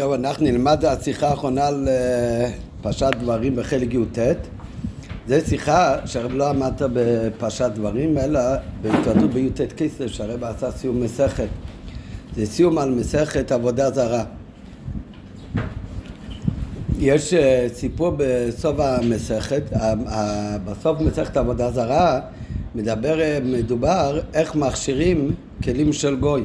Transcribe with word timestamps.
טוב, 0.00 0.12
אנחנו 0.12 0.44
נלמד 0.44 0.84
את 0.84 1.00
השיחה 1.00 1.28
האחרונה 1.28 1.66
על 1.66 1.88
אה, 1.88 2.50
פרשת 2.82 3.10
דברים 3.20 3.56
בחלק 3.56 3.94
י"ט. 3.94 4.18
זו 5.28 5.34
שיחה 5.48 5.96
שהרב 6.06 6.32
לא 6.34 6.48
עמדת 6.48 6.82
בפרשת 6.92 7.70
דברים, 7.74 8.18
אלא 8.18 8.40
בהתוודות 8.82 9.30
בי"ט 9.30 9.60
כסלו, 9.76 10.08
שהרב 10.08 10.44
עשה 10.44 10.70
סיום 10.70 11.00
מסכת. 11.00 11.48
זה 12.36 12.46
סיום 12.46 12.78
על 12.78 12.90
מסכת 12.90 13.52
עבודה 13.52 13.90
זרה. 13.90 14.24
יש 16.98 17.34
אה, 17.34 17.66
סיפור 17.74 18.12
בסוף 18.16 18.76
המסכת, 18.78 19.62
בסוף 20.64 21.00
מסכת 21.00 21.36
עבודה 21.36 21.70
זרה 21.70 22.20
מדבר, 22.74 23.20
אה, 23.20 23.38
מדובר 23.44 24.20
איך 24.34 24.56
מכשירים 24.56 25.34
כלים 25.64 25.92
של 25.92 26.16
גוי 26.16 26.44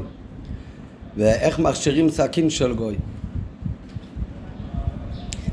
ואיך 1.18 1.60
מכשירים 1.60 2.10
סכין 2.10 2.50
של 2.50 2.74
גוי. 2.74 2.96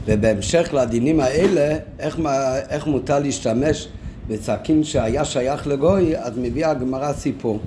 ובהמשך 0.07 0.75
לדינים 0.75 1.21
האלה, 1.21 1.77
איך, 1.99 2.21
איך 2.69 2.87
מותר 2.87 3.19
להשתמש 3.19 3.89
בסכין 4.29 4.85
שהיה 4.85 5.25
שייך 5.25 5.67
לגוי, 5.67 6.17
אז 6.17 6.33
מביאה 6.39 6.71
הגמרא 6.71 7.13
סיפור. 7.13 7.61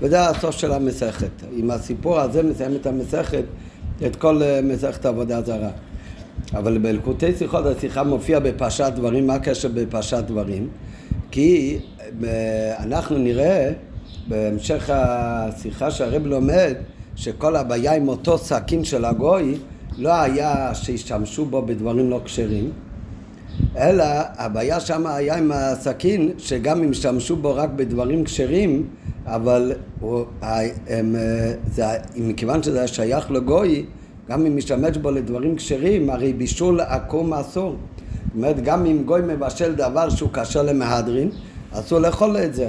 וזה 0.00 0.20
הסוף 0.28 0.56
של 0.56 0.72
המסכת. 0.72 1.30
עם 1.56 1.70
הסיפור 1.70 2.20
הזה 2.20 2.42
מסיים 2.42 2.76
את 2.76 2.86
המסכת, 2.86 3.44
את 4.06 4.16
כל 4.16 4.42
אה, 4.42 4.60
מסכת 4.62 5.06
עבודה 5.06 5.42
זרה. 5.42 5.70
אבל 6.54 6.78
בלקוטי 6.78 7.34
שיחות 7.38 7.66
השיחה 7.66 8.02
מופיעה 8.02 8.40
בפרשת 8.40 8.92
דברים, 8.96 9.26
מה 9.26 9.34
הקשר 9.34 9.68
בפרשת 9.74 10.24
דברים? 10.26 10.68
כי 11.30 11.78
אה, 12.24 12.74
אנחנו 12.78 13.18
נראה 13.18 13.72
בהמשך 14.28 14.90
השיחה 14.92 15.90
שהרב 15.90 16.26
לומד 16.26 16.74
שכל 17.16 17.56
הבעיה 17.56 17.94
עם 17.94 18.08
אותו 18.08 18.38
סכין 18.38 18.84
של 18.84 19.04
הגוי 19.04 19.54
לא 20.00 20.14
היה 20.14 20.74
שהשתמשו 20.74 21.44
בו 21.44 21.62
בדברים 21.62 22.10
לא 22.10 22.20
כשרים, 22.24 22.70
אלא 23.76 24.04
הבעיה 24.36 24.80
שם 24.80 25.06
היה 25.06 25.36
עם 25.36 25.52
הסכין, 25.54 26.30
שגם 26.38 26.82
אם 26.82 26.90
השתמשו 26.90 27.36
בו 27.36 27.54
רק 27.54 27.70
בדברים 27.76 28.24
כשרים, 28.24 28.86
אבל 29.26 29.72
הם, 30.88 31.16
זה, 31.72 31.84
מכיוון 32.16 32.62
שזה 32.62 32.88
שייך 32.88 33.30
לגוי, 33.30 33.84
גם 34.28 34.46
אם 34.46 34.56
משתמש 34.56 34.96
בו 34.96 35.10
לדברים 35.10 35.56
כשרים, 35.56 36.10
הרי 36.10 36.32
בישול 36.32 36.80
עקום 36.80 37.34
אסור. 37.34 37.76
זאת 38.26 38.36
אומרת, 38.36 38.64
גם 38.64 38.86
אם 38.86 39.02
גוי 39.04 39.20
מבשל 39.28 39.74
דבר 39.74 40.08
שהוא 40.08 40.28
קשה 40.32 40.62
למהדרין, 40.62 41.30
אסור 41.72 41.98
לאכול 41.98 42.36
את 42.36 42.54
זה. 42.54 42.68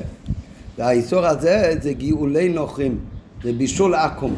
והאיסור 0.78 1.26
הזה 1.26 1.74
זה 1.82 1.94
גאולי 1.94 2.50
נוחים, 2.50 2.98
זה 3.44 3.54
בישול 3.54 3.96
עקום. 3.96 4.36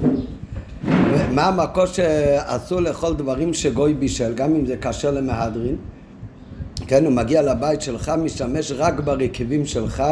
מה 1.34 1.46
המקור 1.46 1.86
שאסור 1.86 2.80
לאכול 2.80 3.14
דברים 3.14 3.54
שגוי 3.54 3.94
בישל, 3.94 4.34
גם 4.34 4.56
אם 4.56 4.66
זה 4.66 4.78
קשה 4.78 5.12
למהדרין? 5.12 5.76
כן, 6.88 7.06
הוא 7.06 7.14
מגיע 7.14 7.42
לבית 7.42 7.82
שלך, 7.82 8.12
משתמש 8.24 8.72
רק 8.72 9.00
ברכיבים 9.00 9.66
שלך, 9.66 10.04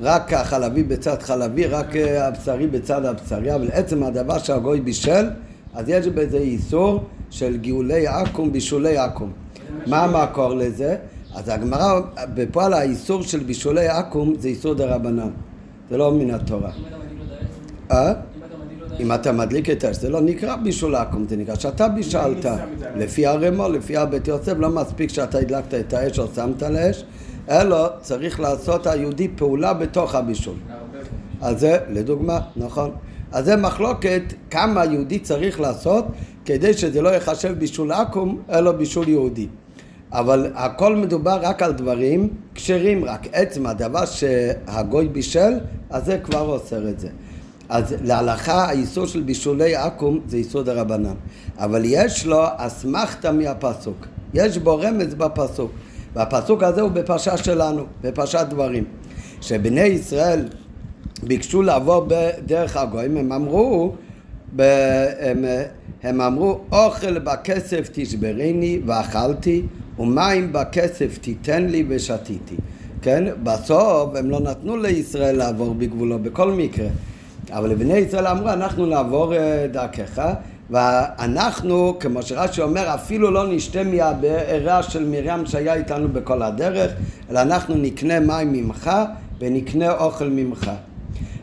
רק 0.00 0.32
החלבי 0.32 0.82
בצד 0.82 1.22
חלבי, 1.22 1.66
רק 1.66 1.96
הבשרי 1.96 2.66
בצד 2.66 3.04
הבשרי, 3.04 3.54
אבל 3.54 3.68
עצם 3.72 4.02
הדבר 4.02 4.38
שהגוי 4.38 4.80
בישל, 4.80 5.26
אז 5.74 5.88
יש 5.88 6.06
בזה 6.06 6.38
איסור 6.38 7.04
של 7.30 7.56
גאולי 7.56 8.06
עכו"ם, 8.06 8.52
בישולי 8.52 8.96
עכו"ם. 8.96 9.30
מה 9.86 10.04
המקור 10.04 10.54
לזה? 10.54 10.96
אז 11.34 11.48
הגמרא, 11.48 12.00
בפועל 12.34 12.72
האיסור 12.72 13.22
של 13.22 13.38
בישולי 13.38 13.88
עכו"ם 13.88 14.34
זה 14.38 14.48
איסור 14.48 14.74
דה 14.74 14.94
רבנן, 14.94 15.30
זה 15.90 15.96
לא 15.96 16.12
מן 16.12 16.30
התורה. 16.30 16.70
אה? 17.90 18.12
אם 19.02 19.12
אתה 19.12 19.32
מדליק 19.32 19.70
את 19.70 19.84
האש, 19.84 19.96
זה 19.96 20.08
לא 20.08 20.20
נקרא 20.20 20.56
בישול 20.56 20.94
עכו"ם, 20.94 21.28
זה 21.28 21.36
נקרא 21.36 21.54
שאתה 21.54 21.88
בישלת. 21.88 22.46
לפי 22.96 23.26
הרמו, 23.26 23.68
לפי 23.68 23.96
הבית 23.96 24.28
יוסף, 24.28 24.52
לא 24.56 24.70
מספיק 24.70 25.10
שאתה 25.10 25.38
הדלקת 25.38 25.74
את 25.74 25.92
האש 25.92 26.18
או 26.18 26.26
שמת 26.34 26.62
לאש, 26.62 27.04
אלא 27.50 27.88
צריך 28.00 28.40
לעשות 28.40 28.86
היהודי 28.86 29.28
פעולה 29.36 29.74
בתוך 29.74 30.14
הבישול. 30.14 30.54
אז 31.40 31.60
זה, 31.60 31.78
לדוגמה, 31.90 32.40
נכון. 32.56 32.90
אז 33.32 33.44
זה 33.44 33.56
מחלוקת 33.56 34.22
כמה 34.50 34.84
יהודי 34.84 35.18
צריך 35.18 35.60
לעשות 35.60 36.04
כדי 36.44 36.74
שזה 36.74 37.02
לא 37.02 37.08
ייחשב 37.08 37.58
בישול 37.58 37.92
עכו"ם, 37.92 38.38
אלא 38.50 38.72
בישול 38.72 39.08
יהודי. 39.08 39.46
אבל 40.12 40.50
הכל 40.54 40.96
מדובר 40.96 41.38
רק 41.42 41.62
על 41.62 41.72
דברים 41.72 42.28
כשרים, 42.54 43.04
רק 43.04 43.26
עצם 43.32 43.66
הדבר 43.66 44.04
שהגוי 44.06 45.08
בישל, 45.08 45.52
אז 45.90 46.04
זה 46.04 46.18
כבר 46.18 46.40
אוסר 46.40 46.88
את 46.88 47.00
זה. 47.00 47.08
אז 47.72 47.94
להלכה 48.04 48.64
האיסור 48.64 49.06
של 49.06 49.20
בישולי 49.20 49.76
עכו"ם 49.76 50.20
זה 50.26 50.36
איסור 50.36 50.62
דה 50.62 50.72
רבנן. 50.72 51.14
אבל 51.58 51.82
יש 51.84 52.26
לו 52.26 52.44
אסמכתא 52.56 53.32
מהפסוק. 53.32 54.06
יש 54.34 54.58
בו 54.58 54.78
רמז 54.78 55.14
בפסוק. 55.14 55.70
והפסוק 56.14 56.62
הזה 56.62 56.80
הוא 56.80 56.90
בפרשה 56.90 57.36
שלנו, 57.36 57.82
בפרשת 58.02 58.46
דברים. 58.50 58.84
שבני 59.40 59.80
ישראל 59.80 60.48
ביקשו 61.22 61.62
לעבור 61.62 62.06
בדרך 62.08 62.76
הגויים, 62.76 63.16
הם 63.16 63.32
אמרו, 63.32 63.94
הם, 64.58 65.44
הם 66.02 66.20
אמרו 66.20 66.60
אוכל 66.72 67.18
בכסף 67.18 67.88
תשברני 67.92 68.80
ואכלתי 68.86 69.62
ומים 69.98 70.52
בכסף 70.52 71.18
תיתן 71.18 71.66
לי 71.66 71.84
ושתיתי. 71.88 72.56
כן? 73.02 73.24
בסוף 73.42 74.16
הם 74.16 74.30
לא 74.30 74.40
נתנו 74.40 74.76
לישראל 74.76 75.36
לעבור 75.36 75.74
בגבולו 75.74 76.18
בכל 76.18 76.52
מקרה. 76.52 76.88
אבל 77.52 77.70
לבני 77.70 77.94
ישראל 77.94 78.26
אמרו, 78.26 78.48
אנחנו 78.48 78.86
נעבור 78.86 79.34
אה, 79.34 79.66
דרכך, 79.72 80.22
ואנחנו, 80.70 81.96
כמו 82.00 82.22
שרש"י 82.22 82.62
אומר, 82.62 82.94
אפילו 82.94 83.30
לא 83.30 83.52
נשתה 83.52 83.84
מהבארה 83.84 84.82
של 84.82 85.08
מרים 85.08 85.46
שהיה 85.46 85.74
איתנו 85.74 86.08
בכל 86.08 86.42
הדרך, 86.42 86.92
אלא 87.30 87.42
אנחנו 87.42 87.74
נקנה 87.74 88.20
מים 88.20 88.52
ממך 88.52 88.90
ונקנה 89.38 89.92
אוכל 89.92 90.28
ממך. 90.28 90.70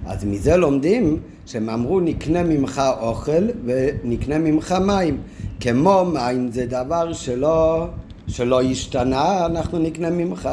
אז 0.07 0.25
מזה 0.25 0.57
לומדים 0.57 1.19
שהם 1.45 1.69
אמרו 1.69 1.99
נקנה 1.99 2.43
ממך 2.43 2.81
אוכל 2.99 3.47
ונקנה 3.65 4.37
ממך 4.37 4.71
מים. 4.71 5.17
כמו 5.59 6.05
מים 6.05 6.51
זה 6.51 6.65
דבר 6.65 7.13
שלא, 7.13 7.87
שלא 8.27 8.61
השתנה, 8.61 9.45
אנחנו 9.45 9.79
נקנה 9.79 10.09
ממך. 10.09 10.49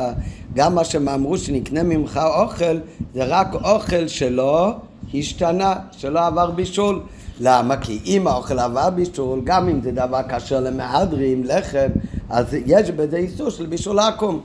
גם 0.55 0.75
מה 0.75 0.85
שהם 0.85 1.09
אמרו 1.09 1.39
שנקנה 1.39 1.83
ממך 1.83 2.21
אוכל, 2.41 2.79
זה 3.15 3.25
רק 3.25 3.55
אוכל 3.55 4.09
שלא 4.09 4.75
השתנה, 5.15 5.75
שלא 5.93 6.27
עבר 6.27 6.51
בישול. 6.51 7.01
למה? 7.41 7.77
כי 7.77 8.01
אם 8.07 8.27
האוכל 8.27 8.59
עבר 8.59 8.91
בישול, 8.91 9.41
גם 9.45 9.69
אם 9.69 9.81
זה 9.83 9.93
דבר 9.93 10.23
קשה 10.23 10.61
למהדרים, 10.61 11.45
לחם, 11.45 11.89
אז 12.31 12.47
יש 12.67 12.91
בזה 12.91 13.17
איסור 13.17 13.51
של 13.51 13.67
בישול 13.67 13.99
עקום. 13.99 14.41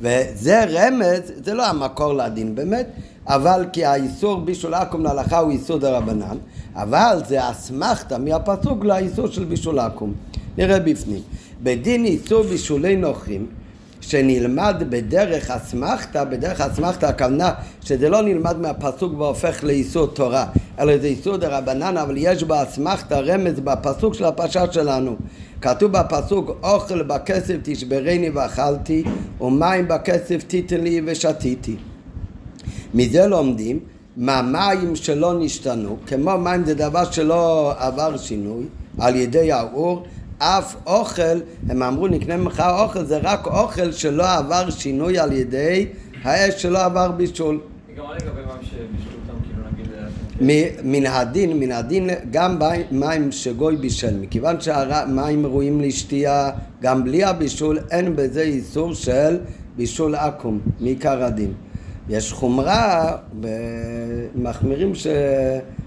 וזה 0.00 0.64
רמז, 0.64 1.32
זה 1.44 1.54
לא 1.54 1.66
המקור 1.66 2.14
לדין 2.14 2.54
באמת, 2.54 2.86
אבל 3.26 3.66
כי 3.72 3.84
האיסור 3.84 4.40
בישול 4.40 4.74
עקום 4.74 5.02
להלכה 5.02 5.38
הוא 5.38 5.50
איסור 5.50 5.78
דה 5.78 5.98
רבנן, 5.98 6.36
אבל 6.74 7.22
זה 7.26 7.50
אסמכתא 7.50 8.18
מהפסוק 8.18 8.84
לאיסור 8.84 9.26
של 9.26 9.44
בישול 9.44 9.78
עקום. 9.78 10.12
נראה 10.58 10.80
בפנים. 10.80 11.20
בדין 11.62 12.04
איסור 12.04 12.42
בישולי 12.42 12.96
נוחים 12.96 13.46
שנלמד 14.08 14.82
בדרך 14.88 15.50
אסמכתא, 15.50 16.24
בדרך 16.24 16.60
אסמכתא 16.60 17.06
הכוונה 17.06 17.50
שזה 17.80 18.08
לא 18.08 18.22
נלמד 18.22 18.58
מהפסוק 18.58 19.12
והופך 19.18 19.64
לאיסור 19.64 20.06
תורה, 20.06 20.46
אלא 20.78 20.98
זה 20.98 21.06
איסור 21.06 21.36
דה 21.36 21.58
רבנן, 21.58 21.96
אבל 21.96 22.14
יש 22.18 22.44
באסמכתא 22.44 23.14
רמז 23.14 23.60
בפסוק 23.60 24.14
של 24.14 24.24
הפרשה 24.24 24.72
שלנו. 24.72 25.16
כתוב 25.60 25.92
בפסוק 25.92 26.50
אוכל 26.62 27.02
בכסף 27.02 27.54
תשברני 27.62 28.30
ואכלתי 28.30 29.04
ומים 29.40 29.88
בכסף 29.88 30.42
תיתן 30.46 30.80
לי 30.80 31.00
ושתיתי. 31.06 31.76
מזה 32.94 33.26
לומדים 33.26 33.78
מה 34.16 34.42
מים 34.42 34.96
שלא 34.96 35.38
נשתנו, 35.38 35.96
כמו 36.06 36.38
מים 36.38 36.64
זה 36.64 36.74
דבר 36.74 37.10
שלא 37.10 37.72
עבר 37.78 38.16
שינוי 38.16 38.64
על 38.98 39.16
ידי 39.16 39.52
האור, 39.52 40.02
אף 40.44 40.76
אוכל, 40.86 41.40
הם 41.68 41.82
אמרו 41.82 42.08
נקנה 42.08 42.36
ממך 42.36 42.62
אוכל, 42.78 43.04
זה 43.04 43.18
רק 43.22 43.46
אוכל 43.46 43.92
שלא 43.92 44.36
עבר 44.36 44.70
שינוי 44.70 45.18
על 45.18 45.32
ידי 45.32 45.86
האש 46.22 46.62
שלא 46.62 46.84
עבר 46.84 47.10
בישול. 47.10 47.60
גם 47.96 48.04
לגבי 48.14 48.40
מים 48.40 48.62
שבישלו 48.62 49.18
אותם, 49.28 49.44
כאילו 49.44 49.62
נגיד... 49.72 50.80
מן 50.84 51.06
הדין, 51.06 51.60
מן 51.60 51.72
הדין 51.72 52.10
גם 52.30 52.58
מים 52.90 53.32
שגוי 53.32 53.76
בישל, 53.76 54.20
מכיוון 54.20 54.60
שהמים 54.60 55.46
ראויים 55.46 55.80
לשתייה 55.80 56.50
גם 56.82 57.04
בלי 57.04 57.24
הבישול, 57.24 57.78
אין 57.90 58.16
בזה 58.16 58.40
איסור 58.40 58.94
של 58.94 59.38
בישול 59.76 60.14
עכו"ם, 60.14 60.58
מעיקר 60.80 61.24
הדין. 61.24 61.52
יש 62.08 62.32
חומרה, 62.32 63.16
מחמירים 64.34 64.92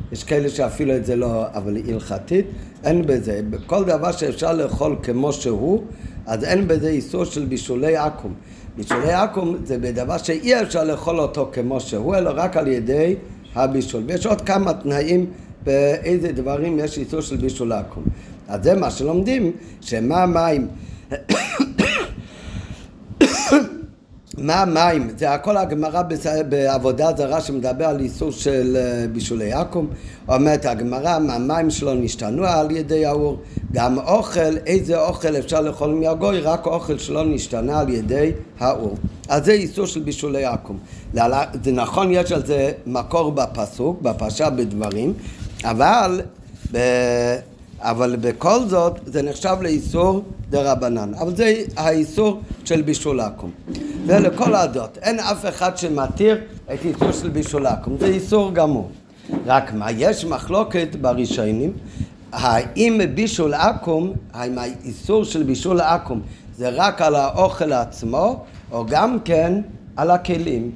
שיש 0.09 0.23
כאלה 0.23 0.49
שאפילו 0.49 0.95
את 0.95 1.05
זה 1.05 1.15
לא, 1.15 1.45
אבל 1.53 1.77
הלכתית, 1.89 2.45
אין 2.83 3.05
בזה. 3.05 3.41
כל 3.65 3.83
דבר 3.83 4.11
שאפשר 4.11 4.53
לאכול 4.53 4.95
כמו 5.03 5.33
שהוא, 5.33 5.83
אז 6.25 6.43
אין 6.43 6.67
בזה 6.67 6.89
איסור 6.89 7.25
של 7.25 7.45
בישולי 7.45 7.97
עכו"ם. 7.97 8.33
בישולי 8.77 9.13
עכו"ם 9.13 9.55
זה 9.63 9.77
בדבר 9.77 10.17
שאי 10.17 10.61
אפשר 10.61 10.83
לאכול 10.83 11.19
אותו 11.19 11.49
כמו 11.53 11.79
שהוא, 11.79 12.15
אלא 12.15 12.31
רק 12.35 12.57
על 12.57 12.67
ידי 12.67 13.15
הבישול. 13.55 14.03
ויש 14.07 14.25
עוד 14.25 14.41
כמה 14.41 14.73
תנאים 14.73 15.25
באיזה 15.63 16.31
דברים 16.31 16.79
יש 16.79 16.97
איסור 16.97 17.21
של 17.21 17.37
בישול 17.37 17.71
עכו"ם. 17.71 18.03
אז 18.47 18.63
זה 18.63 18.75
מה 18.75 18.91
שלומדים, 18.91 19.51
שמה 19.81 20.25
מים 20.25 20.67
מה 24.37 24.61
המים? 24.61 25.09
זה 25.17 25.33
הכל 25.33 25.57
הגמרא 25.57 26.01
בעבודה 26.49 27.09
זרה 27.17 27.41
שמדבר 27.41 27.85
על 27.85 27.99
איסור 27.99 28.31
של 28.31 28.77
אה, 28.79 29.07
בישולי 29.07 29.53
עכו"ם. 29.53 29.87
אומרת 30.29 30.65
הגמרא, 30.65 31.09
המים 31.09 31.69
שלו 31.69 31.93
נשתנו 31.93 32.45
על 32.45 32.71
ידי 32.71 33.05
האור. 33.05 33.39
גם 33.71 33.97
אוכל, 33.97 34.57
איזה 34.65 34.99
אוכל 35.01 35.35
אפשר 35.37 35.61
לאכול 35.61 35.93
מהגוי? 35.93 36.39
רק 36.39 36.65
אוכל 36.65 36.97
שלא 36.97 37.25
נשתנה 37.25 37.79
על 37.79 37.89
ידי 37.89 38.31
האור. 38.59 38.97
אז 39.29 39.45
זה 39.45 39.51
איסור 39.51 39.85
של 39.85 39.99
בישולי 39.99 40.45
עכו"ם. 40.45 40.77
זה 41.63 41.71
נכון, 41.71 42.11
יש 42.11 42.31
על 42.31 42.45
זה 42.45 42.71
מקור 42.85 43.31
בפסוק, 43.31 44.01
בפרשה 44.01 44.49
בדברים, 44.49 45.13
אבל... 45.63 46.21
ב... 46.71 46.77
אבל 47.81 48.15
בכל 48.15 48.59
זאת 48.67 48.99
זה 49.05 49.21
נחשב 49.21 49.55
לאיסור 49.61 50.23
דה 50.49 50.71
רבנן. 50.71 51.11
אבל 51.13 51.35
זה 51.35 51.63
האיסור 51.77 52.41
של 52.65 52.81
בישול 52.81 53.19
עכו"ם. 53.19 53.49
זה 54.05 54.19
לכל 54.19 54.55
הדעות. 54.55 54.97
אין 55.01 55.19
אף 55.19 55.45
אחד 55.45 55.77
שמתיר 55.77 56.37
את 56.73 56.85
איסור 56.85 57.11
של 57.11 57.29
בישול 57.29 57.67
עכו"ם. 57.67 57.97
זה 57.99 58.05
איסור 58.05 58.53
גמור. 58.53 58.91
רק 59.45 59.73
מה, 59.73 59.91
יש 59.91 60.25
מחלוקת 60.25 60.95
בראשונים, 61.01 61.73
האם 62.31 63.01
בישול 63.15 63.53
עכו"ם, 63.53 64.11
האם 64.33 64.57
האיסור 64.57 65.23
של 65.23 65.43
בישול 65.43 65.81
עכו"ם 65.81 66.21
זה 66.57 66.69
רק 66.69 67.01
על 67.01 67.15
האוכל 67.15 67.73
עצמו, 67.73 68.43
או 68.71 68.85
גם 68.85 69.19
כן 69.25 69.61
על 69.95 70.11
הכלים. 70.11 70.71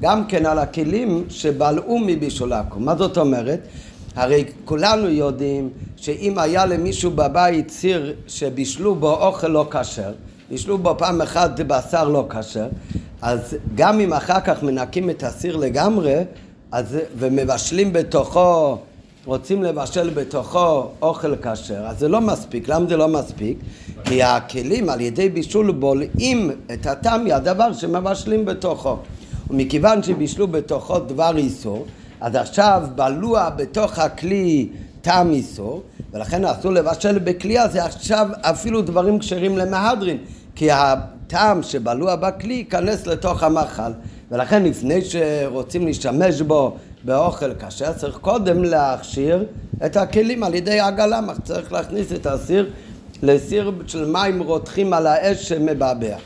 גם 0.00 0.26
כן 0.26 0.46
על 0.46 0.58
הכלים 0.58 1.24
שבלעו 1.28 1.98
מבישול 1.98 2.52
עכו"ם. 2.52 2.84
מה 2.84 2.96
זאת 2.96 3.18
אומרת? 3.18 3.60
הרי 4.16 4.44
כולנו 4.64 5.08
יודעים 5.08 5.70
שאם 5.96 6.38
היה 6.38 6.66
למישהו 6.66 7.10
בבית 7.10 7.70
סיר 7.70 8.14
שבישלו 8.26 8.94
בו 8.94 9.26
אוכל 9.26 9.48
לא 9.48 9.66
כשר, 9.70 10.12
בישלו 10.50 10.78
בו 10.78 10.94
פעם 10.98 11.20
אחת 11.20 11.60
בשר 11.60 12.08
לא 12.08 12.26
כשר, 12.30 12.66
אז 13.22 13.56
גם 13.74 14.00
אם 14.00 14.12
אחר 14.12 14.40
כך 14.40 14.62
מנקים 14.62 15.10
את 15.10 15.22
הסיר 15.22 15.56
לגמרי, 15.56 16.14
אז, 16.72 16.98
ומבשלים 17.18 17.92
בתוכו, 17.92 18.78
רוצים 19.24 19.62
לבשל 19.62 20.10
בתוכו 20.10 20.86
אוכל 21.02 21.36
כשר, 21.36 21.86
אז 21.86 21.98
זה 21.98 22.08
לא 22.08 22.20
מספיק. 22.20 22.68
למה 22.68 22.86
זה 22.86 22.96
לא 22.96 23.08
מספיק? 23.08 23.58
כי 24.04 24.22
הכלים 24.22 24.88
על 24.88 25.00
ידי 25.00 25.28
בישול 25.28 25.72
בולעים 25.72 26.50
את 26.72 26.86
הטעם 26.86 27.24
מהדבר 27.24 27.72
שמבשלים 27.72 28.44
בתוכו. 28.44 28.96
ומכיוון 29.50 30.02
שבישלו 30.02 30.48
בתוכו 30.48 30.98
דבר 30.98 31.36
איסור, 31.36 31.86
אז 32.24 32.34
עכשיו 32.34 32.82
בלוע 32.94 33.50
בתוך 33.50 33.98
הכלי 33.98 34.68
טעם 35.02 35.30
איסור, 35.30 35.82
ולכן 36.12 36.44
אסור 36.44 36.72
לבשל 36.72 37.18
בכלי 37.18 37.58
הזה 37.58 37.84
עכשיו 37.84 38.28
אפילו 38.40 38.82
דברים 38.82 39.18
כשרים 39.18 39.58
למהדרין, 39.58 40.18
כי 40.54 40.70
הטעם 40.70 41.62
שבלוע 41.62 42.16
בכלי 42.16 42.54
ייכנס 42.54 43.06
לתוך 43.06 43.42
המאכל, 43.42 43.92
ולכן 44.30 44.62
לפני 44.62 45.00
שרוצים 45.04 45.86
להשתמש 45.86 46.40
בו 46.40 46.76
באוכל 47.04 47.54
כשר 47.54 47.92
צריך 47.92 48.16
קודם 48.16 48.64
להכשיר 48.64 49.44
את 49.86 49.96
הכלים 49.96 50.42
על 50.42 50.54
ידי 50.54 50.80
עגלה, 50.80 51.20
צריך 51.42 51.72
להכניס 51.72 52.12
את 52.12 52.26
הסיר 52.26 52.70
לסיר 53.22 53.72
של 53.86 54.04
מים 54.04 54.42
רותחים 54.42 54.92
על 54.92 55.06
האש 55.06 55.48
שמבעבע. 55.48 56.16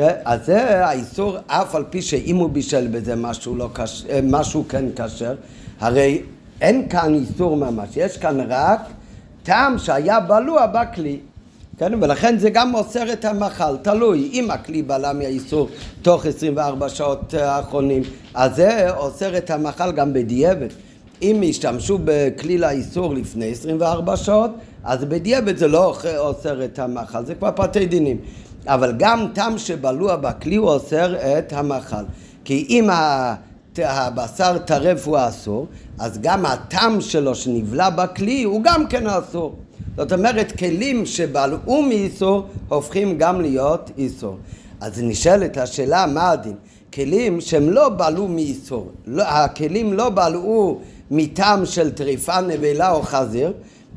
כן? 0.00 0.14
אז 0.24 0.46
זה 0.46 0.86
האיסור, 0.86 1.36
אף 1.46 1.74
על 1.74 1.84
פי 1.90 2.02
שאם 2.02 2.36
הוא 2.36 2.50
בישל 2.50 2.86
בזה 2.86 3.16
משהו, 3.16 3.56
לא 3.56 3.68
כש... 3.74 4.04
אה, 4.10 4.20
משהו 4.22 4.64
כן 4.68 4.84
כשר, 4.96 5.34
הרי 5.80 6.22
אין 6.60 6.88
כאן 6.88 7.14
איסור 7.14 7.56
ממש, 7.56 7.88
יש 7.96 8.16
כאן 8.16 8.40
רק 8.48 8.80
טעם 9.42 9.78
שהיה 9.78 10.20
בלוע 10.20 10.66
בכלי. 10.66 11.18
כן? 11.78 11.92
ולכן 12.02 12.38
זה 12.38 12.50
גם 12.50 12.74
אוסר 12.74 13.12
את 13.12 13.24
המאכל, 13.24 13.76
תלוי, 13.82 14.30
אם 14.32 14.50
הכלי 14.50 14.82
בלע 14.82 15.12
מהאיסור 15.12 15.68
תוך 16.02 16.26
24 16.26 16.88
שעות 16.88 17.34
האחרונים, 17.34 18.02
אז 18.34 18.56
זה 18.56 18.90
אוסר 18.90 19.36
את 19.36 19.50
המאכל 19.50 19.92
גם 19.92 20.12
בדיעבד. 20.12 20.68
אם 21.22 21.40
ישתמשו 21.42 21.98
בכלי 22.04 22.58
לאיסור 22.58 23.14
לפני 23.14 23.50
24 23.50 24.16
שעות, 24.16 24.50
אז 24.84 25.04
בדיעבד 25.04 25.56
זה 25.56 25.68
לא 25.68 25.94
אוסר 26.18 26.64
את 26.64 26.78
המאכל, 26.78 27.24
זה 27.24 27.34
כבר 27.34 27.50
פרטי 27.50 27.86
דינים. 27.86 28.16
אבל 28.66 28.92
גם 28.98 29.26
טעם 29.32 29.58
שבלוע 29.58 30.16
בכלי 30.16 30.56
הוא 30.56 30.68
אוסר 30.68 31.14
את 31.38 31.52
המאכל. 31.52 32.04
כי 32.44 32.66
אם 32.68 32.88
הבשר 33.78 34.58
טרף 34.58 35.06
הוא 35.06 35.18
אסור, 35.28 35.66
אז 35.98 36.18
גם 36.20 36.46
הטעם 36.46 37.00
שלו 37.00 37.34
שנבלע 37.34 37.90
בכלי 37.90 38.42
הוא 38.42 38.60
גם 38.64 38.86
כן 38.86 39.06
אסור. 39.06 39.54
זאת 39.96 40.12
אומרת, 40.12 40.58
כלים 40.58 41.06
שבלעו 41.06 41.82
מאיסור 41.82 42.46
הופכים 42.68 43.18
גם 43.18 43.40
להיות 43.40 43.90
איסור. 43.98 44.38
אז 44.80 45.02
נשאלת 45.02 45.56
השאלה, 45.56 46.06
מה 46.06 46.30
הדין? 46.30 46.54
כלים 46.94 47.40
שהם 47.40 47.70
לא 47.70 47.88
בלעו 47.88 48.28
מאיסור, 48.28 48.90
לא, 49.06 49.22
הכלים 49.22 49.92
לא 49.92 50.10
בלעו 50.10 50.80
מטעם 51.10 51.66
של 51.66 51.90
טריפה, 51.90 52.40
נבלה 52.40 52.90
או 52.90 53.02
חזיר, 53.02 53.52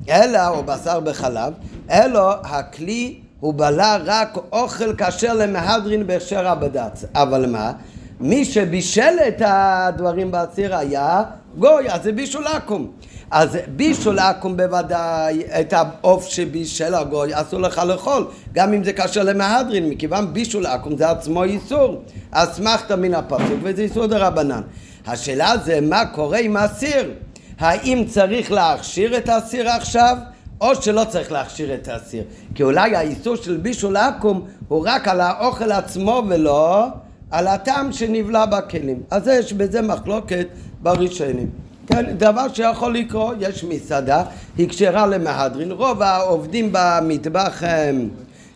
אלא, 0.09 0.47
או 0.47 0.63
בשר 0.63 0.99
בחלב, 0.99 1.53
אלא 1.89 2.35
הכלי 2.43 3.15
הוא 3.43 3.53
בלע 3.53 3.97
רק 4.05 4.37
אוכל 4.51 4.95
כשר 4.97 5.33
למהדרין 5.33 6.07
בהכשר 6.07 6.47
הבד"ץ. 6.47 7.05
אבל 7.15 7.45
מה? 7.45 7.71
מי 8.19 8.45
שבישל 8.45 9.15
את 9.27 9.41
הדברים 9.45 10.31
בסיר 10.31 10.75
היה 10.75 11.23
גוי, 11.57 11.89
אז 11.89 12.03
זה 12.03 12.11
בישול 12.11 12.47
עכו"ם. 12.47 12.87
אז 13.31 13.57
בישול 13.75 14.19
עכו"ם 14.19 14.57
בוודאי, 14.57 15.43
את 15.59 15.73
העוף 15.73 16.27
שבישל 16.27 16.93
הגוי 16.93 17.29
אסור 17.33 17.59
לך 17.59 17.77
לאכול, 17.77 18.27
גם 18.53 18.73
אם 18.73 18.83
זה 18.83 18.93
כשר 18.93 19.23
למהדרין, 19.23 19.89
מכיוון 19.89 20.33
בישול 20.33 20.65
עכו"ם 20.65 20.97
זה 20.97 21.09
עצמו 21.09 21.43
איסור. 21.43 22.03
אסמכת 22.31 22.91
מן 22.91 23.13
הפסוק 23.13 23.59
וזה 23.63 23.81
איסור 23.81 24.05
דרבנן. 24.05 24.61
השאלה 25.07 25.53
זה 25.63 25.81
מה 25.81 26.05
קורה 26.05 26.37
עם 26.37 26.57
הסיר? 26.57 27.11
האם 27.59 28.05
צריך 28.09 28.51
להכשיר 28.51 29.17
את 29.17 29.29
הסיר 29.29 29.69
עכשיו? 29.69 30.17
או 30.63 30.75
שלא 30.75 31.03
צריך 31.09 31.31
להכשיר 31.31 31.73
את 31.73 31.87
האסיר. 31.87 32.23
כי 32.55 32.63
אולי 32.63 32.95
האיסור 32.95 33.35
של 33.35 33.57
בישול 33.57 33.97
עכו"ם 33.97 34.41
הוא 34.67 34.83
רק 34.85 35.07
על 35.07 35.21
האוכל 35.21 35.71
עצמו 35.71 36.23
ולא 36.29 36.85
על 37.31 37.47
הטעם 37.47 37.91
שנבלע 37.91 38.45
בכלים. 38.45 39.03
אז 39.11 39.27
יש 39.27 39.53
בזה 39.53 39.81
מחלוקת 39.81 40.47
בראשונים. 40.81 41.49
כן, 41.87 42.05
דבר 42.17 42.45
שיכול 42.53 42.93
לקרות, 42.93 43.35
יש 43.39 43.63
מסעדה, 43.63 44.23
היא 44.57 44.69
כשרה 44.69 45.07
למהדרין, 45.07 45.71
רוב 45.71 46.01
העובדים 46.01 46.69
במטבח 46.71 47.63
הם, 47.63 48.09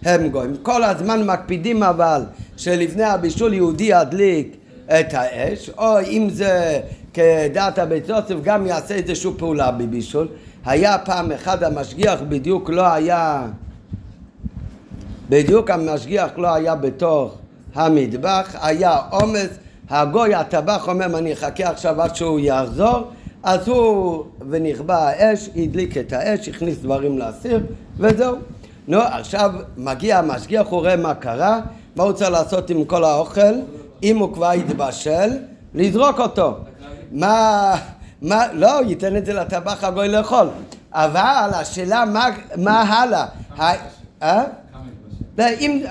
הם 0.05 0.29
גויים. 0.29 0.55
כל 0.63 0.83
הזמן 0.83 1.25
מקפידים 1.25 1.83
אבל 1.83 2.21
שלפני 2.57 3.03
הבישול 3.03 3.53
יהודי 3.53 3.83
ידליק 3.83 4.55
את 4.85 5.13
האש, 5.13 5.69
או 5.77 5.99
אם 5.99 6.27
זה 6.31 6.79
כדעת 7.13 7.79
הבית 7.79 8.09
יוסף 8.09 8.35
גם 8.43 8.65
יעשה 8.65 8.95
איזושהי 8.95 9.31
פעולה 9.37 9.71
בבישול. 9.71 10.27
היה 10.67 10.97
פעם 10.97 11.31
אחד 11.31 11.63
המשגיח 11.63 12.19
בדיוק 12.29 12.69
לא 12.69 12.87
היה, 12.87 13.47
בדיוק 15.29 15.69
המשגיח 15.69 16.29
לא 16.37 16.53
היה 16.53 16.75
בתוך 16.75 17.35
המטבח, 17.75 18.55
היה 18.61 18.97
עומס, 19.09 19.49
הגוי 19.89 20.35
הטבח 20.35 20.87
אומר 20.87 21.17
אני 21.17 21.33
אחכה 21.33 21.69
עכשיו 21.69 22.01
עד 22.01 22.15
שהוא 22.15 22.39
יחזור 22.39 23.11
אז 23.43 23.67
הוא 23.67 24.23
ונכבה 24.49 24.97
האש, 24.97 25.49
הדליק 25.55 25.97
את 25.97 26.13
האש, 26.13 26.49
הכניס 26.49 26.77
דברים 26.77 27.17
לאסיר 27.17 27.65
וזהו. 27.97 28.35
נו 28.87 29.01
עכשיו 29.01 29.51
מגיע 29.77 30.19
המשגיח, 30.19 30.67
הוא 30.67 30.79
רואה 30.79 30.95
מה 30.95 31.13
קרה, 31.13 31.59
מה 31.95 32.03
הוא 32.03 32.11
צריך 32.11 32.31
לעשות 32.31 32.69
עם 32.69 32.85
כל 32.85 33.03
האוכל, 33.03 33.53
אם 34.03 34.17
הוא 34.17 34.33
כבר 34.33 34.51
התבשל, 34.51 35.29
לזרוק 35.75 36.19
אותו. 36.19 36.57
מה... 37.11 37.75
מה, 38.21 38.53
לא, 38.53 38.79
ייתן 38.87 39.17
את 39.17 39.25
זה 39.25 39.33
לטבח 39.33 39.83
הגוי 39.83 40.07
לאכול. 40.07 40.47
אבל 40.93 41.49
השאלה 41.53 42.05
מה, 42.05 42.25
מה 42.55 42.81
הלאה. 42.81 43.25
אה? 44.21 44.43
אם, 45.39 45.81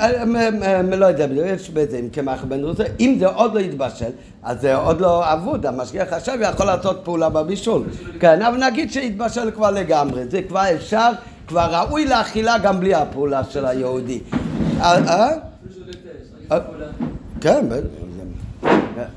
לא 0.97 1.07
יודע, 1.07 1.27
יש 1.47 1.71
בזה, 1.71 1.99
אם 1.99 2.09
קמח 2.09 2.45
בן 2.45 2.65
רוסה, 2.65 2.85
אם 3.01 3.17
זה 3.19 3.27
עוד 3.27 3.55
לא 3.55 3.61
יתבשל, 3.61 4.11
אז 4.43 4.61
זה 4.61 4.75
עוד 4.75 5.01
לא 5.01 5.33
אבוד, 5.33 5.67
המשגיח 5.67 6.13
עכשיו 6.13 6.35
יכול 6.41 6.67
לעשות 6.67 7.01
פעולה 7.05 7.29
בבישול. 7.29 7.85
כן, 8.21 8.43
אבל 8.43 8.65
נגיד 8.67 8.93
שהתבשל 8.93 9.51
כבר 9.51 9.71
לגמרי, 9.71 10.29
זה 10.29 10.43
כבר 10.43 10.63
אפשר, 10.75 11.11
כבר 11.49 11.69
ראוי 11.75 12.07
לאכילה 12.07 12.59
גם 12.59 12.81
בלי 12.81 12.95
הפעולה 12.95 13.45
של 13.45 13.67
היהודי. 13.67 14.21
אה? 14.81 15.29
כן, 17.41 17.67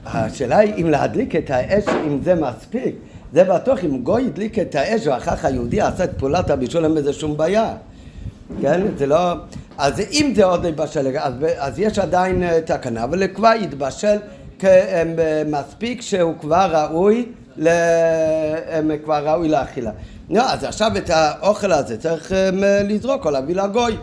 השאלה 0.06 0.58
היא 0.58 0.74
אם 0.78 0.90
להדליק 0.90 1.36
את 1.36 1.50
האש, 1.50 1.84
אם 1.88 2.20
זה 2.24 2.36
מספיק. 2.36 2.96
זה 3.34 3.44
בטוח, 3.44 3.84
אם 3.84 4.04
גוי 4.04 4.26
הדליק 4.26 4.60
את 4.60 4.76
האש 4.76 5.08
ואחר 5.08 5.36
כך 5.36 5.46
היהודי 5.46 5.82
עשה 5.82 6.04
את 6.04 6.10
פעולת 6.18 6.50
הבישול, 6.50 6.84
אין 6.84 6.96
בזה 6.96 7.14
שום 7.14 7.38
בעיה. 7.38 7.74
כן? 8.62 8.82
זה 8.98 9.06
לא... 9.06 9.34
אז 9.78 10.00
אם 10.12 10.34
זה 10.36 10.46
עוד 10.46 10.66
יתבשל, 10.66 11.18
אז, 11.18 11.34
אז 11.58 11.80
יש 11.80 12.00
עדיין 12.00 12.44
אה, 12.44 12.62
תקנה, 12.62 13.04
אבל 13.04 13.28
כבר 13.28 13.52
יתבשל 13.62 14.18
מספיק 15.46 16.02
שהוא 16.02 16.34
כבר 16.42 16.88
ראוי 16.92 17.26
הם 18.72 18.92
כבר 19.04 19.30
ראוי 19.30 19.50
לאכילה. 19.50 19.92
לא, 20.30 20.52
אז 20.52 20.64
עכשיו 20.64 20.92
את 20.98 21.10
האוכל 21.10 21.72
הזה 21.72 21.98
צריך 21.98 22.32
לזרוק 22.88 23.26
או 23.26 23.32
להביא 23.32 23.56
לגוי. 23.56 23.98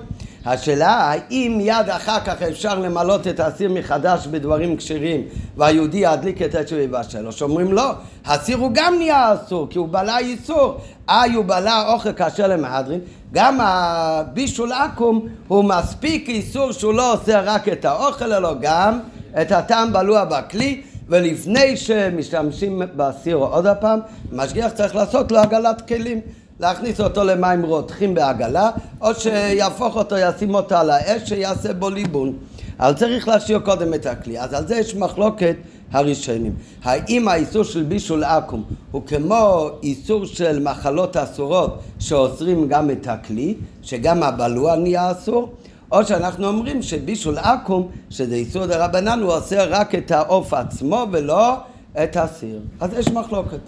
השאלה 0.46 0.90
האם 0.90 1.54
מיד 1.56 1.90
אחר 1.90 2.20
כך 2.20 2.42
אפשר 2.42 2.78
למלות 2.78 3.26
את 3.26 3.40
האסיר 3.40 3.72
מחדש 3.72 4.26
בדברים 4.26 4.76
כשרים 4.76 5.22
והיהודי 5.56 5.98
ידליק 5.98 6.42
את 6.42 6.54
אש 6.54 6.72
ויבשל 6.72 7.26
או 7.26 7.32
שאומרים 7.32 7.72
לא, 7.72 7.92
האסיר 8.24 8.56
הוא 8.56 8.70
גם 8.74 8.94
נהיה 8.98 9.34
אסור 9.34 9.66
כי 9.70 9.78
הוא 9.78 9.88
בלע 9.88 10.18
איסור 10.18 10.80
איי 11.08 11.32
הוא 11.32 11.44
בלע 11.44 11.92
אוכל 11.92 12.12
כאשר 12.12 12.46
למהדרין. 12.46 13.00
גם 13.32 13.58
הבישול 13.60 14.72
עכו"ם 14.72 15.20
הוא 15.48 15.64
מספיק 15.64 16.28
איסור 16.28 16.72
שהוא 16.72 16.94
לא 16.94 17.12
עושה 17.12 17.40
רק 17.40 17.68
את 17.68 17.84
האוכל 17.84 18.32
אלא 18.32 18.54
גם 18.60 19.00
את 19.40 19.52
הטעם 19.52 19.92
בלוע 19.92 20.24
בכלי. 20.24 20.82
ולפני 21.08 21.76
שמשתמשים 21.76 22.82
באסיר 22.96 23.36
עוד 23.36 23.66
הפעם, 23.66 24.00
משגיח 24.32 24.72
צריך 24.72 24.94
לעשות 24.94 25.32
לו 25.32 25.38
עגלת 25.38 25.88
כלים. 25.88 26.20
להכניס 26.60 27.00
אותו 27.00 27.25
למים 27.25 27.62
רותחים 27.62 28.14
בעגלה, 28.14 28.70
או 29.00 29.14
שיהפוך 29.14 29.96
אותו, 29.96 30.16
ישים 30.18 30.54
אותו 30.54 30.75
על 30.75 30.90
האש, 30.90 31.28
שיעשה 31.28 31.75
בו 31.75 31.90
ליבון. 31.90 32.32
אבל 32.80 32.92
צריך 32.92 33.28
להשאיר 33.28 33.58
קודם 33.58 33.94
את 33.94 34.06
הכלי. 34.06 34.40
אז 34.40 34.52
על 34.52 34.66
זה 34.66 34.76
יש 34.76 34.94
מחלוקת 34.94 35.56
הראשונים. 35.92 36.54
האם 36.84 37.28
האיסור 37.28 37.62
של 37.62 37.82
בישול 37.82 38.25
עכו"ם 38.25 38.62
הוא 38.90 39.02
כמו 39.06 39.68
איסור 39.82 40.26
של 40.26 40.62
מחלות 40.62 41.16
אסורות 41.16 41.82
שאוסרים 41.98 42.68
גם 42.68 42.90
את 42.90 43.06
הכלי, 43.06 43.54
שגם 43.82 44.22
הבלוע 44.22 44.76
נהיה 44.76 45.10
אסור? 45.10 45.52
או 45.92 46.04
שאנחנו 46.04 46.46
אומרים 46.48 46.82
שבישול 46.82 47.38
עכו"ם, 47.38 47.86
שזה 48.10 48.34
איסור 48.34 48.66
דה 48.66 48.84
רבנן, 48.84 49.20
הוא 49.22 49.32
עושה 49.32 49.64
רק 49.64 49.94
את 49.94 50.10
העוף 50.10 50.54
עצמו 50.54 51.06
ולא 51.12 51.54
את 52.02 52.16
הסיר. 52.16 52.60
אז 52.80 52.90
יש 52.98 53.08
מחלוקת. 53.08 53.58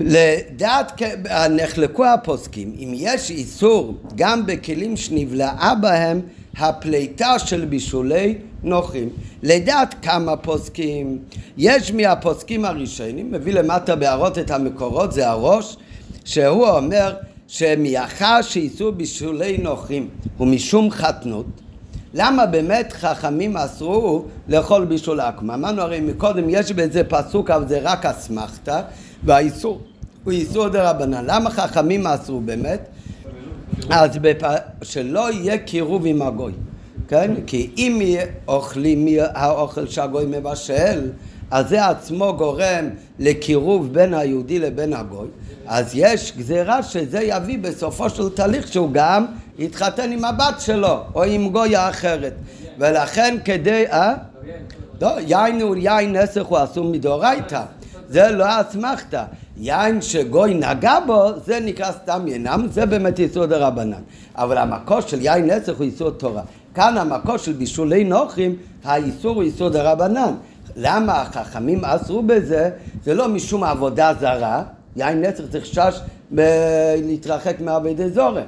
לדעת, 0.00 1.02
נחלקו 1.50 2.04
הפוסקים, 2.04 2.72
אם 2.78 2.92
יש 2.94 3.30
איסור 3.30 3.94
גם 4.14 4.46
בכלים 4.46 4.96
שנבלעה 4.96 5.74
בהם 5.74 6.20
הפליטה 6.58 7.38
של 7.38 7.64
בישולי 7.64 8.34
נוחים. 8.62 9.08
לדעת 9.42 9.94
כמה 10.02 10.36
פוסקים, 10.36 11.18
יש 11.56 11.92
מהפוסקים 11.92 12.64
הראשונים, 12.64 13.32
מביא 13.32 13.52
למטה 13.52 13.96
בהערות 13.96 14.38
את 14.38 14.50
המקורות, 14.50 15.12
זה 15.12 15.28
הראש, 15.28 15.76
שהוא 16.24 16.68
אומר 16.68 17.14
שמאחר 17.48 18.42
שאיסור 18.42 18.90
בישולי 18.90 19.58
נוחים 19.58 20.08
הוא 20.38 20.48
משום 20.48 20.90
חתנות, 20.90 21.46
למה 22.14 22.46
באמת 22.46 22.92
חכמים 22.92 23.56
אסרו 23.56 24.24
לאכול 24.48 24.84
בישול 24.84 25.20
עכמה? 25.20 25.54
אמרנו 25.54 25.82
הרי 25.82 26.00
מקודם 26.00 26.44
יש 26.48 26.72
בזה 26.72 27.04
פסוק 27.04 27.50
אבל 27.50 27.68
זה 27.68 27.78
רק 27.82 28.06
אסמכתא 28.06 28.82
והאיסור 29.26 29.80
הוא 30.24 30.32
איסור 30.32 30.68
דה 30.68 30.90
רבנן. 30.90 31.24
למה 31.26 31.50
חכמים 31.50 32.06
אסרו 32.06 32.40
באמת? 32.40 32.88
אז 33.90 34.10
בפ... 34.20 34.42
שלא 34.82 35.32
יהיה 35.32 35.58
קירוב 35.58 36.06
עם 36.06 36.22
הגוי, 36.22 36.52
כן? 37.08 37.34
כי 37.46 37.70
אם 37.76 38.00
אוכלים 38.48 39.04
מהאוכל 39.04 39.86
שהגוי 39.86 40.24
מבשל, 40.26 41.10
אז 41.50 41.68
זה 41.68 41.86
עצמו 41.86 42.34
גורם 42.36 42.88
לקירוב 43.18 43.92
בין 43.92 44.14
היהודי 44.14 44.58
לבין 44.58 44.92
הגוי, 44.92 45.28
אז 45.66 45.90
יש 45.94 46.32
גזירה 46.36 46.82
שזה 46.82 47.20
יביא 47.22 47.58
בסופו 47.58 48.10
של 48.10 48.28
תהליך 48.28 48.68
שהוא 48.72 48.90
גם 48.92 49.26
יתחתן 49.58 50.12
עם 50.12 50.24
הבת 50.24 50.60
שלו 50.60 50.98
או 51.14 51.24
עם 51.24 51.48
גויה 51.48 51.88
אחרת 51.88 52.34
ולכן 52.78 53.36
כדי, 53.44 53.84
אה? 53.86 54.14
לא, 55.00 55.16
יין 55.20 55.60
הוא 55.60 55.76
יין 55.76 56.16
נסך 56.16 56.44
הוא 56.44 56.58
אסור 56.64 56.84
מדאורייתא 56.84 57.62
זה 58.08 58.30
לא 58.30 58.60
אסמכתא 58.60 59.24
יין 59.56 60.02
שגוי 60.02 60.54
נגע 60.54 60.98
בו, 61.06 61.28
זה 61.44 61.60
נקרא 61.60 61.92
סתם 61.92 62.24
ינם, 62.26 62.66
זה 62.70 62.86
באמת 62.86 63.18
איסור 63.18 63.46
דה 63.46 63.66
רבנן. 63.66 64.02
אבל 64.34 64.58
המקור 64.58 65.00
של 65.00 65.22
יין 65.22 65.50
נסך 65.50 65.76
הוא 65.76 65.84
איסור 65.84 66.10
תורה. 66.10 66.42
כאן 66.74 66.98
המקור 66.98 67.36
של 67.36 67.52
בישולי 67.52 68.04
נוחים, 68.04 68.56
האיסור 68.84 69.34
הוא 69.34 69.42
איסור 69.42 69.68
דה 69.68 69.92
רבנן. 69.92 70.34
למה 70.76 71.22
החכמים 71.22 71.84
אסרו 71.84 72.22
בזה? 72.22 72.70
זה 73.04 73.14
לא 73.14 73.28
משום 73.28 73.64
עבודה 73.64 74.12
זרה, 74.20 74.62
יין 74.96 75.20
נסך 75.20 75.44
צריך 75.50 75.66
שש 75.66 76.00
להתרחק 77.02 77.60
מעבדי 77.60 78.10
זורם. 78.10 78.44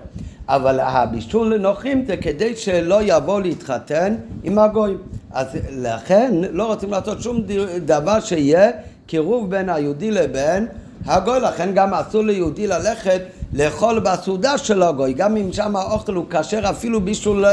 אבל 0.49 0.81
הבישול 0.81 1.55
לנוחים 1.55 2.05
זה 2.07 2.17
כדי 2.17 2.57
שלא 2.57 2.99
יבוא 3.03 3.41
להתחתן 3.41 4.15
עם 4.43 4.59
הגויים. 4.59 4.99
אז 5.31 5.47
לכן 5.73 6.35
לא 6.51 6.67
רוצים 6.67 6.91
לעשות 6.91 7.23
שום 7.23 7.43
דבר 7.85 8.21
שיהיה 8.21 8.71
קירוב 9.09 9.51
בין 9.51 9.69
היהודי 9.69 10.11
לבין 10.11 10.67
הגוי, 11.07 11.41
לכן 11.41 11.75
גם 11.75 11.95
אסור 11.95 12.25
ליהודי 12.25 12.67
ללכת 12.67 13.21
לאכול 13.53 13.99
בסעודה 13.99 14.59
של 14.59 14.83
הגוי, 14.83 15.13
גם 15.13 15.37
אם 15.37 15.53
שם 15.53 15.77
האוכל 15.77 16.15
הוא 16.15 16.25
כשר 16.31 16.71
אפילו 16.71 17.01
בשביל 17.01 17.45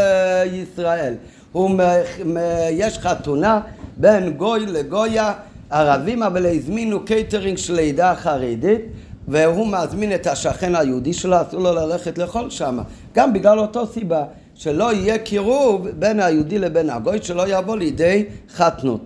ישראל. 0.54 1.14
יש 2.72 2.98
חתונה 3.00 3.62
בין 3.98 4.34
גוי 4.34 4.66
לגויה 4.66 5.34
ערבים, 5.70 6.24
אבל 6.24 6.46
הזמינו 6.46 7.06
קייטרינג 7.06 7.58
של 7.58 7.80
העדה 7.80 8.12
החרדית 8.12 8.82
והוא 9.28 9.68
מזמין 9.68 10.16
את 10.16 10.28
השכן 10.28 10.76
היהודי 10.76 11.14
שלו, 11.14 11.42
אסור 11.42 11.60
לו 11.60 11.74
ללכת 11.74 12.18
לאכול 12.18 12.50
שם, 12.50 12.80
גם 13.14 13.34
בגלל 13.34 13.60
אותו 13.60 13.88
סיבה, 13.88 14.24
שלא 14.56 14.94
יהיה 14.94 15.18
קירוב 15.18 15.88
בין 15.88 16.20
היהודי 16.20 16.60
לבין 16.60 16.90
הגוי, 16.90 17.20
שלא 17.22 17.44
יבוא 17.48 17.78
לידי 17.78 18.26
חתנות. 18.56 19.02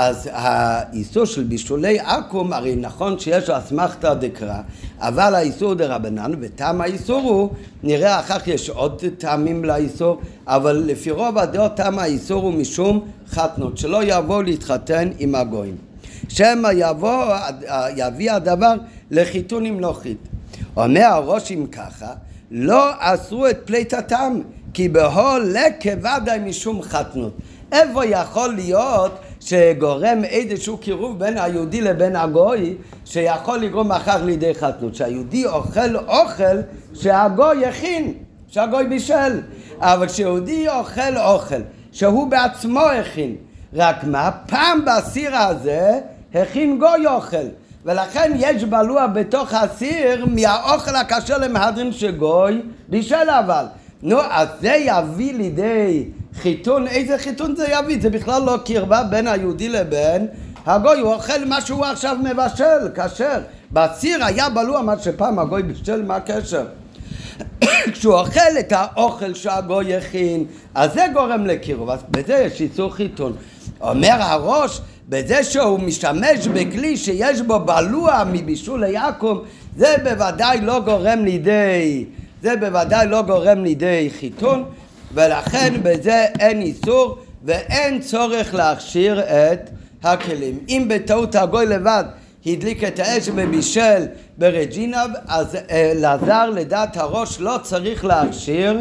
אז 0.00 0.28
האיסור 0.32 1.24
של 1.24 1.42
בישולי 1.42 1.98
עכו"ם, 2.00 2.52
הרי 2.52 2.76
נכון 2.76 3.18
שיש 3.18 3.50
אסמכתא 3.50 4.14
דקרא, 4.14 4.60
אבל 4.98 5.34
האיסור 5.34 5.74
דה 5.74 5.96
רבנן, 5.96 6.32
וטעם 6.40 6.80
האיסור 6.80 7.20
הוא, 7.20 7.50
נראה 7.82 8.20
אחר 8.20 8.38
כך 8.38 8.48
יש 8.48 8.70
עוד 8.70 9.04
טעמים 9.18 9.64
לאיסור, 9.64 10.20
אבל 10.46 10.82
לפי 10.86 11.10
רוב 11.10 11.38
הדעות 11.38 11.76
טעם 11.76 11.98
האיסור 11.98 12.42
הוא 12.42 12.52
משום 12.52 13.08
חתנות, 13.28 13.78
שלא 13.78 14.00
יבוא 14.04 14.42
להתחתן 14.42 15.08
עם 15.18 15.34
הגויים. 15.34 15.76
שמא 16.28 16.68
יבוא, 16.74 17.24
יביא 17.96 18.32
הדבר 18.32 18.74
לחיתון 19.10 19.64
עם 19.64 19.80
נוחית. 19.80 20.18
אומר 20.76 21.04
הראש 21.04 21.52
אם 21.52 21.66
ככה, 21.72 22.12
לא 22.50 22.90
אסרו 22.98 23.46
את 23.46 23.58
פליטתם, 23.64 24.40
כי 24.74 24.88
בהול 24.88 25.54
לכבדי 25.54 26.36
משום 26.44 26.82
חתנות. 26.82 27.32
איפה 27.72 28.06
יכול 28.06 28.54
להיות 28.54 29.18
שגורם 29.48 30.24
איזשהו 30.24 30.78
קירוב 30.78 31.18
בין 31.18 31.38
היהודי 31.38 31.80
לבין 31.80 32.16
הגוי 32.16 32.74
שיכול 33.04 33.58
לגרום 33.58 33.92
אחר 33.92 34.24
לידי 34.24 34.54
חתנות. 34.54 34.94
שהיהודי 34.94 35.46
אוכל 35.46 35.96
אוכל 35.96 36.56
שהגוי 36.94 37.66
הכין 37.66 38.12
שהגוי 38.48 38.86
בישל. 38.86 39.40
אבל 39.80 40.06
כשיהודי 40.06 40.68
אוכל 40.68 41.16
אוכל 41.16 41.60
שהוא 41.92 42.30
בעצמו 42.30 42.80
הכין 42.80 43.36
רק 43.74 44.04
מה? 44.04 44.30
פעם 44.46 44.84
בסיר 44.84 45.36
הזה 45.36 46.00
הכין 46.34 46.78
גוי 46.78 47.06
אוכל. 47.06 47.46
ולכן 47.84 48.32
יש 48.36 48.64
בלוע 48.64 49.06
בתוך 49.06 49.54
הסיר 49.54 50.26
מהאוכל 50.26 50.96
הכשר 50.96 51.38
למהדרין 51.38 51.92
שגוי 51.92 52.62
בישל 52.88 53.30
אבל. 53.38 53.64
נו, 54.02 54.18
אז 54.30 54.48
זה 54.60 54.74
יביא 54.86 55.34
לידי 55.34 56.04
חיתון, 56.38 56.86
איזה 56.86 57.18
חיתון 57.18 57.56
זה 57.56 57.66
יביא? 57.70 58.02
זה 58.02 58.10
בכלל 58.10 58.42
לא 58.42 58.56
קרבה 58.64 59.02
בין 59.02 59.26
היהודי 59.26 59.68
לבין 59.68 60.26
הגוי, 60.66 61.00
הוא 61.00 61.14
אוכל 61.14 61.44
מה 61.44 61.60
שהוא 61.60 61.84
עכשיו 61.84 62.16
מבשל, 62.24 62.88
כשר. 62.94 63.40
בסיר 63.72 64.24
היה 64.24 64.48
בלוע 64.48 64.82
מה 64.82 64.98
שפעם 64.98 65.38
הגוי 65.38 65.62
בישל, 65.62 66.02
מה 66.02 66.16
הקשר? 66.16 66.64
כשהוא 67.92 68.14
אוכל 68.14 68.58
את 68.60 68.72
האוכל 68.72 69.34
שהגוי 69.34 69.96
הכין, 69.96 70.44
אז 70.74 70.92
זה 70.94 71.06
גורם 71.12 71.46
לקירוב, 71.46 71.90
אז 71.90 72.00
בזה 72.10 72.34
יש 72.34 72.60
איסור 72.60 72.94
חיתון. 72.94 73.32
אומר 73.80 74.16
הראש, 74.18 74.80
בזה 75.08 75.44
שהוא 75.44 75.80
משתמש 75.80 76.48
בכלי 76.48 76.96
שיש 76.96 77.40
בו 77.40 77.60
בלוע 77.60 78.22
מבישול 78.32 78.84
ליעקב, 78.84 79.38
זה 79.76 79.94
בוודאי 80.04 80.60
לא 80.60 80.80
גורם 80.80 81.24
לידי, 81.24 82.04
זה 82.42 82.56
בוודאי 82.56 83.06
לא 83.06 83.22
גורם 83.22 83.64
לידי 83.64 84.10
חיתון. 84.20 84.64
ולכן 85.14 85.74
בזה 85.82 86.26
אין 86.38 86.60
איסור 86.60 87.18
ואין 87.44 88.00
צורך 88.00 88.54
להכשיר 88.54 89.20
את 89.20 89.70
הכלים. 90.02 90.58
אם 90.68 90.86
בטעות 90.88 91.34
הגוי 91.34 91.66
לבד 91.66 92.04
הדליק 92.46 92.84
את 92.84 92.98
האש 92.98 93.28
ובישל 93.34 94.06
ברג'ינה, 94.38 95.04
אז 95.26 95.56
אלעזר 95.70 96.32
אה, 96.32 96.46
לדעת 96.46 96.96
הראש 96.96 97.40
לא 97.40 97.58
צריך 97.62 98.04
להכשיר 98.04 98.80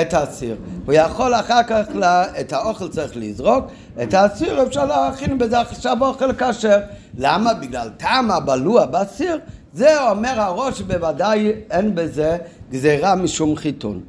את 0.00 0.14
הסיר. 0.14 0.56
הוא 0.86 0.94
יכול 0.94 1.34
אחר 1.34 1.62
כך, 1.62 1.84
לה, 1.94 2.40
את 2.40 2.52
האוכל 2.52 2.88
צריך 2.88 3.12
לזרוק, 3.16 3.64
את 4.02 4.14
הסיר 4.14 4.62
אפשר 4.62 4.84
להכין 4.84 5.38
בזה 5.38 5.60
עכשיו 5.60 5.96
אוכל 6.00 6.32
כשר. 6.32 6.78
למה? 7.18 7.54
בגלל 7.54 7.88
טעם 7.96 8.30
הבלוע 8.30 8.86
בסיר, 8.86 9.38
זה 9.72 10.10
אומר 10.10 10.40
הראש 10.40 10.80
בוודאי 10.80 11.52
אין 11.70 11.94
בזה 11.94 12.36
גזירה 12.70 13.14
משום 13.14 13.56
חיתון. 13.56 14.00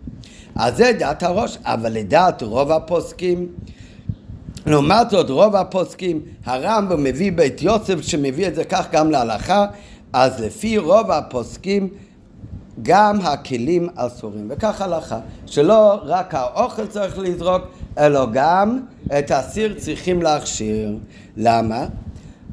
אז 0.55 0.77
זה 0.77 0.91
דעת 0.99 1.23
הראש, 1.23 1.57
אבל 1.63 1.93
לדעת 1.93 2.43
רוב 2.43 2.71
הפוסקים 2.71 3.47
לעומת 4.65 5.09
זאת 5.09 5.29
רוב 5.29 5.55
הפוסקים, 5.55 6.21
הרמב"ם 6.45 7.03
מביא 7.03 7.31
בית 7.31 7.61
יוסף 7.61 8.01
שמביא 8.01 8.47
את 8.47 8.55
זה 8.55 8.63
כך 8.63 8.91
גם 8.91 9.11
להלכה, 9.11 9.65
אז 10.13 10.41
לפי 10.41 10.77
רוב 10.77 11.11
הפוסקים 11.11 11.89
גם 12.81 13.21
הכלים 13.21 13.89
אסורים, 13.95 14.47
וכך 14.49 14.81
הלכה, 14.81 15.19
שלא 15.45 15.99
רק 16.03 16.35
האוכל 16.35 16.87
צריך 16.87 17.19
לזרוק, 17.19 17.61
אלא 17.97 18.25
גם 18.33 18.79
את 19.19 19.31
הסיר 19.31 19.73
צריכים 19.77 20.21
להכשיר. 20.21 20.97
למה? 21.37 21.85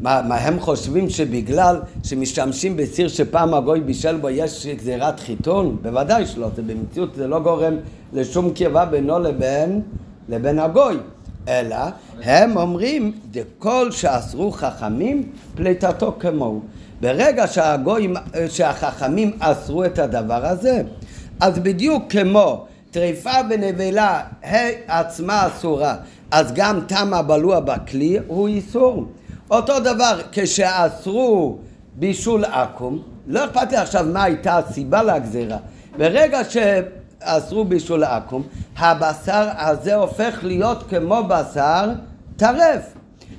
מה, 0.01 0.23
מה 0.29 0.35
הם 0.35 0.61
חושבים 0.61 1.11
שבגלל 1.11 1.81
שמשתמשים 2.05 2.77
בסיר 2.77 3.09
שפעם 3.09 3.55
הגוי 3.55 3.81
בישל 3.81 4.17
בו 4.17 4.31
יש 4.31 4.67
גזירת 4.67 5.21
חיתון? 5.21 5.77
בוודאי 5.83 6.27
שלא, 6.27 6.49
זה 6.57 6.63
במציאות 6.63 7.15
זה 7.15 7.27
לא 7.27 7.41
גורם 7.41 7.75
לשום 8.13 8.51
קרבה 8.55 8.85
בינו 8.85 9.19
לבין, 9.19 9.81
לבין 10.29 10.59
הגוי. 10.59 10.97
אלא 11.49 11.77
הם 12.23 12.57
אומרים, 12.57 13.13
כל 13.59 13.91
שאסרו 13.91 14.51
חכמים, 14.53 15.33
פליטתו 15.55 16.17
כמוהו. 16.21 16.61
ברגע 17.01 17.47
שהגויים, 17.47 18.15
שהחכמים 18.49 19.33
אסרו 19.39 19.85
את 19.85 19.99
הדבר 19.99 20.47
הזה, 20.47 20.83
אז 21.41 21.59
בדיוק 21.59 22.03
כמו 22.09 22.67
טריפה 22.91 23.31
ונבלה 23.51 24.23
עצמה 24.87 25.47
אסורה, 25.47 25.97
אז 26.31 26.53
גם 26.55 26.81
תם 26.87 27.15
הבלוע 27.15 27.61
בכלי 27.61 28.19
הוא 28.27 28.49
איסור. 28.49 29.07
אותו 29.53 29.81
דבר, 29.81 30.21
כשאסרו 30.33 31.57
בישול 31.95 32.45
עכו"ם, 32.45 32.99
לא 33.27 33.45
אכפת 33.45 33.73
לי 33.73 33.77
עכשיו 33.77 34.07
מה 34.13 34.23
הייתה 34.23 34.59
הסיבה 34.59 35.03
לגזירה. 35.03 35.57
ברגע 35.99 36.41
שאסרו 36.45 37.65
בישול 37.65 38.05
עכו"ם, 38.05 38.43
הבשר 38.79 39.49
הזה 39.57 39.95
הופך 39.95 40.39
להיות 40.43 40.83
כמו 40.91 41.23
בשר 41.29 41.91
טרף. 42.37 42.83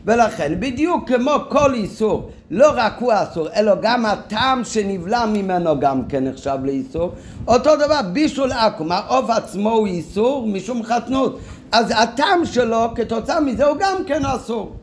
ולכן 0.06 0.60
בדיוק 0.60 1.10
כמו 1.10 1.32
כל 1.50 1.74
איסור, 1.74 2.30
לא 2.52 2.72
רק 2.76 2.94
הוא 3.00 3.14
אסור, 3.16 3.48
אלא 3.56 3.74
גם 3.82 4.06
הטעם 4.06 4.64
שנבלע 4.64 5.26
ממנו 5.26 5.80
גם 5.80 6.06
כן 6.06 6.28
נחשב 6.28 6.58
לאיסור. 6.64 7.12
אותו 7.48 7.76
דבר 7.76 8.02
בישול 8.14 8.52
עכו"ם, 8.52 8.92
העוף 8.92 9.30
עצמו 9.30 9.72
הוא 9.72 9.88
איסור 9.88 10.48
משום 10.48 10.84
חתנות, 10.84 11.40
אז 11.72 11.94
הטעם 11.96 12.46
שלו 12.46 12.88
כתוצאה 12.96 13.40
מזה 13.40 13.66
הוא 13.66 13.78
גם 13.80 13.96
כן 14.08 14.26
אסור. 14.26 14.76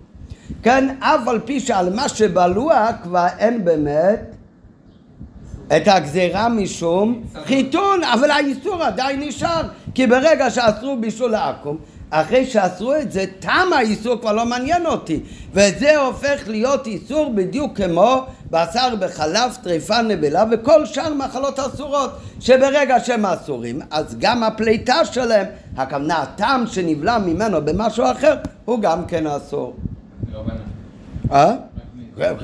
כן, 0.62 0.95
אף 1.00 1.28
על 1.28 1.40
פי 1.45 1.61
שעל 1.61 1.95
מה 1.95 2.09
שבלוע 2.09 2.88
כבר 3.02 3.26
אין 3.38 3.64
באמת 3.64 4.21
את 5.76 5.88
הגזירה 5.88 6.49
משום 6.49 7.23
חיתון, 7.45 8.04
אבל 8.04 8.30
האיסור 8.30 8.83
עדיין 8.83 9.21
נשאר, 9.21 9.62
כי 9.95 10.07
ברגע 10.07 10.50
שאסרו 10.50 10.97
בישול 10.97 11.35
העכו"ם, 11.35 11.76
אחרי 12.11 12.47
שאסרו 12.47 12.95
את 12.95 13.12
זה, 13.12 13.25
תם 13.40 13.69
האיסור 13.76 14.16
כבר 14.21 14.33
לא 14.33 14.47
מעניין 14.47 14.87
אותי, 14.87 15.21
וזה 15.52 15.99
הופך 15.99 16.42
להיות 16.47 16.87
איסור 16.87 17.33
בדיוק 17.35 17.76
כמו 17.76 18.25
בשר 18.50 18.95
בחלב, 19.00 19.57
טריפה, 19.62 20.02
נבלה 20.02 20.45
וכל 20.50 20.87
שאר 20.87 21.14
מחלות 21.14 21.59
אסורות, 21.59 22.11
שברגע 22.40 23.00
שהם 23.00 23.26
אסורים, 23.26 23.80
אז 23.90 24.16
גם 24.19 24.42
הפליטה 24.42 25.04
שלהם, 25.04 25.47
הכוונה 25.76 26.23
הטעם 26.23 26.66
שנבלע 26.66 27.19
ממנו 27.19 27.64
במשהו 27.64 28.04
אחר, 28.11 28.35
הוא 28.64 28.80
גם 28.80 29.04
כן 29.04 29.26
אסור. 29.26 29.75
אה? 31.32 31.52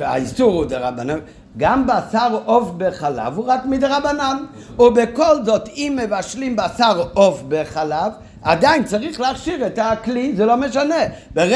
האיסור 0.00 0.52
הוא 0.52 0.64
דרבנן. 0.64 1.18
גם 1.56 1.86
בשר 1.86 2.38
עוף 2.44 2.70
בחלב 2.76 3.36
הוא 3.36 3.44
רק 3.46 3.64
מדרבנן. 3.64 4.36
ובכל 4.78 5.44
זאת, 5.44 5.68
אם 5.68 5.98
מבשלים 6.02 6.56
בשר 6.56 7.08
עוף 7.14 7.42
בחלב, 7.48 8.12
עדיין 8.42 8.84
צריך 8.84 9.20
להכשיר 9.20 9.66
את 9.66 9.78
הכלי, 9.82 10.36
זה 10.36 10.46
לא 10.46 10.56
משנה. 10.56 10.94
בר... 11.34 11.50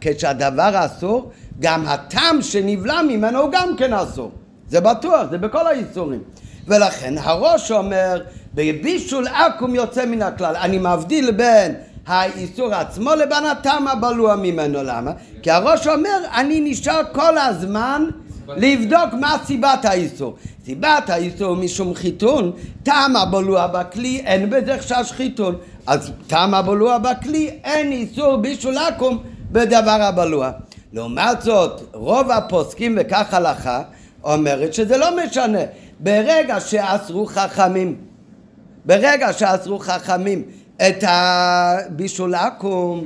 כשהדבר 0.00 0.86
אסור, 0.86 1.30
גם 1.60 1.86
הטעם 1.86 2.42
שנבלע 2.42 3.02
ממנו 3.02 3.40
הוא 3.40 3.50
גם 3.52 3.76
כן 3.76 3.92
אסור. 3.92 4.30
זה 4.68 4.80
בטוח, 4.80 5.30
זה 5.30 5.38
בכל 5.38 5.66
האיסורים. 5.66 6.20
ולכן 6.66 7.14
הראש 7.18 7.72
אומר, 7.72 8.22
בבישול 8.54 9.26
עכו"ם 9.28 9.74
יוצא 9.74 10.06
מן 10.06 10.22
הכלל. 10.22 10.56
אני 10.56 10.78
מבדיל 10.78 11.30
בין 11.30 11.74
האיסור 12.06 12.74
עצמו 12.74 13.14
לבין 13.14 13.44
הטעם 13.46 13.88
הבלוע 13.88 14.36
ממנו. 14.36 14.82
למה? 14.82 15.12
כי 15.42 15.50
הראש 15.50 15.86
אומר, 15.86 16.18
אני 16.34 16.60
נשאר 16.64 17.00
כל 17.12 17.38
הזמן 17.38 18.04
לבדוק 18.48 19.14
מה 19.20 19.36
סיבת 19.44 19.84
האיסור. 19.84 20.36
סיבת 20.64 21.10
האיסור 21.10 21.56
משום 21.56 21.94
חיתון, 21.94 22.52
טעם 22.82 23.16
הבלוע 23.16 23.66
בכלי, 23.66 24.20
אין 24.20 24.50
בזה 24.50 24.78
חשש 24.78 25.12
חיתון. 25.12 25.56
אז 25.86 26.12
טעם 26.26 26.54
הבלוע 26.54 26.98
בכלי, 26.98 27.50
אין 27.64 27.92
איסור 27.92 28.36
בישול 28.36 28.78
עכו"ם 28.78 29.18
בדבר 29.52 30.02
הבלוע. 30.02 30.50
לעומת 30.92 31.42
זאת, 31.42 31.80
רוב 31.92 32.30
הפוסקים 32.30 32.98
וכך 33.00 33.34
הלכה 33.34 33.82
אומרת 34.24 34.74
שזה 34.74 34.96
לא 34.96 35.08
משנה. 35.16 35.58
ברגע 36.00 36.60
שאסרו 36.60 37.26
חכמים, 37.26 37.96
ברגע 38.84 39.32
שאסרו 39.32 39.78
חכמים 39.78 40.42
את 40.88 41.04
הבישול 41.06 42.34
עכו"ם, 42.34 43.04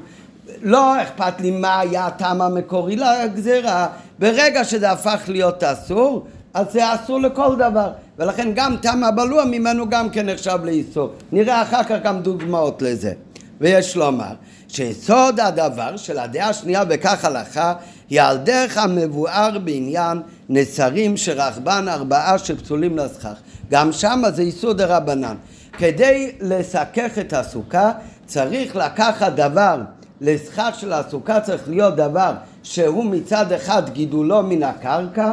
לא 0.62 1.02
אכפת 1.02 1.40
לי 1.40 1.50
מה 1.50 1.80
היה 1.80 2.06
הטעם 2.06 2.42
המקורי 2.42 2.96
לגזירה, 2.96 3.86
ברגע 4.18 4.64
שזה 4.64 4.90
הפך 4.90 5.20
להיות 5.28 5.62
אסור, 5.62 6.26
אז 6.54 6.66
זה 6.72 6.94
אסור 6.94 7.20
לכל 7.20 7.56
דבר, 7.56 7.90
ולכן 8.18 8.48
גם 8.54 8.76
טעם 8.82 9.04
הבלוע 9.04 9.44
ממנו 9.44 9.88
גם 9.88 10.10
כן 10.10 10.28
נחשב 10.28 10.58
לאיסור. 10.64 11.10
נראה 11.32 11.62
אחר 11.62 11.84
כך 11.84 11.96
גם 12.04 12.20
דוגמאות 12.22 12.82
לזה. 12.82 13.12
ויש 13.60 13.96
לומר 13.96 14.32
שיסוד 14.68 15.40
הדבר 15.40 15.96
של 15.96 16.18
הדעה 16.18 16.48
השנייה 16.48 16.84
בכך 16.84 17.24
הלכה 17.24 17.74
היא 18.10 18.22
על 18.22 18.36
דרך 18.36 18.78
המבואר 18.78 19.58
בעניין 19.64 20.22
נסרים 20.48 21.16
שרכבן 21.16 21.88
ארבעה 21.88 22.38
שפסולים 22.38 22.98
לסכך. 22.98 23.34
גם 23.70 23.92
שם 23.92 24.22
זה 24.34 24.42
איסור 24.42 24.72
דה 24.72 24.96
רבנן. 24.96 25.36
כדי 25.78 26.32
לסכך 26.40 27.18
את 27.20 27.32
הסוכה 27.32 27.92
צריך 28.26 28.76
לקחת 28.76 29.32
דבר, 29.32 29.80
לסכך 30.20 30.76
של 30.78 30.92
הסוכה 30.92 31.40
צריך 31.40 31.68
להיות 31.68 31.96
דבר 31.96 32.32
שהוא 32.62 33.04
מצד 33.04 33.52
אחד 33.52 33.90
גידולו 33.90 34.42
מן 34.42 34.62
הקרקע, 34.62 35.32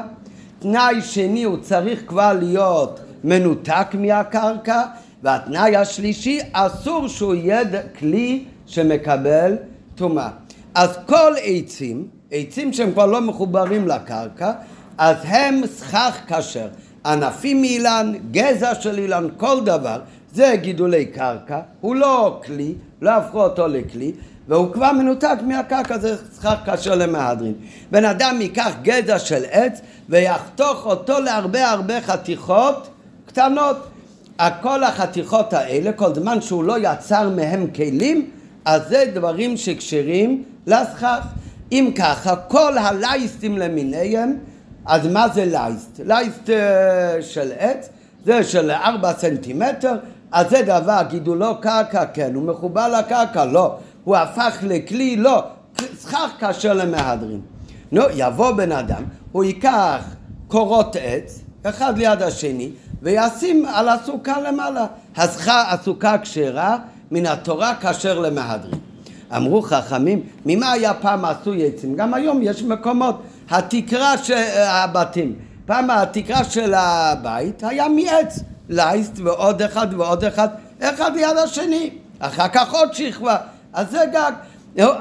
תנאי 0.60 1.01
שני 1.01 1.43
הוא 1.43 1.58
צריך 1.58 2.03
כבר 2.08 2.34
להיות 2.34 2.99
מנותק 3.23 3.88
מהקרקע, 3.93 4.84
והתנאי 5.23 5.75
השלישי 5.75 6.39
אסור 6.51 7.08
שהוא 7.08 7.36
יהיה 7.36 7.62
כלי 7.99 8.45
שמקבל 8.65 9.56
טומאה. 9.95 10.29
אז 10.75 10.89
כל 11.06 11.34
עצים, 11.43 12.08
עצים 12.32 12.73
שהם 12.73 12.91
כבר 12.91 13.06
לא 13.06 13.21
מחוברים 13.21 13.88
לקרקע, 13.88 14.51
אז 14.97 15.17
הם 15.23 15.62
סכך 15.67 16.17
כשר. 16.27 16.67
ענפים 17.06 17.62
מאילן, 17.62 18.13
גזע 18.32 18.75
של 18.75 18.99
אילן, 18.99 19.27
כל 19.38 19.62
דבר, 19.65 19.99
זה 20.34 20.56
גידולי 20.62 21.06
קרקע, 21.06 21.60
הוא 21.82 21.96
לא 21.96 22.41
כלי, 22.46 22.74
לא 23.02 23.10
הפכו 23.10 23.43
אותו 23.43 23.67
לכלי, 23.67 24.12
והוא 24.48 24.74
כבר 24.74 24.91
מנותק 24.91 25.38
מהקרקע, 25.48 25.98
זה 25.98 26.15
סכך 26.34 26.56
כשר 26.65 26.96
למהדרין. 26.96 27.54
בן 27.91 28.06
אדם 28.06 28.38
ייקח 28.41 28.72
גזע 28.82 29.19
של 29.19 29.43
עץ 29.52 29.82
ויחתוך 30.10 30.86
אותו 30.86 31.19
להרבה 31.19 31.69
הרבה 31.69 32.02
חתיכות 32.02 32.89
קטנות. 33.26 33.78
כל 34.62 34.84
החתיכות 34.84 35.54
האלה, 35.54 35.93
כל 35.93 36.15
זמן 36.15 36.41
שהוא 36.41 36.63
לא 36.63 36.76
יצר 36.80 37.30
מהם 37.30 37.67
כלים, 37.67 38.30
אז 38.65 38.82
זה 38.89 39.04
דברים 39.13 39.58
שקשרים 39.58 40.43
לסכך. 40.67 41.28
אם 41.72 41.91
ככה, 41.98 42.36
כל 42.36 42.78
הלייסטים 42.78 43.58
למיניהם, 43.58 44.38
אז 44.86 45.08
מה 45.08 45.30
זה 45.30 45.46
לייסט? 45.46 46.00
לייסט 46.06 46.50
אה, 46.50 47.22
של 47.22 47.52
עץ 47.60 47.89
זה 48.26 48.43
של 48.43 48.72
ארבע 48.72 49.13
סנטימטר, 49.13 49.96
אז 50.34 50.50
זה 50.50 50.62
דבר, 50.62 51.02
גידולו 51.10 51.62
קרקע, 51.62 52.06
כן, 52.06 52.36
הוא 52.36 52.43
מחובר 52.43 52.88
לקרקע, 53.00 53.46
לא. 53.46 53.76
הוא 54.04 54.15
הפך 54.15 54.58
לכלי, 54.62 55.15
לא. 55.15 55.43
סכך 55.98 56.32
כאשר 56.39 56.74
למהדרין. 56.74 57.41
נו, 57.91 58.02
יבוא 58.15 58.52
בן 58.52 58.72
אדם, 58.72 59.04
הוא 59.32 59.43
ייקח 59.43 60.04
קורות 60.48 60.96
עץ, 61.00 61.39
אחד 61.63 61.98
ליד 61.98 62.22
השני, 62.22 62.69
וישים 63.02 63.65
על 63.65 63.89
הסוכה 63.89 64.41
למעלה. 64.41 64.86
הסוכה 65.15 66.17
כשרה, 66.17 66.78
מן 67.12 67.26
התורה 67.26 67.76
כאשר 67.76 68.19
למהדרין. 68.19 68.80
אמרו 69.36 69.62
חכמים, 69.62 70.22
ממה 70.46 70.72
היה 70.72 70.93
פעם 70.93 71.26
עשוי 71.26 71.67
עצים? 71.67 71.96
גם 71.96 72.13
היום 72.13 72.39
יש 72.41 72.63
מקומות, 72.63 73.22
התקרה 73.50 74.17
של 74.17 74.43
הבתים, 74.67 75.36
פעם 75.65 75.89
התקרה 75.89 76.43
של 76.43 76.74
הבית 76.74 77.63
היה 77.63 77.88
מעץ, 77.89 78.39
לייסט 78.69 79.19
ועוד 79.23 79.62
אחד 79.62 79.88
ועוד 79.97 80.23
אחד, 80.23 80.47
אחד 80.80 81.15
ליד 81.15 81.38
השני, 81.43 81.89
אחר 82.19 82.47
כך 82.47 82.73
עוד 82.73 82.93
שכבה, 82.93 83.38
אז 83.73 83.91
זה 83.91 83.99
גג. 84.13 84.32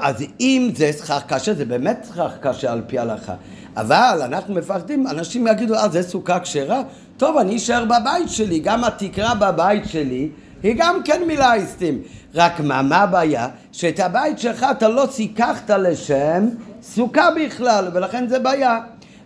אז 0.01 0.23
אם 0.39 0.71
זה 0.75 0.91
סכך 0.91 1.21
קשה, 1.27 1.53
זה 1.53 1.65
באמת 1.65 2.05
סכך 2.09 2.31
קשה 2.41 2.71
על 2.71 2.81
פי 2.87 2.99
ההלכה. 2.99 3.33
אבל 3.77 4.21
אנחנו 4.25 4.53
מפחדים, 4.53 5.07
אנשים 5.07 5.47
יגידו, 5.47 5.75
אה, 5.75 5.89
זה 5.89 6.03
סוכה 6.03 6.39
כשרה? 6.39 6.81
טוב, 7.17 7.37
אני 7.37 7.55
אשאר 7.55 7.85
בבית 7.85 8.29
שלי, 8.29 8.59
גם 8.59 8.83
התקרה 8.83 9.35
בבית 9.35 9.83
שלי 9.85 10.29
היא 10.63 10.75
גם 10.77 11.03
כן 11.05 11.21
מילה 11.27 11.63
אסתים. 11.63 12.01
רק 12.35 12.59
מה, 12.59 12.81
מה 12.81 12.97
הבעיה? 12.97 13.47
שאת 13.71 13.99
הבית 13.99 14.39
שלך 14.39 14.65
אתה 14.71 14.87
לא 14.87 15.05
סיככת 15.11 15.69
לשם 15.69 16.47
סוכה 16.81 17.29
בכלל, 17.35 17.89
ולכן 17.93 18.27
זה 18.27 18.39
בעיה. 18.39 18.79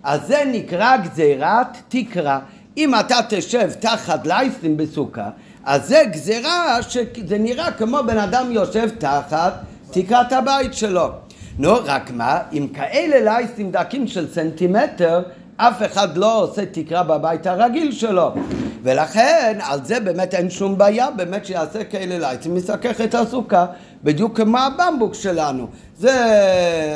אז 0.04 0.28
זה 0.28 0.44
נקרא 0.48 0.98
גזירת 0.98 1.78
תקרה. 1.88 2.40
אם 2.78 2.96
אתה 2.96 3.20
תשב 3.30 3.70
תחת 3.80 4.28
לייסטים 4.28 4.78
בסוכה, 4.78 5.30
אז 5.66 5.88
זה 5.88 6.04
גזירה 6.12 6.78
שזה 6.82 7.38
נראה 7.40 7.72
כמו 7.72 7.98
בן 8.08 8.18
אדם 8.18 8.52
יושב 8.52 8.90
תחת 8.98 9.54
תקרת 9.92 10.34
הבית 10.34 10.74
שלו. 10.74 11.10
נו, 11.60 11.74
רק 11.86 12.12
מה, 12.12 12.40
עם 12.52 12.68
כאלה 12.68 13.20
לייסטים 13.20 13.72
דקים 13.72 14.08
של 14.08 14.34
סנטימטר, 14.34 15.22
אף 15.58 15.82
אחד 15.86 16.18
לא 16.18 16.42
עושה 16.42 16.66
תקרה 16.66 17.04
בבית 17.04 17.48
הרגיל 17.48 17.92
שלו. 17.92 18.34
ולכן, 18.84 19.58
על 19.62 19.80
זה 19.84 20.00
באמת 20.00 20.34
אין 20.34 20.50
שום 20.50 20.78
בעיה, 20.78 21.12
באמת 21.12 21.46
שיעשה 21.46 21.84
כאלה 21.84 22.18
לייסטים, 22.18 22.56
מסכך 22.56 23.02
את 23.02 23.16
הסוכה, 23.16 23.66
בדיוק 24.04 24.38
כמו 24.38 24.58
הבמבוק 24.58 25.14
שלנו. 25.14 25.68
זה 25.98 26.16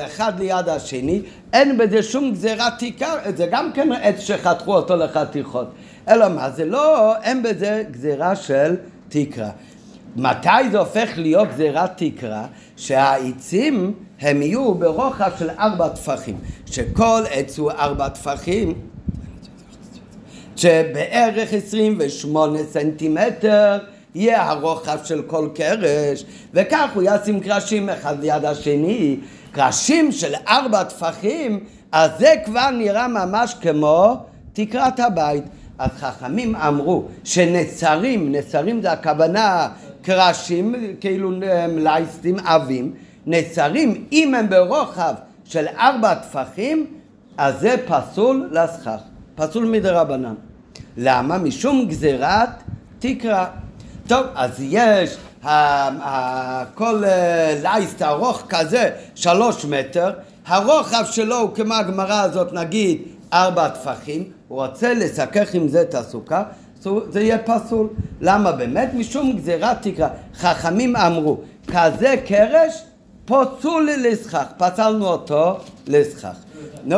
אחד 0.06 0.40
ליד 0.40 0.70
השני, 0.70 1.22
אין 1.54 1.78
בזה 1.78 2.04
שום 2.04 2.32
גזירת 2.32 2.74
תקרה, 2.80 3.16
זה 3.36 3.48
גם 3.52 3.72
כן 3.74 3.92
עץ 3.92 4.20
שחתכו 4.20 4.76
אותו 4.76 4.96
לחתיכות. 4.96 5.68
אלא 6.10 6.30
מה, 6.30 6.50
זה 6.50 6.66
לא, 6.66 7.16
אין 7.24 7.44
בזה 7.44 7.84
גזירה 7.92 8.36
של 8.36 8.76
תקרה. 9.10 9.50
מתי 10.16 10.70
זה 10.72 10.80
הופך 10.80 11.10
להיות 11.18 11.48
גזירת 11.50 11.92
תקרה? 11.96 12.46
שהעצים 12.78 13.94
הם 14.22 14.42
יהיו 14.42 14.74
ברוחב 14.74 15.32
של 15.40 15.50
ארבע 15.50 15.90
טפחים, 15.90 16.38
שכל 16.66 17.24
עץ 17.32 17.60
הוא 17.60 17.72
ארבע 17.72 18.10
טפחים, 18.10 18.74
שבערך 20.62 21.54
28 21.54 22.60
סנטימטר 22.72 23.78
יהיה 24.16 24.50
הרוחב 24.50 24.98
של 25.04 25.22
כל 25.22 25.50
קרש, 25.56 26.26
וכך 26.54 26.90
הוא 26.94 27.04
ישים 27.06 27.40
קרשים 27.40 27.90
אחד 27.90 28.20
ליד 28.20 28.46
השני, 28.46 29.18
קרשים 29.52 30.12
של 30.12 30.34
ארבע 30.48 30.84
טפחים, 30.84 31.60
אז 31.92 32.12
זה 32.20 32.34
כבר 32.46 32.70
נראה 32.70 33.08
ממש 33.08 33.56
כמו 33.62 34.16
תקרת 34.54 35.00
הבית. 35.00 35.44
אז 35.80 35.90
חכמים 36.00 36.56
אמרו 36.56 37.04
שנצרים, 37.24 38.32
נצרים 38.32 38.82
זה 38.82 38.92
הכוונה 38.92 39.68
קרשים, 40.02 40.76
כאילו 41.00 41.32
לייסטים 41.78 42.40
עבים, 42.46 42.94
נצרים, 43.26 44.06
אם 44.12 44.36
הם 44.36 44.50
ברוחב 44.50 45.14
של 45.46 45.66
ארבע 45.80 46.14
טפחים, 46.14 46.86
אז 47.38 47.60
זה 47.60 47.76
פסול 47.88 48.50
לסכך, 48.52 49.00
פסול 49.36 49.66
מדרבנן. 49.66 50.34
למה? 50.98 51.38
משום 51.38 51.86
גזירת 51.88 52.50
תקרה. 53.00 53.46
טוב, 54.08 54.26
אז 54.36 54.52
יש 54.60 55.18
כל 56.76 57.04
אה, 57.06 57.60
לייסט 57.64 58.02
ארוך 58.02 58.44
כזה, 58.50 58.90
שלוש 59.16 59.66
מטר, 59.66 60.12
הרוחב 60.46 61.04
שלו 61.12 61.38
הוא 61.40 61.56
כמו 61.56 61.74
הגמרא 61.74 62.22
הזאת, 62.22 62.54
נגיד 62.54 63.02
ארבע 63.34 63.70
טפחים, 63.70 64.24
הוא 64.48 64.66
רוצה 64.66 64.94
לסכך 64.94 65.54
עם 65.54 65.68
זה 65.68 65.82
את 65.82 65.96
הסוכה, 65.96 66.44
זה 67.10 67.22
יהיה 67.22 67.38
פסול. 67.38 67.88
למה 68.22 68.52
באמת? 68.52 68.94
משום 68.94 69.34
גזירת 69.34 69.78
תקרה. 69.82 70.10
חכמים 70.36 70.96
אמרו, 70.96 71.38
כזה 71.68 72.16
קרש 72.26 72.84
פסול 73.26 73.90
לסכך, 73.98 74.46
פסלנו 74.58 75.08
אותו 75.08 75.58
לסכך. 75.88 76.36
נו, 76.84 76.98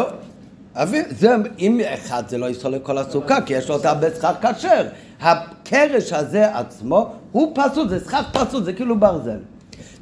זה, 1.10 1.36
אם 1.60 1.80
אחד 1.94 2.24
זה 2.28 2.38
לא 2.38 2.50
יסול 2.50 2.72
לכל 2.72 2.98
הסוכה, 2.98 3.42
כי 3.42 3.54
יש 3.54 3.70
לו 3.70 3.76
אותה 3.76 3.94
בסכך 3.94 4.34
כשר. 4.58 4.88
הקרש 5.22 6.14
הזה 6.14 6.58
עצמו 6.58 7.14
הוא 7.32 7.56
פסול, 7.56 7.90
זה 7.90 8.00
סכך 8.00 8.24
פסול, 8.34 8.64
זה 8.64 8.74
כאילו 8.74 9.00
ברזל. 9.00 9.40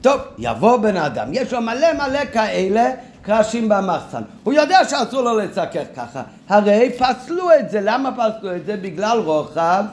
טוב, 0.02 0.22
יבוא 0.38 0.78
בן 0.78 0.98
אדם, 0.98 1.28
יש 1.32 1.54
לו 1.54 1.62
מלא 1.62 1.94
מלא 1.94 2.26
כאלה 2.34 2.92
קרשים 3.22 3.70
במחסן. 3.70 4.22
הוא 4.44 4.54
יודע 4.54 4.80
שאסור 4.90 5.22
לו 5.22 5.38
לצקר 5.38 5.84
ככה. 5.96 6.22
הרי 6.50 6.92
פסלו 6.98 7.50
את 7.60 7.70
זה. 7.70 7.80
למה 7.84 8.12
פסלו 8.12 8.56
את 8.56 8.66
זה? 8.66 8.78
בגלל 8.78 9.18
רוחב 9.18 9.84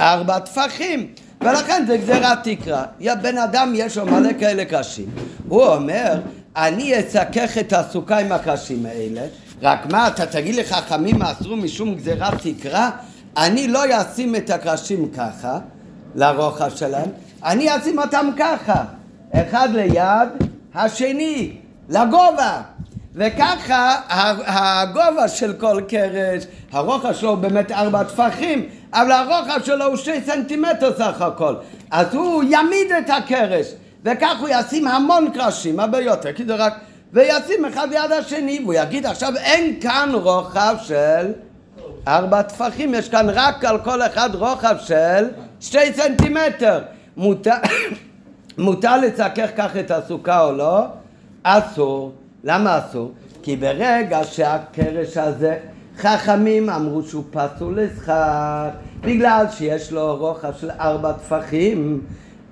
ארבע 0.00 0.38
טפחים. 0.38 1.06
ולכן 1.40 1.84
זה 1.86 1.96
גזירת 1.96 2.38
תקרה. 2.42 2.84
בן 3.22 3.38
אדם 3.38 3.72
יש 3.74 3.98
לו 3.98 4.06
מלא 4.06 4.30
כאלה 4.40 4.64
קרשים. 4.64 5.06
הוא 5.48 5.66
אומר, 5.66 6.14
אני 6.56 6.98
אצקח 6.98 7.58
את 7.58 7.72
הסוכה 7.72 8.18
עם 8.18 8.32
הקרשים 8.32 8.86
האלה, 8.86 9.20
רק 9.62 9.86
מה, 9.92 10.08
אתה 10.08 10.26
תגיד 10.26 10.54
לחכמים 10.54 11.22
אסרו 11.22 11.56
משום 11.56 11.94
גזירת 11.94 12.34
תקרה? 12.42 12.90
אני 13.36 13.68
לא 13.68 13.80
אשים 13.92 14.36
את 14.36 14.50
הקרשים 14.50 15.08
ככה, 15.16 15.58
לרוחב 16.14 16.70
שלהם, 16.76 17.10
אני 17.44 17.76
אשים 17.76 17.98
אותם 17.98 18.30
ככה, 18.38 18.84
אחד 19.32 19.68
ליד 19.72 20.28
השני. 20.74 21.56
לגובה. 21.88 22.62
וככה 23.14 24.00
הגובה 24.46 25.28
של 25.28 25.52
כל 25.52 25.80
קרש, 25.88 26.44
הרוחב 26.72 27.12
שלו 27.12 27.30
הוא 27.30 27.38
באמת 27.38 27.72
ארבע 27.72 28.04
טפחים, 28.04 28.68
אבל 28.92 29.12
הרוחב 29.12 29.60
שלו 29.64 29.84
הוא 29.84 29.96
שתי 29.96 30.20
סנטימטר 30.26 30.96
סך 30.98 31.22
הכל. 31.22 31.54
אז 31.90 32.14
הוא 32.14 32.44
יעמיד 32.44 32.92
את 32.98 33.10
הקרש, 33.10 33.66
וכך 34.04 34.40
הוא 34.40 34.48
ישים 34.52 34.88
המון 34.88 35.30
קרשים, 35.34 35.80
הרבה 35.80 36.00
יותר, 36.00 36.32
כי 36.32 36.44
זה 36.44 36.54
רק... 36.54 36.74
וישים 37.12 37.64
אחד 37.64 37.88
ליד 37.90 38.12
השני, 38.12 38.60
והוא 38.62 38.74
יגיד 38.74 39.06
עכשיו 39.06 39.32
אין 39.36 39.80
כאן 39.80 40.10
רוחב 40.14 40.76
של 40.82 41.32
ארבע 42.08 42.42
טפחים, 42.42 42.94
יש 42.94 43.08
כאן 43.08 43.26
רק 43.32 43.64
על 43.64 43.78
כל 43.78 44.02
אחד 44.02 44.34
רוחב 44.34 44.76
של 44.78 45.28
שתי 45.60 45.92
סנטימטר. 45.92 46.80
מותר, 48.56 48.96
לצקח 49.06 49.48
כך 49.56 49.76
את 49.76 49.90
הסוכה 49.90 50.44
או 50.44 50.52
לא? 50.52 50.84
אסור. 51.42 52.12
למה 52.44 52.78
אסור? 52.78 53.12
כי 53.42 53.56
ברגע 53.56 54.24
שהקרש 54.24 55.16
הזה, 55.16 55.58
חכמים 55.98 56.70
אמרו 56.70 57.02
שהוא 57.02 57.24
פסול 57.30 57.80
לשכר, 57.80 58.68
בגלל 59.00 59.46
שיש 59.50 59.92
לו 59.92 60.16
רוחב 60.16 60.52
של 60.60 60.70
ארבע 60.70 61.12
טפחים. 61.12 62.00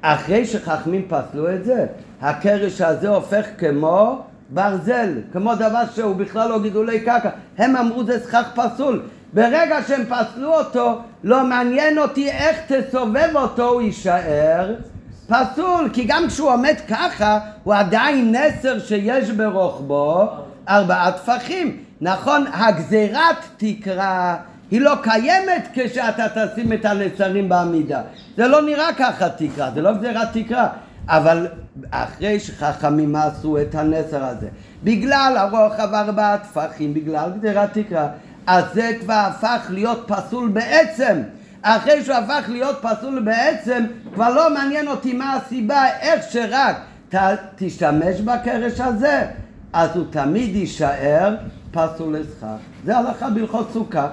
אחרי 0.01 0.45
שחכמים 0.45 1.07
פסלו 1.09 1.55
את 1.55 1.65
זה, 1.65 1.87
הקרש 2.21 2.81
הזה 2.81 3.09
הופך 3.09 3.47
כמו 3.59 4.23
ברזל, 4.51 5.13
כמו 5.33 5.55
דבר 5.55 5.83
שהוא 5.95 6.17
בכלל 6.17 6.49
לא 6.49 6.63
גידולי 6.63 7.01
קרקע. 7.01 7.31
הם 7.59 7.77
אמרו 7.77 8.05
זה 8.05 8.21
סכך 8.25 8.49
פסול. 8.55 9.03
ברגע 9.33 9.79
שהם 9.89 10.03
פסלו 10.09 10.55
אותו, 10.55 10.99
לא 11.25 11.45
מעניין 11.47 11.99
אותי 11.99 12.31
איך 12.31 12.57
תסובב 12.69 13.31
אותו, 13.35 13.69
הוא 13.69 13.83
יישאר 13.83 14.75
פסול, 15.29 15.91
כי 15.93 16.05
גם 16.09 16.25
כשהוא 16.29 16.51
עומד 16.51 16.75
ככה, 16.89 17.39
הוא 17.65 17.75
עדיין 17.75 18.35
נסר 18.37 18.79
שיש 18.79 19.31
ברוחבו 19.31 20.29
ארבעה 20.69 21.13
טפחים. 21.13 21.77
נכון, 22.01 22.45
הגזירת 22.53 23.37
תקרה 23.57 24.37
היא 24.71 24.81
לא 24.81 24.93
קיימת 25.03 25.69
כשאתה 25.75 26.27
תשים 26.29 26.73
את 26.73 26.85
הנסרים 26.85 27.49
בעמידה. 27.49 28.01
זה 28.37 28.49
לא 28.49 28.63
נראה 28.63 28.93
ככה 28.99 29.29
תקרה, 29.29 29.71
זה 29.75 29.83
לא 29.83 29.93
גזירת 29.93 30.29
תקרה. 30.33 30.69
אבל 31.09 31.47
אחרי 31.91 32.41
שחכמים 32.41 33.17
עשו 33.17 33.61
את 33.61 33.75
הנסר 33.75 34.25
הזה, 34.25 34.49
בגלל 34.85 35.35
הרוחב 35.37 35.95
ארבעה 35.95 36.39
טפחים, 36.39 36.95
בגלל 36.95 37.31
גזירת 37.39 37.73
תקרה, 37.73 38.09
אז 38.47 38.65
זה 38.75 38.93
כבר 39.01 39.29
הפך 39.29 39.67
להיות 39.71 40.05
פסול 40.09 40.49
בעצם. 40.49 41.23
אחרי 41.63 42.05
שהוא 42.05 42.17
הפך 42.17 42.45
להיות 42.49 42.77
פסול 42.83 43.23
בעצם, 43.23 43.85
כבר 44.15 44.35
לא 44.35 44.55
מעניין 44.55 44.89
אותי 44.89 45.13
מה 45.13 45.35
הסיבה, 45.35 45.85
איך 46.01 46.25
שרק 46.31 46.77
ת, 47.15 47.17
תשתמש 47.57 48.21
בקרש 48.21 48.81
הזה, 48.81 49.27
אז 49.73 49.97
הוא 49.97 50.05
תמיד 50.11 50.57
יישאר 50.57 51.37
פסול 51.71 52.17
לשכר. 52.17 52.57
זה 52.85 52.97
הלכה 52.97 53.31
בהלכות 53.31 53.71
סוכה. 53.73 54.09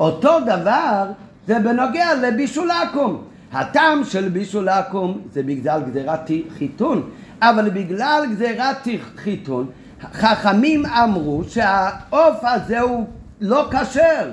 אותו 0.00 0.40
דבר 0.40 1.04
זה 1.46 1.58
בנוגע 1.58 2.14
לבישול 2.14 2.70
עכו"ם. 2.70 3.31
הטעם 3.52 4.04
של 4.04 4.28
בישול 4.28 4.68
עכו"ם 4.68 5.18
זה 5.32 5.42
בגלל 5.42 5.82
גזירת 5.82 6.30
חיתון, 6.58 7.10
אבל 7.42 7.70
בגלל 7.70 8.24
גזירת 8.30 8.88
חיתון 9.16 9.66
חכמים 10.12 10.86
אמרו 10.86 11.42
שהעוף 11.48 12.38
הזה 12.42 12.80
הוא 12.80 13.06
לא 13.40 13.68
כשר. 13.70 14.30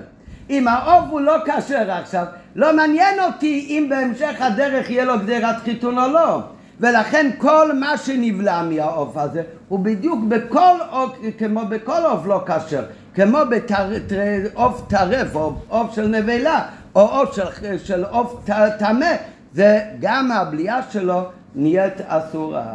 אם 0.49 0.67
העוף 0.67 1.05
הוא 1.09 1.21
לא 1.21 1.35
כשר 1.45 1.91
עכשיו, 1.91 2.25
לא 2.55 2.75
מעניין 2.75 3.19
אותי 3.19 3.65
אם 3.69 3.87
בהמשך 3.89 4.35
הדרך 4.39 4.89
יהיה 4.89 5.05
לו 5.05 5.19
גזירת 5.19 5.55
חיתון 5.63 5.97
או 5.97 6.07
לא. 6.07 6.41
ולכן 6.79 7.31
כל 7.37 7.73
מה 7.73 7.97
שנבלע 7.97 8.63
מהעוף 8.63 9.17
הזה 9.17 9.43
הוא 9.67 9.79
בדיוק 9.79 10.23
בכל 10.23 10.75
עוף, 10.89 11.11
כמו 11.37 11.61
בכל 11.69 12.01
עוף 12.05 12.25
לא 12.25 12.43
כשר, 12.45 12.83
כמו 13.15 13.37
בעוף 13.49 14.87
טרף 14.87 15.35
או 15.35 15.53
עוף 15.67 15.95
של 15.95 16.07
נבלה 16.07 16.65
או 16.95 17.01
עוף 17.01 17.35
של, 17.35 17.77
של 17.77 18.03
עוף 18.03 18.49
טמא, 18.79 19.15
זה 19.53 19.79
גם 19.99 20.31
הבליעה 20.31 20.81
שלו 20.91 21.21
נהיית 21.55 22.01
אסורה. 22.07 22.65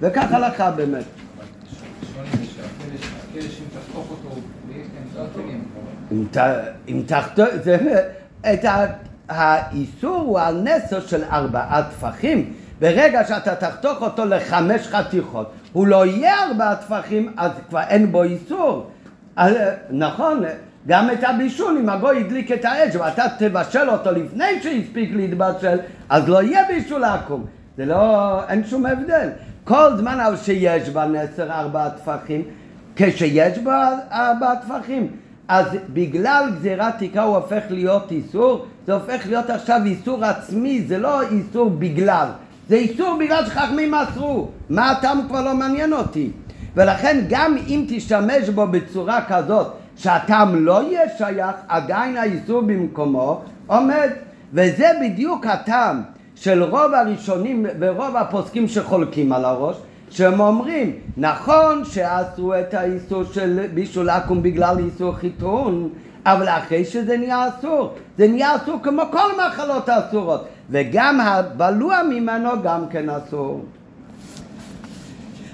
וכך 0.00 0.32
הלכה 0.32 0.70
באמת. 0.70 1.04
אם 6.88 7.02
תחתוך, 7.06 7.48
את 8.40 8.64
האיסור 9.28 10.16
הוא 10.16 10.40
על 10.40 10.62
נסו 10.62 11.00
של 11.00 11.24
ארבעה 11.24 11.82
טפחים. 11.82 12.52
ברגע 12.80 13.24
שאתה 13.24 13.54
תחתוך 13.54 14.02
אותו 14.02 14.24
לחמש 14.24 14.86
חתיכות, 14.86 15.52
הוא 15.72 15.86
לא 15.86 16.06
יהיה 16.06 16.34
ארבעה 16.44 16.76
טפחים, 16.76 17.32
אז 17.36 17.50
כבר 17.68 17.80
אין 17.80 18.12
בו 18.12 18.22
איסור. 18.22 18.90
אז, 19.36 19.54
נכון, 19.90 20.42
גם 20.90 21.10
את 21.10 21.24
הבישול, 21.24 21.78
אם 21.78 21.88
הגוי 21.88 22.20
הדליק 22.20 22.52
את 22.52 22.64
האש 22.64 22.96
ואתה 22.96 23.24
תבשל 23.38 23.90
אותו 23.90 24.10
לפני 24.10 24.62
שהספיק 24.62 25.10
להתבשל, 25.14 25.78
אז 26.08 26.28
לא 26.28 26.42
יהיה 26.42 26.64
בישול 26.68 27.04
עקום. 27.04 27.44
זה 27.76 27.86
לא, 27.86 28.40
אין 28.48 28.64
שום 28.64 28.86
הבדל. 28.86 29.28
כל 29.64 29.96
זמן 29.96 30.18
שיש 30.42 30.88
בנסר 30.88 31.52
ארבעה 31.52 31.90
טפחים, 31.90 32.42
כשיש 32.96 33.58
בה 33.58 33.90
ארבעה 34.12 34.56
טפחים, 34.56 35.08
אז 35.48 35.66
בגלל 35.92 36.50
גזירת 36.56 36.94
תקרה 36.98 37.22
הוא 37.22 37.36
הופך 37.36 37.62
להיות 37.70 38.12
איסור, 38.12 38.66
זה 38.86 38.92
הופך 38.92 39.26
להיות 39.26 39.50
עכשיו 39.50 39.80
איסור 39.84 40.24
עצמי, 40.24 40.82
זה 40.82 40.98
לא 40.98 41.22
איסור 41.22 41.70
בגלל, 41.70 42.26
זה 42.68 42.76
איסור 42.76 43.16
בגלל 43.20 43.46
שחכמים 43.46 43.94
אסרו, 43.94 44.48
מה 44.70 44.90
הטעם 44.90 45.20
כבר 45.28 45.42
לא 45.42 45.54
מעניין 45.54 45.92
אותי. 45.92 46.30
ולכן 46.76 47.20
גם 47.28 47.56
אם 47.68 47.84
תשתמש 47.88 48.48
בו 48.48 48.66
בצורה 48.66 49.20
כזאת 49.28 49.79
שהטעם 50.02 50.64
לא 50.64 50.82
יהיה 50.82 51.00
שייך, 51.18 51.56
עדיין 51.68 52.16
האיסור 52.16 52.60
במקומו 52.60 53.40
עומד. 53.66 54.08
וזה 54.52 54.90
בדיוק 55.02 55.46
הטעם 55.46 56.02
של 56.34 56.62
רוב 56.62 56.94
הראשונים 56.94 57.66
ורוב 57.80 58.16
הפוסקים 58.16 58.68
שחולקים 58.68 59.32
על 59.32 59.44
הראש, 59.44 59.76
שהם 60.10 60.40
אומרים, 60.40 60.92
נכון 61.16 61.84
שעשו 61.84 62.58
את 62.60 62.74
האיסור 62.74 63.24
של 63.24 63.66
בישול 63.74 64.10
עכו"ם 64.10 64.42
בגלל 64.42 64.78
איסור 64.78 65.14
חיתון, 65.14 65.88
אבל 66.26 66.48
אחרי 66.48 66.84
שזה 66.84 67.16
נהיה 67.16 67.48
אסור, 67.48 67.92
זה 68.18 68.28
נהיה 68.28 68.56
אסור 68.56 68.78
כמו 68.82 69.02
כל 69.12 69.28
מחלות 69.46 69.88
האסורות, 69.88 70.44
וגם 70.70 71.20
הבלוע 71.20 72.02
ממנו 72.02 72.50
גם 72.62 72.88
כן 72.90 73.10
אסור. 73.10 73.64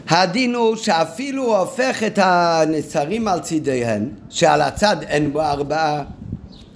הדין 0.08 0.54
הוא 0.54 0.76
שאפילו 0.76 1.42
הוא 1.44 1.56
הופך 1.56 2.02
את 2.02 2.18
הנסרים 2.22 3.28
על 3.28 3.40
צידיהם, 3.40 4.08
שעל 4.30 4.62
הצד 4.62 4.96
אין 5.02 5.32
בו 5.32 5.42
ארבעה, 5.42 6.02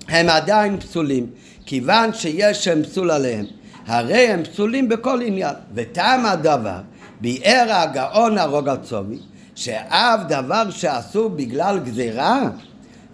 הם 0.08 0.28
עדיין 0.28 0.80
פסולים, 0.80 1.26
כיוון 1.66 2.14
שיש 2.14 2.64
שם 2.64 2.82
פסול 2.82 3.10
עליהם. 3.10 3.44
הרי 3.86 4.26
הם 4.26 4.44
פסולים 4.44 4.88
בכל 4.88 5.20
עניין. 5.22 5.54
וטעם 5.74 6.26
הדבר, 6.26 6.78
ביאר 7.20 7.66
הגאון 7.68 8.38
הרוגצובי, 8.38 9.18
שאף 9.54 10.20
דבר 10.28 10.70
שאסור 10.70 11.28
בגלל 11.28 11.78
גזירה, 11.78 12.40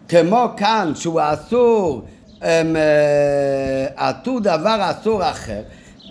כמו 0.08 0.48
כאן 0.56 0.92
שהוא 0.94 1.20
אסור, 1.24 2.04
הם 2.42 2.76
אה, 2.76 3.86
עטו 3.96 4.40
דבר 4.40 4.90
אסור 4.90 5.30
אחר, 5.30 5.62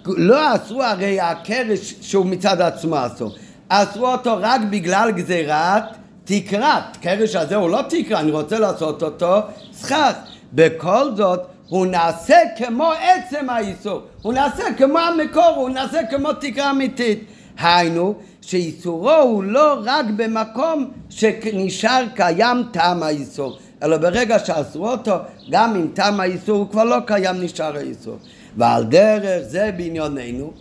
לא 0.06 0.56
אסרו 0.56 0.84
הרי 0.84 1.20
הקרש 1.20 1.94
שהוא 2.02 2.26
מצד 2.26 2.62
עצמו 2.62 2.96
אסור, 3.06 3.36
אסרו 3.70 4.08
אותו 4.08 4.38
רק 4.42 4.62
בגלל 4.70 5.12
גזירת 5.12 5.84
תקרת, 6.24 6.98
קרש 7.02 7.36
הזה 7.36 7.56
הוא 7.56 7.70
לא 7.70 7.80
תקרה, 7.90 8.20
אני 8.20 8.32
רוצה 8.32 8.60
לעשות 8.60 9.04
אותו 9.04 9.40
סכך. 9.74 10.14
בכל 10.54 11.16
זאת 11.16 11.42
הוא 11.70 11.86
נעשה 11.86 12.38
כמו 12.58 12.92
עצם 12.92 13.50
האיסור, 13.50 14.02
הוא 14.22 14.34
נעשה 14.34 14.64
כמו 14.78 15.00
המקור, 15.00 15.54
הוא 15.56 15.70
נעשה 15.70 16.00
כמו 16.10 16.34
תקרה 16.34 16.72
אמיתית. 16.72 17.26
היינו, 17.58 18.16
שאיסורו 18.42 19.12
הוא 19.12 19.44
לא 19.44 19.82
רק 19.84 20.06
במקום 20.16 20.92
שנשאר 21.10 22.04
קיים 22.16 22.64
טעם 22.72 23.04
האיסור, 23.04 23.58
אלא 23.84 23.98
ברגע 23.98 24.40
שאסרו 24.40 24.90
אותו, 24.90 25.16
גם 25.50 25.76
אם 25.76 25.88
טעם 25.94 26.20
האיסור 26.20 26.58
הוא 26.58 26.70
כבר 26.70 26.84
לא 26.84 26.98
קיים, 27.06 27.42
נשאר 27.42 27.78
האיסור. 27.78 28.18
ועל 28.58 28.84
דרך 28.84 29.42
זה 29.48 29.72
בענייננו, 29.78 30.54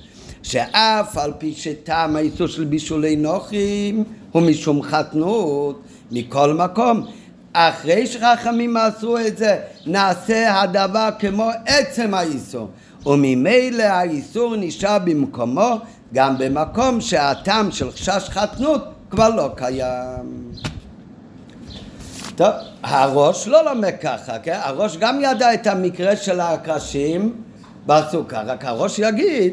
שאף 0.45 1.19
על 1.19 1.33
פי 1.39 1.53
שטעם 1.53 2.17
האיסור 2.17 2.47
של 2.47 2.65
בישולי 2.65 3.17
נוחים 3.17 4.05
הוא 4.33 4.43
משום 4.43 4.83
חתנות, 4.83 5.83
מכל 6.11 6.55
מקום, 6.55 7.07
אחרי 7.53 8.07
שחכמים 8.07 8.77
עשו 8.77 9.19
את 9.19 9.37
זה, 9.37 9.59
נעשה 9.87 10.61
הדבר 10.61 11.09
כמו 11.19 11.51
עצם 11.67 12.15
האיסור. 12.15 12.69
וממילא 13.07 13.83
האיסור 13.83 14.57
נשאר 14.57 14.99
במקומו 14.99 15.79
גם 16.15 16.39
במקום 16.39 17.01
שהטעם 17.01 17.71
של 17.71 17.91
חשש 17.91 18.29
חתנות 18.29 18.85
כבר 19.11 19.29
לא 19.29 19.49
קיים. 19.57 20.53
טוב, 22.37 22.53
הראש 22.83 23.49
לא 23.49 23.65
לומד 23.65 23.95
ככה, 24.03 24.39
כן? 24.39 24.59
הראש 24.63 24.97
גם 24.97 25.21
ידע 25.23 25.55
את 25.55 25.67
המקרה 25.67 26.17
של 26.17 26.41
הקרשים 26.41 27.33
בסוכה, 27.87 28.43
רק 28.43 28.65
הראש 28.65 28.99
יגיד 28.99 29.53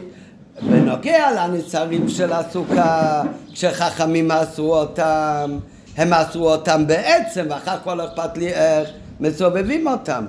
בנוגע 0.61 1.31
לנצרים 1.31 2.09
של 2.09 2.33
הסוכה, 2.33 3.21
כשחכמים 3.53 4.31
עשו 4.31 4.75
אותם, 4.75 5.57
הם 5.97 6.13
עשו 6.13 6.51
אותם 6.51 6.87
בעצם, 6.87 7.45
ואחר 7.49 7.77
כך 7.77 7.87
לא 7.87 8.05
אכפת 8.05 8.37
לי 8.37 8.47
איך 8.47 8.89
מסובבים 9.19 9.87
אותם. 9.87 10.25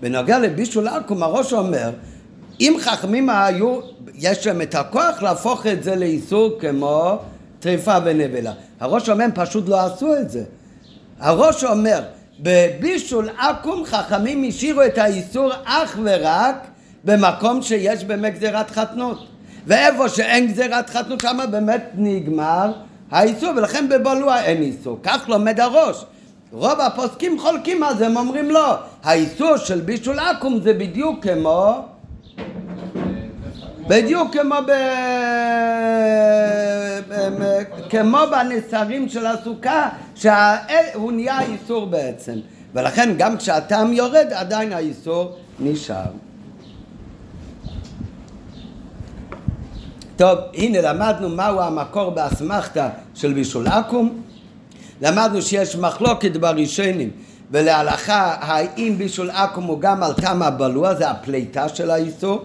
בנוגע 0.00 0.38
לבישול 0.38 0.88
עכו"ם, 0.88 1.22
הראש 1.22 1.52
אומר, 1.52 1.90
אם 2.60 2.76
חכמים 2.80 3.30
היו, 3.30 3.80
יש 4.14 4.46
להם 4.46 4.62
את 4.62 4.74
הכוח 4.74 5.22
להפוך 5.22 5.66
את 5.66 5.82
זה 5.82 5.96
לאיסור 5.96 6.50
כמו 6.60 7.18
טריפה 7.60 7.96
ונבלה. 8.04 8.52
הראש 8.80 9.08
אומר, 9.08 9.24
הם 9.24 9.30
פשוט 9.34 9.68
לא 9.68 9.80
עשו 9.80 10.16
את 10.16 10.30
זה. 10.30 10.44
הראש 11.20 11.64
אומר, 11.64 12.02
בבישול 12.40 13.28
עכו"ם 13.38 13.84
חכמים 13.84 14.44
השאירו 14.48 14.82
את 14.82 14.98
האיסור 14.98 15.52
אך 15.64 15.98
ורק 16.04 16.66
במקום 17.04 17.62
שיש 17.62 18.04
באמת 18.04 18.34
גזירת 18.34 18.70
חתנות. 18.70 19.35
ואיפה 19.66 20.08
שאין 20.08 20.46
גזירת 20.46 20.90
חתנות, 20.90 21.20
שם 21.20 21.38
באמת 21.50 21.90
נגמר 21.94 22.72
האיסור, 23.10 23.50
ולכן 23.56 23.88
בבולוע 23.88 24.40
אין 24.40 24.62
איסור. 24.62 24.98
כך 25.02 25.28
לומד 25.28 25.60
הראש. 25.60 26.04
רוב 26.52 26.80
הפוסקים 26.80 27.38
חולקים 27.38 27.82
על 27.82 27.96
זה, 27.96 28.06
הם 28.06 28.16
אומרים 28.16 28.50
לא. 28.50 28.74
האיסור 29.02 29.56
של 29.56 29.80
בישול 29.80 30.18
עכו"ם 30.18 30.60
זה 30.62 30.74
בדיוק 30.74 31.26
כמו... 31.26 31.84
בדיוק 33.88 34.32
כמו 34.32 34.54
ב... 34.66 34.70
כמו 37.90 38.18
בנסרים 38.30 39.08
של 39.08 39.26
הסוכה, 39.26 39.88
שהוא 40.14 41.12
נהיה 41.12 41.40
איסור 41.40 41.86
בעצם. 41.86 42.34
ולכן 42.74 43.14
גם 43.18 43.36
כשהטעם 43.36 43.92
יורד, 43.92 44.26
עדיין 44.32 44.72
האיסור 44.72 45.36
נשאר. 45.60 46.25
טוב, 50.16 50.38
הנה 50.54 50.80
למדנו 50.80 51.28
מהו 51.28 51.60
המקור 51.60 52.10
באסמכתא 52.10 52.88
של 53.14 53.32
בישול 53.32 53.66
עכו"ם. 53.66 54.08
למדנו 55.02 55.42
שיש 55.42 55.76
מחלוקת 55.76 56.36
בראשונים 56.36 57.10
ולהלכה 57.50 58.36
האם 58.40 58.94
בישול 58.98 59.30
עכו"ם 59.30 59.64
הוא 59.64 59.80
גם 59.80 60.02
על 60.02 60.12
טעם 60.12 60.42
הבלוע, 60.42 60.94
זה 60.94 61.10
הפליטה 61.10 61.68
של 61.68 61.90
האיסור. 61.90 62.44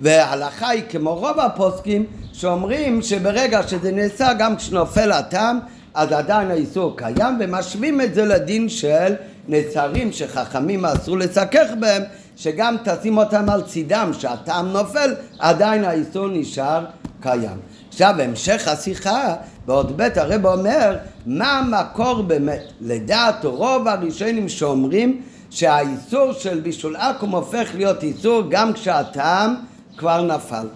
וההלכה 0.00 0.68
היא 0.68 0.82
כמו 0.88 1.14
רוב 1.14 1.40
הפוסקים 1.40 2.06
שאומרים 2.32 3.02
שברגע 3.02 3.68
שזה 3.68 3.92
נעשה 3.92 4.32
גם 4.38 4.56
כשנופל 4.56 5.12
הטעם 5.12 5.58
אז 5.94 6.12
עדיין 6.12 6.50
האיסור 6.50 6.96
קיים 6.96 7.36
ומשווים 7.40 8.00
את 8.00 8.14
זה 8.14 8.24
לדין 8.24 8.68
של 8.68 9.14
נצרים 9.48 10.12
שחכמים 10.12 10.84
אסרו 10.84 11.16
לסכך 11.16 11.66
בהם 11.80 12.02
שגם 12.36 12.76
תשים 12.84 13.18
אותם 13.18 13.50
על 13.50 13.62
צידם 13.62 14.10
שהטעם 14.18 14.68
נופל 14.68 15.14
עדיין 15.38 15.84
האיסור 15.84 16.28
נשאר 16.28 16.84
קיים. 17.20 17.58
עכשיו 17.88 18.14
המשך 18.20 18.68
השיחה 18.68 19.34
בעוד 19.66 19.96
ב' 19.96 20.08
הרב 20.16 20.46
אומר 20.46 20.96
מה 21.26 21.58
המקור 21.58 22.22
באמת 22.22 22.62
לדעת 22.80 23.44
רוב 23.44 23.88
הראשונים 23.88 24.48
שאומרים 24.48 25.20
שהאיסור 25.50 26.32
של 26.32 26.60
בישול 26.60 26.96
עכו"ם 26.96 27.30
הופך 27.30 27.68
להיות 27.74 28.02
איסור 28.02 28.42
גם 28.48 28.72
כשהטעם 28.72 29.54
כבר 29.96 30.22
נפל. 30.22 30.66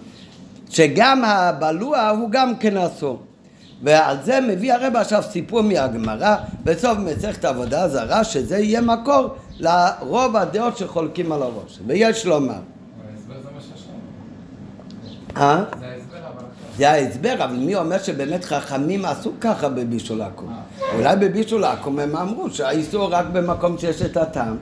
שגם 0.69 1.23
הבלוע 1.25 2.09
הוא 2.09 2.29
גם 2.29 2.55
כן 2.55 2.77
אסור. 2.77 3.19
ועל 3.83 4.17
זה 4.23 4.41
מביא 4.41 4.73
הרב 4.73 4.95
עכשיו 4.95 5.23
סיפור 5.23 5.61
מהגמרא 5.61 6.35
בסוף 6.63 6.97
מסכת 6.97 7.45
עבודה 7.45 7.87
זרה 7.87 8.23
שזה 8.23 8.57
יהיה 8.57 8.81
מקור 8.81 9.35
לרוב 9.59 10.35
הדעות 10.35 10.77
שחולקים 10.77 11.31
על 11.31 11.41
הראש 11.41 11.79
ויש 11.87 12.25
לומר 12.25 12.59
אה? 15.37 15.63
זה 16.77 16.91
ההסבר, 16.91 17.35
אבל 17.43 17.55
מי 17.55 17.75
אומר 17.75 18.03
שבאמת 18.03 18.45
חכמים 18.45 19.05
עשו 19.05 19.31
ככה 19.41 19.69
בבישול 19.69 20.21
עכו"ם? 20.21 20.53
אולי 20.95 21.15
בבישול 21.15 21.63
עכו"ם 21.63 21.99
הם 21.99 22.15
אמרו 22.15 22.49
שהאיסור 22.49 23.07
רק 23.11 23.25
במקום 23.33 23.77
שיש 23.77 24.01
את 24.01 24.17
הטעם. 24.17 24.57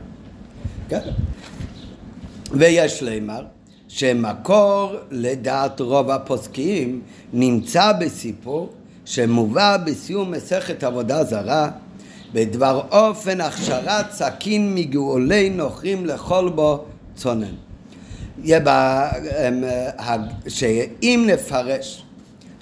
כן? 0.89 0.99
ויש 2.52 3.02
לימר 3.02 3.43
שמקור 3.88 4.95
לדעת 5.12 5.80
רוב 5.80 6.12
הפוסקים 6.12 7.02
נמצא 7.34 7.91
בסיפור 7.91 8.69
שמובא 9.06 9.78
בסיום 9.78 10.32
מסכת 10.32 10.84
עבודה 10.84 11.23
זרה 11.23 11.69
בדבר 12.34 12.82
אופן 12.91 13.41
הכשרת 13.41 14.12
סכין 14.12 14.76
מגאולי 14.76 15.49
נוכרים 15.49 16.06
לכל 16.06 16.49
בו 16.56 16.86
צונן. 17.15 17.56
בה, 18.63 19.12
שאם 20.47 21.28
נפרש 21.34 22.03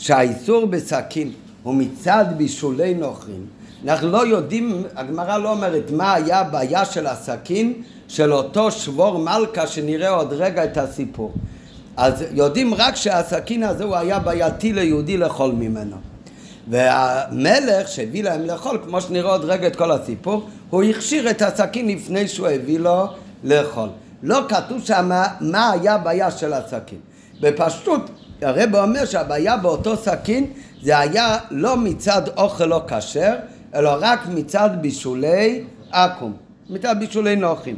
שהאיסור 0.01 0.65
בסכין 0.65 1.31
הוא 1.63 1.75
מצד 1.75 2.25
בישולי 2.37 2.93
נוכרים, 2.93 3.45
אנחנו 3.83 4.11
לא 4.11 4.27
יודעים, 4.27 4.83
הגמרא 4.95 5.37
לא 5.37 5.51
אומרת 5.51 5.91
מה 5.91 6.13
היה 6.13 6.39
הבעיה 6.39 6.85
של 6.85 7.07
הסכין 7.07 7.73
של 8.07 8.33
אותו 8.33 8.71
שבור 8.71 9.19
מלכה 9.19 9.67
שנראה 9.67 10.09
עוד 10.09 10.33
רגע 10.33 10.63
את 10.63 10.77
הסיפור. 10.77 11.33
אז 11.97 12.23
יודעים 12.31 12.73
רק 12.73 12.95
שהסכין 12.95 13.63
הזה 13.63 13.83
הוא 13.83 13.95
היה 13.95 14.19
בעייתי 14.19 14.73
ליהודי 14.73 15.17
לאכול 15.17 15.51
ממנו. 15.51 15.95
והמלך 16.67 17.87
שהביא 17.87 18.23
להם 18.23 18.41
לאכול, 18.41 18.79
כמו 18.85 19.01
שנראה 19.01 19.31
עוד 19.31 19.45
רגע 19.45 19.67
את 19.67 19.75
כל 19.75 19.91
הסיפור, 19.91 20.47
הוא 20.69 20.83
הכשיר 20.83 21.29
את 21.29 21.41
הסכין 21.41 21.87
לפני 21.87 22.27
שהוא 22.27 22.47
הביא 22.47 22.79
לו 22.79 23.05
לאכול. 23.43 23.89
לא 24.23 24.39
כתוב 24.49 24.85
שם 24.85 25.11
מה 25.41 25.71
היה 25.71 25.95
הבעיה 25.95 26.31
של 26.31 26.53
הסכין. 26.53 26.99
בפשטות, 27.41 28.09
הרב 28.41 28.75
אומר 28.75 29.05
שהבעיה 29.05 29.57
באותו 29.57 29.97
סכין 29.97 30.45
זה 30.83 30.99
היה 30.99 31.37
לא 31.51 31.77
מצד 31.77 32.21
אוכל 32.37 32.65
לא 32.65 32.81
כשר, 32.87 33.33
אלא 33.75 33.97
רק 33.99 34.19
מצד 34.29 34.69
בישולי 34.81 35.63
עכו"ם, 35.91 36.33
מצד 36.69 36.95
בישולי 36.99 37.35
נוחים. 37.35 37.75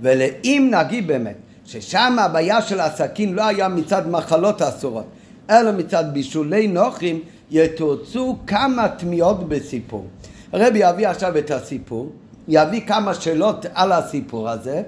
ואם 0.00 0.72
נגיד 0.78 1.06
באמת 1.06 1.36
ששם 1.66 2.16
הבעיה 2.18 2.62
של 2.62 2.80
הסכין 2.80 3.34
לא 3.34 3.46
היה 3.46 3.68
מצד 3.68 4.08
מחלות 4.08 4.62
אסורות, 4.62 5.04
אלא 5.50 5.72
מצד 5.72 6.04
בישולי 6.12 6.66
נוחים, 6.66 7.20
יתורצו 7.50 8.36
כמה 8.46 8.88
תמיהות 8.88 9.48
בסיפור. 9.48 10.06
הרבי 10.52 10.78
יביא 10.78 11.08
עכשיו 11.08 11.38
את 11.38 11.50
הסיפור, 11.50 12.12
יביא 12.48 12.80
כמה 12.86 13.14
שאלות 13.14 13.66
על 13.74 13.92
הסיפור 13.92 14.50
הזה, 14.50 14.82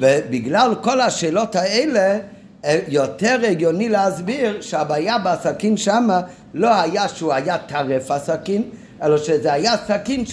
ובגלל 0.00 0.74
כל 0.82 1.00
השאלות 1.00 1.56
האלה 1.56 2.18
יותר 2.88 3.40
הגיוני 3.48 3.88
להסביר 3.88 4.60
שהבעיה 4.60 5.18
בסכין 5.18 5.76
שמה 5.76 6.20
לא 6.54 6.74
היה 6.80 7.08
שהוא 7.08 7.32
היה 7.32 7.58
טרף 7.58 8.10
הסכין, 8.10 8.62
אלא 9.02 9.18
שזה 9.18 9.52
היה 9.52 9.74
סכין 9.86 10.24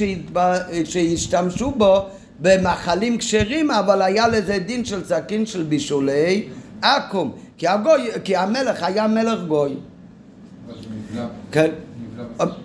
שהשתמשו 0.85 1.71
בו 1.71 2.05
במאכלים 2.39 3.17
כשרים, 3.17 3.71
אבל 3.71 4.01
היה 4.01 4.27
לזה 4.27 4.59
דין 4.59 4.85
של 4.85 5.05
סכין 5.05 5.45
של 5.45 5.63
בישולי 5.63 6.47
עכו"ם, 6.81 7.31
כי, 7.57 7.67
הגוי, 7.67 8.09
כי 8.23 8.35
המלך 8.35 8.83
היה 8.83 9.07
מלך 9.07 9.39
גוי. 9.47 9.75
כן. 11.51 11.69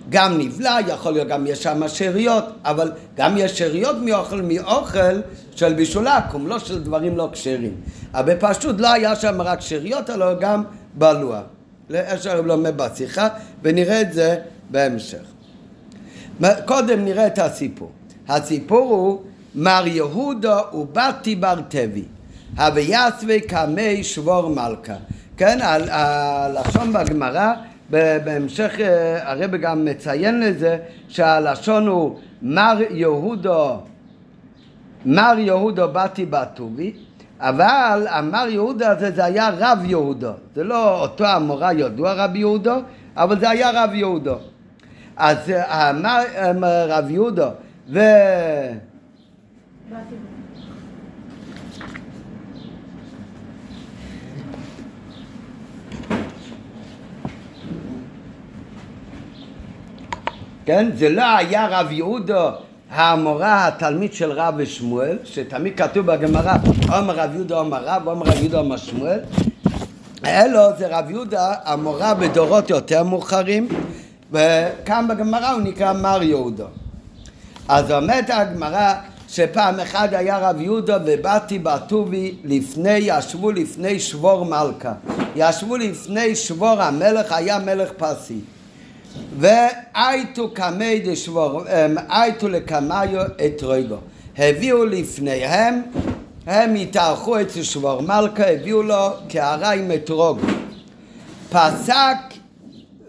גם 0.09 0.37
נבלע, 0.37 0.77
יכול 0.87 1.11
להיות 1.11 1.27
גם 1.27 1.47
יש 1.47 1.63
שם 1.63 1.87
שאריות, 1.87 2.45
אבל 2.63 2.91
גם 3.15 3.37
יש 3.37 3.57
שאריות 3.57 3.95
מאוכל, 4.01 4.41
מאוכל 4.41 5.21
של 5.55 5.73
בישול 5.73 6.07
עכו"ם, 6.07 6.47
לא 6.47 6.59
של 6.59 6.83
דברים 6.83 7.17
לא 7.17 7.29
כשרים. 7.31 7.75
אבל 8.13 8.33
בפשוט 8.33 8.75
לא 8.79 8.91
היה 8.91 9.15
שם 9.15 9.41
רק 9.41 9.61
שאריות, 9.61 10.09
אלא 10.09 10.33
גם 10.39 10.63
בלוע. 10.93 11.41
איך 11.93 12.23
שהרב 12.23 12.45
לומד 12.45 12.77
בשיחה, 12.77 13.27
ונראה 13.63 14.01
את 14.01 14.13
זה 14.13 14.35
בהמשך. 14.69 15.23
קודם 16.65 17.05
נראה 17.05 17.27
את 17.27 17.39
הסיפור. 17.39 17.91
הסיפור 18.27 18.89
הוא 18.95 19.21
מר 19.55 19.83
יהודה 19.87 20.59
ובתי 20.73 21.35
בר 21.35 21.59
תבי, 21.67 22.03
הוויסווי 22.57 23.41
קמי 23.41 24.03
שבור 24.03 24.49
מלכה. 24.49 24.95
כן, 25.37 25.59
הלשון 25.61 26.93
בגמרא, 26.93 27.53
בהמשך 27.89 28.75
אה, 28.79 29.31
הרב 29.31 29.55
גם 29.55 29.85
מציין 29.85 30.39
לזה 30.39 30.77
שהלשון 31.07 31.87
הוא 31.87 32.19
מר 32.41 32.77
יהודה, 32.89 33.75
מר 35.05 35.33
יהודה 35.37 35.87
בתי 35.87 36.25
בטובי, 36.25 36.93
אבל 37.39 38.07
המר 38.09 38.47
יהודה 38.49 38.91
הזה 38.91 39.11
זה 39.11 39.25
היה 39.25 39.49
רב 39.57 39.79
יהודה, 39.85 40.31
זה 40.55 40.63
לא 40.63 41.01
אותו 41.01 41.25
המורה 41.25 41.73
ידוע 41.73 42.13
רב 42.13 42.35
יהודה, 42.35 42.77
אבל 43.15 43.39
זה 43.39 43.49
היה 43.49 43.83
רב 43.83 43.93
יהודה. 43.93 44.35
אז 45.17 45.51
אמר 45.69 46.23
רב 46.89 47.11
יהודה 47.11 47.49
ו... 47.89 47.99
כן? 60.65 60.89
זה 60.95 61.09
לא 61.09 61.35
היה 61.37 61.67
רב 61.67 61.91
יהודה 61.91 62.51
המורה, 62.91 63.67
התלמיד 63.67 64.13
של 64.13 64.31
רב 64.31 64.53
ושמואל, 64.57 65.17
שתמיד 65.23 65.77
כתוב 65.77 66.05
בגמרא, 66.05 66.53
עומר 66.91 67.15
רב 67.15 67.35
יהודה 67.35 67.55
עומר 67.55 67.83
רב, 67.85 68.07
עומר 68.07 68.25
רב 68.25 68.37
יהודה 68.39 68.57
עומר 68.57 68.77
שמואל, 68.77 69.19
אלו 70.25 70.61
זה 70.77 70.97
רב 70.97 71.09
יהודה 71.09 71.53
המורה 71.63 72.13
בדורות 72.13 72.69
יותר 72.69 73.03
מאוחרים, 73.03 73.67
וכאן 74.31 75.05
בגמרא 75.09 75.51
הוא 75.51 75.61
נקרא 75.61 75.93
מר 75.93 76.23
יהודה. 76.23 76.65
אז 77.67 77.91
אומרת 77.91 78.29
הגמרא 78.29 78.93
שפעם 79.29 79.79
אחד 79.79 80.13
היה 80.13 80.37
רב 80.37 80.61
יהודה 80.61 80.97
ובאתי 81.05 81.59
בטובי 81.59 82.35
לפני, 82.43 82.97
ישבו 83.01 83.51
לפני 83.51 83.99
שבור 83.99 84.45
מלכה. 84.45 84.93
ישבו 85.35 85.77
לפני 85.77 86.35
שבור 86.35 86.81
המלך, 86.81 87.31
היה 87.31 87.59
מלך 87.59 87.89
פרסי. 87.97 88.39
ואייתו 89.39 90.49
קמי 90.53 90.99
דשבור, 90.99 91.61
אמ, 91.67 91.97
אייתו 92.09 92.49
לקמיו 92.49 93.25
את 93.25 93.63
רגו. 93.63 93.97
הביאו 94.37 94.85
לפניהם, 94.85 95.81
הם 96.45 96.75
התארחו 96.75 97.41
אצל 97.41 97.63
שבור 97.63 98.01
מלכה, 98.01 98.47
הביאו 98.51 98.83
לו 98.83 99.09
קערה 99.29 99.71
עם 99.71 99.91
אתרוג. 99.95 100.39
פסק 101.49 102.17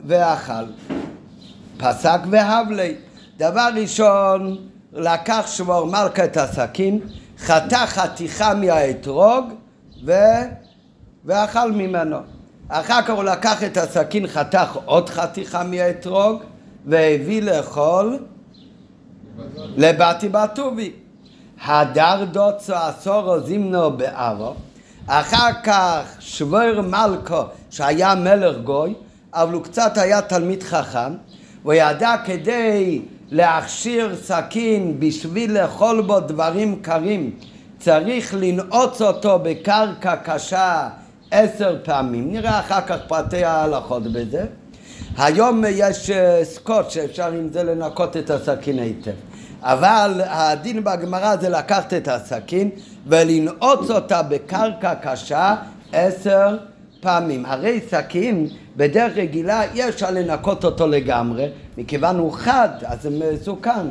ואכל. 0.06 0.64
פסק 1.76 2.20
והבלי. 2.30 2.94
דבר 3.36 3.68
ראשון, 3.74 4.56
לקח 4.92 5.46
שבור 5.46 5.86
מלכה 5.86 6.24
את 6.24 6.36
הסכין, 6.36 7.00
חתך 7.38 7.76
חתיכה 7.86 8.54
מהאתרוג 8.54 9.44
ו... 10.04 10.12
ואכל 11.24 11.72
ממנו. 11.72 12.35
אחר 12.68 13.02
כך 13.02 13.10
הוא 13.10 13.24
לקח 13.24 13.64
את 13.64 13.76
הסכין, 13.76 14.26
חתך 14.26 14.78
עוד 14.84 15.10
חתיכה 15.10 15.64
מהאתרוג 15.64 16.42
והביא 16.86 17.42
לאכול 17.42 18.18
לבתי 19.76 20.28
בטובי. 20.28 20.92
הדר 21.64 22.24
דוצו 22.24 22.74
עשורו 22.74 23.40
זימנו 23.40 23.96
בערו. 23.96 24.54
אחר 25.06 25.50
כך 25.64 26.02
שבור 26.20 26.80
מלכו 26.80 27.42
שהיה 27.70 28.14
מלך 28.14 28.56
גוי, 28.64 28.94
אבל 29.34 29.52
הוא 29.52 29.62
קצת 29.62 29.98
היה 29.98 30.22
תלמיד 30.22 30.62
חכם, 30.62 31.12
הוא 31.62 31.72
ידע 31.72 32.14
כדי 32.24 33.02
להכשיר 33.30 34.16
סכין 34.16 35.00
בשביל 35.00 35.58
לאכול 35.58 36.02
בו 36.02 36.20
דברים 36.20 36.82
קרים 36.82 37.30
צריך 37.78 38.34
לנעוץ 38.38 39.02
אותו 39.02 39.38
בקרקע 39.42 40.16
קשה 40.16 40.88
עשר 41.30 41.76
פעמים. 41.84 42.32
נראה 42.32 42.60
אחר 42.60 42.80
כך 42.80 42.96
פרטי 43.08 43.44
ההלכות 43.44 44.02
בזה. 44.02 44.44
היום 45.18 45.64
יש 45.68 46.10
אה, 46.10 46.44
סקוט 46.44 46.90
שאפשר 46.90 47.32
עם 47.32 47.48
זה 47.52 47.62
לנקות 47.62 48.16
את 48.16 48.30
הסכין 48.30 48.78
היטב. 48.78 49.10
אבל 49.62 50.20
הדין 50.24 50.84
בגמרא 50.84 51.36
זה 51.36 51.48
לקחת 51.48 51.94
את 51.94 52.08
הסכין 52.08 52.70
ולנעוץ 53.06 53.90
אותה 53.90 54.22
בקרקע 54.22 54.94
קשה 54.94 55.54
עשר 55.92 56.56
פעמים. 57.00 57.46
הרי 57.46 57.80
סכין 57.90 58.48
בדרך 58.76 59.16
רגילה 59.16 59.62
אי 59.72 59.88
אפשר 59.88 60.10
לנקות 60.10 60.64
אותו 60.64 60.86
לגמרי, 60.86 61.48
מכיוון 61.78 62.18
הוא 62.18 62.32
חד, 62.32 62.68
אז 62.84 63.02
זה 63.02 63.10
מסוכן. 63.10 63.86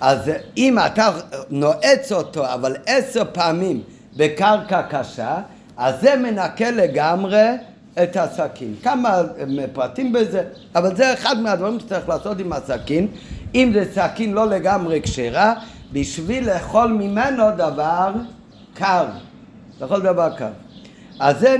אז 0.00 0.30
אם 0.56 0.78
אתה 0.86 1.10
נועץ 1.50 2.12
אותו, 2.12 2.54
אבל 2.54 2.76
עשר 2.86 3.22
פעמים 3.32 3.82
בקרקע 4.16 4.82
קשה, 4.82 5.36
אז 5.78 6.00
זה 6.00 6.16
מנקה 6.16 6.70
לגמרי 6.70 7.46
את 8.02 8.16
הסכין. 8.16 8.74
כמה 8.82 9.20
פרטים 9.72 10.12
בזה, 10.12 10.42
אבל 10.74 10.96
זה 10.96 11.12
אחד 11.12 11.40
מהדברים 11.40 11.80
שצריך 11.80 12.08
לעשות 12.08 12.40
עם 12.40 12.52
הסכין. 12.52 13.08
אם 13.54 13.70
זה 13.74 13.84
סכין 13.94 14.32
לא 14.32 14.46
לגמרי 14.46 15.02
כשרה, 15.02 15.54
בשביל 15.92 16.50
לאכול 16.50 16.92
ממנו 16.92 17.44
דבר 17.56 18.12
קר. 18.74 19.06
לאכול 19.80 20.00
דבר 20.00 20.30
קר. 20.36 20.50
אז 21.20 21.38
זה 21.40 21.56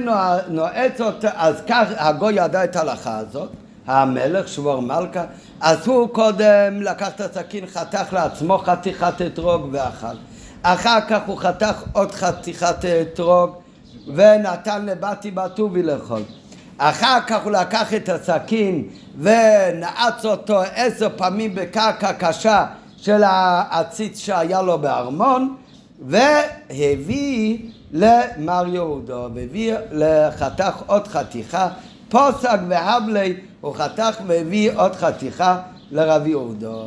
נועץ 0.49 1.01
אותה, 1.01 1.31
אז 1.37 1.63
כך 1.69 1.89
הגוי 1.97 2.35
ידע 2.37 2.65
את 2.65 2.77
ההלכה 2.77 3.19
הזאת, 3.19 3.51
המלך 3.87 4.49
שבור 4.49 4.83
מלכה, 4.83 5.25
אז 5.61 5.87
הוא 5.87 6.09
קודם 6.09 6.83
לקח 6.83 7.09
את 7.09 7.21
הסכין, 7.21 7.67
חתך 7.67 8.13
לעצמו 8.13 8.59
חתיכת 8.59 9.23
אתרוג 9.27 9.69
ואכל. 9.73 10.17
אחר 10.63 10.99
כך 11.09 11.21
הוא 11.27 11.39
חתך 11.39 11.83
עוד 11.93 12.13
חתיכת 12.13 12.85
אתרוג 12.85 13.51
ונתן 14.15 14.87
לבתי 14.87 15.31
בטובי 15.31 15.83
לאכול. 15.83 16.23
אחר 16.79 17.19
כך 17.27 17.45
הוא 17.45 17.53
לקח 17.53 17.95
את 17.95 18.09
הסכין 18.09 18.89
ונעץ 19.19 20.25
אותו 20.25 20.61
עשר 20.75 21.09
פעמים 21.17 21.55
בקרקע 21.55 22.13
קשה 22.13 22.67
של 22.97 23.23
העציץ 23.23 24.19
שהיה 24.19 24.63
לו 24.63 24.79
בארמון 24.79 25.57
והביא 26.01 27.59
למר 27.93 28.65
יהודו, 28.67 29.29
והביא, 29.35 29.75
לחתך 29.93 30.83
עוד 30.87 31.09
חתיכה, 31.09 31.69
פוסק 32.09 32.59
והבלי, 32.69 33.35
הוא 33.61 33.75
חתך 33.75 34.17
והביא 34.27 34.71
עוד 34.77 34.97
חתיכה 34.97 35.61
לרב 35.91 36.27
יהודו. 36.27 36.85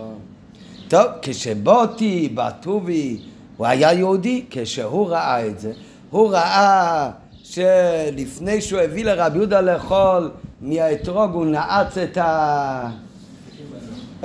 טוב, 0.88 1.05
כשבוטי, 1.22 2.30
בטובי, 2.34 3.19
הוא 3.57 3.67
היה 3.67 3.93
יהודי, 3.93 4.45
כשהוא 4.49 5.09
ראה 5.09 5.47
את 5.47 5.59
זה, 5.59 5.72
הוא 6.12 6.32
ראה 6.32 7.09
שלפני 7.43 8.62
שהוא 8.62 8.82
הביא 8.82 9.05
לרב 9.05 9.36
יהודה 9.36 9.62
לאכול 9.62 10.32
מהאתרוג 10.62 11.34
הוא 11.34 11.45
נעץ 11.45 11.97
את 11.97 12.18
ה... 12.18 12.89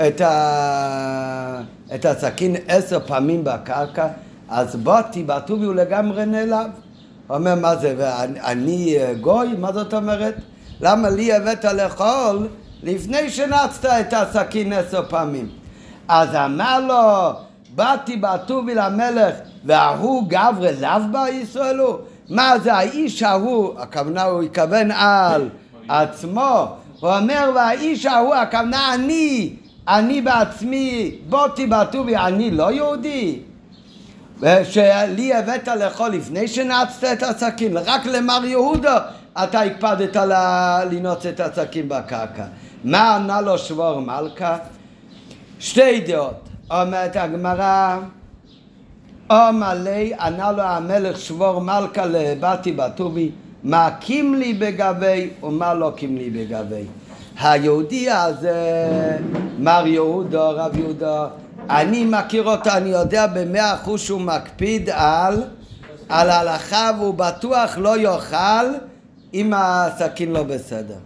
את, 0.09 0.20
ה... 0.20 1.61
את 1.95 2.05
הסכין 2.05 2.57
עשר 2.68 3.01
פעמים 3.07 3.45
בקרקע, 3.45 4.09
אז 4.49 4.76
באתי, 4.76 5.22
בטובי 5.22 5.64
הוא 5.64 5.74
לגמרי 5.74 6.26
נעלב. 6.26 6.70
הוא 7.26 7.37
אומר, 7.37 7.55
מה 7.55 7.76
זה, 7.76 7.95
ואני 7.99 8.97
גוי? 9.20 9.55
מה 9.59 9.72
זאת 9.72 9.95
אומרת? 9.95 10.34
למה 10.80 11.11
לי 11.11 11.32
הבאת 11.32 11.64
לאכול 11.64 12.49
לפני 12.82 13.30
שנצת 13.30 13.84
את 13.84 14.12
הסכין 14.12 14.72
עשר 14.72 15.03
פעמים? 15.09 15.49
אז 16.09 16.34
אמר 16.34 16.80
לו, 16.80 17.32
באתי 17.77 18.16
בטובי 18.16 18.74
למלך, 18.74 19.35
וההוא 19.64 20.24
גברי 20.29 20.81
לאו 20.81 21.01
בה 21.12 21.29
ישראלו? 21.31 21.99
מה 22.29 22.59
זה 22.59 22.74
האיש 22.74 23.22
ההוא, 23.22 23.81
הכוונה 23.81 24.22
הוא 24.22 24.43
התכוון 24.43 24.91
על 24.91 25.49
עצמו, 25.89 26.66
הוא 27.01 27.11
אומר 27.11 27.51
והאיש 27.55 28.07
ההוא, 28.07 28.35
הכוונה 28.35 28.95
אני, 28.95 29.53
אני 29.89 30.22
בעצמי, 30.22 31.14
בוטי 31.29 31.66
בטובי, 31.66 32.16
אני 32.16 32.51
לא 32.51 32.72
יהודי? 32.72 33.39
שלי 34.64 35.35
הבאת 35.35 35.68
לאכול 35.68 36.09
לפני 36.09 36.49
שנעצת 36.49 37.05
את 37.05 37.22
הסכין, 37.22 37.77
רק 37.77 38.07
למר 38.07 38.45
יהודה 38.45 38.99
אתה 39.45 39.61
הקפדת 39.61 40.16
לנעוץ 40.91 41.27
את 41.27 41.41
הסכין 41.41 41.89
בקרקע. 41.89 42.45
מה 42.85 43.16
ענה 43.16 43.41
לו 43.41 43.59
שבור 43.59 44.01
מלכה? 44.01 44.57
שתי 45.61 46.01
דעות. 46.01 46.45
אומרת 46.70 47.16
הגמרא, 47.16 47.98
אומר 49.30 49.74
לי, 49.74 50.14
ענה 50.20 50.52
לו 50.52 50.62
המלך 50.62 51.20
שבור 51.20 51.60
מלכה 51.60 52.06
לבתי 52.06 52.72
בטובי, 52.72 53.30
מה 53.64 53.90
קים 54.00 54.34
לי 54.34 54.54
בגבי 54.54 55.30
ומה 55.42 55.74
לא 55.74 55.92
קים 55.96 56.16
לי 56.16 56.30
בגבי. 56.30 56.84
היהודי 57.40 58.10
הזה, 58.10 59.18
מר 59.58 59.82
יהודה, 59.86 60.50
רב 60.50 60.76
יהודה, 60.76 61.28
אני 61.70 62.04
מכיר 62.04 62.44
אותו, 62.48 62.70
אני 62.70 62.88
יודע 62.88 63.26
במאה 63.26 63.74
אחוז 63.74 64.00
שהוא 64.00 64.20
מקפיד 64.20 64.90
על, 64.90 65.42
על 66.08 66.30
הלכה 66.30 66.90
והוא 66.98 67.14
בטוח 67.14 67.78
לא 67.78 67.98
יאכל 67.98 68.66
אם 69.34 69.52
הסכין 69.56 70.32
לא 70.32 70.42
בסדר. 70.42 70.98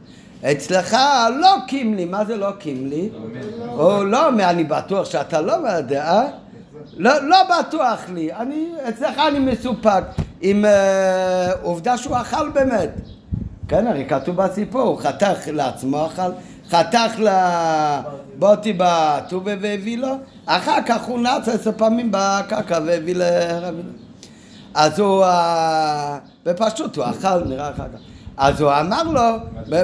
אצלך 0.45 0.97
לא 1.41 1.57
קימלי, 1.67 2.05
מה 2.05 2.25
זה 2.25 2.37
לא 2.37 2.51
קימלי? 2.59 3.09
או 3.69 4.05
לא, 4.05 4.29
אני 4.29 4.65
בטוח 4.65 5.11
שאתה 5.11 5.41
לא 5.41 5.53
יודע, 5.53 6.23
לא, 6.97 7.29
לא 7.29 7.37
בטוח 7.43 8.01
לי, 8.15 8.33
אני, 8.33 8.69
אצלך 8.89 9.19
אני 9.29 9.39
מסופק 9.39 10.03
עם 10.41 10.65
אה, 10.65 11.53
עובדה 11.63 11.97
שהוא 11.97 12.17
אכל 12.17 12.49
באמת. 12.49 12.91
כן, 13.69 13.87
הרי 13.87 14.05
כתוב 14.09 14.37
בסיפור, 14.37 14.81
הוא 14.81 14.99
חתך 14.99 15.39
לעצמו 15.47 16.07
אכל, 16.07 16.31
חתך 16.71 17.21
לבוטי 18.37 18.73
בטובה 18.79 19.53
והביא 19.61 19.99
לו, 19.99 20.15
אחר 20.47 20.83
כך 20.87 21.05
הוא 21.05 21.21
נץ 21.21 21.49
עשר 21.49 21.71
פעמים 21.77 22.09
בקרקע 22.13 22.79
והביא 22.87 23.15
לרבי. 23.17 23.83
אז 24.75 24.99
הוא, 24.99 25.25
אה, 25.25 26.19
בפשוט 26.45 26.97
הוא 26.97 27.05
אכל, 27.05 27.45
נראה 27.47 27.71
אחר 27.71 27.85
כך. 27.95 28.10
אז 28.41 28.61
הוא 28.61 28.71
אמר 28.81 29.03
לו, 29.03 29.21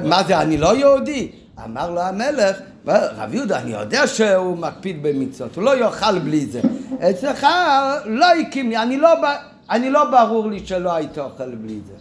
מה 0.04 0.22
זה, 0.24 0.40
אני 0.40 0.58
לא 0.58 0.76
יהודי? 0.76 1.30
אמר 1.64 1.90
לו 1.90 2.00
המלך, 2.00 2.56
רב 2.86 3.34
יהודה, 3.34 3.58
אני 3.58 3.70
יודע 3.70 4.06
שהוא 4.06 4.58
מקפיד 4.58 5.02
במצוות, 5.02 5.56
הוא 5.56 5.64
לא 5.64 5.78
יאכל 5.78 6.18
בלי 6.18 6.46
זה. 6.46 6.60
אצלך 7.10 7.46
לא 8.04 8.26
הקים 8.40 8.68
לי, 8.68 8.76
אני 8.76 8.96
לא, 8.96 9.08
אני 9.70 9.90
לא 9.90 10.10
ברור 10.10 10.50
לי 10.50 10.66
שלא 10.66 10.94
היית 10.94 11.18
אוכל 11.18 11.54
בלי 11.54 11.80
זה. 11.86 11.92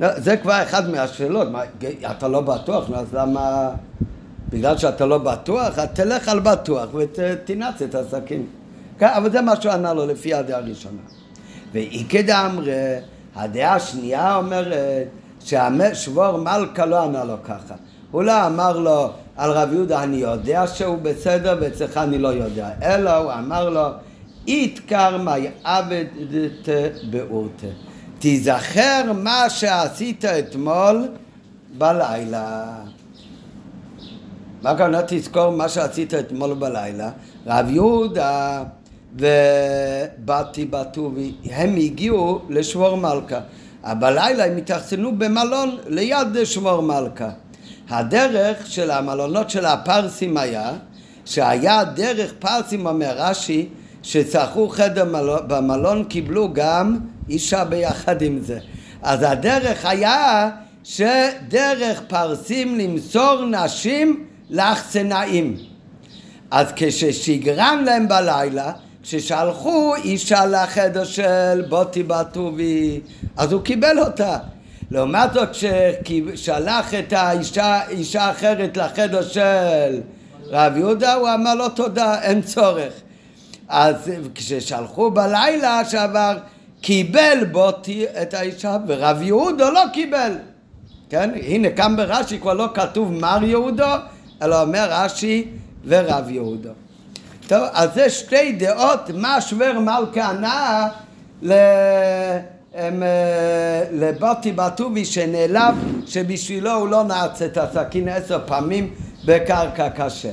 לא, 0.00 0.20
זה 0.20 0.36
כבר 0.36 0.62
אחד 0.62 0.90
מהשאלות, 0.90 1.50
מה, 1.50 1.62
אתה 2.10 2.28
לא 2.28 2.40
בטוח, 2.40 2.90
אז 2.94 3.14
למה... 3.14 3.70
בגלל 4.48 4.78
שאתה 4.78 5.06
לא 5.06 5.18
בטוח, 5.18 5.78
אז 5.78 5.88
תלך 5.94 6.28
על 6.28 6.40
בטוח 6.40 6.88
ותנעץ 6.94 7.82
את 7.82 7.94
הסכין. 7.94 8.46
כן, 8.98 9.06
אבל 9.06 9.30
זה 9.32 9.40
מה 9.40 9.60
שהוא 9.60 9.72
ענה 9.72 9.94
לו 9.94 10.06
לפי 10.06 10.34
הדעה 10.34 10.58
הראשונה. 10.58 11.02
ואיכא 11.72 12.22
דאמרי, 12.22 12.72
הדעה 13.36 13.74
השנייה 13.74 14.36
אומרת 14.36 15.06
ששבור 15.44 16.36
מלכה 16.36 16.86
לא 16.86 17.04
ענה 17.04 17.24
לו 17.24 17.34
ככה. 17.44 17.74
הוא 18.10 18.22
לא 18.22 18.46
אמר 18.46 18.78
לו 18.78 19.10
על 19.36 19.50
רב 19.50 19.72
יהודה 19.72 20.02
אני 20.02 20.16
יודע 20.16 20.66
שהוא 20.66 20.98
בסדר 20.98 21.58
ואצלך 21.60 21.96
אני 21.96 22.18
לא 22.18 22.28
יודע, 22.28 22.70
אלא 22.82 23.16
הוא 23.16 23.32
אמר 23.32 23.70
לו 23.70 23.88
איתקר 24.48 25.18
מי 25.18 25.48
עבדת 25.64 26.68
באורתה. 27.10 27.66
תיזכר 28.18 29.12
מה 29.14 29.50
שעשית 29.50 30.24
אתמול 30.24 31.08
בלילה. 31.78 32.74
מה 34.62 34.70
הכוונה 34.70 35.00
תזכור 35.06 35.50
מה 35.50 35.68
שעשית 35.68 36.14
אתמול 36.14 36.54
בלילה? 36.54 37.10
רב 37.46 37.70
יהודה 37.70 38.62
ובתי 39.14 40.64
בטובי, 40.64 41.32
הם 41.50 41.76
הגיעו 41.76 42.40
לשבור 42.48 42.96
מלכה. 42.96 43.40
בלילה 43.84 44.44
הם 44.44 44.56
התאכסנו 44.56 45.18
במלון 45.18 45.76
ליד 45.86 46.44
שבור 46.44 46.80
מלכה. 46.80 47.30
הדרך 47.88 48.66
של 48.66 48.90
המלונות 48.90 49.50
של 49.50 49.64
הפרסים 49.64 50.36
היה 50.36 50.72
שהיה 51.24 51.84
דרך 51.84 52.32
פרסים 52.38 52.86
אומר 52.86 53.12
רש"י 53.16 53.68
שצרכו 54.02 54.68
חדר 54.68 55.04
במלון 55.46 56.04
קיבלו 56.04 56.52
גם 56.52 56.98
אישה 57.28 57.64
ביחד 57.64 58.22
עם 58.22 58.38
זה. 58.40 58.58
אז 59.02 59.22
הדרך 59.22 59.84
היה 59.84 60.50
שדרך 60.84 62.02
פרסים 62.08 62.78
למסור 62.78 63.44
נשים 63.44 64.24
לאחסנאים. 64.50 65.56
אז 66.50 66.66
כששגרם 66.76 67.82
להם 67.86 68.08
בלילה, 68.08 68.72
כששלחו 69.02 69.94
אישה 69.94 70.46
לחדר 70.46 71.04
של 71.04 71.62
בוטי 71.68 72.02
בטובי, 72.02 73.00
אז 73.36 73.52
הוא 73.52 73.62
קיבל 73.62 73.98
אותה. 73.98 74.38
לעומת 74.90 75.32
זאת, 75.32 75.48
כששלח 76.04 76.94
את 76.94 77.12
האישה 77.12 77.88
אישה 77.88 78.30
אחרת 78.30 78.76
לחדר 78.76 79.22
של 79.22 80.00
רב 80.46 80.76
יהודה, 80.76 81.14
הוא 81.14 81.28
אמר 81.34 81.54
לו 81.54 81.68
תודה, 81.68 82.22
אין 82.22 82.42
צורך. 82.42 82.92
אז 83.68 84.10
כששלחו 84.34 85.10
בלילה 85.10 85.84
שעבר, 85.84 86.36
קיבל 86.80 87.44
בוטי 87.52 88.04
את 88.22 88.34
האישה, 88.34 88.76
ורב 88.86 89.22
יהודה 89.22 89.70
לא 89.70 89.82
קיבל. 89.92 90.32
כן? 91.10 91.30
הנה, 91.42 91.70
כאן 91.70 91.96
ברש"י 91.96 92.38
כבר 92.38 92.54
לא 92.54 92.68
כתוב 92.74 93.12
מר 93.12 93.38
יהודו, 93.42 93.84
אלא 94.42 94.62
אומר 94.62 94.86
רש"י 94.90 95.48
ורב 95.84 96.30
יהודו. 96.30 96.70
טוב, 97.50 97.64
אז 97.72 97.90
זה 97.94 98.10
שתי 98.10 98.52
דעות, 98.52 99.10
מה 99.14 99.40
שוור 99.40 99.72
מלכה 99.80 100.32
הם, 102.74 103.02
אה, 103.02 103.82
לבוטי 103.92 104.52
בטובי 104.52 105.04
שנעלב 105.04 105.74
שבשבילו 106.06 106.72
הוא 106.72 106.88
לא 106.88 107.02
נעץ 107.02 107.42
את 107.42 107.58
הסכין 107.58 108.08
עשר 108.08 108.38
פעמים 108.46 108.94
בקרקע 109.24 109.88
קשה. 109.88 110.30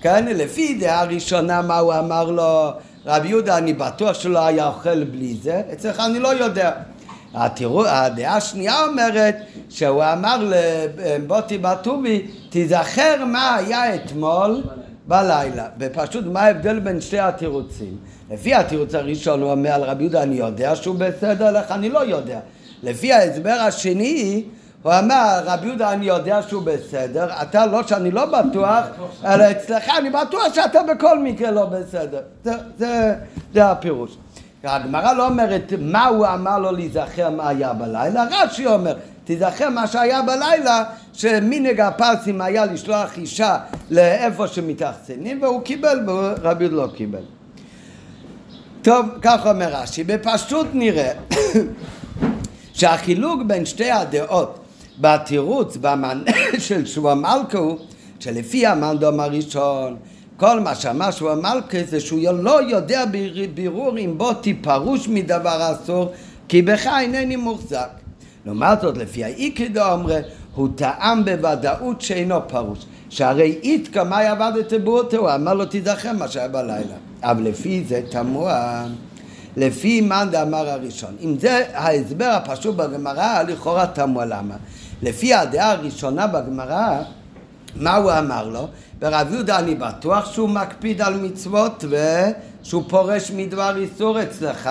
כן, 0.00 0.24
לפי 0.28 0.74
דעה 0.74 1.04
ראשונה 1.04 1.62
מה 1.62 1.78
הוא 1.78 1.94
אמר 1.94 2.24
לו, 2.24 2.70
רב 3.06 3.24
יהודה 3.24 3.58
אני 3.58 3.72
בטוח 3.72 4.14
שלא 4.14 4.46
היה 4.46 4.66
אוכל 4.68 5.04
בלי 5.04 5.36
זה, 5.42 5.62
אצלך 5.72 6.00
אני 6.00 6.18
לא 6.18 6.28
יודע. 6.28 6.70
התראו, 7.34 7.86
הדעה 7.86 8.36
השנייה 8.36 8.84
אומרת 8.86 9.36
שהוא 9.68 10.04
אמר 10.12 10.50
לבוטי 10.98 11.58
בטובי 11.58 12.26
תיזכר 12.50 13.24
מה 13.24 13.54
היה 13.54 13.94
אתמול 13.94 14.62
בלילה 15.06 15.66
ופשוט 15.78 16.24
מה 16.24 16.40
ההבדל 16.40 16.78
בין 16.78 17.00
שתי 17.00 17.18
התירוצים? 17.18 17.96
לפי 18.30 18.54
התירוץ 18.54 18.94
הראשון 18.94 19.42
הוא 19.42 19.50
אומר 19.50 19.70
על 19.70 19.82
רבי 19.82 20.02
יהודה 20.02 20.22
אני 20.22 20.34
יודע 20.34 20.76
שהוא 20.76 20.96
בסדר 20.98 21.50
לך 21.50 21.70
אני 21.70 21.88
לא 21.88 22.04
יודע. 22.04 22.38
לפי 22.82 23.12
ההסבר 23.12 23.50
השני 23.60 24.44
הוא 24.82 24.92
אמר 24.98 25.40
רבי 25.44 25.66
יהודה 25.66 25.92
אני 25.92 26.06
יודע 26.06 26.42
שהוא 26.42 26.62
בסדר 26.62 27.28
אתה 27.42 27.66
לא 27.66 27.82
שאני 27.86 28.10
לא 28.10 28.26
בטוח 28.26 28.84
אלא 29.24 29.50
אצלך 29.50 29.84
אני 29.98 30.10
בטוח 30.10 30.54
שאתה 30.54 30.80
בכל 30.82 31.18
מקרה 31.18 31.50
לא 31.50 31.64
בסדר. 31.64 32.20
זה, 32.44 32.52
זה, 32.78 33.14
זה 33.54 33.70
הפירוש. 33.70 34.16
הגמרא 34.64 35.12
לא 35.12 35.26
אומרת 35.26 35.72
מה 35.78 36.06
הוא 36.06 36.26
אמר 36.26 36.58
לו 36.58 36.72
להיזכר 36.72 37.30
מה 37.30 37.48
היה 37.48 37.72
בלילה? 37.72 38.24
רש"י 38.30 38.66
אומר 38.66 38.96
תיזכר 39.26 39.70
מה 39.70 39.86
שהיה 39.86 40.22
בלילה, 40.22 40.84
שמנהג 41.12 41.80
הפרסים 41.80 42.40
היה 42.40 42.66
לשלוח 42.66 43.18
אישה 43.18 43.58
לאיפה 43.90 44.48
שמתאכסנים, 44.48 45.42
והוא 45.42 45.62
קיבל, 45.62 45.98
ורבי 46.06 46.64
יהודה 46.64 46.82
לא 46.82 46.88
קיבל. 46.94 47.22
טוב, 48.82 49.06
כך 49.22 49.46
אומר 49.46 49.68
רש"י, 49.72 50.04
בפשטות 50.04 50.66
נראה 50.72 51.12
שהחילוק 52.78 53.42
בין 53.46 53.66
שתי 53.66 53.90
הדעות 53.90 54.58
בתירוץ, 54.98 55.76
במענה 55.76 56.32
של 56.58 56.86
שבוע 56.86 57.14
מלכה 57.14 57.58
הוא 57.58 57.78
שלפי 58.20 58.66
המנדום 58.66 59.20
הראשון 59.20 59.96
כל 60.36 60.60
מה 60.60 60.74
שאמר 60.74 61.10
שבוע 61.10 61.34
מלכה 61.34 61.78
זה 61.88 62.00
שהוא 62.00 62.20
לא 62.32 62.62
יודע 62.62 63.04
בירור 63.54 63.98
אם 63.98 64.18
בו 64.18 64.34
תיפרוש 64.34 65.08
מדבר 65.08 65.72
אסור 65.72 66.12
כי 66.48 66.62
בך 66.62 66.86
אינני 67.00 67.36
מוחזק. 67.36 68.05
לעומת 68.46 68.80
זאת 68.80 68.96
לפי 68.96 69.24
האיקדו 69.24 69.92
אומרה 69.92 70.18
הוא 70.54 70.68
טעם 70.74 71.24
בוודאות 71.24 72.00
שאינו 72.00 72.48
פרוש 72.48 72.78
שהרי 73.08 73.58
איתקא 73.62 74.02
מאי 74.04 74.26
עבדת 74.26 74.72
באותו 74.72 75.16
הוא 75.16 75.34
אמר 75.34 75.54
לו 75.54 75.66
תידחה 75.66 76.12
מה 76.12 76.28
שהיה 76.28 76.48
בלילה 76.48 76.94
אבל 77.22 77.42
לפי 77.42 77.84
זה 77.88 78.00
תמוה 78.10 78.86
לפי 79.56 80.00
מאן 80.00 80.28
דאמר 80.30 80.68
הראשון 80.68 81.16
אם 81.20 81.38
זה 81.38 81.64
ההסבר 81.74 82.24
הפשוט 82.24 82.76
בגמרא 82.76 83.42
לכאורה 83.42 83.86
תמוה 83.86 84.24
למה 84.24 84.54
לפי 85.02 85.34
הדעה 85.34 85.70
הראשונה 85.70 86.26
בגמרא 86.26 87.02
מה 87.76 87.96
הוא 87.96 88.12
אמר 88.18 88.48
לו? 88.48 88.68
ברב 88.98 89.32
יהודה 89.32 89.58
אני 89.58 89.74
בטוח 89.74 90.32
שהוא 90.32 90.48
מקפיד 90.48 91.02
על 91.02 91.20
מצוות 91.20 91.84
ושהוא 91.84 92.82
פורש 92.88 93.30
מדבר 93.30 93.76
איסור 93.76 94.22
אצלך, 94.22 94.70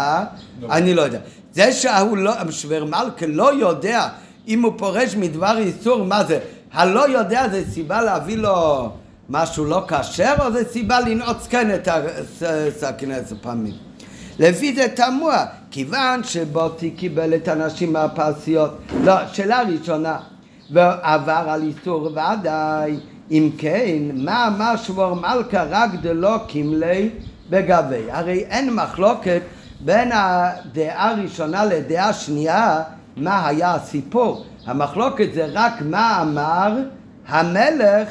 לא. 0.62 0.68
אני 0.72 0.94
לא 0.94 1.02
יודע. 1.02 1.20
זה 1.56 1.72
שהוא 1.72 2.18
לא, 2.18 2.32
שוור 2.52 2.86
מלכה 2.86 3.26
לא 3.28 3.54
יודע 3.54 4.08
אם 4.48 4.62
הוא 4.62 4.74
פורש 4.78 5.16
מדבר 5.16 5.58
איסור, 5.58 6.04
מה 6.04 6.24
זה? 6.24 6.40
הלא 6.74 7.10
יודע 7.10 7.50
זה 7.50 7.64
סיבה 7.72 8.02
להביא 8.02 8.38
לו 8.38 8.90
משהו 9.30 9.66
לא 9.66 9.86
כשר 9.88 10.34
או 10.40 10.52
זה 10.52 10.64
סיבה 10.72 11.00
לנעוץ 11.00 11.48
כן 11.48 11.76
את 11.76 11.88
הסכין 12.42 13.12
עשר 13.12 13.36
פעמים? 13.42 13.74
לפי 14.40 14.76
זה 14.76 14.88
תמוה, 14.96 15.46
כיוון 15.72 16.24
שבוטי 16.24 16.92
קיבל 16.92 17.36
את 17.36 17.48
הנשים 17.48 17.94
מהפרסיות. 17.94 18.72
לא, 19.04 19.14
שאלה 19.34 19.62
ראשונה, 19.62 20.18
ועבר 20.72 21.46
על 21.48 21.64
איסור 21.64 22.02
ודאי, 22.12 22.98
אם 23.32 23.50
כן, 23.58 23.98
מה 24.14 24.48
אמר 24.48 24.76
שבור 24.76 25.14
מלכה 25.14 25.64
רק 25.70 25.90
דלא 26.02 26.38
קימלי 26.48 27.10
בגבי? 27.50 28.12
הרי 28.12 28.40
אין 28.50 28.74
מחלוקת 28.74 29.42
בין 29.80 30.12
הדעה 30.14 31.12
הראשונה 31.12 31.66
לדעה 31.66 32.14
שנייה 32.14 32.84
מה 33.18 33.48
היה 33.48 33.74
הסיפור. 33.74 34.46
המחלוקת 34.66 35.28
זה 35.34 35.48
רק 35.54 35.74
מה 35.82 36.22
אמר 36.22 36.80
המלך 37.28 38.10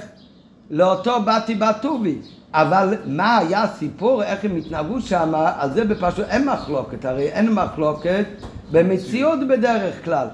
לאותו 0.71 1.23
באתי 1.23 1.55
בטובי. 1.55 2.19
אבל 2.55 2.95
מה 3.07 3.39
היה 3.39 3.63
הסיפור, 3.63 4.23
איך 4.23 4.45
הם 4.45 4.57
התנהגו 4.57 5.01
שם, 5.01 5.33
על 5.59 5.73
זה 5.73 5.85
בפשוט 5.85 6.25
אין 6.29 6.47
מחלוקת, 6.47 7.05
הרי 7.05 7.29
אין 7.29 7.53
מחלוקת 7.53 8.25
במציאות 8.71 9.39
בדרך 9.49 10.05
כלל. 10.05 10.27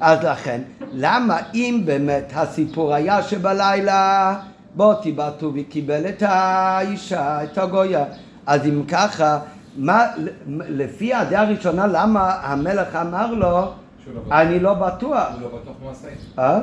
אז 0.00 0.18
לכן, 0.24 0.60
למה 0.92 1.38
אם 1.54 1.82
באמת 1.84 2.32
הסיפור 2.34 2.94
היה 2.94 3.22
שבלילה 3.22 4.34
בוטי 4.74 5.12
בטובי 5.12 5.64
קיבל 5.64 6.08
את 6.08 6.22
האישה, 6.26 7.44
את 7.44 7.58
הגויה, 7.58 8.04
אז 8.46 8.66
אם 8.66 8.82
ככה, 8.88 9.38
מה, 9.76 10.04
לפי 10.48 11.14
הדעה 11.14 11.42
הראשונה, 11.42 11.86
למה 11.86 12.38
המלך 12.42 12.96
אמר 12.96 13.34
לו, 13.34 13.38
לא 13.40 13.72
אני 14.32 14.60
לא 14.60 14.74
בטוח. 14.74 15.28
הוא 15.32 15.40
לא 15.42 15.48
בטוח 15.48 15.76
מה 15.84 15.90
עשה. 15.90 16.08
אה? 16.38 16.60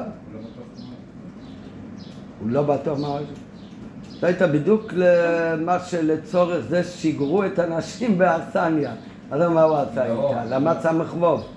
הוא 2.40 2.50
לא 2.50 2.64
בטוח 2.64 3.00
מה 3.00 3.08
עשה. 3.16 3.26
זה 4.20 4.28
הייתה 4.28 4.48
בדיוק 4.48 4.94
למה 4.96 5.80
שלצורך 5.80 6.66
זה 6.70 6.84
שיגרו 6.84 7.46
את 7.46 7.60
הנשים 7.60 8.18
באכסניה. 8.18 8.92
אז 9.32 9.42
מה 9.42 9.62
הוא 9.62 9.78
עשה 9.78 10.08
לא. 10.08 10.30
איתה? 10.30 10.46
למד 10.46 10.76
סמך 10.82 11.16
ווב. 11.18 11.48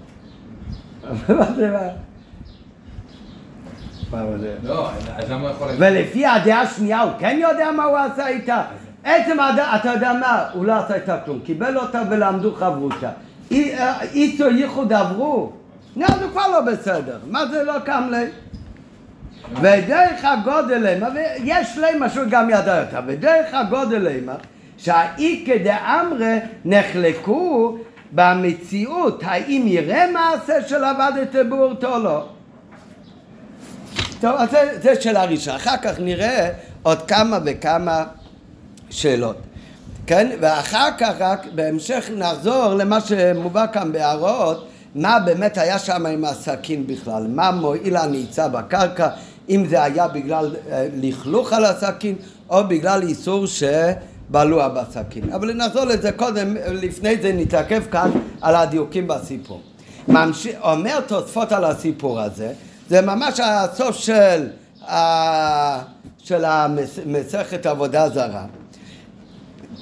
לא. 4.62 4.90
ולפי 5.78 6.26
הדעה 6.26 6.60
השנייה 6.60 7.00
הוא 7.00 7.12
כן 7.18 7.38
יודע 7.40 7.70
מה 7.76 7.84
הוא 7.84 7.98
עשה 7.98 8.28
איתה? 8.28 8.62
עצם 9.04 9.40
הדעה, 9.40 9.76
אתה 9.76 9.88
יודע 9.88 10.12
מה? 10.12 10.44
הוא 10.52 10.64
לא 10.64 10.72
עשה 10.72 10.94
איתה 10.94 11.18
כלום. 11.24 11.40
קיבל 11.40 11.78
אותה 11.78 12.02
ולמדו 12.10 12.54
חברותה. 12.54 13.10
איתו 13.50 14.48
ייחוד 14.50 14.92
עברו. 14.92 15.52
נו, 15.96 16.06
זה 16.18 16.28
כבר 16.32 16.48
לא 16.48 16.60
בסדר. 16.60 17.18
מה 17.30 17.46
זה 17.46 17.62
לא 17.62 17.78
קם 17.78 18.08
לי? 18.10 18.26
ודרך 19.60 20.24
הגודל 20.24 20.86
המה, 20.86 21.08
ויש 21.14 21.78
להם 21.78 22.08
שהוא 22.08 22.24
גם 22.30 22.50
ידע 22.50 22.84
אותה, 22.84 23.00
ודרך 23.06 23.54
הגודל 23.54 24.08
המה, 24.08 24.34
שהאיקא 24.78 25.56
דאמרי 25.56 26.38
נחלקו 26.64 27.78
במציאות, 28.12 29.22
האם 29.24 29.64
יראה 29.66 30.06
מעשה 30.12 30.68
של 30.68 30.84
עבדת 30.84 31.46
בורתו 31.48 31.96
או 31.96 32.02
לא. 32.02 32.28
טוב, 34.20 34.36
אז 34.38 34.48
זו 34.82 34.90
שאלה 35.00 35.24
ראשונה. 35.24 35.56
אחר 35.56 35.76
כך 35.76 36.00
נראה 36.00 36.50
עוד 36.82 37.02
כמה 37.02 37.38
וכמה 37.44 38.04
שאלות. 38.94 39.36
כן? 40.06 40.30
ואחר 40.40 40.88
כך 40.98 41.14
רק 41.18 41.46
בהמשך 41.54 42.10
נחזור 42.16 42.74
למה 42.74 43.00
שמובא 43.00 43.66
כאן 43.72 43.92
בהערות, 43.92 44.66
מה 44.94 45.18
באמת 45.20 45.58
היה 45.58 45.78
שם 45.78 46.06
עם 46.06 46.24
הסכין 46.24 46.86
בכלל, 46.86 47.26
מה 47.28 47.50
מועיל 47.50 47.96
הנעיצה 47.96 48.48
בקרקע, 48.48 49.08
אם 49.48 49.66
זה 49.70 49.82
היה 49.82 50.08
בגלל 50.08 50.56
אה, 50.70 50.86
לכלוך 50.94 51.52
על 51.52 51.64
הסכין 51.64 52.14
או 52.50 52.68
בגלל 52.68 53.02
איסור 53.02 53.44
שבלוע 53.46 54.68
בסכין. 54.68 55.32
אבל 55.32 55.52
נחזור 55.52 55.84
לזה 55.84 56.12
קודם, 56.12 56.56
לפני 56.66 57.16
זה 57.22 57.32
נתעכב 57.32 57.82
כאן 57.90 58.10
על 58.40 58.56
הדיוקים 58.56 59.08
בסיפור. 59.08 59.60
ממש... 60.08 60.46
אומר 60.62 61.00
תוספות 61.00 61.52
על 61.52 61.64
הסיפור 61.64 62.20
הזה, 62.20 62.52
זה 62.88 63.00
ממש 63.00 63.40
הסוף 63.40 63.96
של, 63.96 64.48
ה... 64.88 65.82
של 66.18 66.44
המסכת 66.44 67.66
עבודה 67.66 68.08
זרה. 68.08 68.44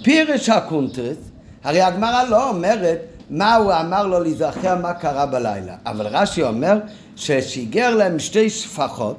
פירש 0.03 0.49
הקונטרס, 0.49 1.17
הרי 1.65 1.81
הגמרא 1.81 2.23
לא 2.23 2.49
אומרת 2.49 2.99
מה 3.31 3.55
הוא 3.55 3.73
אמר 3.73 4.07
לו 4.07 4.21
להיזכר 4.21 4.77
מה 4.77 4.93
קרה 4.93 5.27
בלילה, 5.27 5.75
אבל 5.87 6.07
רש"י 6.07 6.43
אומר 6.43 6.79
ששיגר 7.17 7.95
להם 7.95 8.19
שתי 8.19 8.51
שפחות 8.51 9.17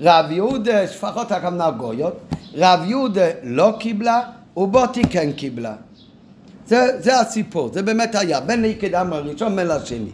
רב 0.00 0.30
יהודה, 0.30 0.86
שפחות 0.88 1.32
הכוונה 1.32 1.70
גויות, 1.70 2.20
רב 2.54 2.80
יהודה 2.86 3.26
לא 3.42 3.72
קיבלה 3.78 4.20
ובאטי 4.56 5.02
כן 5.10 5.32
קיבלה. 5.32 5.74
זה, 6.66 6.86
זה 6.98 7.20
הסיפור, 7.20 7.70
זה 7.72 7.82
באמת 7.82 8.14
היה, 8.14 8.40
בין 8.40 8.62
נקדם 8.62 9.12
הראשון 9.12 9.56
בין 9.56 9.66
לשני. 9.66 10.10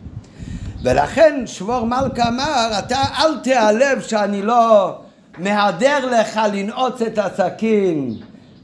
ולכן 0.82 1.42
שבור 1.46 1.86
מלכה 1.86 2.28
אמר, 2.28 2.70
אתה 2.78 3.02
אל 3.18 3.38
תיעלב 3.38 4.00
שאני 4.00 4.42
לא 4.42 4.94
מהדר 5.38 6.20
לך 6.20 6.40
לנעוץ 6.52 7.02
את 7.02 7.18
הסכין 7.18 8.14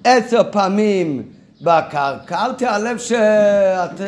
עשר 0.04 0.42
פעמים 0.50 1.22
בקרקע, 1.62 2.44
אל 2.44 2.52
תיעלב 2.52 2.98
שאת, 2.98 4.00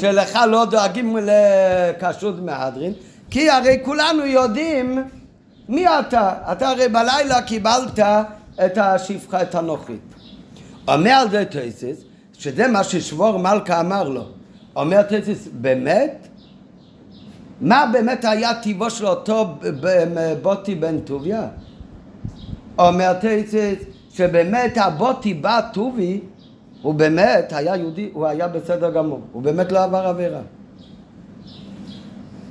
שלך 0.00 0.38
לא 0.48 0.64
דואגים 0.64 1.16
לכשרות 1.22 2.40
מהדרין, 2.40 2.92
כי 3.30 3.50
הרי 3.50 3.78
כולנו 3.84 4.26
יודעים 4.26 5.04
מי 5.68 5.86
אתה? 5.88 6.34
אתה 6.52 6.68
הרי 6.68 6.88
בלילה 6.88 7.42
קיבלת 7.42 7.98
את 8.66 8.78
השפחה, 8.78 9.42
את 9.42 9.54
הנוחית. 9.54 10.14
אומר 10.88 11.10
על 11.10 11.30
זה 11.30 11.44
טייסס, 11.44 11.96
שזה 12.38 12.68
מה 12.68 12.84
ששבור 12.84 13.38
מלכה 13.38 13.80
אמר 13.80 14.08
לו. 14.08 14.24
אומר 14.76 15.02
טייסס, 15.02 15.48
באמת? 15.52 16.28
מה 17.60 17.84
באמת 17.92 18.24
היה 18.24 18.54
טיבו 18.54 18.90
של 18.90 19.06
אותו 19.06 19.58
בוטי 20.42 20.74
בן 20.74 21.00
טוביה? 21.00 21.48
אומר 22.78 23.12
טייסס, 23.20 23.84
שבאמת 24.12 24.78
הבוטי 24.78 25.34
בא 25.34 25.60
טובי, 25.72 26.20
הוא 26.82 26.94
באמת 26.94 27.52
היה 27.52 27.76
יהודי, 27.76 28.10
הוא 28.12 28.26
היה 28.26 28.48
בסדר 28.48 28.90
גמור, 28.90 29.20
הוא 29.32 29.42
באמת 29.42 29.72
לא 29.72 29.84
עבר 29.84 30.06
עבירה. 30.06 30.40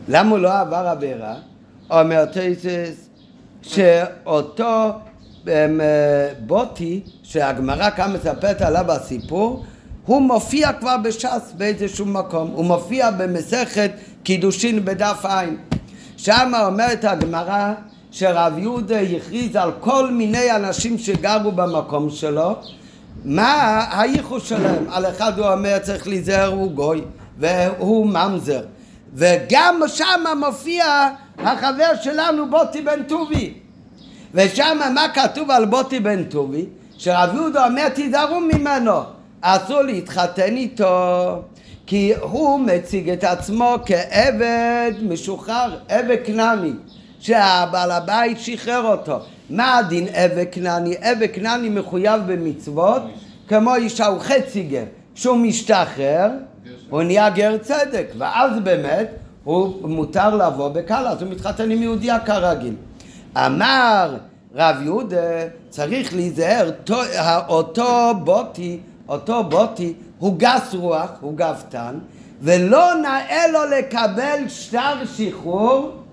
למה 0.08 0.30
הוא 0.30 0.40
לא 0.40 0.60
עבר 0.60 0.88
עבירה? 0.88 1.36
אומר 1.92 2.26
טייסס, 2.26 3.10
שאותו 3.62 4.92
אמ, 5.48 5.80
בוטי 6.40 7.02
שהגמרא 7.24 7.90
כאן 7.90 8.14
מספרת 8.14 8.62
עליו 8.62 8.92
הסיפור 8.92 9.66
הוא 10.06 10.22
מופיע 10.22 10.74
כבר 10.74 10.96
בש"ס 11.04 11.54
באיזשהו 11.58 12.06
מקום, 12.06 12.52
הוא 12.54 12.66
מופיע 12.66 13.12
במסכת 13.12 13.92
קידושין 14.24 14.86
בדף 14.86 15.26
ע' 15.26 15.46
שם 16.18 16.52
אומרת 16.66 17.04
הגמרא 17.04 17.74
שרב 18.12 18.58
יהודה 18.58 19.00
הכריז 19.02 19.56
על 19.56 19.72
כל 19.80 20.12
מיני 20.12 20.52
אנשים 20.56 20.98
שגרו 20.98 21.52
במקום 21.52 22.10
שלו 22.10 22.56
מה 23.26 23.86
הייחוס 23.92 24.44
שלהם? 24.44 24.86
על 24.92 25.06
אחד 25.06 25.40
הוא 25.40 25.48
אומר 25.48 25.80
צריך 25.80 26.08
להיזהר 26.08 26.54
הוא 26.54 26.72
גוי 26.72 27.02
והוא 27.38 28.08
ממזר 28.08 28.62
וגם 29.14 29.82
שם 29.88 30.24
מופיע 30.40 31.10
החבר 31.38 31.90
שלנו 32.02 32.50
בוטי 32.50 32.82
בן 32.82 33.04
טובי. 33.04 33.54
ושם 34.34 34.78
מה 34.94 35.06
כתוב 35.14 35.52
על 35.52 35.66
בוטי 35.66 36.00
בן 36.00 36.24
טובי? 36.24 36.66
שרב 36.98 37.36
יהודה 37.36 37.68
אומר 37.68 37.90
תיזהרו 37.90 38.40
ממנו, 38.40 39.02
אסור 39.42 39.82
להתחתן 39.82 40.56
איתו, 40.56 41.42
כי 41.86 42.14
הוא 42.22 42.60
מציג 42.60 43.10
את 43.10 43.24
עצמו 43.24 43.76
כעבד 43.86 44.92
משוחרר, 45.02 45.78
עבד 45.90 46.18
כנעני, 46.26 46.74
שהבעל 47.26 47.92
הבית 47.92 48.40
שחרר 48.40 48.92
אותו. 48.92 49.20
מה 49.50 49.78
הדין 49.78 50.08
עבד 50.14 50.46
כנעני? 50.52 50.96
עבד 51.02 51.28
כנעני 51.34 51.70
מחויב 51.70 52.22
במצוות 52.26 53.02
כמו 53.48 53.76
אישה, 53.76 54.06
הוא 54.06 54.20
חצי 54.20 54.64
גר. 54.64 54.84
כשהוא 55.16 55.38
משתחרר, 55.38 56.30
הוא 56.90 57.04
נהיה 57.04 57.30
גר 57.30 57.58
צדק, 57.58 58.08
ואז 58.18 58.52
באמת 58.64 59.10
הוא 59.44 59.90
מותר 59.90 60.36
לבוא 60.36 60.70
בקלה, 60.70 61.10
אז 61.10 61.22
הוא 61.22 61.32
מתחתן 61.32 61.72
עם 61.72 61.82
יהודיה 61.82 62.20
כרגיל. 62.20 62.74
אמר 63.38 64.18
רב 64.56 64.76
יהודה, 64.82 65.18
צריך 65.70 66.14
להיזהר, 66.14 66.72
אותו 67.48 68.14
בוטי, 68.24 68.80
אותו 69.10 69.44
בוטי 69.44 69.94
הוא 70.20 70.36
גס 70.38 70.74
רוח, 70.74 71.10
הוא 71.22 71.38
גבתן, 71.38 72.00
ולא 72.42 72.96
נאה 73.02 73.48
לו 73.48 73.60
לקבל 73.78 74.40
שטר 74.48 75.06
שחרור 75.18 76.05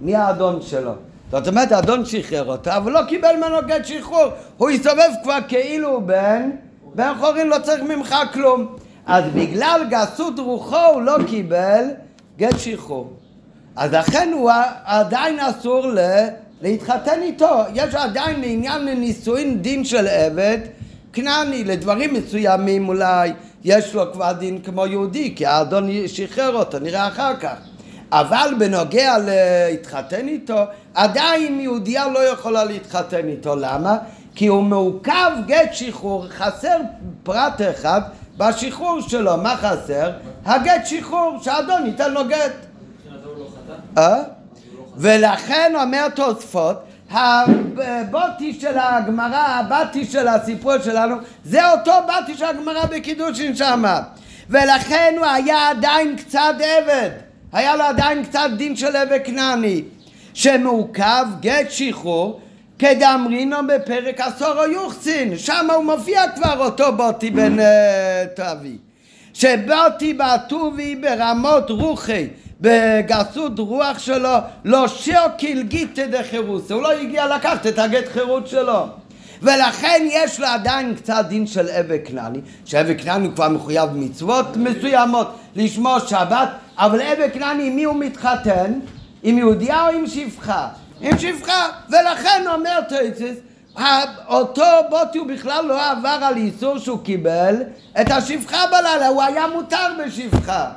מהאדון 0.00 0.62
שלו. 0.62 0.92
זאת 1.30 1.48
אומרת, 1.48 1.72
האדון 1.72 2.04
שחרר 2.04 2.44
אותו, 2.44 2.70
אבל 2.76 2.92
לא 2.92 3.00
קיבל 3.08 3.36
ממנו 3.36 3.56
גט 3.66 3.84
שחרור. 3.84 4.26
הוא 4.56 4.70
הסתובב 4.70 5.10
כבר 5.22 5.38
כאילו 5.48 6.00
בן, 6.06 6.50
בן 6.94 7.12
חורין 7.20 7.48
לא 7.48 7.56
צריך 7.62 7.82
ממך 7.82 8.14
כלום. 8.32 8.76
אז 9.06 9.24
בגלל 9.34 9.80
גסות 9.90 10.38
רוחו 10.38 10.86
הוא 10.94 11.02
לא 11.02 11.16
קיבל 11.26 11.84
גט 12.38 12.58
שחרור. 12.58 13.12
אז 13.76 13.92
לכן 13.92 14.30
הוא 14.32 14.50
עדיין 14.84 15.40
אסור 15.40 15.86
ל... 15.86 15.98
להתחתן 16.62 17.22
איתו. 17.22 17.62
יש 17.74 17.94
עדיין 17.94 18.40
לעניין 18.40 18.84
לנישואין 18.84 19.62
דין 19.62 19.84
של 19.84 20.06
עבד 20.06 20.58
כנעני, 21.12 21.64
לדברים 21.64 22.14
מסוימים 22.14 22.88
אולי 22.88 23.32
יש 23.64 23.94
לו 23.94 24.12
כבר 24.12 24.32
דין 24.32 24.58
כמו 24.62 24.86
יהודי, 24.86 25.34
כי 25.36 25.46
האדון 25.46 25.90
שחרר 26.06 26.56
אותו, 26.56 26.78
נראה 26.78 27.08
אחר 27.08 27.36
כך. 27.36 27.54
אבל 28.12 28.54
בנוגע 28.58 29.14
להתחתן 29.18 30.28
איתו, 30.28 30.64
עדיין 30.94 31.60
יהודייה 31.60 32.08
לא 32.08 32.18
יכולה 32.18 32.64
להתחתן 32.64 33.28
איתו. 33.28 33.56
למה? 33.56 33.96
כי 34.34 34.46
הוא 34.46 34.62
מעוכב 34.62 35.30
גט 35.46 35.72
שחרור, 35.72 36.26
חסר 36.28 36.76
פרט 37.22 37.60
אחד 37.70 38.00
בשחרור 38.36 39.00
שלו. 39.00 39.36
מה 39.36 39.56
חסר? 39.56 40.10
הגט 40.44 40.86
שחרור, 40.86 41.38
שהאדון 41.42 41.86
ייתן 41.86 42.12
לו 42.12 42.28
גט. 42.28 42.52
אה? 43.98 44.22
ולכן 44.96 45.72
אומר 45.82 46.08
תוספות, 46.08 46.82
הבוטי 47.10 48.60
של 48.60 48.78
הגמרא, 48.78 49.46
הבתי 49.48 50.04
של 50.04 50.28
הסיפור 50.28 50.78
שלנו, 50.84 51.16
זה 51.44 51.70
אותו 51.72 51.92
בתי 52.08 52.34
של 52.34 52.44
הגמרא 52.44 52.86
בקידושין 52.86 53.56
שמה. 53.56 54.00
ולכן 54.50 55.14
הוא 55.18 55.26
היה 55.26 55.70
עדיין 55.70 56.16
קצת 56.16 56.54
עבד, 56.54 57.10
היה 57.52 57.76
לו 57.76 57.84
עדיין 57.84 58.24
קצת 58.24 58.50
דין 58.56 58.76
של 58.76 58.96
עבד 58.96 59.18
כנעני, 59.24 59.82
שמעוכב 60.34 61.26
גט 61.40 61.70
שחרור 61.70 62.40
כדאמרינו 62.78 63.56
בפרק 63.66 64.20
עשור 64.20 64.64
או 64.64 64.70
יוחסין, 64.72 65.38
שם 65.38 65.70
הוא 65.74 65.84
מופיע 65.84 66.22
כבר 66.36 66.64
אותו 66.64 66.96
בוטי 66.96 67.30
בן 67.30 67.58
uh, 67.58 67.62
תבי. 68.36 68.76
שבוטי 69.34 70.14
בטובי 70.14 70.96
ברמות 70.96 71.70
רוחי 71.70 72.26
בגסות 72.60 73.58
רוח 73.58 73.98
שלו 73.98 74.34
לא 74.64 74.88
שוקל 74.88 75.62
גיטה 75.62 76.06
דחירוסה, 76.06 76.74
הוא 76.74 76.82
לא 76.82 76.92
הגיע 76.92 77.36
לקחת 77.36 77.66
את 77.66 77.78
הגט 77.78 78.08
חירות 78.12 78.48
שלו. 78.48 78.86
ולכן 79.42 80.06
יש 80.10 80.40
לו 80.40 80.46
עדיין 80.46 80.94
קצת 80.94 81.24
דין 81.28 81.46
של 81.46 81.68
עבד 81.68 81.98
כנעני, 82.04 82.40
שעבד 82.64 83.00
כנעני 83.00 83.28
כבר 83.34 83.48
מחויב 83.48 83.90
מצוות 83.94 84.56
מסוימות, 84.56 85.28
לשמור 85.56 85.98
שבת, 85.98 86.48
אבל 86.76 87.00
עבד 87.00 87.28
כנעני 87.32 87.66
עם 87.66 87.76
מי 87.76 87.84
הוא 87.84 87.96
מתחתן? 87.96 88.72
עם 89.22 89.38
יהודיה 89.38 89.88
או 89.88 89.94
עם 89.94 90.06
שפחה? 90.06 90.68
עם 91.00 91.18
שפחה, 91.18 91.68
ולכן 91.88 92.44
אומר 92.54 92.80
טייצס, 92.88 93.36
אותו 94.28 94.64
בוטי 94.90 95.18
הוא 95.18 95.26
בכלל 95.26 95.64
לא 95.66 95.90
עבר 95.90 96.18
על 96.22 96.36
איסור 96.36 96.78
שהוא 96.78 96.98
קיבל 97.04 97.54
את 98.00 98.10
השפחה 98.10 98.66
בלילה, 98.66 99.08
הוא 99.08 99.22
היה 99.22 99.46
מותר 99.54 99.86
בשפחה. 100.04 100.70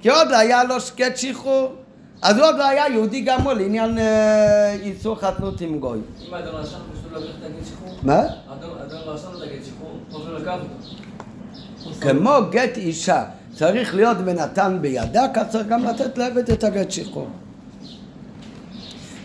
כי 0.00 0.10
עוד 0.10 0.30
לא 0.30 0.36
היה 0.36 0.64
לו 0.64 0.80
שקט 0.80 1.16
שחרור. 1.16 1.74
אז 2.22 2.38
הוא 2.38 2.46
עוד 2.46 2.56
לא 2.56 2.68
היה 2.68 2.88
יהודי 2.88 3.26
הוא 3.44 3.52
לעניין 3.52 3.98
אה, 3.98 4.72
איסור 4.72 5.16
חתנות 5.16 5.60
עם 5.60 5.78
גוי. 5.78 5.98
אם 6.28 6.34
האדון 6.34 6.54
רשם 6.54 6.78
את? 7.22 8.04
מה? 8.04 8.24
את. 8.24 8.30
כמו 12.00 12.30
גט 12.50 12.76
אישה 12.76 13.24
צריך 13.54 13.94
להיות 13.94 14.16
ונתן 14.24 14.78
בידה, 14.80 15.26
כך 15.34 15.42
צריך 15.48 15.66
גם 15.66 15.84
לתת 15.84 16.18
לעבד 16.18 16.50
את 16.50 16.64
הגט 16.64 16.90
שחרור. 16.90 17.28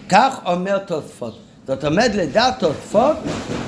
כך 0.10 0.40
אומר 0.46 0.78
תוספות. 0.78 1.40
זאת 1.68 1.86
אומרת, 1.86 2.16
לדעת 2.16 2.60
תוספות, 2.60 3.18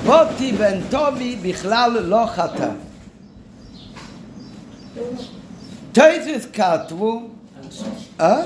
בוטי 0.06 0.52
בן 0.52 0.80
טובי 0.90 1.36
בכלל 1.36 2.02
לא 2.02 2.26
חטא. 2.26 2.70
טייסס 5.92 6.46
כתבו, 6.52 7.22
אה? 8.20 8.42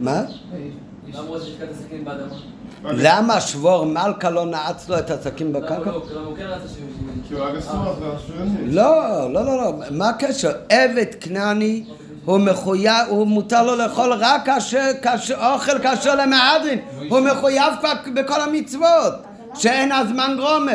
מה? 0.00 0.22
למה 1.12 1.36
שבור 3.40 3.84
מלכה 3.86 4.30
לא 4.30 4.46
נעץ 4.46 4.88
לו 4.88 4.98
את 4.98 5.10
הסכין 5.10 5.52
בקרקע? 5.52 5.90
לא, 8.66 9.32
לא, 9.32 9.44
לא, 9.44 9.56
לא, 9.56 9.72
מה 9.90 10.08
הקשר? 10.08 10.52
עבד 10.68 11.14
כנעני 11.20 11.84
הוא 12.24 12.38
מחויב, 12.38 13.06
הוא 13.08 13.26
מותר 13.26 13.62
לו 13.62 13.76
לאכול 13.76 14.12
רק 14.12 14.44
כאשר 15.02 15.34
אוכל 15.54 15.78
כאשר 15.78 16.14
למהדרין, 16.14 16.78
הוא 17.08 17.20
מחויב 17.20 17.72
כבר 17.80 17.92
בכל 18.14 18.40
המצוות, 18.40 19.14
שאין 19.54 19.92
הזמן 19.92 20.34
גרומה. 20.36 20.72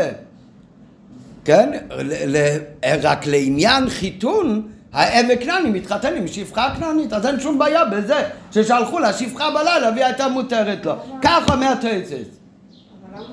כן? 1.46 1.72
רק 3.02 3.26
לעניין 3.28 3.90
חיתון, 3.90 4.68
העבד 4.94 5.36
כנעני 5.40 5.70
מתחתן 5.70 6.16
עם 6.16 6.28
שפחה 6.28 6.70
כנענית, 6.78 7.14
אז 7.14 7.26
אין 7.26 7.40
שום 7.40 7.60
בעיה 7.60 7.86
בזה 7.86 8.24
ששלחו 8.52 9.00
לה 9.00 9.14
שפחה 9.14 9.50
בלילה 9.52 9.92
והיא 9.92 10.06
הייתה 10.06 10.28
מותרת 10.28 10.86
לו. 10.86 10.94
כך 11.22 11.50
אומר 11.54 11.74
טייסס. 11.82 12.12
אבל 13.16 13.24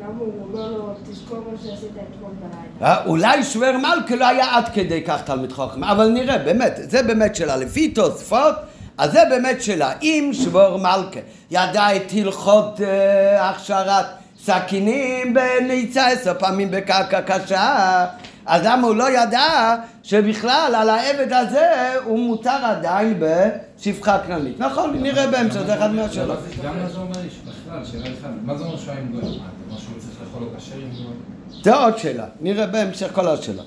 למה 0.00 0.18
הוא 0.18 0.32
אומר 0.42 0.70
לו, 0.70 0.94
תזכור 1.10 1.38
מה 1.38 1.58
שעשית 1.62 1.90
אתמול 1.90 2.32
בלילה? 2.40 2.94
אה, 2.94 3.04
אולי 3.06 3.42
שוור 3.42 3.76
מלכה 3.76 4.16
לא 4.16 4.26
היה 4.26 4.56
עד 4.56 4.68
כדי 4.68 5.02
כך 5.06 5.22
תלמיד 5.22 5.52
חוכם, 5.52 5.84
אבל 5.84 6.08
נראה, 6.08 6.38
באמת, 6.38 6.72
זה 6.76 7.02
באמת 7.02 7.36
שאלה. 7.36 7.56
לפי 7.56 7.88
תוספות, 7.88 8.54
אז 8.98 9.12
זה 9.12 9.20
באמת 9.30 9.62
שאלה. 9.62 9.92
אם 10.02 10.30
שוור 10.32 10.76
מלכה 10.76 11.20
ידע 11.50 11.96
את 11.96 12.12
הלכות 12.12 12.80
אה, 12.80 13.50
הכשרת 13.50 14.06
סכינים 14.44 15.34
בניצה 15.34 16.06
עשר 16.06 16.34
פעמים 16.38 16.70
בקרקע 16.70 17.20
קשה 17.22 18.06
אז 18.46 18.62
למה 18.64 18.86
הוא 18.86 18.96
לא 18.96 19.10
ידע 19.10 19.76
שבכלל 20.10 20.72
על 20.76 20.90
העבד 20.90 21.32
הזה 21.32 21.68
הוא 22.04 22.18
מותר 22.18 22.50
עדיין 22.50 23.20
בשפחה 23.20 24.18
כנענית? 24.26 24.58
נכון, 24.58 25.02
נראה 25.02 25.26
בהמשך, 25.26 25.62
זה 25.66 25.74
אחד 25.74 25.94
מהשאלות. 25.94 26.38
גם 26.64 26.78
מה 26.82 26.88
זה 26.88 26.98
אומר 26.98 27.10
בכלל, 27.12 27.84
שאלה 27.84 28.04
אחת, 28.04 28.30
מה 28.42 28.56
זה 28.56 28.64
אומר 28.64 28.76
שהוא 28.76 28.92
היה 28.92 29.00
עם 29.00 29.12
גוי? 29.12 29.38
מה 29.70 29.76
שהוא 29.78 29.94
צריך 29.98 30.14
לאכול 30.22 30.42
לו 30.42 30.48
כשר 30.58 30.74
עם 30.76 30.90
גוי? 30.90 31.62
זה 31.62 31.74
עוד 31.74 31.98
שאלה, 31.98 32.26
נראה 32.40 32.66
בהמשך 32.66 33.08
כל 33.12 33.28
השאלה. 33.28 33.62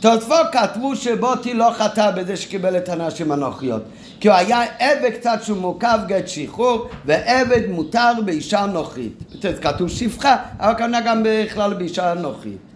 תוספות 0.00 0.46
כתבו 0.52 0.96
שבוטי 0.96 1.54
לא 1.54 1.70
חטא 1.78 2.10
בזה 2.10 2.36
שקיבל 2.36 2.76
את 2.76 2.88
הנשים 2.88 3.32
הנוחיות 3.32 3.82
כי 4.20 4.28
הוא 4.28 4.36
היה 4.36 4.62
עבד 4.78 5.10
קצת 5.10 5.38
שהוא 5.42 5.58
מורכב 5.58 5.98
גט 6.06 6.28
שחרור 6.28 6.88
ועבד 7.04 7.62
מותר 7.68 8.12
באישה 8.24 8.66
נוחית 8.66 9.22
כתוב 9.60 9.88
שפחה 9.88 10.36
אבל 10.60 10.74
כנראה 10.78 11.00
גם 11.00 11.22
בכלל 11.24 11.74
באישה 11.74 12.14
נוחית 12.14 12.67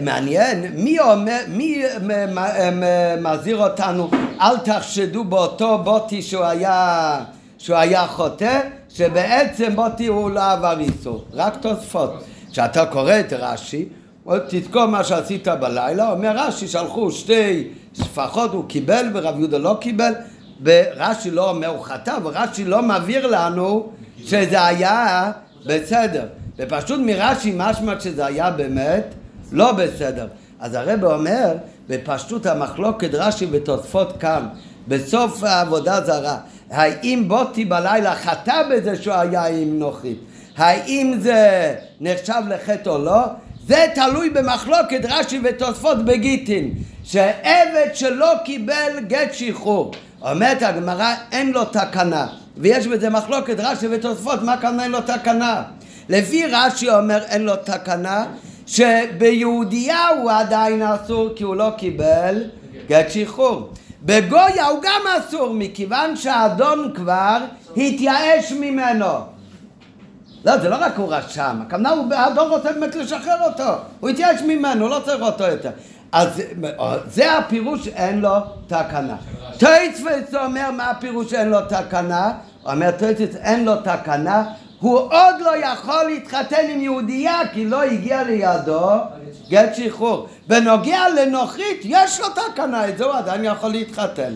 מעניין, 0.00 0.64
מי, 0.74 1.00
אומר, 1.00 1.38
מי 1.48 1.82
מזהיר 3.20 3.56
אותנו? 3.56 4.10
אל 4.40 4.58
תחשדו 4.58 5.24
באותו 5.24 5.78
בוטי 5.78 6.22
שהוא 6.22 6.44
היה, 6.44 7.18
שהוא 7.58 7.76
היה 7.76 8.06
חוטא 8.06 8.60
שבעצם 8.88 9.76
בוטי 9.76 10.06
הוא 10.06 10.30
לא 10.30 10.52
עבר 10.52 10.80
איסור, 10.80 11.24
רק 11.32 11.56
תוספות. 11.56 12.24
כשאתה 12.52 12.86
קורא 12.86 13.20
את 13.20 13.32
רש"י 13.32 13.88
תזכור 14.48 14.86
מה 14.86 15.04
שעשית 15.04 15.48
בלילה, 15.48 16.12
אומר 16.12 16.32
רש"י, 16.36 16.68
שלחו 16.68 17.10
שתי 17.10 17.68
שפחות, 17.94 18.52
הוא 18.52 18.64
קיבל 18.68 19.06
ורב 19.14 19.38
יהודה 19.38 19.58
לא 19.58 19.76
קיבל, 19.80 20.12
ורש"י 20.64 21.30
לא 21.30 21.50
אומר 21.50 21.68
הוא 21.68 21.84
חטא, 21.84 22.18
ורש"י 22.22 22.64
לא 22.64 22.82
מבהיר 22.82 23.26
לנו 23.26 23.88
שזה 24.24 24.64
היה 24.66 25.32
בסדר. 25.66 26.26
ופשוט 26.58 27.00
מרש"י 27.04 27.52
משמע 27.56 28.00
שזה 28.00 28.26
היה 28.26 28.50
באמת 28.50 29.14
לא 29.54 29.72
בסדר. 29.72 30.26
אז 30.60 30.74
הרב 30.74 31.04
אומר, 31.04 31.54
בפשטות 31.88 32.46
המחלוקת 32.46 33.10
רש"י 33.12 33.46
ותוספות 33.50 34.16
כאן, 34.20 34.46
בסוף 34.88 35.42
העבודה 35.44 36.00
זרה, 36.04 36.38
האם 36.70 37.24
בוטי 37.28 37.64
בלילה 37.64 38.14
חטא 38.14 38.62
בזה 38.70 39.02
שהוא 39.02 39.14
היה 39.14 39.46
עם 39.46 39.78
נוחית? 39.78 40.18
האם 40.56 41.14
זה 41.20 41.74
נחשב 42.00 42.42
לחטא 42.48 42.88
או 42.90 42.98
לא? 42.98 43.20
זה 43.66 43.86
תלוי 43.94 44.30
במחלוקת 44.30 45.00
רש"י 45.08 45.40
ותוספות 45.44 46.04
בגיטין, 46.04 46.74
שעבד 47.04 47.88
שלא 47.94 48.32
קיבל 48.44 49.00
גט 49.06 49.32
שחרור, 49.32 49.92
אומרת 50.22 50.62
הגמרא 50.62 51.14
אין 51.32 51.52
לו 51.52 51.64
תקנה, 51.64 52.26
ויש 52.56 52.86
בזה 52.86 53.10
מחלוקת 53.10 53.56
רש"י 53.58 53.86
ותוספות, 53.90 54.42
מה 54.42 54.56
כאן 54.56 54.80
אין 54.80 54.90
לו 54.90 55.00
תקנה? 55.00 55.62
לפי 56.08 56.46
רש"י 56.46 56.90
אומר 56.90 57.22
אין 57.28 57.42
לו 57.42 57.56
תקנה, 57.56 58.26
שביהודייה 58.66 60.08
הוא 60.08 60.30
עדיין 60.30 60.82
אסור 60.82 61.28
כי 61.36 61.44
הוא 61.44 61.56
לא 61.56 61.70
קיבל 61.76 62.44
גט 62.88 63.10
שחרור. 63.10 63.68
בגויה 64.02 64.66
הוא 64.66 64.80
גם 64.82 65.00
אסור 65.18 65.54
מכיוון 65.54 66.16
שהאדון 66.16 66.92
כבר 66.94 67.38
התייאש 67.76 68.52
ממנו. 68.52 69.06
לא, 70.44 70.58
זה 70.58 70.68
לא 70.68 70.76
רק 70.80 70.96
הוא 70.96 71.14
רשם, 71.14 71.58
הכוונה 71.66 71.90
הוא, 71.90 72.14
האדון 72.14 72.50
רוצה 72.50 72.72
באמת 72.72 72.94
לשחרר 72.94 73.44
אותו, 73.44 73.72
הוא 74.00 74.10
התייאש 74.10 74.40
ממנו, 74.42 74.82
הוא 74.82 74.90
לא 74.90 75.00
צריך 75.04 75.22
אותו 75.22 75.44
יותר. 75.44 75.70
אז 76.12 76.42
זה 77.06 77.38
הפירוש 77.38 77.88
אין 77.88 78.20
לו 78.20 78.34
תקנה. 78.66 79.16
טויצפס 79.58 80.34
אומר 80.34 80.70
מה 80.70 80.90
הפירוש 80.90 81.34
אין 81.34 81.48
לו 81.48 81.58
תקנה? 81.68 82.32
אומר 82.66 82.90
טויצפס 82.90 83.36
אין 83.36 83.64
לו 83.64 83.76
תקנה, 83.76 84.44
הוא 84.80 84.98
עוד 84.98 85.34
לא 85.40 85.56
יכול 85.56 86.04
להתחתן 86.04 86.66
עם 86.68 86.80
יהודייה 86.80 87.40
כי 87.52 87.64
לא 87.64 87.82
הגיע 87.82 88.22
לידו 88.22 88.90
גט 89.48 89.74
שחרור. 89.74 90.28
בנוגע 90.46 91.00
לנוכרית 91.08 91.80
יש 91.84 92.20
לו 92.20 92.26
תקנה, 92.28 92.88
את 92.88 92.98
זה 92.98 93.04
הוא 93.04 93.14
עדיין 93.14 93.44
יכול 93.44 93.70
להתחתן. 93.70 94.34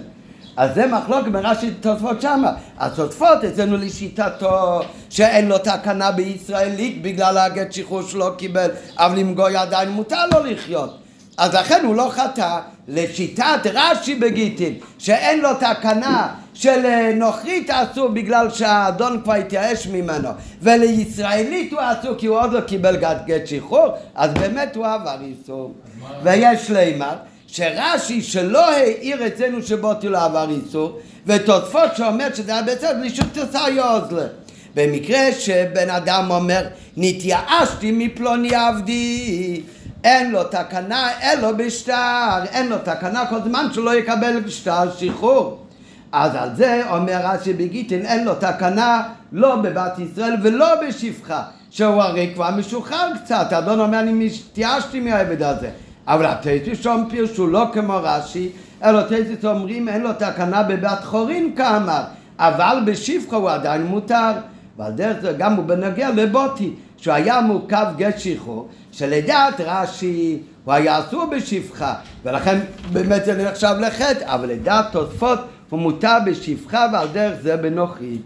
אז 0.57 0.75
זה 0.75 0.87
מחלוק 0.87 1.27
מרש"י 1.27 1.71
תוספות 1.71 2.23
שמה. 2.23 2.53
התוספות 2.79 3.45
אצלנו 3.45 3.77
לשיטתו 3.77 4.81
שאין 5.11 5.49
לו 5.49 5.59
תקנה 5.59 6.11
בישראלית 6.11 7.03
בגלל 7.03 7.39
הגט 7.39 7.73
שחרור 7.73 8.03
שלא 8.03 8.31
קיבל, 8.37 8.71
אבל 8.97 9.19
עם 9.19 9.35
גוי 9.35 9.57
עדיין 9.57 9.89
מותר 9.89 10.27
לו 10.35 10.45
לחיות. 10.45 10.99
אז 11.37 11.55
לכן 11.55 11.85
הוא 11.85 11.97
לא 11.97 12.09
חטא 12.11 12.59
לשיטת 12.89 13.61
רש"י 13.65 14.15
בגיטין 14.15 14.75
שאין 14.99 15.41
לו 15.41 15.55
תקנה 15.55 16.35
של 16.59 17.13
נוכרית 17.15 17.71
אסור 17.71 18.09
בגלל 18.09 18.51
שהאדון 18.51 19.21
כבר 19.23 19.33
התייאש 19.33 19.87
ממנו. 19.87 20.29
ולישראלית 20.63 21.73
הוא 21.73 21.81
אסור 21.83 22.15
כי 22.19 22.27
הוא 22.27 22.39
עוד 22.39 22.53
לא 22.53 22.61
קיבל 22.61 22.97
גט 23.27 23.47
שחרור 23.47 23.89
אז 24.15 24.35
באמת 24.35 24.77
הוא 24.77 24.87
עבר 24.87 25.17
איסור 25.21 25.75
ויש 26.23 26.71
לימר 26.71 27.15
שרש"י 27.47 28.23
שלא 28.23 28.71
העיר 28.71 29.27
אצלנו 29.27 29.63
שבוטי 29.63 30.09
לא 30.09 30.25
עבר 30.25 30.51
איסור 30.51 30.99
ותוספות 31.27 31.97
שאומר 31.97 32.29
שזה 32.35 32.53
היה 32.53 32.63
בסדר 32.63 33.01
לישות 33.01 33.27
תסע 33.33 33.69
יוזלה. 33.69 34.27
במקרה 34.75 35.33
שבן 35.39 35.91
אדם 35.91 36.31
אומר 36.31 36.67
נתייאשתי 36.97 37.93
מפלוני 37.93 38.55
עבדי 38.55 39.63
אין 40.05 40.31
לו 40.31 40.45
תקנה 40.45 41.11
אלו 41.23 41.57
בשטר, 41.57 42.45
אין 42.53 42.69
לו 42.69 42.77
תקנה 42.85 43.27
כל 43.27 43.39
זמן 43.45 43.67
שלא 43.73 43.95
יקבל 43.95 44.49
שטר 44.49 44.97
שחרור. 44.99 45.68
אז 46.13 46.35
על 46.35 46.49
זה 46.55 46.83
אומר 46.91 47.21
רש"י 47.25 47.53
בגיטין 47.53 48.07
אין 48.07 48.25
לו 48.25 48.35
תקנה 48.35 49.03
לא 49.33 49.57
בבת 49.57 49.99
ישראל 49.99 50.35
ולא 50.43 50.69
בשפחה 50.89 51.43
שהוא 51.71 52.03
הרי 52.03 52.31
כבר 52.35 52.51
משוחרר 52.51 53.13
קצת, 53.25 53.53
אדון 53.53 53.81
אומר 53.81 54.01
אני 54.01 54.27
התייאשתי 54.27 55.01
מהעבד 55.01 55.43
הזה 55.43 55.71
אבל 56.07 56.27
התייסס 56.27 56.83
שם 56.83 57.05
פירשו 57.11 57.47
לא 57.47 57.65
כמו 57.73 58.01
רש"י 58.03 58.49
אלא 58.85 59.03
תייסס 59.03 59.45
אומרים 59.45 59.89
אין 59.89 60.03
לו 60.03 60.13
תקנה 60.13 60.63
בבת 60.63 61.05
חורין 61.05 61.55
כאמר. 61.57 62.03
אבל 62.39 62.79
בשפחה 62.85 63.37
הוא 63.37 63.51
עדיין 63.51 63.87
מותר 63.87 64.33
ועל 64.77 64.93
דרך 64.93 65.17
זה 65.21 65.33
גם 65.39 65.55
הוא 65.55 65.65
בנוגע 65.65 66.11
לבוטי 66.11 66.75
שהוא 66.97 67.15
היה 67.15 67.41
מורכב 67.41 67.87
גט 67.97 68.19
שחרור 68.19 68.69
שלדעת 68.93 69.55
רש"י 69.61 70.39
הוא 70.65 70.75
היה 70.75 70.99
אסור 70.99 71.27
בשפחה 71.27 71.95
ולכן 72.25 72.59
באמת 72.93 73.25
זה 73.25 73.49
נחשב 73.49 73.75
לחטא 73.81 74.25
אבל 74.25 74.49
לדעת 74.49 74.93
תוספות 74.93 75.39
הוא 75.71 75.81
מותר 75.81 76.17
בשפחה 76.27 76.87
ועל 76.93 77.09
דרך 77.13 77.41
זה 77.41 77.57
בנוחית 77.57 78.23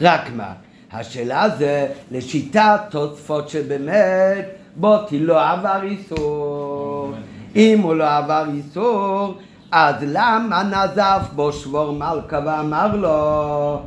רק 0.00 0.30
מה 0.36 0.52
השאלה 0.92 1.48
זה 1.58 1.86
לשיטת 2.10 2.80
תוספות 2.90 3.48
שבאמת 3.48 4.46
בוטי 4.76 5.18
לא 5.18 5.50
עבר 5.50 5.82
איסור. 5.82 7.12
אם 7.56 7.80
הוא 7.82 7.94
לא 7.94 8.16
עבר 8.16 8.44
איסור 8.54 9.38
אז 9.70 9.94
למה 10.02 10.62
נזף 10.62 11.28
בו 11.34 11.52
שבור 11.52 11.92
מלכה 11.92 12.40
ואמר 12.44 12.96
לו? 12.96 13.82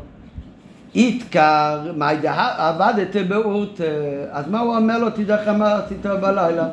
איתקר, 0.95 1.79
עבדת 2.57 3.15
באורט, 3.27 3.81
אז 4.31 4.47
מה 4.47 4.59
הוא 4.59 4.75
אומר 4.75 4.97
לו, 4.97 5.09
תדעך 5.09 5.47
מה 5.47 5.75
עשית 5.75 6.05
בלילה? 6.05 6.67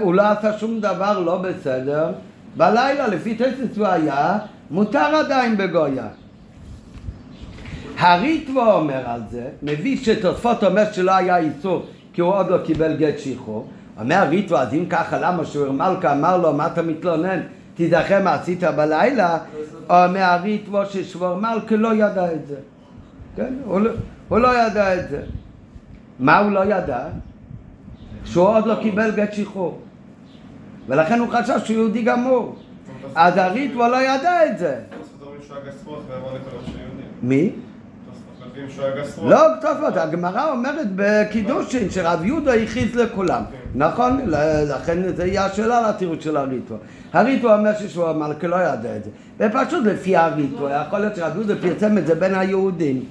הוא 0.00 0.14
לא 0.14 0.22
עשה 0.22 0.58
שום 0.58 0.80
דבר 0.80 1.20
לא 1.20 1.38
בסדר, 1.38 2.12
בלילה 2.56 3.06
לפי 3.06 3.34
טסס 3.34 3.76
הוא 3.76 3.86
היה, 3.86 4.38
מותר 4.70 5.16
עדיין 5.16 5.56
בגויה. 5.56 6.08
הריטבו 7.98 8.72
אומר 8.72 9.02
על 9.06 9.20
זה, 9.30 9.48
מביא 9.62 9.96
שתוספות 9.96 10.64
אומר 10.64 10.92
שלא 10.92 11.12
היה 11.12 11.36
איסור 11.36 11.86
כי 12.12 12.20
הוא 12.20 12.34
עוד 12.34 12.50
לא 12.50 12.58
קיבל 12.58 12.96
גט 12.96 13.18
שחרור. 13.18 13.68
אומר 14.00 14.14
הריטבו, 14.14 14.56
אז 14.56 14.74
אם 14.74 14.84
ככה 14.90 15.18
למה 15.18 15.44
שויר 15.44 15.72
מלכה 15.72 16.12
אמר 16.12 16.36
לו 16.36 16.52
מה 16.52 16.66
אתה 16.66 16.82
מתלונן? 16.82 17.40
תיזכר 17.74 18.22
מה 18.22 18.34
עשית 18.34 18.64
בלילה? 18.64 19.38
אומר 19.90 20.20
הריטבו 20.20 20.86
ששויר 20.86 21.34
מלכה 21.34 21.76
לא 21.76 21.94
ידע 21.94 22.32
את 22.32 22.46
זה. 22.46 22.56
כן? 23.36 23.54
הוא, 23.64 23.80
לא, 23.80 23.90
הוא 24.28 24.38
לא 24.38 24.66
ידע 24.66 24.94
את 24.94 25.08
זה. 25.08 25.22
מה 26.18 26.38
הוא 26.38 26.50
לא 26.52 26.64
ידע? 26.64 27.04
שהוא 28.24 28.48
עוד 28.48 28.66
לא 28.66 28.74
קיבל 28.82 29.10
גט 29.10 29.32
שחרור. 29.32 29.80
ולכן 30.88 31.18
הוא 31.18 31.28
חשב 31.28 31.58
שהוא 31.64 31.76
יהודי 31.76 32.02
גמור. 32.02 32.56
אז 33.14 33.36
הריטבו 33.36 33.88
לא 33.88 34.02
ידע 34.02 34.46
את 34.46 34.58
זה. 34.58 34.78
מי? 37.22 37.50
לא 39.22 39.40
תוספות, 39.60 39.96
הגמרא 39.96 40.50
אומרת 40.50 40.86
בקידושין 40.96 41.90
שרב 41.90 42.24
יהודה 42.24 42.54
הכריז 42.54 42.94
לכולם, 42.94 43.42
נכון? 43.74 44.20
לכן 44.68 45.16
זה 45.16 45.26
יהיה 45.26 45.44
השאלה 45.44 45.88
לתירוץ 45.88 46.24
של 46.24 46.36
הריטו. 46.36 46.74
הריטו 47.12 47.54
אומר 47.54 47.78
ששמואל 47.78 48.16
מלכה 48.16 48.46
לא 48.46 48.56
ידע 48.56 48.96
את 48.96 49.04
זה, 49.04 49.10
ופשוט 49.40 49.84
לפי 49.84 50.16
הריטו, 50.16 50.68
יכול 50.68 50.98
להיות 50.98 51.16
שרב 51.16 51.32
יהודה 51.36 51.54
פרסם 51.56 51.98
את 51.98 52.06
זה 52.06 52.14
בין 52.14 52.34
היהודים. 52.34 53.04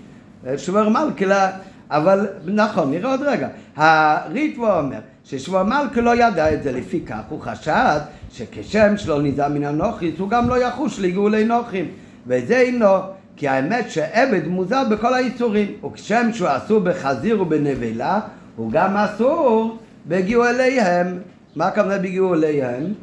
שמואל 0.58 0.90
מלכה, 0.90 1.50
אבל 1.90 2.28
נכון, 2.46 2.92
נראה 2.92 3.12
עוד 3.12 3.22
רגע. 3.22 3.48
הריטבו 3.76 4.78
אומר 4.78 5.00
ששמואל 5.24 5.64
מלכה 5.64 6.02
לא 6.02 6.16
ידע 6.16 6.54
את 6.54 6.64
זה, 6.64 6.72
לפי 6.72 7.02
כך 7.02 7.22
הוא 7.30 7.42
חשד 7.42 8.00
שכשם 8.38 8.98
שלא 8.98 9.22
ניזם 9.22 9.52
מן 9.54 9.64
הנוכריס 9.64 10.20
הוא 10.20 10.30
גם 10.30 10.50
לא 10.50 10.64
יחוש 10.64 11.00
לגאולי 11.00 11.46
נוכרים, 11.46 11.86
וזה 12.28 12.58
אינו 12.58 12.96
כי 13.36 13.48
האמת 13.48 13.92
שעבד 13.92 14.48
מוזר 14.48 14.84
בכל 14.92 15.14
האיסורים, 15.14 15.68
וכשם 15.86 16.30
שהוא 16.34 16.50
אסור 16.52 16.80
בחזיר 16.80 17.42
ובנבלה, 17.42 18.20
הוא 18.56 18.72
גם 18.72 18.98
אסור 18.98 19.78
בגיעו 20.08 20.46
אליהם. 20.46 21.20
מה 21.56 21.68
הכוונה 21.68 21.98
בגיעו 21.98 22.34
אליהם? 22.34 22.94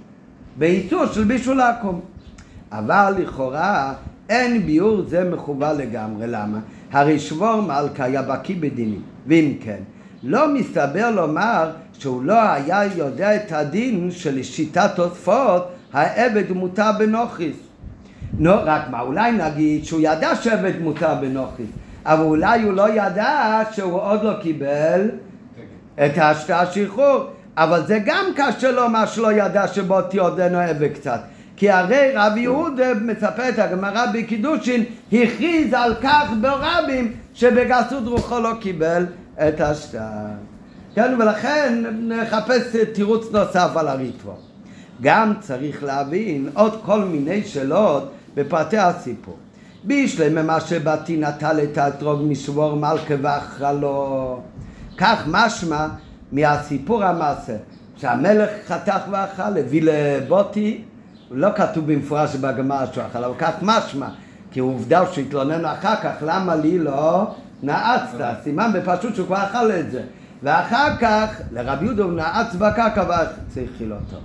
באיסור 0.59 1.07
של 1.07 1.25
בישול 1.25 1.61
עקום. 1.61 2.01
אבל 2.73 3.15
לכאורה 3.19 3.95
אין 4.29 4.67
ביאור 4.67 5.03
זה 5.09 5.31
מחובר 5.31 5.73
לגמרי, 5.73 6.27
למה? 6.27 6.59
הרי 6.93 7.19
שבור 7.19 7.61
מלכה 7.61 8.05
היה 8.05 8.23
בקיא 8.23 8.57
בדינים, 8.61 9.03
ואם 9.27 9.55
כן, 9.61 9.81
לא 10.23 10.55
מסתבר 10.55 11.11
לומר 11.11 11.71
שהוא 11.99 12.25
לא 12.25 12.43
היה 12.43 12.83
יודע 12.97 13.37
את 13.37 13.53
הדין 13.53 14.11
של 14.11 14.43
שיטת 14.43 14.91
תוספות, 14.97 15.69
העבד 15.93 16.53
מותר 16.53 16.91
בנוכריס. 16.99 17.57
נו, 18.39 18.51
רק 18.65 18.83
מה, 18.91 19.01
אולי 19.01 19.33
נגיד 19.33 19.85
שהוא 19.85 20.01
ידע 20.03 20.37
שעבד 20.37 20.81
מותר 20.81 21.15
בנוכריס, 21.21 21.69
אבל 22.05 22.25
אולי 22.25 22.63
הוא 22.63 22.73
לא 22.73 22.89
ידע 22.89 23.63
שהוא 23.73 24.01
עוד 24.01 24.23
לא 24.23 24.33
קיבל 24.43 25.11
את 25.95 26.19
ההשקעה 26.19 26.67
שחרור, 26.67 27.25
אבל 27.57 27.87
זה 27.87 27.99
גם 28.05 28.25
קשה 28.37 28.71
לו 28.71 28.89
מה 28.89 29.07
שלא 29.07 29.33
ידע 29.33 29.69
שבוטי 29.69 30.19
עודנו 30.19 30.59
עבד 30.59 30.93
קצת. 30.93 31.21
כי 31.57 31.71
הרי 31.71 32.13
רב 32.15 32.37
יהודה 32.37 32.95
מספר 32.95 33.49
את 33.49 33.59
הגמרא 33.59 34.07
בקידושין 34.15 34.85
הכריז 35.13 35.73
על 35.73 35.95
כך 36.03 36.31
ברבים 36.41 37.13
שבגסות 37.35 38.07
רוחו 38.07 38.41
לא 38.41 38.53
קיבל 38.61 39.07
את 39.37 39.61
השטר. 39.61 39.99
כן, 40.95 41.17
ולכן 41.19 41.85
נחפש 41.99 42.77
תירוץ 42.95 43.27
נוסף 43.33 43.71
על 43.77 43.89
הריטבו. 43.89 44.35
גם 45.01 45.35
צריך 45.41 45.85
להבין 45.85 46.49
עוד 46.55 46.81
כל 46.85 47.05
מיני 47.05 47.45
שאלות 47.45 48.13
בפרטי 48.35 48.79
הסיפור. 48.79 49.37
בישלם 49.85 50.47
מה 50.47 50.61
שבתי 50.61 51.17
נטל 51.17 51.61
את 51.63 51.79
האתרוג 51.79 52.21
משבור 52.23 52.77
מלכה 52.77 53.15
ואכרה 53.23 53.73
לו. 53.73 54.41
כך 54.99 55.23
משמע 55.27 55.87
מהסיפור 56.33 57.05
המעשה, 57.05 57.57
שהמלך 57.97 58.51
חתך 58.67 59.01
ואכל, 59.11 59.59
הביא 59.59 59.83
לבוטי 59.85 60.85
לא 61.31 61.49
כתוב 61.57 61.93
במפורש 61.93 62.37
בגמרא 62.37 62.87
שהוא 62.93 63.05
אכל, 63.07 63.25
אבל 63.25 63.35
כך 63.39 63.53
משמע, 63.63 64.09
כי 64.51 64.61
עובדה 64.61 65.03
שהתלונן 65.13 65.65
אחר 65.65 65.97
כך, 65.97 66.15
למה 66.21 66.57
לי 66.57 66.79
לא 66.79 67.27
נעצת? 67.63 68.35
סימן 68.43 68.71
בפשוט 68.75 69.15
שהוא 69.15 69.27
כבר 69.27 69.45
אכל 69.45 69.73
את 69.73 69.91
זה. 69.91 70.03
ואחר 70.43 70.97
כך 71.01 71.41
לרבי 71.53 71.85
יהודה 71.85 72.03
הוא 72.03 72.13
נעץ 72.13 72.55
בקרקע 72.55 73.05
ואז 73.09 73.29
האכיל 73.57 73.93
אותו. 73.93 74.17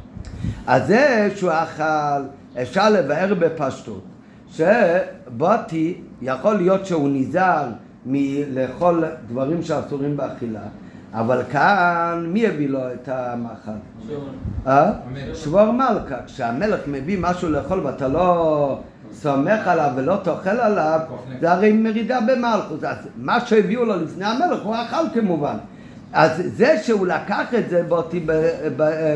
אז 0.68 0.88
זה 0.88 1.30
שהוא 1.36 1.52
אכל, 1.52 2.24
אפשר 2.62 2.90
לבאר 2.90 3.34
בפשטות, 3.40 4.04
שבוטי 4.52 6.02
יכול 6.22 6.56
להיות 6.56 6.86
שהוא 6.86 7.10
נזהר 7.10 7.66
מלאכול 8.06 9.04
דברים 9.28 9.64
שאסורים 9.64 10.18
באכילה, 10.18 10.62
אבל 11.14 11.44
כאן 11.52 12.26
מי 12.28 12.48
הביא 12.48 12.70
לו 12.70 12.80
את 12.94 13.10
המאכל? 13.10 13.72
אה? 14.68 14.92
שבור 15.34 15.72
מלכה. 15.72 16.16
כשהמלך 16.26 16.80
מביא 16.88 17.18
משהו 17.22 17.50
לאכול 17.50 17.80
ואתה 17.80 18.08
לא 18.08 18.80
סומך 19.22 19.68
עליו 19.68 19.92
ולא 19.96 20.16
טוחל 20.24 20.60
עליו, 20.60 21.00
זה 21.42 21.52
הרי 21.52 21.74
מרידה 21.74 22.20
במלכות. 22.22 22.84
אז 22.84 22.98
מה 23.16 23.46
שהביאו 23.46 23.86
לו 23.86 23.96
לפני 23.96 24.26
המלך 24.26 24.64
הוא 24.64 24.76
אכל 24.76 25.10
כמובן. 25.14 25.58
אז 26.14 26.42
זה 26.56 26.78
שהוא 26.84 27.08
לקח 27.08 27.54
את 27.58 27.70
זה 27.70 27.84
באותי 27.84 28.26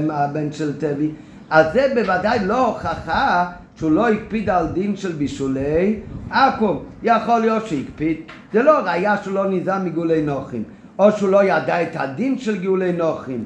הבן 0.10 0.52
של 0.52 0.80
טבי, 0.80 1.12
אז 1.49 1.66
זה 1.74 1.91
בוודאי 1.95 2.39
לא 2.45 2.66
הוכחה 2.68 3.45
שהוא 3.76 3.91
לא 3.91 4.10
הקפיד 4.10 4.49
על 4.49 4.68
דין 4.68 4.95
של 4.95 5.12
בישולי 5.12 5.99
עכו"ם. 6.32 6.78
יכול 7.04 7.39
להיות 7.39 7.68
שהקפיד, 7.68 8.18
זה 8.54 8.64
לא 8.64 8.80
ראייה 8.80 9.16
שהוא 9.24 9.34
לא 9.34 9.49
ניזם 9.49 9.82
מגולי 9.86 10.22
נוחים, 10.22 10.64
או 10.99 11.12
שהוא 11.12 11.30
לא 11.30 11.43
ידע 11.43 11.82
את 11.82 11.95
הדין 11.95 12.38
של 12.38 12.58
גאולי 12.58 12.93
נוחים. 12.93 13.43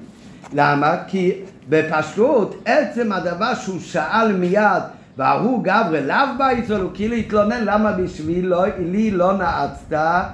למה? 0.54 0.96
כי 1.08 1.32
בפשטות 1.70 2.62
עצם 2.66 3.12
הדבר 3.12 3.54
שהוא 3.54 3.80
שאל 3.80 4.32
מיד 4.34 4.84
וההוא 5.18 5.64
גברי 5.64 6.06
לאו 6.08 6.18
באיסול 6.38 6.82
הוא 6.82 6.92
כאילו 6.94 7.16
התלונן 7.16 7.64
למה 7.64 7.92
בשבילי 7.92 8.42
לא, 8.42 8.66
לא 9.12 9.38
נעצת 9.38 10.26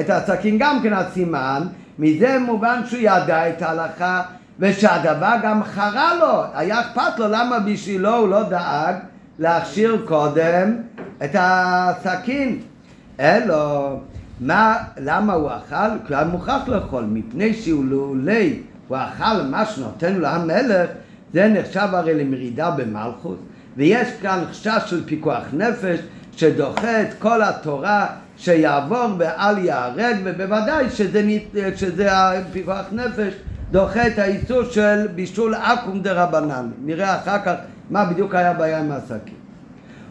את 0.00 0.10
הסכין 0.10 0.56
גם 0.58 0.78
כן 0.82 0.92
הסימן 0.92 1.62
מזה 1.98 2.38
מובן 2.38 2.80
שהוא 2.86 3.00
ידע 3.00 3.48
את 3.48 3.62
ההלכה 3.62 4.22
ושהדבר 4.58 5.34
גם 5.42 5.64
חרה 5.64 6.14
לו, 6.20 6.42
היה 6.54 6.80
אכפת 6.80 7.18
לו 7.18 7.26
למה 7.28 7.58
בשבילו 7.58 8.16
הוא 8.16 8.28
לא 8.28 8.42
דאג 8.42 8.94
להכשיר 9.38 10.04
קודם 10.06 10.76
את 11.24 11.36
הסכין. 11.38 12.58
אלו, 13.20 14.00
מה, 14.40 14.76
למה 14.96 15.32
הוא 15.32 15.50
אכל? 15.50 16.06
כי 16.06 16.14
הוא 16.14 16.22
מוכרח 16.22 16.68
לאכול, 16.68 17.04
מפני 17.04 17.54
שהוא 17.54 17.84
לעולי, 17.84 18.62
הוא 18.88 18.96
אכל 18.96 19.42
מה 19.50 19.66
שנותן 19.66 20.14
לו 20.14 20.26
המלך, 20.26 20.90
זה 21.32 21.48
נחשב 21.48 21.88
הרי 21.92 22.24
למרידה 22.24 22.70
במלכות. 22.70 23.38
ויש 23.76 24.08
כאן 24.22 24.44
חשש 24.50 24.82
של 24.86 25.04
פיקוח 25.04 25.42
נפש 25.52 25.98
שדוחה 26.36 27.02
את 27.02 27.14
כל 27.18 27.42
התורה 27.42 28.06
שיעבור 28.36 29.06
ואל 29.18 29.58
ייהרג 29.58 30.16
ובוודאי 30.24 30.90
שזה, 30.90 31.22
שזה 31.76 32.08
פיקוח 32.52 32.84
נפש 32.92 33.34
דוחה 33.70 34.06
את 34.06 34.18
האיסור 34.18 34.64
של 34.64 35.06
בישול 35.14 35.54
עכו"ם 35.54 36.02
דה 36.02 36.24
רבנן 36.24 36.70
נראה 36.84 37.16
אחר 37.16 37.38
כך 37.44 37.54
מה 37.90 38.04
בדיוק 38.04 38.34
היה 38.34 38.52
בעיה 38.52 38.78
עם 38.78 38.92
השקים 38.92 39.34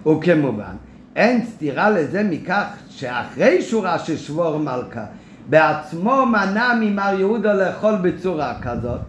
וכמובן 0.07 0.76
אין 1.16 1.45
סתירה 1.45 1.89
לזה 1.89 2.24
מכך 2.24 2.66
שאחרי 2.89 3.62
שורה 3.62 3.99
של 3.99 4.18
שבור 4.18 4.57
מלכה 4.57 5.05
בעצמו 5.49 6.26
מנע 6.26 6.74
ממר 6.82 7.20
יהודה 7.20 7.53
לאכול 7.53 7.95
בצורה 7.95 8.53
כזאת 8.62 8.99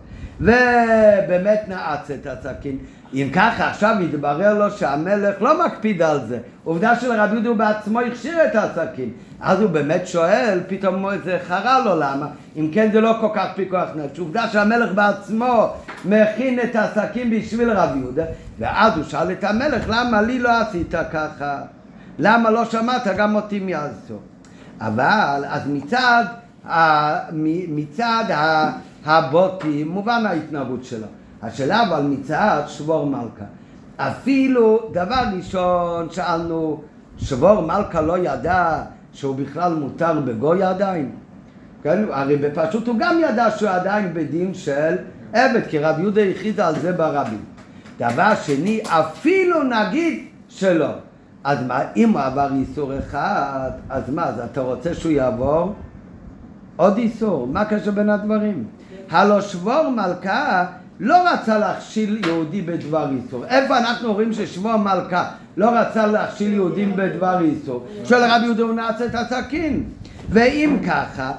ובאמת 0.41 1.65
נעץ 1.69 2.11
את 2.11 2.27
הסכין. 2.27 2.79
אם 3.15 3.29
ככה 3.33 3.71
עכשיו 3.71 3.97
יתברר 4.01 4.59
לו 4.59 4.71
שהמלך 4.71 5.43
לא 5.43 5.67
מקפיד 5.67 6.03
על 6.03 6.27
זה. 6.27 6.39
עובדה 6.65 7.01
שלרבי 7.01 7.35
יהודה 7.35 7.55
בעצמו 7.55 8.01
הכשיר 8.01 8.45
את 8.45 8.55
הסכין. 8.55 9.11
אז 9.41 9.61
הוא 9.61 9.71
באמת 9.71 10.07
שואל 10.07 10.61
פתאום 10.69 11.07
זה 11.25 11.39
חרה 11.49 11.79
לו 11.85 11.97
למה? 11.97 12.27
אם 12.57 12.71
כן 12.73 12.91
זה 12.93 13.01
לא 13.01 13.17
כל 13.21 13.29
כך 13.35 13.47
פיקוח 13.55 13.89
נפש. 13.97 14.19
עובדה 14.19 14.49
שהמלך 14.49 14.93
בעצמו 14.93 15.73
מכין 16.05 16.61
את 16.61 16.77
הסכין 16.77 17.31
בשביל 17.31 17.71
רבי 17.71 17.99
יהודה 17.99 18.25
ואז 18.59 18.97
הוא 18.97 19.05
שאל 19.05 19.33
את 19.33 19.45
המלך 19.45 19.85
למה 19.89 20.23
לי 20.23 20.39
לא 20.39 20.61
עשית 20.61 20.95
ככה? 21.13 21.61
למה 22.19 22.51
לא 22.51 22.65
שמעת? 22.65 23.07
גם 23.17 23.35
אותי 23.35 23.61
מיעזו 23.61 24.19
אבל 24.81 25.45
אז 25.49 25.63
מצד 25.67 26.25
מצד 27.69 28.25
הבוטי 29.05 29.85
מובן 29.85 30.27
ההתנהגות 30.27 30.85
שלו 30.85 31.07
השאלה 31.43 31.89
אבל 31.89 32.03
מצד 32.03 32.63
שבור 32.67 33.07
מלכה. 33.07 33.45
אפילו 33.97 34.81
דבר 34.93 35.23
ראשון 35.37 36.11
שאלנו, 36.11 36.83
שבור 37.19 37.61
מלכה 37.61 38.01
לא 38.01 38.19
ידע 38.19 38.83
שהוא 39.13 39.37
בכלל 39.37 39.75
מותר 39.75 40.21
בגוי 40.21 40.63
עדיין. 40.63 41.11
כן? 41.83 42.05
הרי 42.11 42.37
בפשוט 42.37 42.87
הוא 42.87 42.97
גם 42.99 43.21
ידע 43.23 43.51
שהוא 43.51 43.71
עדיין 43.71 44.15
בדין 44.15 44.55
של 44.55 44.97
עבד, 45.33 45.61
כי 45.69 45.79
רב 45.79 45.99
יהודה 45.99 46.23
הכריז 46.23 46.59
על 46.59 46.75
זה 46.81 46.93
ברבים. 46.93 47.45
דבר 47.99 48.35
שני, 48.43 48.81
אפילו 48.85 49.63
נגיד 49.63 50.25
שלא. 50.49 50.91
אז 51.45 51.59
מה, 51.67 51.81
אם 51.97 52.11
הוא 52.11 52.21
עבר 52.21 52.49
איסור 52.55 52.99
אחד, 52.99 53.71
אז 53.91 54.11
מה, 54.11 54.25
אז 54.25 54.39
אתה 54.39 54.61
רוצה 54.61 54.95
שהוא 54.95 55.13
יעבור 55.13 55.75
עוד 56.77 56.97
איסור? 56.97 57.47
מה 57.47 57.65
קשר 57.65 57.91
בין 57.91 58.11
הדברים? 58.11 58.65
הלא 59.11 59.41
שבור 59.41 59.89
מלכה 59.89 60.65
לא 61.01 61.17
רצה 61.33 61.59
להכשיל 61.59 62.23
יהודי 62.27 62.63
בדבר 62.63 63.11
איסור. 63.11 63.45
איפה 63.47 63.79
אנחנו 63.79 64.13
רואים 64.13 64.33
ששמו 64.33 64.79
מלכה 64.79 65.31
לא 65.57 65.71
רצה 65.71 66.07
להכשיל 66.07 66.53
יהודים 66.53 66.97
בדבר 66.97 67.41
איסור? 67.41 67.87
שואל 68.05 68.31
רבי 68.31 68.45
יהודה 68.45 68.63
הוא 68.63 68.75
נעשה 68.75 69.07
את 69.07 69.15
הסכין. 69.15 69.85
ואם 70.29 70.77
ככה, 70.87 71.33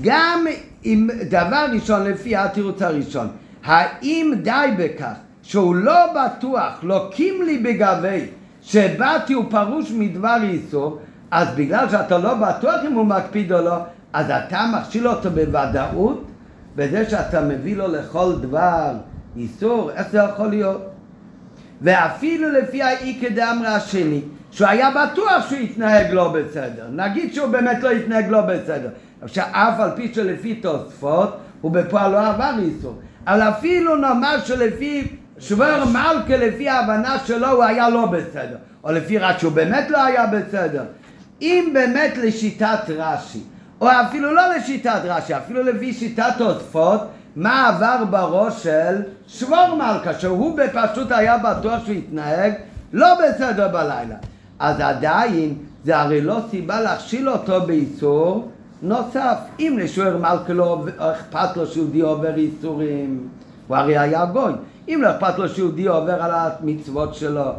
גם 0.00 0.46
אם 0.84 1.08
דבר 1.30 1.66
ראשון 1.72 2.04
לפי 2.04 2.36
התירוץ 2.36 2.82
הראשון, 2.82 3.28
האם 3.64 4.32
די 4.42 4.74
בכך 4.78 5.14
שהוא 5.42 5.74
לא 5.74 5.98
בטוח, 6.12 6.72
לוקים 6.82 7.42
לי 7.42 7.58
בגבי 7.58 8.26
שבאתי 8.62 9.34
ופרוש 9.34 9.90
מדבר 9.90 10.36
איסור, 10.42 10.98
אז 11.30 11.48
בגלל 11.56 11.88
שאתה 11.88 12.18
לא 12.18 12.34
בטוח 12.34 12.74
אם 12.86 12.92
הוא 12.92 13.06
מקפיד 13.06 13.52
או 13.52 13.64
לא, 13.64 13.76
אז 14.12 14.26
אתה 14.30 14.66
מכשיל 14.72 15.08
אותו 15.08 15.30
בוודאות 15.30 16.29
בזה 16.76 17.10
שאתה 17.10 17.40
מביא 17.40 17.76
לו 17.76 17.88
לכל 17.88 18.32
דבר 18.40 18.92
איסור, 19.36 19.90
איך 19.90 20.10
זה 20.10 20.18
יכול 20.18 20.46
להיות? 20.46 20.90
ואפילו 21.82 22.50
לפי 22.50 22.82
האי 22.82 23.18
כדאמרה 23.20 23.76
השני, 23.76 24.20
שהוא 24.50 24.68
היה 24.68 24.90
בטוח 24.90 25.48
שהוא 25.48 25.60
יתנהג 25.60 26.10
לא 26.10 26.32
בסדר. 26.32 26.86
נגיד 26.92 27.34
שהוא 27.34 27.48
באמת 27.48 27.82
לא 27.82 27.92
יתנהג 27.92 28.28
לא 28.28 28.40
בסדר. 28.40 28.88
עכשיו, 29.22 29.44
אף 29.52 29.80
על 29.80 29.90
פי 29.96 30.14
שלפי 30.14 30.54
תוספות, 30.54 31.36
הוא 31.60 31.72
בפועל 31.72 32.12
לא 32.12 32.26
עבר 32.26 32.54
איסור. 32.58 33.00
אבל 33.26 33.42
אפילו 33.42 33.96
נאמר 33.96 34.40
שלפי 34.44 35.16
שובר 35.38 35.84
מלכה, 35.84 36.36
לפי 36.36 36.68
ההבנה 36.68 37.18
שלו, 37.24 37.48
הוא 37.48 37.64
היה 37.64 37.88
לא 37.88 38.06
בסדר. 38.06 38.56
או 38.84 38.92
לפי 38.92 39.18
רק 39.18 39.38
שהוא 39.38 39.52
באמת 39.52 39.90
לא 39.90 40.04
היה 40.04 40.26
בסדר. 40.26 40.84
אם 41.42 41.70
באמת 41.72 42.16
לשיטת 42.16 42.80
רש"י, 42.88 43.40
או 43.80 43.88
אפילו 43.88 44.34
לא 44.34 44.42
לשיטת 44.56 45.00
רש"י, 45.04 45.36
אפילו 45.36 45.62
לפי 45.62 45.92
שיטת 45.92 46.32
תוספות, 46.38 47.00
מה 47.36 47.68
עבר 47.68 48.04
בראש 48.10 48.62
של 48.62 49.02
שבור 49.26 49.74
מלכה, 49.74 50.14
שהוא 50.14 50.58
בפשוט 50.58 51.12
היה 51.12 51.38
בטוח 51.38 51.84
שהוא 51.84 51.94
יתנהג 51.94 52.52
לא 52.92 53.06
בסדר 53.14 53.68
בלילה. 53.68 54.16
אז 54.58 54.80
עדיין 54.80 55.54
זה 55.84 55.98
הרי 55.98 56.20
לא 56.20 56.38
סיבה 56.50 56.80
להכשיל 56.80 57.30
אותו 57.30 57.60
באיסור 57.66 58.48
נוסף. 58.82 59.36
אם 59.58 59.76
לשוער 59.80 60.16
מלכה 60.16 60.52
לא 60.52 60.84
אכפת 60.98 61.56
לו 61.56 61.66
שיהודי 61.66 62.00
עובר 62.00 62.34
איסורים, 62.34 63.28
הוא 63.68 63.76
הרי 63.76 63.98
היה 63.98 64.24
גוי. 64.24 64.52
אם 64.88 65.00
לא 65.02 65.10
אכפת 65.10 65.38
לו 65.38 65.48
שיהודי 65.48 65.86
עובר 65.86 66.22
על 66.22 66.30
המצוות 66.34 67.14
שלו, 67.14 67.52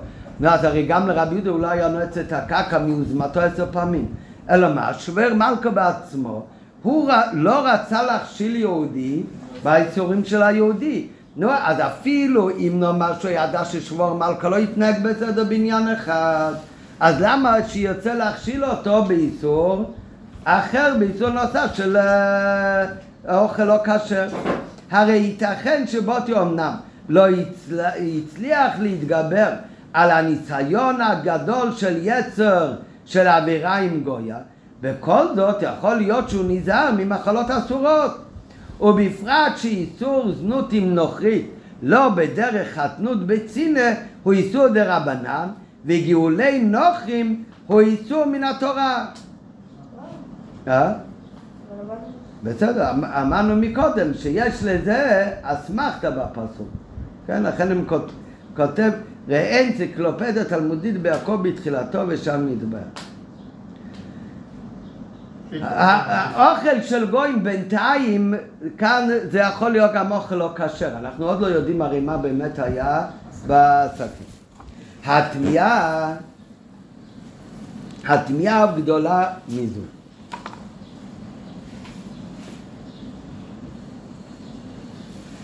אז 0.43 0.63
הרי 0.63 0.85
גם 0.85 1.07
לרבי 1.07 1.35
יהודה 1.35 1.49
אולי 1.49 1.77
היה 1.77 1.87
נועץ 1.87 2.17
את 2.17 2.33
הקרקע 2.33 2.79
מיוזמתו 2.79 3.39
עשר 3.39 3.65
פעמים. 3.71 4.05
אלא 4.49 4.73
מה? 4.73 4.93
שובר 4.93 5.33
מלכה 5.33 5.69
בעצמו, 5.69 6.45
הוא 6.83 7.11
לא 7.33 7.67
רצה 7.67 8.03
להכשיל 8.03 8.55
יהודי 8.55 9.23
באיסורים 9.63 10.25
של 10.25 10.43
היהודי. 10.43 11.07
נו, 11.35 11.49
אז 11.51 11.77
אפילו 11.79 12.49
אם 12.49 12.73
נאמר 12.79 13.19
שהוא 13.19 13.31
ידע 13.31 13.65
ששובר 13.65 14.13
מלכה 14.13 14.49
לא 14.49 14.55
יתנהג 14.55 15.03
בסדר 15.03 15.43
בעניין 15.43 15.87
אחד, 15.87 16.53
אז 16.99 17.15
למה 17.19 17.55
שיוצא 17.67 18.13
להכשיל 18.13 18.65
אותו 18.65 19.03
באיסור 19.05 19.93
אחר, 20.43 20.93
באיסור 20.99 21.29
נוסף 21.29 21.69
של 21.73 21.97
uh, 21.97 23.31
אוכל 23.33 23.63
לא 23.63 23.77
כשר? 23.83 24.27
הרי 24.91 25.13
ייתכן 25.13 25.83
שבוטי 25.87 26.33
אמנם 26.33 26.73
לא 27.09 27.27
הצל... 27.27 27.79
הצליח 27.79 28.79
להתגבר 28.79 29.49
על 29.93 30.11
הניסיון 30.11 31.01
הגדול 31.01 31.71
של 31.75 31.97
יצר 32.01 32.73
של 33.11 33.27
עבירה 33.27 33.77
עם 33.77 34.03
גויה, 34.03 34.37
בכל 34.81 35.25
זאת 35.35 35.55
יכול 35.61 35.95
להיות 35.95 36.29
שהוא 36.29 36.45
נזהר 36.47 36.91
ממחלות 36.97 37.49
אסורות. 37.49 38.11
ובפרט 38.81 39.57
שאיסור 39.57 40.31
זנות 40.31 40.73
עם 40.73 40.95
נוכרית 40.95 41.51
לא 41.83 42.09
בדרך 42.09 42.79
חתנות 42.79 43.27
בצינה 43.27 43.89
הוא 44.23 44.33
איסור 44.33 44.67
דה 44.67 44.97
רבנן 44.97 45.47
וגאולי 45.85 46.59
נוכרים 46.61 47.43
הוא 47.67 47.81
איסור 47.81 48.25
מן 48.25 48.43
התורה. 48.43 49.05
אה? 50.67 50.93
בסדר, 52.43 52.91
אמ- 52.91 53.03
אמרנו 53.05 53.55
מקודם 53.55 54.13
שיש 54.13 54.63
לזה 54.63 55.27
אסמכתה 55.41 56.11
בפסוק. 56.11 56.69
כן, 57.27 57.43
לכן 57.43 57.71
הם 57.71 57.83
כות- 57.87 58.11
כותב, 58.55 58.91
ראה 59.29 59.67
אנציקלופדיה 59.67 60.45
תלמודית 60.45 61.01
ביעקב 61.01 61.39
בתחילתו 61.43 62.03
ושם 62.07 62.47
נדבר. 62.49 62.77
האוכל 65.61 66.81
של 66.81 67.11
גויים 67.11 67.43
בינתיים, 67.43 68.33
כאן 68.77 69.07
זה 69.31 69.39
יכול 69.39 69.71
להיות 69.71 69.91
גם 69.93 70.11
אוכל 70.11 70.35
לא 70.35 70.53
כשר. 70.55 70.97
אנחנו 70.97 71.25
עוד 71.25 71.41
לא 71.41 71.47
יודעים 71.47 71.81
הרי 71.81 71.99
מה 71.99 72.17
באמת 72.17 72.59
היה 72.59 73.05
בשקים. 73.47 74.27
התמיהה, 75.05 76.15
התמיהה 78.07 78.63
הגדולה 78.63 79.33
מזו. 79.47 79.81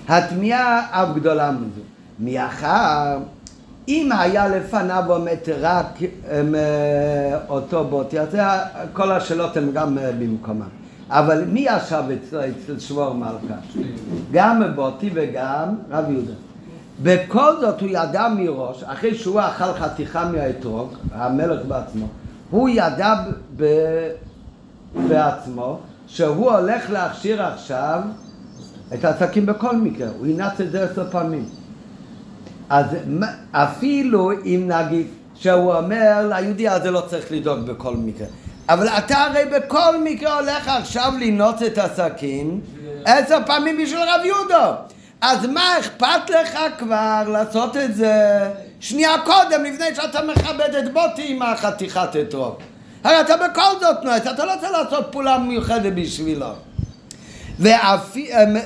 התמיהה 0.08 1.04
אף 1.04 1.16
גדולה 1.16 1.52
מזו. 1.52 1.82
מאחר 2.20 3.18
אם 3.88 4.12
היה 4.12 4.48
לפניו 4.48 5.04
עומד 5.08 5.38
רק 5.60 5.86
um, 6.00 6.32
אותו 7.50 7.84
בוטי, 7.84 8.20
אז 8.20 8.38
כל 8.94 9.12
השאלות 9.12 9.58
הן 9.58 9.72
גם 9.74 9.98
uh, 9.98 10.02
במקומן. 10.20 10.68
אבל 11.10 11.46
מי 11.46 11.60
ישב 11.60 12.04
אצל, 12.14 12.40
אצל 12.40 12.80
שבור 12.80 13.14
מלכה? 13.14 13.54
גם 14.32 14.62
בוטי 14.76 15.10
וגם 15.14 15.76
רב 15.92 16.06
יהודה. 16.10 16.34
בכל 17.04 17.60
זאת 17.62 17.82
הוא 17.82 17.90
ידע 17.90 18.28
מראש, 18.38 18.84
אחרי 18.84 19.16
שהוא 19.16 19.40
אכל 19.42 19.74
חתיכה 19.74 20.32
מהאתרוג, 20.32 20.94
המלך 21.12 21.66
בעצמו, 21.66 22.06
הוא 22.50 22.70
ידע 22.70 23.14
ב... 23.56 23.64
בעצמו 25.08 25.80
שהוא 26.08 26.52
הולך 26.52 26.90
להכשיר 26.90 27.44
עכשיו 27.44 28.02
את 28.94 29.06
העסקים 29.06 29.46
בכל 29.46 29.78
מקרה, 29.78 30.08
הוא 30.20 30.28
ינץ 30.28 30.62
את 30.62 30.72
זה 30.72 30.84
עשר 30.84 31.12
פעמים. 31.12 31.46
אז 32.70 32.86
אפילו 33.52 34.32
אם 34.32 34.64
נגיד 34.68 35.08
שהוא 35.36 35.74
אומר 35.74 36.30
ליהודי 36.30 36.68
הזה 36.68 36.92
לא 36.92 37.02
צריך 37.02 37.32
לדאוג 37.32 37.60
בכל 37.60 37.96
מקרה. 37.96 38.28
אבל 38.70 38.88
אתה 38.88 39.18
הרי 39.18 39.46
בכל 39.46 40.04
מקרה 40.04 40.40
הולך 40.40 40.68
עכשיו 40.68 41.14
לנעוץ 41.20 41.62
את 41.62 41.78
הסכין 41.78 42.60
עשר 43.06 43.38
פעמים 43.46 43.78
בשביל 43.84 44.00
רב 44.00 44.26
יהודו. 44.26 44.74
אז 45.22 45.46
מה 45.46 45.80
אכפת 45.80 46.30
לך 46.30 46.60
כבר 46.78 47.24
לעשות 47.28 47.78
את 47.78 47.96
זה 47.96 48.40
שנייה 48.80 49.12
קודם 49.26 49.64
לפני 49.64 49.96
שאתה 49.96 50.20
מכבד 50.24 50.76
את 50.80 50.94
בוטי 50.94 51.26
עם 51.28 51.42
החתיכת 51.42 52.10
אתרוג? 52.22 52.56
הרי 53.04 53.22
אתה 53.22 53.34
בכל 53.38 53.80
זאת 53.80 53.98
נועץ, 54.04 54.28
אתה 54.28 54.46
לא 54.46 54.54
צריך 54.62 54.72
לעשות 54.72 55.08
פעולה 55.12 55.38
מיוחדת 55.38 55.94
בשבילו. 55.94 56.48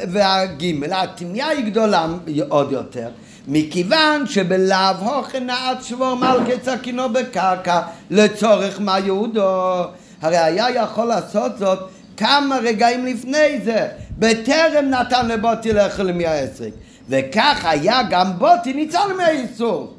והגימל, 0.08 0.94
התמיה 0.94 1.48
היא 1.48 1.66
גדולה 1.66 2.06
עוד 2.50 2.72
יותר. 2.72 3.10
מכיוון 3.48 4.28
שבלאו 4.28 4.96
הוכן 5.00 5.46
נעץ 5.46 5.86
שבור 5.86 6.14
מלכי 6.16 6.52
סכינו 6.66 7.10
בקרקע 7.10 7.82
לצורך 8.10 8.82
מה 8.82 9.00
יהודו? 9.00 9.84
הרי 10.22 10.38
היה 10.38 10.70
יכול 10.70 11.06
לעשות 11.06 11.58
זאת 11.58 11.80
כמה 12.18 12.58
רגעים 12.58 13.06
לפני 13.06 13.60
זה. 13.64 13.88
בטרם 14.18 14.86
נתן 14.86 15.28
לבוטי 15.28 15.74
לאכול 15.74 16.12
מהעסק 16.12 16.70
וכך 17.10 17.66
היה 17.66 18.02
גם 18.10 18.40
בוטי 18.40 18.74
ניצל 18.74 19.14
מהאיסור. 19.18 19.94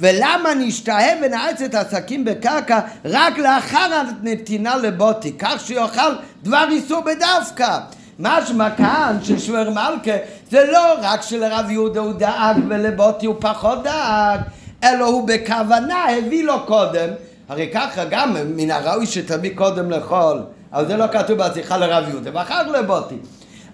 ולמה 0.00 0.54
נשתהה 0.54 1.12
ונעץ 1.22 1.62
את 1.62 1.74
הסכין 1.74 2.24
בקרקע? 2.24 2.80
רק 3.04 3.38
לאחר 3.38 4.02
הנתינה 4.22 4.76
לבוטי 4.76 5.32
כך 5.38 5.62
שיאכל 5.66 6.12
דבר 6.42 6.64
איסור 6.70 7.00
בדווקא 7.00 7.78
משמע 8.18 8.70
כאן 8.70 9.18
ששוור 9.22 9.70
מלכה 9.70 10.16
זה 10.50 10.64
לא 10.72 10.94
רק 11.02 11.22
שלרב 11.22 11.70
יהודה 11.70 12.00
הוא 12.00 12.12
דאג 12.12 12.56
ולבוטי 12.68 13.26
הוא 13.26 13.34
פחות 13.38 13.82
דאג, 13.82 14.40
אלא 14.84 15.04
הוא 15.04 15.28
בכוונה 15.28 16.04
הביא 16.04 16.44
לו 16.44 16.66
קודם, 16.66 17.08
הרי 17.48 17.70
ככה 17.74 18.04
גם 18.04 18.36
מן 18.56 18.70
הראוי 18.70 19.06
שתביא 19.06 19.50
קודם 19.54 19.90
לאכול, 19.90 20.42
אבל 20.72 20.86
זה 20.86 20.96
לא 20.96 21.06
כתוב 21.12 21.38
בשיחה 21.38 21.76
לרב 21.76 22.08
יהודה, 22.08 22.30
ואחר 22.34 22.70
לבוטי. 22.70 23.16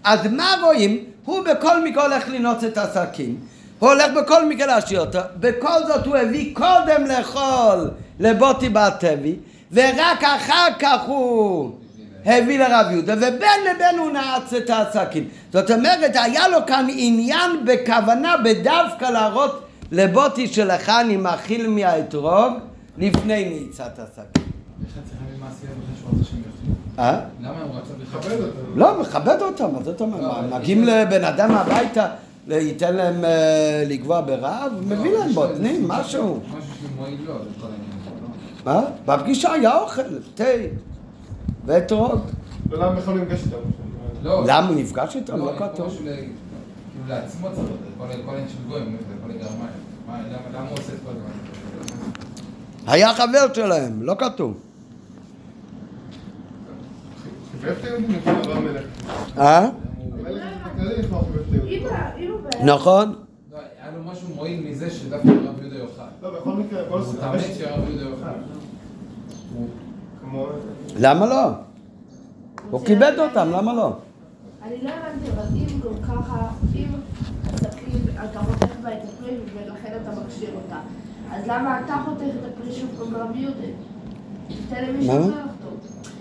אז 0.05 0.26
מה 0.26 0.55
רואים? 0.62 1.05
הוא 1.24 1.45
בכל 1.45 1.84
מקרה 1.84 2.03
הולך 2.03 2.28
לנעוץ 2.28 2.64
את 2.64 2.78
הסכין, 2.78 3.36
הוא 3.78 3.88
הולך 3.88 4.12
בכל 4.22 4.49
מקרה 4.49 4.66
להשאיר 4.66 5.01
אותו, 5.01 5.18
בכל 5.40 5.86
זאת 5.86 6.07
הוא 6.07 6.16
הביא 6.16 6.55
קודם 6.55 7.07
לאכול 7.07 7.90
לבוטי 8.20 8.68
בתבי, 8.68 9.34
ורק 9.72 10.24
אחר 10.24 10.68
כך 10.78 11.01
הוא 11.07 11.72
הביא 12.26 12.58
לרב 12.58 12.86
יהודה, 12.90 13.14
ובין 13.16 13.60
לבין 13.74 13.98
הוא 13.98 14.10
נעץ 14.10 14.52
את 14.52 14.70
הסכין. 14.70 15.24
זאת 15.52 15.70
אומרת, 15.70 16.10
היה 16.14 16.48
לו 16.48 16.58
כאן 16.66 16.86
עניין 16.90 17.50
בכוונה, 17.64 18.34
בדווקא 18.44 19.04
להראות 19.04 19.62
לבוטי 19.92 20.48
שלך 20.48 20.88
אני 20.88 21.16
מאכיל 21.16 21.68
מהאתרוג 21.68 22.52
לפני 22.98 23.44
נעיצת 23.44 23.98
הסכין. 23.98 24.42
אה? 26.98 27.20
למה 27.40 27.62
הוא 27.62 27.74
רצה 27.76 27.92
לכבד 28.02 28.40
אותם? 28.40 28.78
לא, 28.78 29.00
מכבד 29.00 29.42
אותם, 29.42 29.72
מה 29.72 29.82
זאת 29.82 30.00
אומרת? 30.00 30.44
מגיעים 30.52 30.84
לבן 30.84 31.24
אדם 31.24 31.50
הביתה, 31.50 32.06
ייתן 32.48 32.96
להם 32.96 33.24
אה, 33.24 33.84
לגבוה 33.86 34.20
ברעב, 34.20 34.72
מביא 34.86 35.18
להם 35.18 35.32
בוטנים, 35.32 35.88
משהו. 35.88 36.40
משהו 36.48 36.60
שמועיל 36.80 37.18
לו, 37.26 37.34
זה 37.38 37.50
כל 37.60 37.66
מה? 38.64 38.72
העניין. 38.72 38.92
בפגישה 39.06 39.52
היה 39.52 39.78
אוכל, 39.78 40.02
תה 40.34 40.44
ואתרוג. 41.64 42.20
ולמה 42.68 42.90
בכלל 42.90 43.18
הוא 43.18 43.24
נפגש 43.24 43.44
איתם? 43.46 43.56
לא, 44.22 44.44
למה 44.46 44.68
הוא 44.68 44.76
נפגש 44.76 45.16
איתם? 45.16 45.36
לא 45.36 45.52
פה 45.58 45.68
כתוב. 45.68 45.96
כאילו 45.96 46.14
לעצמו 47.08 47.48
צריך, 47.54 47.68
כל 47.98 48.04
כל 48.26 48.30
העניין 48.30 48.48
של 48.48 48.68
גויים, 48.68 48.96
כל 49.24 49.30
הגרמיים. 49.30 49.70
מה, 50.06 50.18
למה 50.20 50.58
למה 50.58 50.68
הוא 50.68 50.78
עושה 50.78 50.92
את 50.92 50.98
כל 51.04 51.10
הדברים? 51.10 52.12
היה 52.86 53.14
חבר 53.14 53.54
שלהם, 53.54 54.02
לא 54.02 54.14
כתוב. 54.18 54.54
אה? 59.38 59.68
נכון. 62.64 63.14
לא, 63.52 63.58
היה 63.82 63.90
לו 63.96 64.12
משהו 64.12 64.28
מועיל 64.34 64.70
מזה 64.70 64.90
שדווקא 64.90 65.28
רב 65.28 65.62
יהודה 65.62 65.76
יאכל. 65.76 66.02
לא, 66.22 66.40
בכל 66.40 66.52
מקרה, 66.52 66.82
כל 66.88 66.98
הוא 66.98 67.06
סיבה. 67.06 67.20
תאמץ 67.20 67.58
שרב 67.58 67.88
יהודה 67.88 68.04
יאכל. 68.04 68.26
למה 70.99 71.26
לא? 71.26 71.51
הוא 72.70 72.85
כיבד 72.85 73.12
אותם, 73.18 73.51
למה 73.51 73.72
לא? 73.74 73.93
אני 74.62 74.74
לא 74.83 74.91
הבנתי, 74.91 75.30
אבל 75.30 75.45
אם 75.57 75.80
גם 75.80 76.03
ככה, 76.03 76.49
אם 76.74 76.89
הסכין, 77.45 78.03
אתה 78.30 78.39
חותך 78.39 78.72
בה 78.83 78.93
את 78.93 78.99
הפרי 79.05 79.37
ולכן 79.55 79.93
אתה 80.03 80.11
מכשיר 80.20 80.51
אותה, 80.55 80.76
אז 81.33 81.47
למה 81.47 81.80
אתה 81.85 81.97
חותך 82.05 82.22
את 82.22 82.53
הפרי 82.53 82.72
שוב 82.72 82.91
פעם 82.99 83.11
ברב 83.12 83.37
יהודה? 83.37 83.66
תיתן 84.49 84.85
למישהו? 84.85 85.12
אחר 85.12 85.28
לחתוך. 85.28 86.12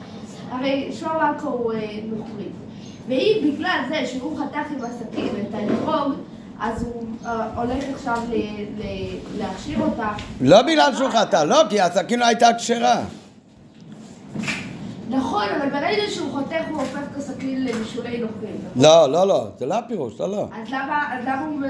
הרי 0.52 0.90
שמואל 0.92 1.16
מלכה 1.16 1.48
הוא 1.48 1.74
אה, 1.74 2.00
נוכרי. 2.06 2.50
ואם 3.08 3.52
בגלל 3.54 3.80
זה 3.90 4.06
שהוא 4.06 4.40
חתך 4.40 4.72
עם 4.72 4.86
הסכין 4.86 5.30
את 5.42 5.54
האתרוג, 5.54 6.14
אז 6.60 6.84
הוא 6.84 7.04
אה, 7.26 7.48
הולך 7.56 7.84
עכשיו 7.94 8.20
להכשיר 9.38 9.80
אותה. 9.82 10.10
לא 10.42 10.62
בגלל 10.62 10.96
שהוא 10.96 11.10
חטא, 11.10 11.44
לא, 11.44 11.62
כי 11.70 11.82
הסכין 11.82 12.20
לא 12.20 12.26
הייתה 12.26 12.48
כשרה. 12.58 13.02
נכון, 15.12 15.44
אבל 15.62 15.70
ברגע 15.70 16.02
שהוא 16.10 16.32
חותך 16.32 16.56
הוא 16.72 16.80
הופך 16.82 17.00
את 17.12 17.18
הסכין 17.18 17.66
לבישולי 17.66 18.18
נוכרים. 18.18 18.56
נכון? 18.70 18.82
לא, 18.84 19.10
לא, 19.12 19.28
לא, 19.28 19.48
זה 19.60 19.66
לא 19.66 19.74
הפירוש, 19.76 20.20
לא, 20.20 20.30
לא. 20.30 20.42
אז 20.54 20.68
למה, 20.68 21.16
אז 21.20 21.24
למה 21.26 21.46
הוא... 21.48 21.62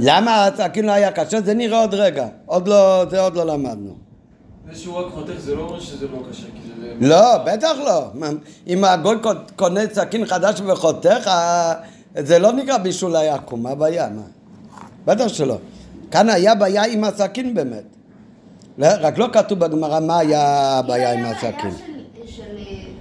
למה 0.00 0.44
הסכין 0.46 0.86
לא 0.86 0.92
היה 0.92 1.12
כשר? 1.12 1.38
זה 1.44 1.54
נראה 1.54 1.80
עוד 1.80 1.94
רגע. 1.94 2.26
עוד 2.46 2.68
לא, 2.68 3.04
זה 3.10 3.20
עוד 3.20 3.36
לא 3.36 3.46
למדנו. 3.46 3.94
זה 4.72 4.78
שהוא 4.80 4.94
רק 4.98 5.12
חותך 5.14 5.32
זה 5.38 5.54
לא 5.54 5.62
אומר 5.62 5.80
שזה 5.80 6.06
לא 6.08 6.18
קשה, 6.30 6.42
כי 6.46 6.60
זה... 6.80 6.92
לא, 7.08 7.38
בטח 7.38 7.72
לא. 7.84 8.04
אם 8.66 8.84
הגוי 8.84 9.16
קו- 9.22 9.30
קונה 9.56 9.80
סכין 9.92 10.26
חדש 10.26 10.60
וחותך, 10.60 11.30
זה 12.18 12.38
לא 12.38 12.52
נקרא 12.52 12.78
בישול 12.78 13.16
היקום, 13.16 13.62
מה 13.62 13.70
הבעיה? 13.70 14.08
מה? 14.08 14.22
בטח 15.06 15.28
שלא. 15.28 15.56
כאן 16.10 16.28
היה 16.30 16.54
בעיה 16.54 16.84
עם 16.84 17.04
הסכין 17.04 17.54
באמת. 17.54 17.82
לא, 18.78 18.86
רק 19.00 19.18
לא 19.18 19.28
כתוב 19.32 19.58
בגמרא 19.58 20.00
מה 20.00 20.18
היה 20.18 20.42
הבעיה 20.78 21.12
עם 21.12 21.24
הסכין. 21.24 21.50
אם 21.54 21.64
היה 21.64 21.72
בעיה 22.14 22.26
של- 22.26 22.36
של 22.36 22.42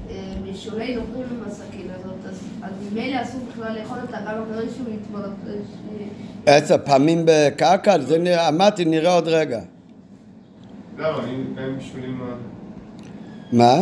אה, 0.09 0.64
בישולי 0.75 0.95
נוכרים 0.95 1.25
עם 1.31 1.43
הסכין 1.47 1.87
הזאת, 1.95 2.33
אז 2.63 2.71
ממילא 2.91 3.21
אסור 3.21 3.41
בכלל 3.51 3.77
לאכול 3.79 3.97
אותה 4.01 4.17
גם 4.27 4.43
אחרי 4.51 4.69
שהוא 4.69 4.87
יתמודד... 4.93 5.29
עשר 6.45 6.75
פעמים 6.85 7.21
בקרקע, 7.25 7.99
זה 8.01 8.17
נראה, 8.17 8.47
אמרתי, 8.47 8.85
נראה 8.85 9.13
עוד 9.13 9.27
רגע. 9.27 9.59
למה? 10.97 11.23
אם 11.29 11.53
הם 11.57 11.77
בשבילים... 11.77 12.21
ה- 12.21 12.35
מה? 13.55 13.75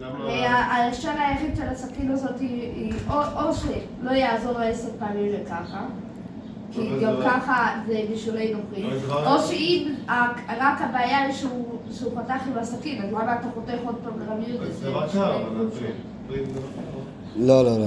למה... 0.00 0.46
הלשון 0.76 1.14
היחיד 1.18 1.56
של 1.56 1.68
הסכין 1.68 2.10
הזאת 2.10 2.40
היא 2.40 2.92
או 3.10 3.54
שלא 3.54 4.10
יעזור 4.10 4.58
עשר 4.60 4.88
פעמים 4.98 5.32
לככה, 5.32 5.84
כי 6.72 6.90
גם 7.02 7.16
זה- 7.16 7.22
ככה 7.24 7.80
זה 7.86 8.02
אבל 8.84 9.00
זה 9.00 9.08
לא- 9.08 9.34
או 9.36 9.42
שאם 9.42 9.94
רק 10.60 10.80
הבעיה 10.80 11.18
היא 11.22 11.34
שהוא 11.34 12.18
חתך 12.18 12.46
עם 12.46 12.58
הסכין, 12.58 13.02
אז 13.02 13.12
למה 13.12 13.34
אתה 13.40 13.48
חותך 13.54 13.74
עוד 13.86 13.94
פעם 14.04 14.20
לרב 14.20 14.48
יהודה? 14.48 14.70
זה 14.72 14.90
דבר 14.90 15.06
בישולי 15.06 15.12
קר, 15.12 15.36
אבל. 15.36 15.66
לא, 17.36 17.64
לא, 17.64 17.78
לא. 17.78 17.86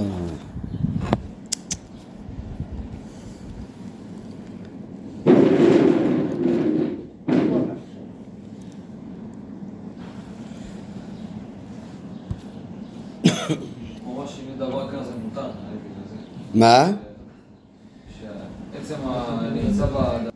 ממש 14.06 14.40
אם 14.40 14.58
דבר 14.58 14.88
כזה 14.88 15.10
מותר, 15.24 15.40
נראה 15.40 15.72
לי 15.72 15.78
בגלל 15.78 16.04
זה. 16.08 16.58
מה? 16.58 16.90
שעצם 18.20 18.94
הנרצה 19.04 19.86
ב... 19.86 20.28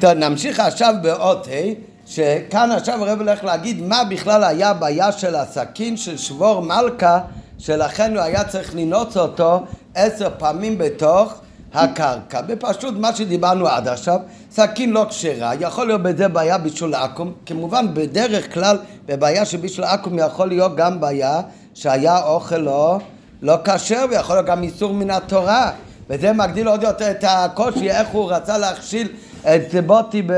טוב, 0.00 0.10
נמשיך 0.10 0.60
עכשיו 0.60 0.94
באות 1.02 1.46
ה', 1.46 1.72
שכאן 2.06 2.70
עכשיו 2.70 3.04
הרב 3.04 3.18
הולך 3.18 3.44
להגיד 3.44 3.82
מה 3.82 4.04
בכלל 4.04 4.44
היה 4.44 4.70
הבעיה 4.70 5.12
של 5.12 5.34
הסכין 5.34 5.96
של 5.96 6.16
שבור 6.16 6.62
מלכה, 6.62 7.20
שלכן 7.58 8.16
הוא 8.16 8.22
היה 8.22 8.44
צריך 8.44 8.74
לנעוץ 8.74 9.16
אותו 9.16 9.64
עשר 9.94 10.28
פעמים 10.38 10.78
בתוך 10.78 11.34
הקרקע. 11.74 12.40
בפשוט 12.40 12.94
מה 12.98 13.16
שדיברנו 13.16 13.68
עד 13.68 13.88
עכשיו, 13.88 14.18
סכין 14.50 14.90
לא 14.90 15.06
כשרה, 15.08 15.52
יכול 15.60 15.86
להיות 15.86 16.02
בזה 16.02 16.28
בעיה 16.28 16.58
בישול 16.58 16.94
עכו"ם, 16.94 17.32
כמובן 17.46 17.86
בדרך 17.94 18.54
כלל 18.54 18.78
בבעיה 19.06 19.44
של 19.44 19.84
עכו"ם 19.84 20.18
יכול 20.18 20.48
להיות 20.48 20.76
גם 20.76 21.00
בעיה 21.00 21.40
שהיה 21.74 22.22
אוכל 22.22 22.56
לא, 22.56 22.98
לא 23.42 23.56
כשר 23.64 24.04
ויכול 24.10 24.36
להיות 24.36 24.46
גם 24.46 24.62
איסור 24.62 24.94
מן 24.94 25.10
התורה 25.10 25.70
וזה 26.10 26.32
מגדיל 26.32 26.68
עוד 26.68 26.82
יותר 26.82 27.10
את 27.10 27.24
הקושי 27.28 27.90
איך 27.90 28.08
הוא 28.08 28.32
רצה 28.32 28.58
להכשיל 28.58 29.08
את 29.42 29.84
בוטי 29.86 30.22
ב... 30.22 30.32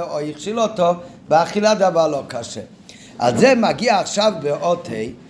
או 0.00 0.20
הכשיל 0.20 0.60
אותו 0.60 0.92
באכילה 1.28 1.74
דבר 1.74 2.08
לא 2.08 2.22
קשה. 2.28 2.60
אז 3.18 3.40
זה 3.40 3.54
מגיע 3.54 3.98
עכשיו 3.98 4.32
באות 4.42 4.88
ה' 4.88 5.24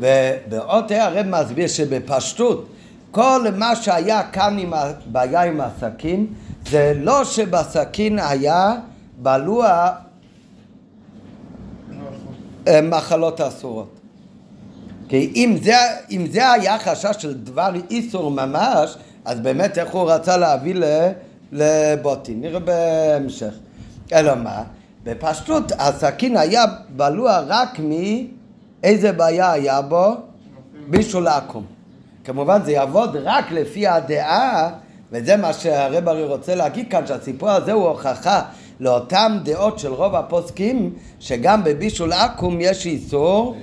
ובאות 0.00 0.90
ה' 0.90 1.04
הרב 1.04 1.26
מסביר 1.26 1.68
שבפשטות 1.68 2.68
כל 3.10 3.40
מה 3.56 3.76
שהיה 3.76 4.22
כאן 4.22 4.58
עם 4.58 4.74
הבעיה 4.74 5.42
עם 5.42 5.60
הסכין 5.60 6.26
זה 6.70 6.92
לא 6.96 7.24
שבסכין 7.24 8.18
היה 8.18 8.74
בלוע 9.18 9.90
אה, 12.68 12.80
מחלות 12.82 13.40
אסורות. 13.40 13.96
כי 15.08 15.32
אם 15.36 15.56
זה, 15.62 15.76
אם 16.10 16.26
זה 16.30 16.52
היה 16.52 16.78
חשש 16.78 17.16
של 17.18 17.34
דבר 17.34 17.70
איסור 17.90 18.30
ממש, 18.30 18.96
אז 19.24 19.40
באמת 19.40 19.78
איך 19.78 19.90
הוא 19.90 20.10
רצה 20.10 20.36
להביא 20.36 20.74
ל, 20.74 20.84
לבוטי? 21.52 22.34
נראה 22.34 22.60
בהמשך. 22.60 23.52
אלא 24.12 24.34
מה? 24.34 24.62
בפשטות 25.04 25.72
הסכין 25.78 26.36
היה 26.36 26.64
בלוע 26.96 27.40
רק 27.46 27.80
מאיזה 28.82 29.12
בעיה 29.12 29.52
היה 29.52 29.82
בו? 29.82 30.14
בישול 30.88 31.28
עכו"ם. 31.28 31.62
כמובן 32.24 32.62
זה 32.64 32.72
יעבוד 32.72 33.16
רק 33.16 33.50
לפי 33.52 33.86
הדעה, 33.86 34.70
וזה 35.12 35.36
מה 35.36 35.52
שהרב 35.52 36.08
הרי 36.08 36.24
רוצה 36.24 36.54
להגיד 36.54 36.90
כאן, 36.90 37.06
שהסיפור 37.06 37.50
הזה 37.50 37.72
הוא 37.72 37.88
הוכחה 37.88 38.42
לאותן 38.80 39.38
דעות 39.42 39.78
של 39.78 39.92
רוב 39.92 40.14
הפוסקים, 40.14 40.94
שגם 41.20 41.64
בבישול 41.64 42.12
עכו"ם 42.12 42.60
יש 42.60 42.86
איסור, 42.86 43.56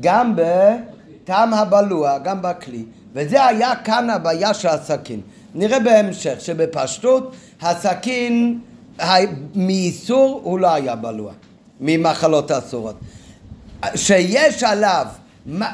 גם 0.00 0.36
בטעם 0.36 1.54
הבלוע, 1.54 2.18
גם 2.18 2.42
בכלי. 2.42 2.84
וזה 3.12 3.44
היה 3.44 3.76
כאן 3.84 4.10
הבעיה 4.10 4.54
של 4.54 4.68
הסכין. 4.68 5.20
נראה 5.54 5.80
בהמשך 5.80 6.34
שבפשטות 6.38 7.34
הסכין 7.60 8.60
מאיסור 9.54 10.40
הוא 10.44 10.58
לא 10.58 10.72
היה 10.72 10.96
בלוע, 10.96 11.32
ממחלות 11.80 12.50
אסורות. 12.50 12.96
שיש 13.94 14.62
עליו 14.62 15.06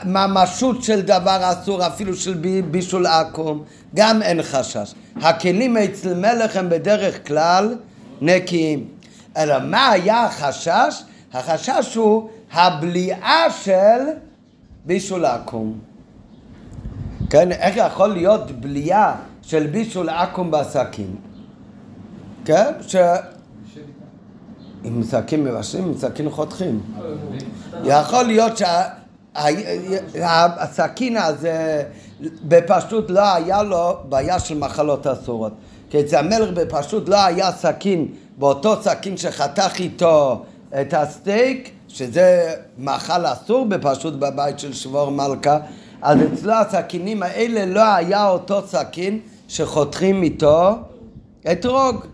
ממשות 0.05 0.83
של 0.83 1.01
דבר 1.01 1.39
אסור, 1.53 1.87
אפילו 1.87 2.17
של 2.17 2.35
בישול 2.71 3.07
עכו"ם, 3.07 3.63
גם 3.95 4.23
אין 4.23 4.43
חשש. 4.43 4.95
הכלים 5.17 5.77
אצל 5.77 6.15
מלך 6.15 6.57
הם 6.57 6.69
בדרך 6.69 7.27
כלל 7.27 7.77
נקיים. 8.21 8.89
אלא 9.37 9.55
מה 9.59 9.91
היה 9.91 10.25
החשש? 10.25 11.03
החשש 11.33 11.95
הוא 11.95 12.29
הבליעה 12.53 13.51
של 13.65 14.01
בישול 14.85 15.25
עכו"ם. 15.25 15.73
כן, 17.31 17.53
איך 17.53 17.77
יכול 17.77 18.09
להיות 18.09 18.51
בליעה 18.51 19.15
של 19.47 19.67
בישול 19.67 20.09
עכו"ם 20.09 20.51
בסכין? 20.51 21.17
כן, 22.45 22.73
ש... 22.81 22.97
עם 24.85 25.03
סכין 25.03 25.45
מבשלים, 25.45 25.85
עם 25.85 25.95
סכין 25.95 26.31
חותכים. 26.31 26.81
יכול 27.85 28.23
להיות 28.23 28.53
שהסכין 30.17 31.17
הזה 31.17 31.83
בפשטות 32.23 33.11
לא 33.11 33.35
היה 33.35 33.63
לו 33.63 33.97
בעיה 34.09 34.39
של 34.39 34.59
מחלות 34.59 35.07
אסורות. 35.07 35.53
כי 35.91 36.01
אצל 36.01 36.17
המלך 36.17 36.51
בפשטות 36.55 37.09
לא 37.09 37.25
היה 37.25 37.53
סכין, 37.53 38.09
באותו 38.39 38.83
סכין 38.83 39.17
שחתך 39.17 39.79
איתו 39.79 40.45
את 40.81 40.95
הסטייק, 40.95 41.71
שזה 41.89 42.55
מאכל 42.79 43.27
אסור 43.27 43.67
בפשוט 43.67 44.15
בבית 44.15 44.59
של 44.59 44.73
שבור 44.73 45.11
מלכה, 45.11 45.59
אז 46.03 46.19
אצלו 46.33 46.53
הסכינים 46.53 47.23
האלה 47.23 47.67
לא 47.67 47.95
היה 47.95 48.29
אותו 48.29 48.63
סכין 48.67 49.21
שחותכים 49.55 50.23
איתו 50.23 50.71
אתרוג. 51.53 52.05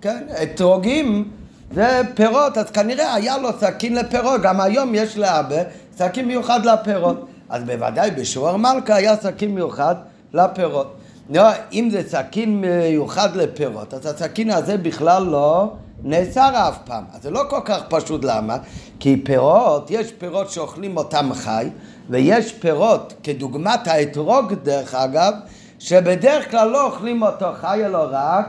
כן, 0.00 0.26
אתרוגים 0.42 1.28
זה 1.74 2.00
פירות, 2.14 2.58
אז 2.58 2.70
כנראה 2.70 3.14
היה 3.14 3.38
לו 3.38 3.48
סכין 3.60 3.94
לפירות, 3.94 4.40
גם 4.42 4.60
היום 4.60 4.94
יש 4.94 5.18
לאבא 5.18 5.56
סכין 5.96 6.24
מיוחד 6.24 6.66
לפירות. 6.66 7.26
אז 7.48 7.64
בוודאי 7.64 8.10
בשוער 8.10 8.56
מלכה 8.56 8.94
היה 8.94 9.16
סכין 9.16 9.54
מיוחד 9.54 9.94
לפירות. 10.32 10.96
לא, 11.30 11.42
אם 11.72 11.88
זה 11.92 12.02
סכין 12.08 12.60
מיוחד 12.60 13.36
לפירות, 13.36 13.94
אז 13.94 14.06
הסכין 14.06 14.50
הזה 14.50 14.76
בכלל 14.76 15.22
לא 15.22 15.72
נאסר 16.02 16.68
אף 16.68 16.78
פעם. 16.84 17.04
אז 17.14 17.22
זה 17.22 17.30
לא 17.30 17.42
כל 17.50 17.60
כך 17.64 17.82
פשוט, 17.88 18.24
למה? 18.24 18.56
כי 19.00 19.22
פירות, 19.24 19.90
יש 19.90 20.12
פירות 20.12 20.50
שאוכלים 20.50 20.96
אותם 20.96 21.30
חי, 21.34 21.68
ויש 22.10 22.52
פירות, 22.52 23.14
כדוגמת 23.22 23.86
האתרוג 23.86 24.52
דרך 24.52 24.94
אגב, 24.94 25.32
שבדרך 25.78 26.50
כלל 26.50 26.68
לא 26.68 26.86
אוכלים 26.86 27.22
אותו 27.22 27.46
חי 27.60 27.80
אלא 27.84 28.08
רק 28.10 28.46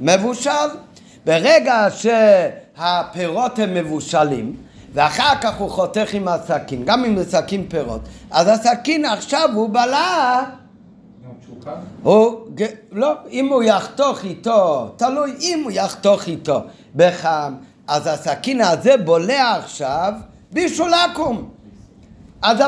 מבושל. 0.00 0.50
ברגע 1.24 1.86
שהפירות 1.90 3.58
הם 3.58 3.74
מבושלים, 3.74 4.56
ואחר 4.94 5.34
כך 5.40 5.56
הוא 5.56 5.70
חותך 5.70 6.14
עם 6.14 6.28
הסכין, 6.28 6.84
גם 6.84 7.04
אם 7.04 7.16
זה 7.16 7.30
סכין 7.30 7.66
פירות, 7.68 8.00
אז 8.30 8.48
הסכין 8.48 9.04
עכשיו 9.04 9.48
הוא 9.54 9.68
בלע 9.70 10.42
הוא, 12.02 12.46
לא, 12.92 13.12
אם 13.30 13.48
הוא 13.48 13.62
יחתוך 13.62 14.24
איתו, 14.24 14.88
תלוי 14.96 15.34
אם 15.40 15.60
הוא 15.64 15.72
יחתוך 15.72 16.26
איתו 16.26 16.60
בחם, 16.96 17.54
אז 17.88 18.06
הסכין 18.06 18.60
הזה 18.60 18.96
בולע 18.96 19.56
עכשיו 19.56 20.12
בישול 20.52 20.94
עכו"ם. 20.94 21.48
אז 22.42 22.58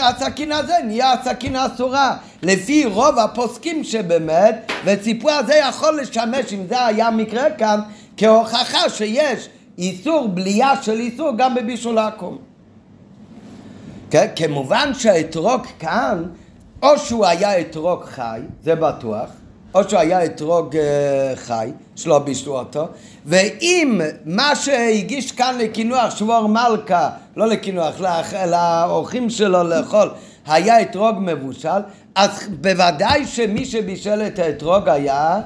הסכין 0.00 0.52
הזה 0.52 0.74
נהיה 0.84 1.12
הסכין 1.12 1.56
האסורה. 1.56 2.16
לפי 2.42 2.84
רוב 2.84 3.18
הפוסקים 3.18 3.84
שבאמת, 3.84 4.72
וסיפור 4.84 5.30
הזה 5.30 5.54
יכול 5.54 6.00
לשמש, 6.00 6.52
אם 6.52 6.66
זה 6.68 6.86
היה 6.86 7.10
מקרה 7.10 7.50
כאן, 7.50 7.80
כהוכחה 8.16 8.88
שיש 8.88 9.48
איסור 9.78 10.28
בליעה 10.28 10.82
של 10.82 10.92
איסור 11.00 11.30
גם 11.36 11.54
בבישול 11.54 11.98
עכו"ם. 11.98 12.38
כן? 14.10 14.26
כמובן 14.36 14.94
שהאתרוג 14.94 15.66
כאן 15.78 16.22
או 16.82 16.98
שהוא 16.98 17.26
היה 17.26 17.60
אתרוג 17.60 18.04
חי, 18.04 18.40
זה 18.62 18.74
בטוח, 18.74 19.30
או 19.74 19.88
שהוא 19.88 20.00
היה 20.00 20.24
אתרוג 20.24 20.76
uh, 20.76 20.78
חי, 21.36 21.70
שלא 21.96 22.18
בישלו 22.18 22.58
אותו, 22.58 22.88
ואם 23.26 24.00
מה 24.24 24.56
שהגיש 24.56 25.32
כאן 25.32 25.58
לקינוח 25.58 26.16
שבור 26.16 26.46
מלכה, 26.46 27.10
לא 27.36 27.46
לקינוח, 27.46 28.00
לאורחים 28.46 29.30
שלו 29.30 29.62
לאכול, 29.62 30.10
היה 30.46 30.82
אתרוג 30.82 31.16
מבושל, 31.20 31.80
אז 32.14 32.48
בוודאי 32.60 33.26
שמי 33.26 33.64
שבישל 33.64 34.22
את 34.26 34.38
האתרוג 34.38 34.88
היה 34.88 35.40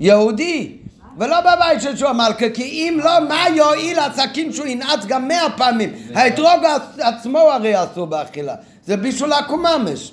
יהודי. 0.00 0.72
ולא 1.18 1.40
בבית 1.40 1.82
של 1.82 1.96
שוער 1.96 2.12
מלכה, 2.12 2.50
כי 2.54 2.62
אם 2.62 3.00
לא, 3.04 3.28
מה 3.28 3.44
יועיל 3.54 3.98
הסכין 3.98 4.52
שהוא 4.52 4.66
ינעץ 4.66 5.04
גם 5.06 5.28
מאה 5.28 5.50
פעמים? 5.56 5.92
האתרוג 6.14 6.64
עצמו 6.98 7.38
הרי 7.38 7.84
אסור 7.84 8.06
באכילה, 8.06 8.54
זה 8.86 8.96
בישול 8.96 9.32
עכו"ם 9.32 9.62
ממש. 9.62 10.12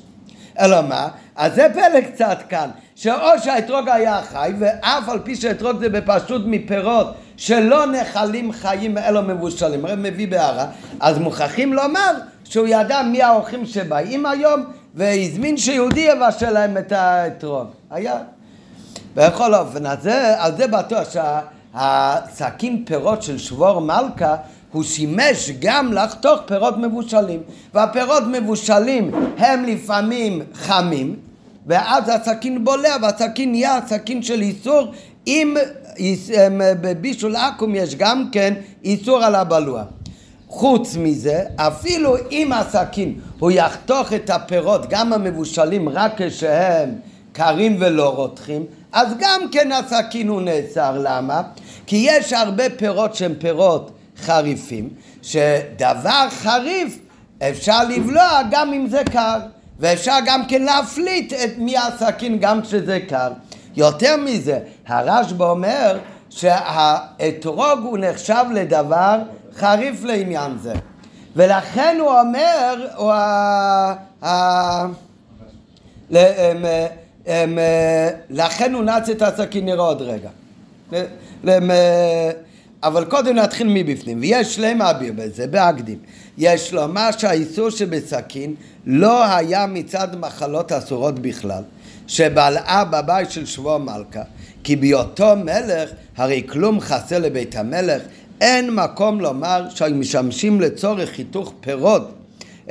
אלא 0.59 0.81
מה? 0.81 1.07
אז 1.35 1.55
זה 1.55 1.67
פלא 1.73 2.01
קצת 2.01 2.37
כאן, 2.49 2.69
שאו 3.01 3.39
שהאתרוג 3.43 3.89
היה 3.89 4.21
חי, 4.21 4.51
ואף 4.59 5.09
על 5.09 5.19
פי 5.19 5.35
שהאתרוג 5.35 5.79
זה 5.79 5.89
בפשוט 5.89 6.41
מפירות 6.45 7.07
שלא 7.37 7.85
נחלים 7.85 8.51
חיים 8.51 8.97
אלא 8.97 9.21
מבושלים, 9.21 9.85
הרי 9.85 9.95
מביא 9.97 10.27
בהערה, 10.27 10.65
אז 10.99 11.17
מוכרחים 11.17 11.73
לומר 11.73 12.11
שהוא 12.43 12.67
ידע 12.67 13.01
מי 13.01 13.21
האורחים 13.21 13.65
שבאים 13.65 14.25
היום, 14.25 14.63
והזמין 14.95 15.57
שיהודי 15.57 15.99
יבשל 15.99 16.49
להם 16.49 16.77
את 16.77 16.91
האתרוג. 16.91 17.67
היה. 17.91 18.17
בכל 19.15 19.55
אופן, 19.55 19.85
אז 19.85 19.97
זה, 20.01 20.35
זה 20.57 20.67
בטוח 20.67 21.07
שהסכין 21.09 22.83
פירות 22.85 23.23
של 23.23 23.37
שבור 23.37 23.81
מלכה 23.81 24.35
הוא 24.71 24.83
שימש 24.83 25.51
גם 25.59 25.93
לחתוך 25.93 26.39
פירות 26.45 26.77
מבושלים. 26.77 27.39
והפירות 27.73 28.23
מבושלים 28.31 29.11
הם 29.37 29.65
לפעמים 29.65 30.41
חמים, 30.53 31.28
ואז 31.69 32.03
הסכין 32.09 32.63
בולע 32.63 32.95
והסכין 33.01 33.51
נהיה 33.51 33.79
סכין 33.87 34.23
של 34.23 34.41
איסור 34.41 34.91
אם 35.27 35.57
בבישול 36.81 37.35
עכו"ם 37.35 37.75
יש 37.75 37.95
גם 37.95 38.29
כן 38.31 38.53
איסור 38.83 39.23
על 39.23 39.35
הבלוע. 39.35 39.83
חוץ 40.47 40.95
מזה, 40.95 41.43
אפילו 41.55 42.15
אם 42.31 42.51
הסכין 42.53 43.19
הוא 43.39 43.51
יחתוך 43.51 44.13
את 44.13 44.29
הפירות, 44.29 44.89
גם 44.89 45.13
המבושלים, 45.13 45.89
רק 45.89 46.11
כשהם 46.17 46.89
קרים 47.33 47.77
ולא 47.79 48.09
רותחים, 48.15 48.65
אז 48.91 49.07
גם 49.19 49.41
כן 49.51 49.71
הסכין 49.71 50.27
הוא 50.27 50.41
נעצר. 50.41 50.97
למה? 51.03 51.41
כי 51.85 52.07
יש 52.09 52.33
הרבה 52.33 52.63
פירות 52.69 53.15
שהם 53.15 53.33
פירות 53.39 53.91
חריפים, 54.21 54.89
שדבר 55.21 56.27
חריף 56.29 56.99
אפשר 57.49 57.83
לבלוע 57.83 58.41
גם 58.51 58.73
אם 58.73 58.87
זה 58.87 59.01
קר, 59.11 59.37
ואפשר 59.79 60.17
גם 60.25 60.45
כן 60.47 60.61
להפליט 60.61 61.33
את 61.33 61.51
מהסכין 61.57 62.39
גם 62.39 62.61
כשזה 62.61 62.99
קר. 63.07 63.31
יותר 63.75 64.17
מזה, 64.17 64.59
הרשב"א 64.87 65.43
אומר 65.43 65.99
שהאתרוג 66.29 67.79
הוא 67.83 67.97
נחשב 67.97 68.43
לדבר 68.53 69.17
חריף 69.55 70.03
לעניין 70.03 70.57
זה. 70.61 70.73
ולכן 71.35 71.97
הוא 71.99 72.19
אומר, 72.19 72.87
הוא. 72.95 73.11
ה... 74.23 74.85
לכן 78.29 78.73
הוא 78.73 78.83
נץ 78.83 79.09
את 79.09 79.21
הסכין, 79.21 79.65
נראה 79.65 79.83
עוד 79.83 80.01
רגע. 80.01 80.29
אבל 82.83 83.05
קודם 83.05 83.35
נתחיל 83.35 83.67
מבפנים, 83.69 84.19
ויש 84.21 84.59
להם 84.59 84.81
אביר 84.81 85.13
בזה, 85.15 85.47
בהקדים. 85.47 85.97
יש 86.37 86.73
לומר 86.73 87.09
שהאיסור 87.17 87.69
שבסכין 87.69 88.55
לא 88.85 89.25
היה 89.25 89.65
מצד 89.65 90.07
מחלות 90.19 90.71
אסורות 90.71 91.19
בכלל, 91.19 91.63
שבלעה 92.07 92.85
בבית 92.85 93.31
של 93.31 93.45
שבוע 93.45 93.77
מלכה, 93.77 94.21
כי 94.63 94.75
בהיותו 94.75 95.35
מלך 95.35 95.89
הרי 96.17 96.43
כלום 96.49 96.79
חסר 96.79 97.19
לבית 97.19 97.55
המלך, 97.55 98.01
אין 98.41 98.75
מקום 98.75 99.21
לומר 99.21 99.65
שהיו 99.69 99.95
משמשים 99.95 100.61
לצורך 100.61 101.09
חיתוך 101.09 101.53
פירות 101.61 102.11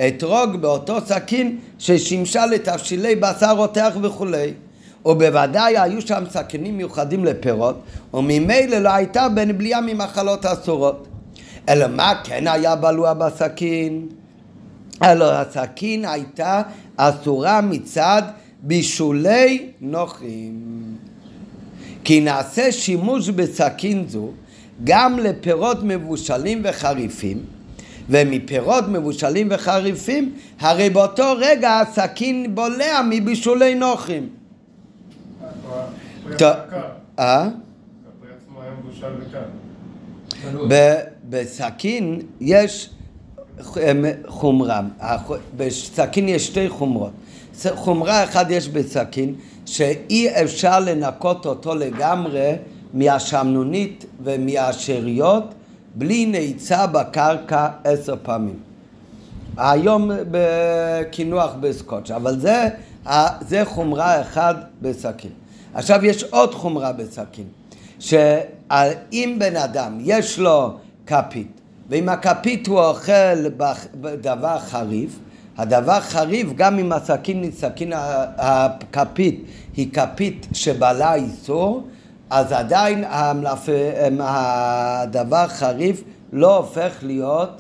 אתרוג 0.09 0.57
באותו 0.57 0.99
סכין 1.07 1.59
ששימשה 1.79 2.47
לתבשילי 2.47 3.17
בשר 3.17 3.53
רותח 3.57 3.97
וכולי. 4.03 4.53
ובוודאי 5.09 5.79
היו 5.79 6.01
שם 6.03 6.25
סכינים 6.31 6.77
מיוחדים 6.77 7.25
לפירות, 7.25 7.81
וממילא 8.15 8.79
לא 8.79 8.89
הייתה 8.89 9.29
בין 9.29 9.59
בליעה 9.59 9.81
ממחלות 9.81 10.47
אסורות. 10.47 11.07
אלא 11.69 11.87
מה 11.89 12.13
כן 12.25 12.49
היה 12.49 12.77
בלוע 12.77 13.15
בסכין? 13.15 14.07
אלא 15.03 15.33
הסכין 15.33 16.05
הייתה 16.05 16.63
אסורה 16.97 17.61
מצד 17.61 18.23
בישולי 18.63 19.71
נוחים. 19.81 20.61
כי 22.05 22.21
נעשה 22.21 22.73
שימוש 22.73 23.29
בסכין 23.29 24.05
זו 24.09 24.31
גם 24.85 25.19
לפירות 25.19 25.79
מבושלים 25.83 26.63
וחריפים, 26.65 27.39
ומפירות 28.09 28.85
מבושלים 28.89 29.49
וחריפים, 29.51 30.33
הרי 30.61 30.91
באותו 30.91 31.35
רגע 31.39 31.81
הסכין 31.81 32.55
בולע 32.55 33.01
מבישולי 33.11 33.75
נוחים. 33.75 34.38
טוב, 36.39 36.57
אה? 37.19 37.49
בסכין 41.29 42.21
יש 42.41 42.91
חומרה, 44.27 44.81
בסכין 45.57 46.29
יש 46.29 46.47
שתי 46.47 46.69
חומרות. 46.69 47.13
חומרה 47.75 48.25
אחת 48.25 48.47
יש 48.51 48.69
בסכין 48.69 49.35
שאי 49.67 50.29
אפשר 50.43 50.81
לנקות 50.81 51.47
אותו 51.47 51.75
לגמרי 51.75 52.53
מהשמנונית 52.95 54.05
ומהשאריות 54.23 55.55
בלי 55.95 56.27
נעיצה 56.27 56.87
בקרקע 56.87 57.69
עשר 57.85 58.15
פעמים. 58.23 58.59
היום 59.57 60.11
בקינוח 60.31 61.55
בסקוטש, 61.61 62.11
אבל 62.11 62.41
זה, 62.41 62.69
זה 63.41 63.65
חומרה 63.65 64.21
אחת 64.21 64.57
בסכין. 64.83 65.31
עכשיו 65.75 66.05
יש 66.05 66.25
עוד 66.25 66.55
חומרה 66.55 66.93
בסכין, 66.93 67.47
שאם 67.99 69.37
בן 69.39 69.57
אדם 69.57 69.99
יש 70.01 70.39
לו 70.39 70.73
כפית, 71.07 71.61
ועם 71.89 72.09
הכפית 72.09 72.67
הוא 72.67 72.81
אוכל 72.81 73.49
דבר 74.21 74.59
חריף, 74.59 75.19
הדבר 75.59 76.01
חריף 76.01 76.49
גם 76.57 76.79
אם 76.79 76.93
הסכין 76.93 77.43
היא 77.43 77.53
סכין, 77.53 77.93
הכפית 78.39 79.45
היא 79.77 79.93
כפית 79.93 80.47
שבעלה 80.53 81.15
איסור, 81.15 81.83
אז 82.31 82.53
עדיין 82.53 83.05
המלפ... 83.09 83.69
הדבר 84.21 85.49
חריף 85.49 86.03
לא 86.33 86.57
הופך 86.57 86.93
להיות 87.03 87.51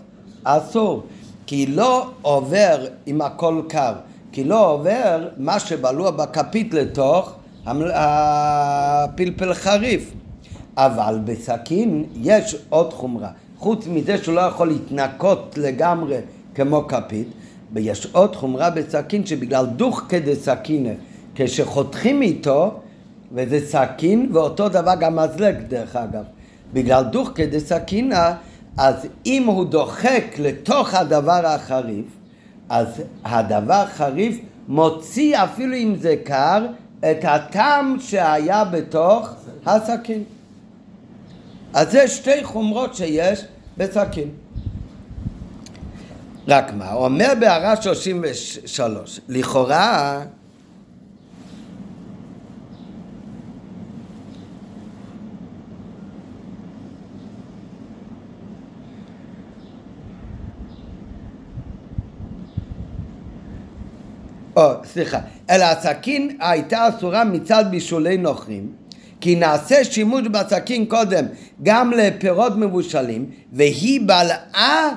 אסור, 0.44 1.02
כי 1.46 1.66
לא 1.66 2.10
עובר 2.22 2.86
עם 3.06 3.20
הכל 3.20 3.62
קר, 3.68 3.92
כי 4.32 4.44
לא 4.44 4.70
עובר 4.70 5.28
מה 5.36 5.60
שבלוע 5.60 6.10
בכפית 6.10 6.74
לתוך 6.74 7.37
הפלפל 7.94 9.54
חריף. 9.54 10.12
אבל 10.78 11.18
בסכין 11.24 12.04
יש 12.22 12.56
עוד 12.68 12.92
חומרה. 12.92 13.28
חוץ 13.58 13.86
מזה 13.86 14.18
שהוא 14.18 14.34
לא 14.34 14.40
יכול 14.40 14.68
להתנקות 14.68 15.58
לגמרי 15.58 16.16
כמו 16.54 16.88
כפית, 16.88 17.28
ויש 17.72 18.06
עוד 18.12 18.36
חומרה 18.36 18.70
בסכין 18.70 19.26
שבגלל 19.26 19.66
דוך 19.66 20.02
כדי 20.08 20.36
סכינה, 20.36 20.90
כשחותכים 21.34 22.22
איתו, 22.22 22.80
וזה 23.32 23.66
סכין, 23.66 24.30
ואותו 24.32 24.68
דבר 24.68 24.94
גם 25.00 25.16
מזלג 25.16 25.56
דרך 25.68 25.96
אגב. 25.96 26.24
בגלל 26.72 27.04
דוך 27.04 27.30
כדי 27.34 27.60
סכינה, 27.60 28.34
אז 28.76 29.06
אם 29.26 29.44
הוא 29.46 29.64
דוחק 29.64 30.24
לתוך 30.38 30.94
הדבר 30.94 31.46
החריף, 31.46 32.06
אז 32.68 33.02
הדבר 33.24 33.84
חריף 33.86 34.38
מוציא 34.68 35.36
אפילו 35.44 35.76
אם 35.76 35.94
זה 36.00 36.14
קר 36.24 36.66
את 37.00 37.24
הטעם 37.24 37.96
שהיה 38.00 38.64
בתוך 38.64 39.30
הסכין. 39.66 40.24
אז 41.74 41.90
זה 41.92 42.08
שתי 42.08 42.44
חומרות 42.44 42.94
שיש 42.94 43.44
בסכין. 43.76 44.28
רק 46.48 46.72
מה, 46.72 46.92
אומר 46.92 47.32
בהערה 47.40 47.82
33, 47.82 49.20
לכאורה 49.28 50.22
או, 64.58 64.70
סליחה, 64.84 65.18
אלא 65.50 65.64
הסכין 65.64 66.36
הייתה 66.40 66.88
אסורה 66.88 67.24
מצד 67.24 67.64
בישולי 67.70 68.16
נוכרים, 68.16 68.72
כי 69.20 69.34
נעשה 69.34 69.84
שימוש 69.84 70.22
בסכין 70.22 70.86
קודם 70.86 71.24
גם 71.62 71.92
לפירות 71.92 72.56
מבושלים, 72.56 73.30
והיא 73.52 74.00
בלעה 74.00 74.88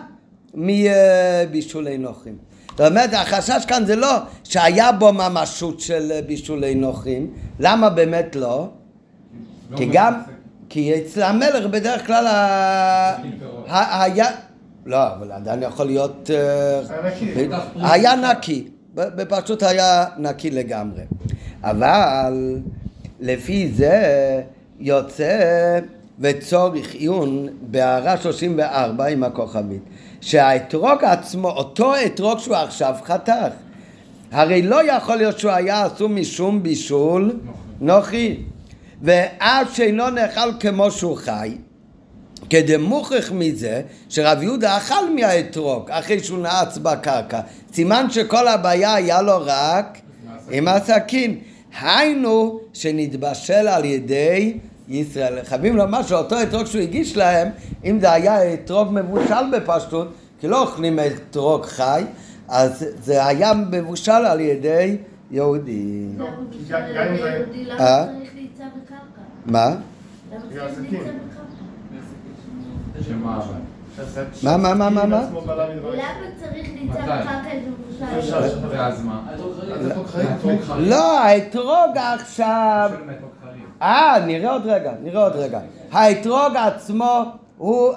מבישולי 0.53 1.97
נוכרים. 1.97 2.35
זאת 2.77 2.91
אומרת, 2.91 3.13
החשש 3.13 3.65
כאן 3.67 3.85
זה 3.85 3.95
לא 3.95 4.17
שהיה 4.43 4.91
בו 4.91 5.13
ממשות 5.13 5.79
של 5.79 6.11
בישולי 6.27 6.75
נוכרים, 6.75 7.33
למה 7.59 7.89
באמת 7.89 8.35
לא? 8.35 8.69
לא 9.71 9.77
כי 9.77 9.85
גם. 9.93 10.13
כי 10.69 10.95
אצל 10.95 11.23
המלך 11.23 11.65
בדרך 11.65 12.07
כלל 12.07 12.27
היה, 13.67 14.25
לא, 14.85 14.97
אבל 15.07 15.31
עדיין 15.31 15.63
יכול 15.63 15.85
להיות, 15.85 16.29
אה, 16.33 16.81
היה 17.75 18.15
נקי. 18.15 18.70
היה 18.97 19.09
נקי, 19.09 19.23
ב- 19.23 19.41
פשוט 19.41 19.63
היה 19.63 20.05
נקי 20.17 20.51
לגמרי. 20.51 21.01
אבל 21.63 22.57
לפי 23.19 23.71
זה 23.75 24.01
יוצא 24.79 25.79
וצורך 26.19 26.93
עיון 26.93 27.47
בהערה 27.61 28.17
34 28.17 29.05
עם 29.05 29.23
הכוכבית, 29.23 29.81
שהאתרוג 30.21 31.03
עצמו, 31.03 31.49
אותו 31.49 31.93
אתרוג 32.05 32.39
שהוא 32.39 32.55
עכשיו 32.55 32.95
חתך, 33.03 33.33
הרי 34.31 34.61
לא 34.61 34.91
יכול 34.91 35.15
להיות 35.15 35.39
שהוא 35.39 35.51
היה 35.51 35.85
עשוי 35.85 36.07
משום 36.07 36.63
בישול 36.63 37.39
נוחי, 37.81 38.37
ואף 39.01 39.75
שאינו 39.75 40.09
נאכל 40.09 40.59
כמו 40.59 40.91
שהוא 40.91 41.17
חי, 41.17 41.57
כדמוכח 42.49 43.31
מזה 43.31 43.81
שרב 44.09 44.41
יהודה 44.41 44.77
אכל 44.77 45.15
מהאתרוג 45.15 45.91
אחרי 45.91 46.19
שהוא 46.23 46.39
נעץ 46.39 46.77
בקרקע. 46.77 47.39
סימן 47.73 48.09
שכל 48.09 48.47
הבעיה 48.47 48.93
היה 48.93 49.21
לו 49.21 49.37
רק 49.45 49.97
עם 50.51 50.67
הסכין. 50.67 51.37
היינו 51.81 52.59
שנתבשל 52.73 53.67
על 53.67 53.85
ידי 53.85 54.57
ישראל. 54.87 55.43
חייבים 55.43 55.77
לומר 55.77 56.03
שאותו 56.03 56.41
אתרוג 56.41 56.65
שהוא 56.65 56.81
הגיש 56.81 57.17
להם, 57.17 57.49
אם 57.85 57.99
זה 57.99 58.11
היה 58.11 58.53
אתרוג 58.53 58.87
מבושל 58.91 59.51
בפשטות, 59.53 60.13
כי 60.39 60.47
לא 60.47 60.61
אוכלים 60.61 60.99
אתרוג 60.99 61.65
חי, 61.65 62.03
אז 62.47 62.85
זה 63.03 63.25
היה 63.25 63.53
מבושל 63.53 64.11
על 64.11 64.39
ידי 64.39 64.97
יהודי. 65.31 66.05
גם 66.17 66.25
שמה 73.07 73.37
אבל? 73.37 73.43
שעשה- 73.95 74.23
מה, 74.43 74.57
מה, 74.57 74.73
מה, 74.73 74.89
מה, 74.89 75.05
מה? 75.05 75.21
למה 75.21 76.03
צריך 76.39 76.67
אם 76.81 76.89
זה 76.93 76.99
מבושל? 76.99 78.19
אפשר. 78.19 78.41
ואז 78.69 79.03
מה? 79.05 79.21
לא, 80.77 81.19
האתרוג 81.19 81.97
עכשיו... 81.97 82.91
אה, 83.81 84.19
נראה 84.25 84.51
עוד 84.53 84.65
רגע, 84.65 84.91
נראה 85.03 85.23
עוד 85.23 85.35
רגע. 85.35 85.59
האתרוג 85.91 86.55
עצמו, 86.55 87.23
הוא, 87.57 87.93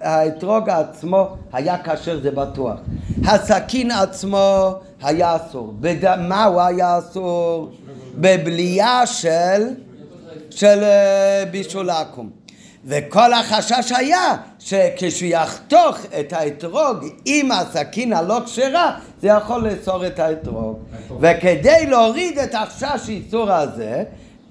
האתרוג 0.00 0.70
עצמו 0.70 1.28
היה 1.52 1.76
כשר, 1.82 2.20
זה 2.22 2.30
בטוח. 2.30 2.78
הסכין 3.26 3.90
עצמו 3.90 4.74
היה 5.02 5.36
אסור. 5.36 5.74
במה 5.80 6.44
הוא 6.44 6.60
היה 6.60 6.98
אסור? 6.98 7.70
בבלייה 8.14 9.06
של, 9.06 9.62
של 10.50 10.78
אה, 10.82 11.44
בישול 11.50 11.90
עכו"ם. 11.90 12.28
וכל 12.86 13.32
החשש 13.32 13.92
היה 13.92 14.36
שכשהוא 14.58 15.28
יחתוך 15.28 15.96
את 16.20 16.32
האתרוג 16.32 16.96
עם 17.24 17.50
הסכין 17.52 18.12
הלא 18.12 18.40
כשרה, 18.46 18.98
זה 19.22 19.28
יכול 19.28 19.68
לאסור 19.68 20.06
את 20.06 20.18
האתרוג. 20.18 20.78
וכדי 21.20 21.86
להוריד 21.86 22.38
את 22.38 22.54
החשש 22.54 23.08
איסור 23.08 23.52
הזה, 23.52 24.04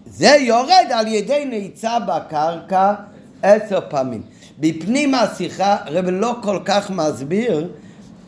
זה 0.06 0.36
יורד 0.40 0.86
על 0.94 1.08
ידי 1.08 1.46
נעיצה 1.46 1.98
בקרקע 2.00 2.94
עשר 3.42 3.80
פעמים. 3.90 4.22
בפנים 4.60 5.16
השיחה 5.16 5.78
הרב 5.86 6.06
לא 6.10 6.36
כל 6.42 6.60
כך 6.66 6.90
מסביר 6.90 7.70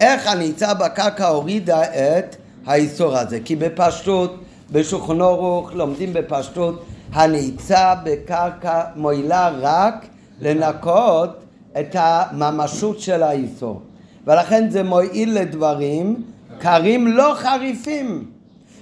איך 0.02 0.28
הנעיצה 0.28 0.74
בקרקע 0.74 1.28
הורידה 1.28 1.84
את 1.84 2.36
האיסור 2.66 3.18
הזה. 3.18 3.40
כי 3.46 3.56
בפשטות, 3.56 4.36
בשולחן 4.72 5.22
ערוך 5.22 5.74
לומדים 5.74 6.14
בפשטות, 6.14 6.86
הנעיצה 7.14 7.94
בקרקע 8.04 8.82
מועילה 8.96 9.50
רק 9.62 10.06
לנקות 10.42 11.44
את 11.80 11.96
הממשות 12.00 13.00
של 13.00 13.24
האיסור. 13.24 13.82
ולכן 14.28 14.70
זה 14.70 14.84
מועיל 14.84 15.40
לדברים 15.40 16.24
קרים 16.60 17.08
לא 17.08 17.34
חריפים. 17.36 18.26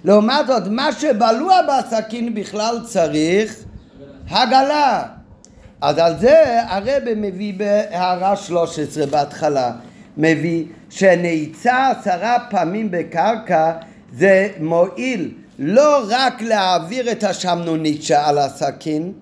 לעומת 0.04 0.48
זאת, 0.48 0.64
מה 0.68 0.92
שבלוע 0.92 1.56
בסכין 1.62 2.34
בכלל 2.34 2.80
צריך 2.86 3.64
הגלה. 4.30 5.04
אז 5.82 5.98
על 5.98 6.18
זה 6.20 6.62
הרב 6.68 7.04
מביא 7.16 7.54
בהערה 7.58 8.36
13 8.36 9.06
בהתחלה, 9.06 9.72
מביא 10.18 10.66
שנעיצה 10.90 11.90
עשרה 11.90 12.38
פעמים 12.50 12.92
בקרקע 12.92 13.72
זה 14.14 14.50
מועיל 14.60 15.32
לא 15.60 16.06
רק 16.10 16.42
להעביר 16.42 17.12
את 17.12 17.24
השמנונית 17.24 18.04
שעל 18.04 18.38
הסכין, 18.38 19.14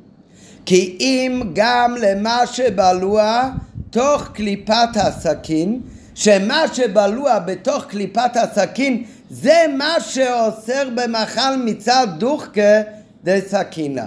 כי 0.65 0.97
אם 0.99 1.41
גם 1.53 1.95
למה 2.01 2.47
שבלוע 2.47 3.49
תוך 3.89 4.29
קליפת 4.33 4.89
הסכין, 4.95 5.81
שמה 6.15 6.63
שבלוע 6.73 7.39
בתוך 7.39 7.85
קליפת 7.85 8.31
הסכין 8.35 9.03
זה 9.29 9.65
מה 9.77 9.95
שאוסר 9.99 10.89
במאכל 10.95 11.57
מצד 11.65 12.07
דוחקה 12.17 12.81
דסכינה. 13.23 14.05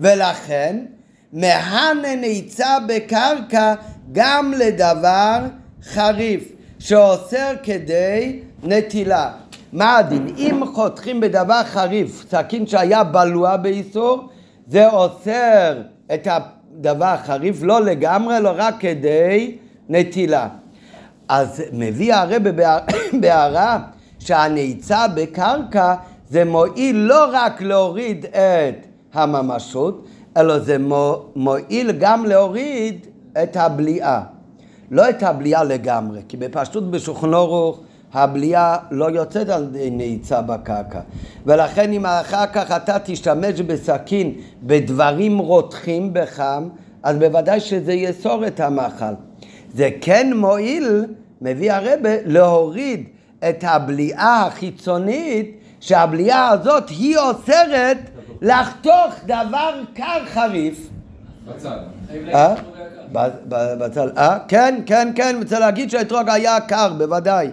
ולכן 0.00 0.76
מהנה 1.32 2.16
נעיצה 2.16 2.76
בקרקע 2.88 3.74
גם 4.12 4.54
לדבר 4.56 5.38
חריף 5.84 6.42
שאוסר 6.78 7.52
כדי 7.62 8.40
נטילה. 8.62 9.30
מה 9.72 9.96
הדין? 9.96 10.34
אם 10.38 10.62
חותכים 10.74 11.20
בדבר 11.20 11.62
חריף, 11.64 12.24
סכין 12.30 12.66
שהיה 12.66 13.04
בלוע 13.04 13.56
באיסור, 13.56 14.28
זה 14.66 14.88
אוסר 14.88 15.82
את 16.14 16.28
הדבר 16.30 17.04
החריף 17.04 17.62
לא 17.62 17.80
לגמרי, 17.80 18.40
לא 18.40 18.52
רק 18.56 18.74
כדי 18.80 19.58
נטילה. 19.88 20.48
אז 21.28 21.62
מביא 21.72 22.14
הרב 22.14 22.42
בהערה 23.20 23.78
שהנעיצה 24.18 25.08
בקרקע 25.14 25.94
זה 26.28 26.44
מועיל 26.44 26.96
לא 26.96 27.26
רק 27.32 27.62
להוריד 27.62 28.24
את 28.24 28.86
הממשות, 29.12 30.06
אלא 30.36 30.58
זה 30.58 30.76
מועיל 31.36 31.92
גם 31.92 32.24
להוריד 32.24 33.06
את 33.42 33.56
הבליעה. 33.56 34.22
לא 34.90 35.10
את 35.10 35.22
הבליעה 35.22 35.64
לגמרי, 35.64 36.20
כי 36.28 36.36
בפשטות 36.36 36.90
בשולחן 36.90 37.34
ערוך 37.34 37.80
הבליעה 38.16 38.76
לא 38.90 39.10
יוצאת 39.10 39.48
על 39.48 39.68
נעיצה 39.90 40.42
בקרקע. 40.42 41.00
ולכן 41.46 41.92
אם 41.92 42.06
אחר 42.06 42.46
כך 42.52 42.70
אתה 42.76 42.96
תשתמש 43.04 43.60
בסכין 43.60 44.32
בדברים 44.62 45.38
רותחים 45.38 46.10
בחם, 46.12 46.68
אז 47.02 47.16
בוודאי 47.16 47.60
שזה 47.60 47.92
יאסור 47.92 48.46
את 48.46 48.60
המאכל. 48.60 49.14
זה 49.74 49.88
כן 50.00 50.32
מועיל, 50.36 51.04
מביא 51.42 51.72
הרבה, 51.72 52.10
להוריד 52.26 53.04
את 53.48 53.64
הבליעה 53.66 54.46
החיצונית, 54.46 55.50
שהבליעה 55.80 56.48
הזאת 56.48 56.88
היא 56.88 57.16
אוסרת 57.16 57.98
לחתוך 58.42 59.14
דבר 59.26 59.80
קר 59.94 60.24
חריף. 60.26 60.88
חייב 62.08 62.28
אה? 62.28 62.48
להגיד 62.48 62.64
שהוא 62.64 62.76
היה 62.76 62.88
קר. 62.90 63.02
ב- 63.12 63.54
ב- 63.54 63.84
בצד, 63.84 64.18
אה? 64.18 64.38
כן, 64.48 64.80
כן, 64.86 65.12
כן, 65.14 65.36
רוצה 65.38 65.58
להגיד 65.58 65.90
שהאתרוג 65.90 66.30
היה 66.30 66.60
קר, 66.60 66.92
בוודאי. 66.98 67.50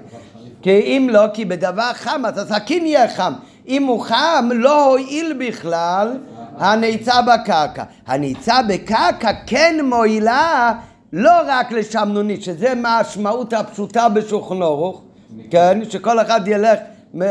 כי 0.64 0.70
אם 0.82 1.08
לא, 1.12 1.24
כי 1.34 1.46
בדבר 1.46 1.92
חם, 1.94 2.22
אז 2.26 2.38
הסכין 2.52 2.86
יהיה 2.86 3.08
חם. 3.08 3.34
אם 3.68 3.84
הוא 3.84 4.02
חם, 4.02 4.50
לא 4.54 4.86
הועיל 4.86 5.34
בכלל 5.40 6.18
הנעיצה 6.58 7.14
בקרקע. 7.22 7.84
הנעיצה 8.08 8.56
בקרקע 8.70 9.32
כן 9.48 9.76
מועילה 9.84 10.74
לא 11.14 11.32
רק 11.48 11.72
לשמנונית, 11.72 12.44
שזה 12.44 12.72
המשמעות 12.72 13.54
הפשוטה 13.54 14.10
בשולחן 14.10 14.62
ערוך, 14.62 15.02
כן? 15.52 15.80
שכל 15.90 16.20
אחד 16.20 16.42
ילך, 16.48 16.80
מ- 17.18 17.22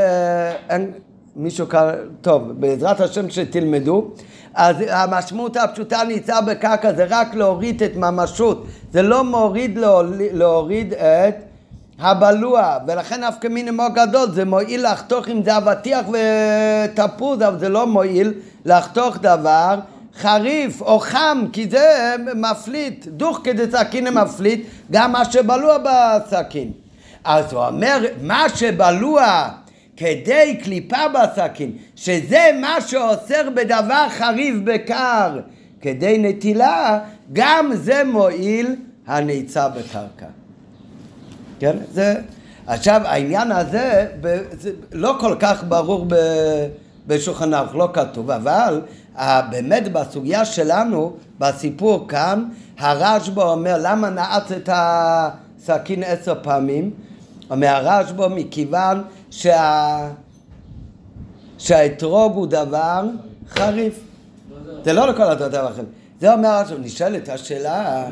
אין- 0.70 0.90
מישהו 1.36 1.66
קרא, 1.66 1.92
טוב, 2.20 2.42
בעזרת 2.52 3.00
השם 3.00 3.30
שתלמדו, 3.30 4.10
אז 4.54 4.76
המשמעות 4.88 5.56
הפשוטה 5.56 6.02
נעיצה 6.06 6.40
בקרקע 6.40 6.92
זה 6.92 7.06
רק 7.10 7.34
להוריד 7.34 7.82
את 7.82 7.96
ממשות, 7.96 8.66
זה 8.92 9.02
לא 9.02 9.24
מוריד 9.24 9.78
להוריד 10.32 10.92
את 10.94 11.34
הבלוע, 12.02 12.78
ולכן 12.86 13.24
נפקא 13.24 13.48
מיני 13.48 13.70
מאוד 13.70 13.94
גדול, 13.94 14.30
זה 14.30 14.44
מועיל 14.44 14.92
לחתוך 14.92 15.28
אם 15.28 15.44
זה 15.44 15.56
אבטיח 15.56 16.06
ותפוז, 16.08 17.42
אבל 17.42 17.58
זה 17.58 17.68
לא 17.68 17.86
מועיל 17.86 18.32
לחתוך 18.64 19.18
דבר 19.18 19.78
חריף 20.16 20.82
או 20.82 20.98
חם, 20.98 21.44
כי 21.52 21.68
זה 21.70 22.14
מפליט, 22.34 23.06
דוך 23.06 23.40
כדי 23.44 23.70
סכין 23.70 24.08
מפליט, 24.08 24.66
גם 24.90 25.12
מה 25.12 25.24
שבלוע 25.24 25.76
בסכין. 25.78 26.70
אז 27.24 27.52
הוא 27.52 27.66
אומר, 27.66 28.04
מה 28.22 28.46
שבלוע 28.54 29.48
כדי 29.96 30.60
קליפה 30.64 31.08
בסכין, 31.08 31.72
שזה 31.96 32.50
מה 32.60 32.76
שאוסר 32.86 33.50
בדבר 33.54 34.06
חריף 34.08 34.54
בקר 34.64 35.38
כדי 35.80 36.18
נטילה, 36.18 36.98
גם 37.32 37.70
זה 37.74 38.02
מועיל 38.04 38.76
הנעיצה 39.06 39.68
בקרקע. 39.68 40.41
כן? 41.62 41.76
זה... 41.92 42.14
עכשיו, 42.66 43.00
העניין 43.04 43.52
הזה, 43.52 44.06
זה 44.60 44.70
לא 44.92 45.16
כל 45.20 45.36
כך 45.38 45.64
ברור 45.68 46.04
ב- 46.08 46.66
בשולחן 47.06 47.54
ערוך, 47.54 47.74
לא 47.74 47.88
כתוב, 47.92 48.30
אבל 48.30 48.80
באמת 49.50 49.92
בסוגיה 49.92 50.44
שלנו, 50.44 51.12
בסיפור 51.38 52.08
כאן, 52.08 52.44
הרשב"א 52.78 53.42
אומר, 53.42 53.76
למה 53.80 54.10
נעץ 54.10 54.52
את 54.52 54.68
הסכין 54.72 56.02
עשר 56.02 56.34
פעמים? 56.42 56.90
אומר 57.50 57.68
הרשב"א, 57.68 58.28
מכיוון 58.28 59.02
שה... 59.30 60.08
שהאתרוג 61.58 62.34
הוא 62.34 62.46
דבר 62.46 63.04
חריף. 63.48 64.00
זה 64.84 64.92
לא 64.92 65.08
לכל 65.08 65.22
הדבר 65.22 65.68
אחר. 65.68 65.82
זה 66.20 66.32
אומר 66.32 66.48
עכשיו, 66.48 66.78
נשאלת 66.78 67.28
השאלה, 67.28 68.04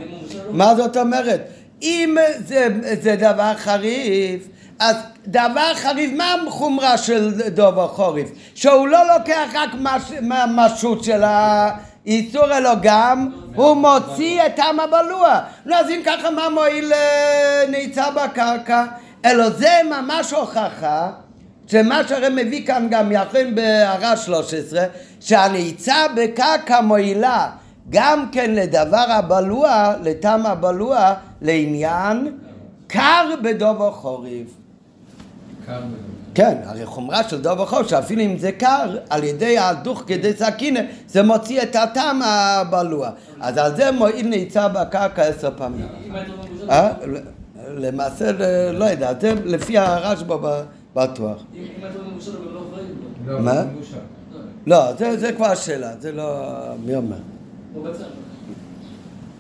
מה 0.51 0.77
זאת 0.77 0.97
אומרת? 0.97 1.41
אם 1.83 2.17
זה, 2.47 2.69
זה 3.01 3.17
דבר 3.17 3.53
חריף, 3.57 4.49
אז 4.79 4.97
דבר 5.27 5.75
חריף, 5.75 6.11
מה 6.17 6.35
החומרה 6.49 6.99
של 6.99 7.51
דובר 7.51 7.89
חוריף? 7.89 8.29
שהוא 8.55 8.89
לא 8.89 8.99
לוקח 9.15 9.49
רק 9.55 9.71
מש, 9.81 10.03
מהמשות 10.21 11.05
של 11.05 11.23
האיסור, 11.25 12.59
אלא 12.59 12.71
גם 12.83 13.31
הוא 13.55 13.77
מוציא 13.77 14.47
את 14.47 14.59
העם 14.59 14.81
הבלוע. 14.81 15.41
נו, 15.67 15.75
אז 15.75 15.91
אם 15.91 16.01
ככה, 16.07 16.31
מה 16.31 16.49
מועיל 16.49 16.93
אה, 16.93 17.65
נעיצה 17.71 18.11
בקרקע? 18.11 18.85
אלא 19.25 19.51
זה 19.51 19.81
ממש 19.91 20.33
הוכחה 20.33 21.11
שמה 21.67 22.01
שהרי 22.09 22.29
מביא 22.45 22.67
כאן 22.67 22.87
גם 22.91 23.13
יכולים 23.13 23.55
בהערה 23.55 24.17
13, 24.17 24.85
שהנעיצה 25.21 25.95
בקרקע 26.17 26.81
מועילה 26.81 27.51
גם 27.91 28.27
כן 28.33 28.51
לדבר 28.55 29.05
הבלוע, 29.09 29.95
לטעם 30.03 30.47
הבלוע, 30.47 31.15
לעניין 31.43 32.37
קר 32.87 33.35
בדובו 33.43 33.91
חורף. 33.91 34.47
כן, 36.35 36.59
הרי 36.65 36.87
חומרה 36.87 37.29
של 37.29 37.41
דוב 37.43 37.61
החור, 37.61 37.83
שאפילו 37.83 38.23
אם 38.23 38.39
זה 38.39 38.53
קר, 38.53 38.97
על 39.11 39.25
ידי 39.25 39.59
הדוך 39.59 40.03
כדי 40.07 40.33
סכינה, 40.33 40.81
זה 41.09 41.23
מוציא 41.23 41.63
את 41.63 41.77
הטעם 41.77 42.21
הבלוע. 42.25 43.11
אז 43.41 43.57
על 43.59 43.77
זה 43.77 43.91
מועיל 43.93 44.29
נעיצה 44.29 44.69
בקרקע 44.69 45.23
עשר 45.23 45.51
פעמים. 45.57 45.87
אה? 46.71 46.93
למעשה, 47.69 48.33
ל- 48.33 48.71
לא 48.71 48.85
יודע, 48.85 49.13
זה 49.21 49.33
לפי 49.45 49.79
הרשב"א 49.79 50.63
בטוח. 50.97 51.37
אם 51.55 51.63
אומר 51.83 51.91
מבושל, 52.13 52.31
אבל 52.37 52.53
לא 52.55 52.61
אחראי. 52.71 52.85
לא, 53.27 53.41
מה? 53.41 53.63
לא, 54.67 54.95
זה, 54.99 55.17
זה 55.19 55.33
כבר 55.33 55.55
שאלה, 55.55 55.91
זה 56.01 56.13
לא... 56.13 56.45
מי 56.87 56.95
אומר? 56.97 57.17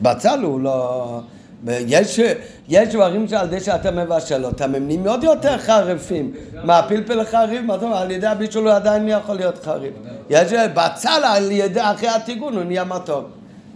בצל 0.02 0.42
הוא 0.42 0.60
לא... 0.60 1.20
יש, 1.68 2.20
יש 2.68 2.88
דברים 2.88 3.28
שעל 3.28 3.46
ידי 3.46 3.60
שאתה 3.60 3.90
מבשל 3.90 4.44
אותם, 4.44 4.74
הם 4.74 4.86
נהיים 4.86 5.06
עוד 5.06 5.24
יותר 5.24 5.58
חריפים. 5.58 6.32
מה, 6.64 6.78
הפלפל 6.78 7.24
חריף? 7.24 7.62
מה 7.62 7.74
זאת 7.74 7.82
אומרת? 7.82 8.00
על 8.00 8.10
ידי 8.10 8.26
הבישול 8.26 8.68
הוא 8.68 8.76
עדיין 8.76 9.08
יכול 9.08 9.34
להיות 9.36 9.64
חריף. 9.64 9.94
יש 10.30 10.52
בצל 10.52 11.22
על 11.24 11.50
ידי, 11.50 11.80
אחרי 11.80 12.08
הטיגון 12.08 12.54
הוא 12.54 12.64
נהיה 12.64 12.84
מתוק. 12.84 13.24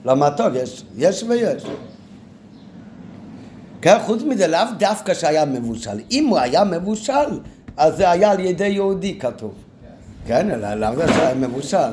לא 0.05 0.17
מתוק, 0.17 0.47
יש, 0.55 0.83
יש 0.97 1.25
ויש. 1.29 1.63
כן, 3.81 3.97
חוץ 4.05 4.23
מזה, 4.23 4.47
לאו 4.47 4.61
דווקא 4.79 5.15
שהיה 5.15 5.45
מבושל. 5.45 6.01
אם 6.11 6.27
הוא 6.27 6.39
היה 6.39 6.65
מבושל, 6.65 7.41
אז 7.77 7.97
זה 7.97 8.11
היה 8.11 8.31
על 8.31 8.41
ידי 8.41 8.69
יהודי 8.69 9.19
כתוב. 9.19 9.55
כן, 10.27 10.61
לאו 10.61 10.79
דווקא 10.79 11.13
שהיה 11.13 11.35
מבושל. 11.35 11.91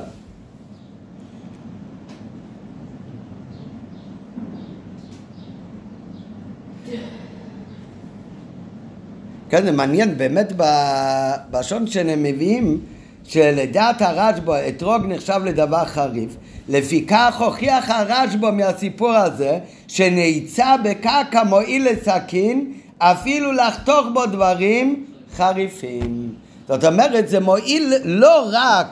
כן, 9.52 9.64
זה 9.66 9.72
מעניין, 9.72 10.18
באמת 10.18 10.54
ב- 10.58 11.34
בשון 11.52 11.88
שהם 11.88 12.24
מביאים, 12.24 12.80
שלדעת 13.24 14.02
הרשב"א 14.02 14.60
אתרוג 14.68 15.06
נחשב 15.08 15.42
לדבר 15.46 15.86
חריף. 15.86 16.36
לפיכך 16.70 17.36
הוכיח 17.40 17.90
הרשב"א 17.90 18.52
מהסיפור 18.52 19.12
הזה, 19.12 19.60
שנעיצה 19.88 20.76
בקרקע 20.84 21.44
מועיל 21.44 21.88
לסכין, 21.92 22.72
אפילו 22.98 23.52
לחתוך 23.52 24.08
בו 24.14 24.26
דברים 24.26 25.06
חריפים. 25.38 26.30
זאת 26.68 26.84
אומרת, 26.86 27.28
זה 27.30 27.40
מועיל 27.40 27.94
לא 28.04 28.50
רק 28.52 28.88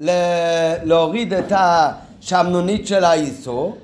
ל- 0.00 0.10
להוריד 0.84 1.32
את 1.34 1.52
השמנונית 1.56 2.86
של 2.86 3.04
האיסור, 3.04 3.76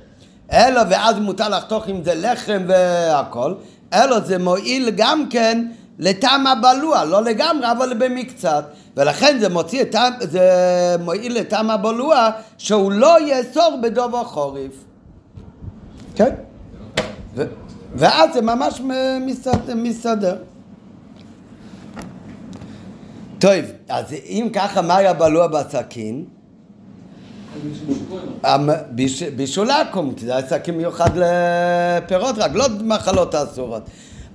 אלא 0.53 0.81
ואז 0.91 1.19
מותר 1.19 1.49
לחתוך 1.49 1.89
עם 1.89 2.05
זה 2.05 2.15
לחם 2.15 2.63
והכל, 2.69 3.55
אלא 3.95 4.21
זה 4.21 4.39
מועיל 4.39 4.91
גם 4.97 5.27
כן 5.31 5.67
לטעם 5.99 6.47
הבלוע, 6.47 7.05
לא 7.05 7.23
לגמרי, 7.23 7.71
אבל 7.71 7.95
במקצת. 7.99 8.65
ולכן 8.97 9.39
זה 9.41 9.49
מוציא 9.49 9.83
את 9.83 9.91
טעם, 9.91 10.13
זה 10.21 10.51
מועיל 11.01 11.39
לטעם 11.41 11.71
הבלוע 11.71 12.31
שהוא 12.59 12.93
לא 12.93 13.17
יאסור 13.29 13.79
בדובו 13.83 14.25
חורף. 14.25 14.73
כן? 16.15 16.35
ו- 17.35 17.47
ואז 17.95 18.35
זה 18.35 18.41
ממש 18.43 18.81
מסתדר. 19.27 19.75
מסתדר. 19.75 20.37
טוב, 23.39 23.53
אז 23.89 24.13
אם 24.13 24.49
ככה, 24.53 24.83
מה 24.83 24.97
היה 24.97 25.13
בלוע 25.13 25.47
בסכין? 25.47 26.25
בישול 29.37 29.71
עכו"ם, 29.71 30.15
כי 30.15 30.27
זה 30.27 30.37
היה 30.37 30.49
סכין 30.49 30.77
מיוחד 30.77 31.11
לפירות, 31.17 32.39
רק 32.39 32.51
לא 32.55 32.67
מחלות 32.83 33.35
אסורות. 33.35 33.83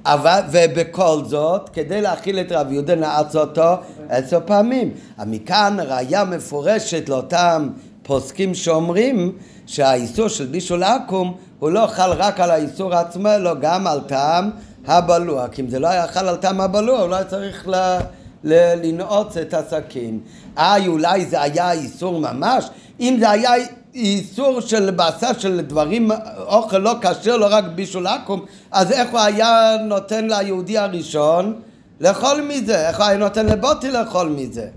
אבל, 0.05 0.39
ובכל 0.51 1.21
זאת, 1.25 1.69
כדי 1.73 2.01
להאכיל 2.01 2.39
את 2.39 2.51
רב 2.51 2.71
יהודה 2.71 2.95
נעץ 2.95 3.35
אותו 3.35 3.75
עשר 4.09 4.39
פעמים. 4.45 4.91
מכאן 5.25 5.77
ראיה 5.79 6.23
מפורשת 6.23 7.09
לאותם 7.09 7.69
פוסקים 8.03 8.53
שאומרים 8.53 9.31
שהאיסור 9.65 10.27
של 10.27 10.45
בישול 10.45 10.83
עכו"ם 10.83 11.33
הוא 11.59 11.69
לא 11.69 11.87
חל 11.87 12.11
רק 12.11 12.39
על 12.39 12.51
האיסור 12.51 12.95
עצמו, 12.95 13.29
אלא 13.29 13.53
גם 13.61 13.87
על 13.87 13.99
טעם 14.07 14.49
הבלוע. 14.87 15.47
כי 15.47 15.61
אם 15.61 15.69
זה 15.69 15.79
לא 15.79 15.87
היה 15.87 16.07
חל 16.07 16.27
על 16.27 16.35
טעם 16.35 16.61
הבלוע, 16.61 16.99
הוא 16.99 17.09
לא 17.09 17.15
היה 17.15 17.25
צריך 17.25 17.67
ל... 17.67 17.75
ל- 18.43 18.85
לנעוץ 18.85 19.37
את 19.37 19.53
הסכין. 19.53 20.19
איי, 20.57 20.87
אולי 20.87 21.25
זה 21.25 21.41
היה 21.41 21.71
איסור 21.71 22.19
ממש? 22.19 22.65
אם 22.99 23.17
זה 23.19 23.29
היה 23.29 23.51
איסור 23.95 24.59
של 24.59 24.91
בשר 24.91 25.39
של 25.39 25.61
דברים, 25.61 26.11
אוכל 26.37 26.77
לא 26.77 26.93
כשר, 27.01 27.37
לא 27.37 27.47
רק 27.49 27.63
בישול 27.75 28.07
עכו"ם, 28.07 28.39
אז 28.71 28.91
איך 28.91 29.09
הוא 29.11 29.19
היה 29.19 29.75
נותן 29.85 30.27
ליהודי 30.27 30.77
הראשון 30.77 31.53
לאכול 32.01 32.41
מזה? 32.41 32.87
איך 32.87 32.97
הוא 32.97 33.05
היה 33.05 33.17
נותן 33.17 33.45
לבוטי 33.45 33.91
לאכול 33.91 34.29
מזה? 34.29 34.67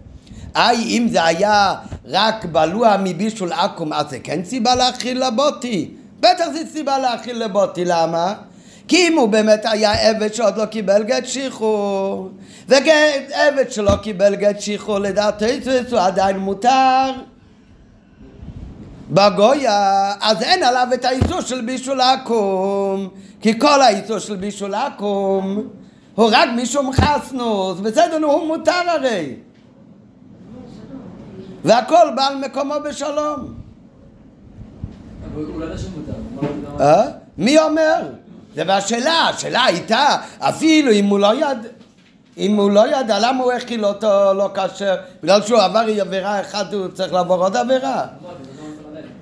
איי, 0.57 0.83
אם 0.83 1.09
זה 1.13 1.25
היה 1.25 1.75
רק 2.05 2.45
בלוע 2.45 2.97
מבישול 3.05 3.53
עכו"ם, 3.53 3.93
אז 3.93 4.11
זה 4.11 4.19
כן 4.19 4.45
סיבה 4.45 4.75
להאכיל 4.75 5.27
לבוטי. 5.27 5.91
בטח 6.21 6.45
זה 6.53 6.63
סיבה 6.73 6.99
להאכיל 6.99 7.45
לבוטי, 7.45 7.85
למה? 7.85 8.35
כי 8.89 9.09
אם 9.09 9.19
הוא 9.19 9.29
באמת 9.29 9.61
היה 9.65 10.09
עבד 10.11 10.35
שעוד 10.35 10.57
לא 10.57 10.65
קיבל 10.67 11.03
גט 11.03 11.27
שחרור, 11.27 12.31
ועבד 12.69 13.71
שלא 13.71 13.97
קיבל 13.97 14.35
גט 14.35 14.61
שחרור 14.61 14.99
לדעת 14.99 15.43
יצוץ 15.43 15.93
הוא 15.93 16.01
עדיין 16.01 16.39
מותר. 16.39 17.13
בגויה, 19.11 20.13
אז 20.21 20.43
אין 20.43 20.63
עליו 20.63 20.89
את 20.95 21.05
האיסור 21.05 21.41
של 21.41 21.61
בישול 21.61 22.01
עכו"ם, 22.01 23.09
כי 23.41 23.61
כל 23.61 23.83
האיסור 23.83 24.19
של 24.19 24.37
בישול 24.37 24.75
עכו"ם 24.75 25.63
הוא 26.15 26.31
רק 26.33 26.49
משום 26.57 26.93
חסנוס, 26.93 27.81
בסדר, 27.81 28.19
נו, 28.19 28.33
הוא 28.33 28.49
מותר 28.49 28.91
הרי. 28.91 29.35
והכל 31.65 32.11
בא 32.17 32.27
על 32.27 32.37
מקומו 32.37 32.75
בשלום. 32.85 33.55
לא 35.37 35.65
ידע 35.65 35.75
אה? 36.81 37.03
מי 37.39 37.59
אומר? 37.59 38.01
זה 38.55 38.63
והשאלה, 38.67 39.29
השאלה 39.29 39.65
הייתה, 39.65 40.17
אפילו 40.39 40.93
אם 40.93 41.07
הוא 41.07 41.19
לא 41.19 41.35
יד... 41.35 41.59
אם 42.39 42.57
הוא 42.57 42.71
לא 42.71 42.97
ידע, 42.97 43.19
למה 43.19 43.45
הוא 43.45 43.53
הכיל 43.53 43.85
אותו 43.85 44.35
לא 44.35 44.51
כשר? 44.55 44.97
בגלל 45.23 45.43
שהוא 45.43 45.61
עבר 45.61 45.85
עבירה 46.01 46.41
אחת, 46.41 46.73
הוא 46.73 46.89
צריך 46.89 47.13
לעבור 47.13 47.45
עוד 47.45 47.57
עבירה. 47.57 48.07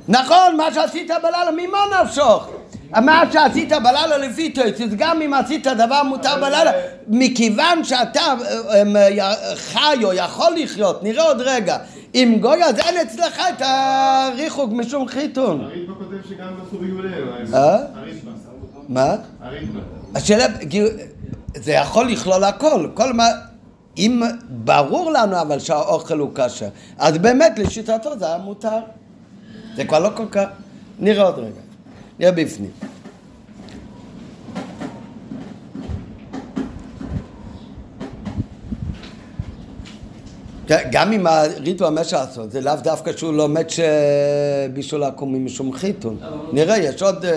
נכון, 0.09 0.56
מה 0.56 0.74
שעשית 0.74 1.10
בלילה, 1.22 1.51
ממה 1.51 2.02
נפשוך? 2.02 2.48
מה 2.90 3.22
שעשית 3.32 3.68
בלילה 3.72 4.18
לפי 4.18 4.51
תויציס, 4.51 4.89
גם 4.97 5.22
אם 5.22 5.35
עשית 5.35 5.66
דבר 5.66 6.02
מותר 6.02 6.35
בלילה, 6.40 6.72
מכיוון 7.09 7.85
שאתה 7.85 8.20
אה, 8.20 8.82
אה, 9.20 9.35
חי 9.56 9.97
או 10.05 10.12
יכול 10.12 10.55
לחיות, 10.56 11.02
נראה 11.02 11.24
עוד 11.24 11.40
רגע, 11.40 11.76
עם 12.12 12.39
גוי 12.40 12.64
אז 12.64 12.78
אין 12.78 12.97
אצלך 13.06 13.40
את 13.48 13.62
הריחוק 13.64 14.70
משום 14.72 15.09
חיתון. 15.09 15.60
הריטב"א 15.64 15.93
כותב 15.94 16.28
שגם 16.28 16.47
ביוליהם. 16.81 17.28
אה? 17.55 17.76
הריטב"א. 17.94 18.31
מה? 18.89 19.14
הריטב"א. 19.43 19.81
השאלה, 20.18 20.47
גיל- 20.62 20.89
זה 21.56 21.72
יכול 21.72 22.09
לכלול 22.09 22.44
הכל, 22.44 22.89
כל 22.94 23.12
מה, 23.12 23.26
אם 23.98 24.22
ברור 24.48 25.10
לנו 25.12 25.40
אבל 25.40 25.59
שהאוכל 25.59 26.18
הוא 26.18 26.31
כשר, 26.35 26.68
אז 26.98 27.18
באמת 27.18 27.59
לשיטתו 27.59 28.18
זה 28.18 28.26
היה 28.26 28.39
מותר. 28.39 28.78
זה 29.77 29.85
כבר 29.85 29.99
לא 29.99 30.11
כל 30.17 30.27
כך, 30.31 30.47
נראה 30.99 31.25
עוד 31.25 31.39
רגע, 31.39 31.61
נראה 32.19 32.33
בפנים. 32.33 32.71
כן, 40.67 40.89
גם 40.93 41.13
אם 41.13 41.27
הריטו 41.27 41.87
אומר 41.87 42.03
שעשות, 42.03 42.51
זה 42.51 42.61
לאו 42.61 42.75
דווקא 42.83 43.13
שהוא 43.17 43.35
לומד 43.35 43.67
שבישול 43.69 45.05
עקומים 45.05 45.45
משום 45.45 45.73
חיתון. 45.73 46.19
נראה, 46.53 46.79
יש 46.79 47.03
עוד... 47.03 47.25
אה, 47.25 47.31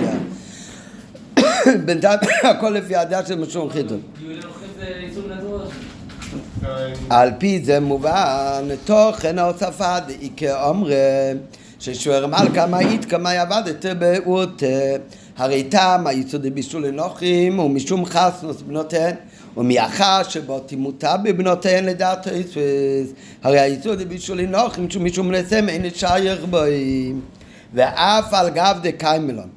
דעה. 0.00 0.14
בינתיים 1.86 2.18
הכל 2.50 2.70
לפי 2.70 2.96
הדעה 2.96 3.26
של 3.26 3.38
משום 3.38 3.70
חיתון. 3.70 4.00
התורה. 5.32 5.64
על 7.10 7.30
פי 7.38 7.60
זה 7.64 7.80
מובן 7.80 8.68
תוכן 8.84 9.38
ההוספה 9.38 10.00
דאיקה 10.00 10.68
אומרה 10.68 10.94
ששוער 11.82 12.26
מלכה 12.26 12.66
מאית 12.66 13.04
כמה 13.04 13.30
עבדת 13.30 13.84
באות 13.98 14.62
הרי 15.36 15.62
טעם 15.62 16.06
היסוד 16.06 16.46
בישול 16.46 16.86
לנוחים 16.86 17.58
ומשום 17.58 18.04
חסנוס 18.04 18.62
בנותיהן 18.62 19.14
ומאחר 19.56 20.22
שבו 20.28 20.60
תימותה 20.60 21.16
בבנותיהן 21.16 21.84
לדעת 21.84 22.26
היסוס 22.26 23.14
הרי 23.42 23.60
היסוד 23.60 24.02
בישול 24.02 24.40
לנוחים 24.40 24.90
שמשום 24.90 25.32
לסם 25.32 25.68
אין 25.68 25.90
שייך 25.94 26.44
בהם 26.44 27.20
ואף 27.74 28.34
על 28.34 28.50
גב 28.50 28.76
דקיימלון 28.82 29.48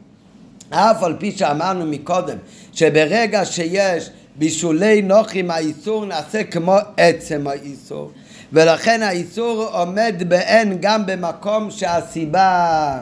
אף 0.69 1.03
על 1.03 1.15
פי 1.19 1.31
שאמרנו 1.31 1.85
מקודם 1.85 2.37
שברגע 2.73 3.45
שיש 3.45 4.09
בישולי 4.35 5.01
נוחים 5.01 5.51
האיסור 5.51 6.05
נעשה 6.05 6.43
כמו 6.43 6.75
עצם 6.97 7.47
האיסור 7.47 8.11
ולכן 8.53 9.03
האיסור 9.03 9.63
עומד 9.71 10.15
בעין 10.27 10.77
גם 10.81 11.05
במקום 11.05 11.71
שהסיבה 11.71 12.99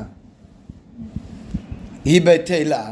היא 2.06 2.22
בטלה, 2.26 2.92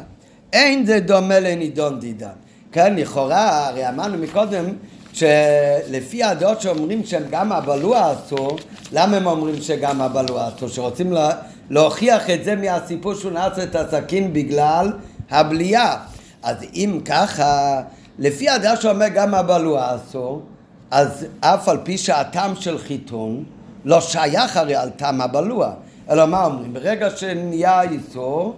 אין 0.53 0.85
זה 0.85 0.99
דומה 0.99 1.39
לנידון 1.39 1.99
דידן. 1.99 2.27
כן, 2.71 2.95
לכאורה, 2.95 3.67
הרי 3.67 3.89
אמרנו 3.89 4.17
מקודם 4.17 4.65
שלפי 5.13 6.23
הדעות 6.23 6.61
שאומרים 6.61 7.05
שהם 7.05 7.23
גם 7.29 7.51
הבלוע 7.51 8.13
אסור, 8.13 8.57
למה 8.91 9.17
הם 9.17 9.25
אומרים 9.27 9.61
שגם 9.61 10.01
הבלוע 10.01 10.47
אסור? 10.47 10.69
שרוצים 10.69 11.11
לה, 11.11 11.31
להוכיח 11.69 12.29
את 12.29 12.43
זה 12.43 12.55
מהסיפור 12.55 13.13
שהוא 13.13 13.31
נעץ 13.31 13.59
את 13.59 13.75
הסכין 13.75 14.33
בגלל 14.33 14.91
הבליעה. 15.29 15.97
אז 16.43 16.57
אם 16.73 16.99
ככה, 17.05 17.81
לפי 18.19 18.49
הדעה 18.49 18.75
שאומר 18.75 19.07
גם 19.07 19.33
הבלוע 19.33 19.95
אסור, 19.95 20.41
אז 20.91 21.26
אף 21.39 21.69
על 21.69 21.77
פי 21.84 21.97
שהטעם 21.97 22.55
של 22.55 22.77
חיתון 22.77 23.43
לא 23.85 24.01
שייך 24.01 24.57
הרי 24.57 24.76
על 24.76 24.89
טעם 24.89 25.22
הבלוע, 25.22 25.72
אלא 26.09 26.27
מה 26.27 26.45
אומרים? 26.45 26.73
ברגע 26.73 27.09
שנהיה 27.09 27.81
איסור, 27.81 28.55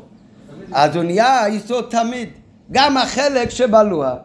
אז 0.72 0.96
הוא 0.96 1.04
נהיה 1.04 1.46
איסור 1.46 1.82
תמיד, 1.82 2.30
גם 2.72 2.98
החלק 2.98 3.50
שבלוע. 3.50 4.16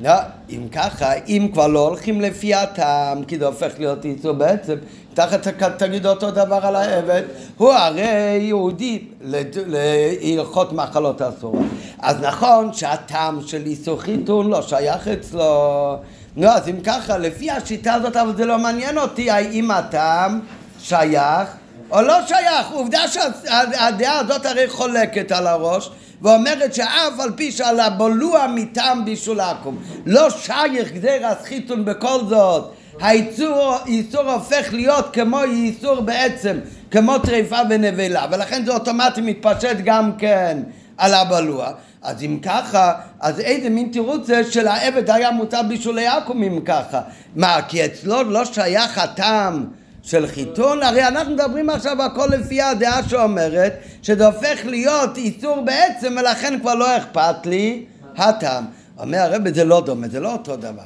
לא, 0.00 0.12
אם 0.50 0.68
ככה, 0.72 1.12
אם 1.14 1.48
כבר 1.52 1.66
לא 1.66 1.88
הולכים 1.88 2.20
לפי 2.20 2.54
הטעם, 2.54 3.24
כי 3.24 3.38
זה 3.38 3.46
הופך 3.46 3.72
להיות 3.78 4.04
איסור 4.04 4.32
בעצם, 4.32 4.74
תחת 5.14 5.46
תגיד 5.78 6.06
אותו 6.06 6.30
דבר 6.30 6.66
על 6.66 6.76
העבד, 6.76 7.22
הוא 7.56 7.72
הרי 7.72 8.38
יהודי 8.40 9.04
להלכות 9.20 10.72
מחלות 10.72 11.22
אסורות. 11.22 11.66
אז 11.98 12.16
נכון 12.20 12.72
שהטעם 12.72 13.40
של 13.42 13.66
איסור 13.66 14.00
חיתון 14.00 14.50
לא 14.50 14.62
שייך 14.62 15.08
אצלו. 15.08 15.96
נו, 16.36 16.48
אז 16.48 16.68
אם 16.68 16.80
ככה, 16.80 17.18
לפי 17.18 17.50
השיטה 17.50 17.94
הזאת, 17.94 18.16
אבל 18.16 18.36
זה 18.36 18.46
לא 18.46 18.58
מעניין 18.58 18.98
אותי 18.98 19.30
האם 19.30 19.70
הטעם 19.70 20.40
שייך 20.80 21.48
או 21.90 22.02
לא 22.02 22.26
שייך. 22.26 22.70
עובדה 22.70 23.08
שהדעה 23.08 24.18
הזאת 24.18 24.46
הרי 24.46 24.68
חולקת 24.68 25.32
על 25.32 25.46
הראש. 25.46 25.90
ואומרת 26.22 26.74
שאף 26.74 27.20
על 27.20 27.32
פי 27.36 27.52
שעל 27.52 27.80
הבולוע 27.80 28.46
מטעם 28.54 29.04
בישול 29.04 29.40
עכו"ם 29.40 29.76
לא 30.06 30.30
שייך 30.30 30.92
גזירס 30.92 31.42
חיתון 31.44 31.84
בכל 31.84 32.18
זאת 32.28 32.72
האיסור 33.00 34.30
הופך 34.30 34.72
להיות 34.72 35.08
כמו 35.12 35.42
איסור 35.42 36.00
בעצם, 36.00 36.58
כמו 36.90 37.18
טריפה 37.18 37.56
ונבלה, 37.70 38.26
ולכן 38.30 38.64
זה 38.64 38.72
אוטומטי 38.72 39.20
מתפשט 39.20 39.76
גם 39.84 40.12
כן 40.18 40.58
על 41.00 41.14
הבלוע. 41.14 41.70
אז 42.02 42.22
אם 42.22 42.38
ככה, 42.42 42.94
אז 43.20 43.40
איזה 43.40 43.70
מין 43.70 43.88
תירוץ 43.92 44.26
זה 44.26 44.52
שלעבד 44.52 45.10
היה 45.10 45.30
מותר 45.30 45.60
בישולי 45.68 46.06
עכו"ם 46.06 46.42
אם 46.42 46.60
ככה? 46.64 47.00
מה, 47.36 47.62
כי 47.68 47.84
אצלו 47.84 48.22
לא 48.22 48.44
שייך 48.44 48.98
הטעם 48.98 49.66
של 50.02 50.26
חיתון, 50.26 50.82
הרי 50.82 51.08
אנחנו 51.08 51.34
מדברים 51.34 51.70
עכשיו 51.70 52.02
הכל 52.02 52.28
לפי 52.32 52.62
הדעה 52.62 53.08
שאומרת 53.08 53.72
שזה 54.02 54.26
הופך 54.26 54.58
להיות 54.64 55.16
איסור 55.16 55.60
בעצם 55.60 56.16
ולכן 56.20 56.58
כבר 56.60 56.74
לא 56.74 56.96
אכפת 56.96 57.46
לי 57.46 57.84
הטעם. 58.16 58.64
אומר 58.98 59.18
הרב 59.18 59.54
זה 59.54 59.64
לא 59.64 59.82
דומה, 59.86 60.08
זה 60.08 60.20
לא 60.20 60.32
אותו 60.32 60.56
דבר. 60.56 60.82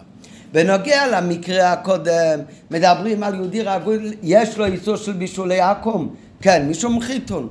בנוגע 0.52 1.06
למקרה 1.06 1.72
הקודם, 1.72 2.40
מדברים 2.70 3.22
על 3.22 3.34
יהודי 3.34 3.62
רגול, 3.62 4.12
יש 4.22 4.58
לו 4.58 4.64
איסור 4.64 4.96
של 4.96 5.12
בישולי 5.12 5.60
עכו"ם, 5.60 6.08
כן, 6.40 6.66
משום 6.68 7.00
חיתון. 7.00 7.48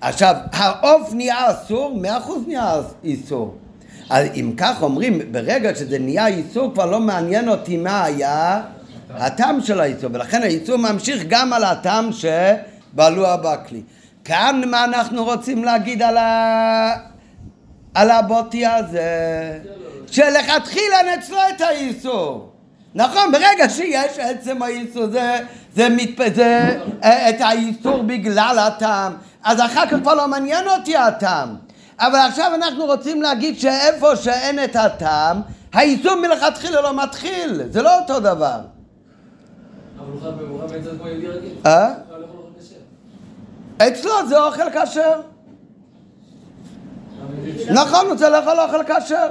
עכשיו, 0.00 0.34
העוף 0.52 1.14
נהיה 1.14 1.50
אסור, 1.50 1.96
מאה 2.00 2.18
אחוז 2.18 2.42
נהיה 2.46 2.74
איסור. 3.04 3.56
אז 4.10 4.26
אם 4.34 4.52
כך 4.56 4.82
אומרים, 4.82 5.20
ברגע 5.32 5.74
שזה 5.74 5.98
נהיה 5.98 6.26
איסור, 6.26 6.74
כבר 6.74 6.86
לא 6.86 7.00
מעניין 7.00 7.48
אותי 7.48 7.76
מה 7.76 8.04
היה 8.04 8.62
הטעם 9.10 9.60
של 9.60 9.80
האיסור, 9.80 10.10
ולכן 10.12 10.42
האיסור 10.42 10.76
ממשיך 10.76 11.24
גם 11.28 11.52
על 11.52 11.64
הטעם 11.64 12.10
שבלוע 12.12 13.36
בכלי. 13.36 13.82
כאן 14.24 14.62
מה 14.66 14.84
אנחנו 14.84 15.24
רוצים 15.24 15.64
להגיד 15.64 16.02
על, 16.02 16.16
ה... 16.16 16.94
על 17.94 18.10
הבוטי 18.10 18.66
הזה? 18.66 19.58
שלכתחילה 20.06 20.96
נצלו 21.16 21.38
את 21.56 21.60
האיסור. 21.60 22.50
נכון, 22.94 23.32
ברגע 23.32 23.68
שיש 23.68 24.18
עצם 24.18 24.62
האיסור 24.62 25.06
זה, 25.06 25.38
זה, 25.74 25.88
מתפ... 25.88 26.34
זה 26.34 26.78
את 27.00 27.40
האיסור 27.40 28.02
בגלל 28.02 28.58
הטעם, 28.58 29.12
אז 29.44 29.60
אחר 29.60 29.86
כך 29.86 29.96
כבר 30.02 30.14
לא 30.14 30.28
מעניין 30.28 30.68
אותי 30.68 30.96
הטעם. 30.96 31.56
אבל 31.98 32.18
עכשיו 32.28 32.52
אנחנו 32.54 32.84
רוצים 32.84 33.22
להגיד 33.22 33.58
שאיפה 33.60 34.16
שאין 34.16 34.64
את 34.64 34.76
הטעם, 34.76 35.40
האיסור 35.72 36.14
מלכתחילה 36.14 36.80
לא 36.80 37.02
מתחיל, 37.02 37.62
זה 37.70 37.82
לא 37.82 37.98
אותו 37.98 38.20
דבר. 38.20 38.60
אה? 41.66 41.94
אצלו 43.88 44.28
זה 44.28 44.42
אוכל 44.42 44.70
כשר. 44.70 45.20
נכון, 47.70 48.06
הוא 48.06 48.16
צריך 48.16 48.30
לאכול 48.30 48.60
אוכל 48.60 48.94
כשר. 48.94 49.28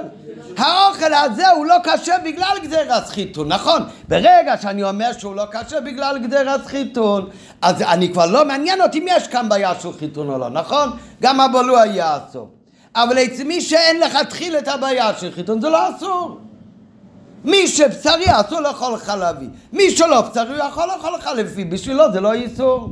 האוכל 0.56 1.14
הזה 1.14 1.50
הוא 1.50 1.66
לא 1.66 1.76
כשר 1.84 2.16
בגלל 2.24 2.56
גדרת 2.62 3.06
חיתון, 3.06 3.48
נכון. 3.48 3.82
ברגע 4.08 4.58
שאני 4.62 4.82
אומר 4.84 5.10
שהוא 5.18 5.34
לא 5.34 5.44
כשר 5.52 5.80
בגלל 5.80 6.18
גדרת 6.18 6.66
חיתון, 6.66 7.28
אז 7.62 7.82
אני 7.82 8.12
כבר 8.12 8.26
לא 8.26 8.44
מעניין 8.44 8.80
אותי 8.80 8.98
אם 8.98 9.06
יש 9.08 9.28
כאן 9.28 9.48
בעיה 9.48 9.72
של 9.82 9.92
חיתון 9.98 10.28
או 10.28 10.38
לא, 10.38 10.50
נכון? 10.50 10.90
גם 11.22 11.40
הבולוע 11.40 11.86
יהיה 11.86 12.16
אסור. 12.16 12.48
אבל 12.94 13.18
אצל 13.18 13.44
מי 13.44 13.60
שאין 13.60 14.00
לכתחיל 14.00 14.58
את 14.58 14.68
הבעיה 14.68 15.14
של 15.20 15.32
חיתון 15.32 15.60
זה 15.60 15.68
לא 15.68 15.96
אסור. 15.96 16.38
מי 17.44 17.68
שבשרי 17.68 18.24
אסור 18.26 18.60
לאכול 18.60 18.96
חלבי, 18.96 19.46
מי 19.72 19.90
שלא 19.90 20.20
בשרי 20.20 20.68
יכול 20.68 20.86
לאכול 20.86 21.20
חלבי, 21.20 21.64
בשבילו 21.64 22.12
זה 22.12 22.20
לא 22.20 22.32
איסור. 22.32 22.88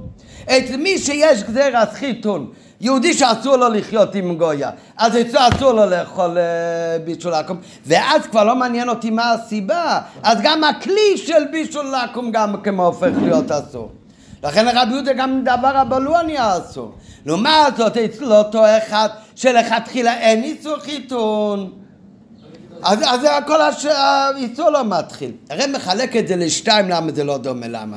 אצל 0.51 0.77
מי 0.77 0.99
שיש 0.99 1.43
גזירת 1.43 1.93
חיתון, 1.93 2.51
יהודי 2.81 3.15
שאסור 3.15 3.57
לו 3.57 3.69
לחיות 3.69 4.15
עם 4.15 4.37
גויה, 4.37 4.70
אז 4.97 5.16
אצלו 5.16 5.41
אסור 5.49 5.73
לו 5.73 5.87
לאכול 5.87 6.39
אה, 6.39 6.99
בישול 7.05 7.35
עכו"ם, 7.35 7.57
ואז 7.87 8.27
כבר 8.27 8.45
לא 8.45 8.57
מעניין 8.57 8.89
אותי 8.89 9.11
מה 9.11 9.33
הסיבה, 9.33 10.01
אז 10.23 10.39
גם 10.43 10.65
הכלי 10.65 11.16
של 11.16 11.45
בישול 11.51 11.95
עכו"ם 11.95 12.31
גם 12.31 12.57
כמו 12.62 12.87
הופך 12.87 13.11
להיות 13.23 13.51
אסור. 13.51 13.91
לכן 14.45 14.66
לרבי 14.66 14.93
יהודה 14.93 15.12
גם 15.12 15.43
דבר 15.45 15.77
הבלוע 15.77 16.23
נהיה 16.23 16.59
אסור. 16.59 16.93
לעומת 17.27 17.77
זאת 17.77 17.97
אצלו 17.97 18.35
אותו 18.35 18.62
אחד 18.79 19.09
שלכתחילה 19.35 20.19
אין 20.19 20.43
איסור 20.43 20.79
חיתון. 20.79 21.73
אז, 22.83 22.99
אז 23.07 23.27
הכל 23.31 23.61
האיסור 23.91 24.70
לא 24.70 24.85
מתחיל. 24.85 25.33
הרי 25.51 25.66
מחלק 25.66 26.16
את 26.16 26.29
זה 26.29 26.37
לשתיים 26.37 26.89
למה 26.89 27.12
זה 27.12 27.25
לא 27.25 27.39
דומה 27.39 27.69
למה. 27.69 27.97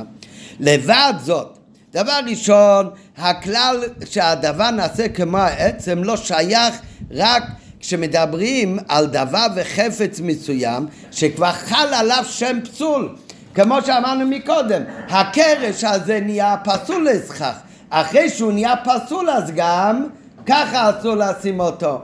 לבד 0.60 1.14
זאת, 1.24 1.58
דבר 1.94 2.20
ראשון, 2.30 2.90
הכלל 3.18 3.84
שהדבר 4.06 4.72
נעשה 4.72 5.10
כמו 5.10 5.38
העצם 5.38 6.04
לא 6.04 6.18
שייך 6.18 6.76
רק 7.12 7.44
כשמדברים 7.80 8.80
על 8.88 9.06
דבר 9.06 9.48
וחפץ 9.56 10.20
מסוים 10.24 10.88
שכבר 11.12 11.52
חל 11.52 11.94
עליו 11.94 12.24
שם 12.28 12.60
פסול 12.64 13.16
כמו 13.56 13.82
שאמרנו 13.82 14.26
מקודם, 14.28 14.82
הקרש 15.10 15.84
הזה 15.84 16.20
נהיה 16.20 16.56
פסול 16.64 17.08
לסכך 17.10 17.56
אחרי 17.90 18.30
שהוא 18.30 18.52
נהיה 18.52 18.74
פסול 18.84 19.30
אז 19.30 19.52
גם 19.56 20.08
ככה 20.46 20.90
אסור 20.90 21.16
לשים 21.16 21.60
אותו. 21.60 22.02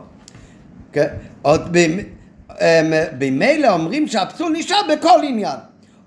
כן? 0.93 1.07
עוד 1.41 1.77
במילא 3.17 3.67
אומרים 3.67 4.07
שהפסול 4.07 4.51
נשאר 4.57 4.81
בכל 4.89 5.19
עניין. 5.23 5.57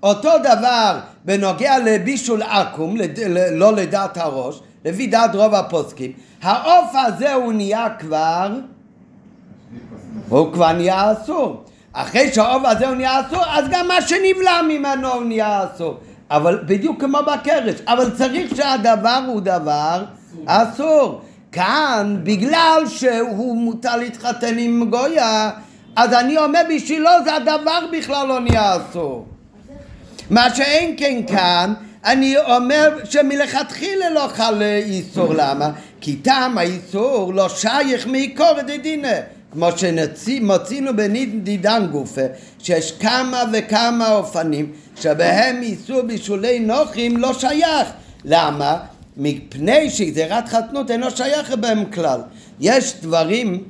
אותו 0.03 0.31
דבר 0.43 0.99
בנוגע 1.25 1.79
לבישול 1.79 2.41
עכו"ם, 2.41 2.95
לא 3.51 3.73
לדעת 3.73 4.17
הראש, 4.17 4.59
לפי 4.85 5.07
דעת 5.07 5.35
רוב 5.35 5.55
הפוסקים, 5.55 6.11
העוף 6.41 6.91
הזה 6.93 7.33
הוא 7.33 7.53
נהיה 7.53 7.87
כבר, 7.99 8.51
הוא 10.29 10.53
כבר 10.53 10.71
נהיה 10.71 11.11
אסור. 11.11 11.63
אחרי 11.93 12.33
שהעוף 12.33 12.63
הזה 12.65 12.87
הוא 12.87 12.95
נהיה 12.95 13.21
אסור, 13.21 13.43
אז 13.47 13.65
גם 13.71 13.87
מה 13.87 14.01
שנבלע 14.01 14.61
ממנו 14.61 15.13
הוא 15.13 15.23
נהיה 15.23 15.65
אסור. 15.65 15.97
אבל 16.31 16.63
בדיוק 16.65 17.01
כמו 17.01 17.17
בקרש, 17.27 17.75
אבל 17.87 18.11
צריך 18.11 18.55
שהדבר 18.55 19.19
הוא 19.27 19.41
דבר 19.41 20.03
אסור. 20.45 21.21
כאן, 21.51 22.17
בגלל 22.23 22.83
שהוא 22.87 23.57
מותר 23.57 23.95
להתחתן 23.95 24.57
עם 24.57 24.89
גויה, 24.89 25.49
אז 25.95 26.13
אני 26.13 26.37
אומר 26.37 26.61
בשבילו 26.75 27.09
זה 27.23 27.35
הדבר 27.35 27.79
בכלל 27.91 28.27
לא 28.27 28.39
נהיה 28.39 28.77
אסור. 28.77 29.25
מה 30.31 30.55
שאין 30.55 30.95
כן 30.97 31.21
כאן, 31.27 31.73
אני 32.05 32.37
אומר 32.37 32.99
שמלכתחילה 33.03 34.09
לא 34.09 34.27
חל 34.27 34.61
איסור, 34.61 35.33
למה? 35.33 35.71
כי 36.01 36.15
טעם 36.15 36.57
האיסור 36.57 37.33
לא 37.33 37.49
שייך 37.49 38.07
מעיקור 38.07 38.61
דדינא. 38.67 39.19
כמו 39.51 39.67
שמוצאינו 40.25 40.95
בנידן 40.95 41.87
גופה, 41.91 42.21
שיש 42.59 42.91
כמה 42.91 43.43
וכמה 43.53 44.11
אופנים 44.11 44.71
שבהם 44.95 45.61
איסור 45.61 46.01
בישולי 46.01 46.59
נוחים 46.59 47.17
לא 47.17 47.33
שייך. 47.33 47.87
למה? 48.25 48.77
מפני 49.17 49.89
שגזירת 49.89 50.49
חתנות 50.49 50.91
אינו 50.91 51.11
שייך 51.11 51.51
בהם 51.51 51.85
כלל. 51.85 52.21
יש 52.59 52.93
דברים 53.01 53.63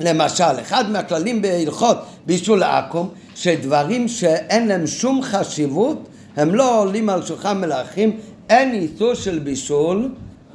למשל, 0.00 0.60
אחד 0.60 0.90
מהכללים 0.90 1.42
בהלכות 1.42 1.98
בישול 2.26 2.62
עכו"ם, 2.62 3.08
שדברים 3.34 4.08
שאין 4.08 4.68
להם 4.68 4.86
שום 4.86 5.22
חשיבות, 5.22 6.08
הם 6.36 6.54
לא 6.54 6.80
עולים 6.80 7.08
על 7.08 7.22
שולחן 7.22 7.60
מלאכים, 7.60 8.16
אין 8.48 8.74
איסור 8.74 9.14
של 9.14 9.38
בישול 9.38 10.08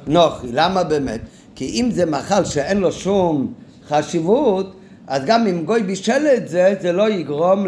נוחי. 0.06 0.46
למה 0.52 0.84
באמת? 0.84 1.20
כי 1.54 1.64
אם 1.64 1.90
זה 1.90 2.06
מאכל 2.06 2.44
שאין 2.44 2.78
לו 2.78 2.92
שום 2.92 3.52
חשיבות, 3.88 4.74
אז 5.06 5.22
גם 5.26 5.46
אם 5.46 5.64
גוי 5.64 5.82
בישל 5.82 6.26
את 6.36 6.48
זה, 6.48 6.74
זה 6.80 6.92
לא 6.92 7.10
יגרום 7.10 7.66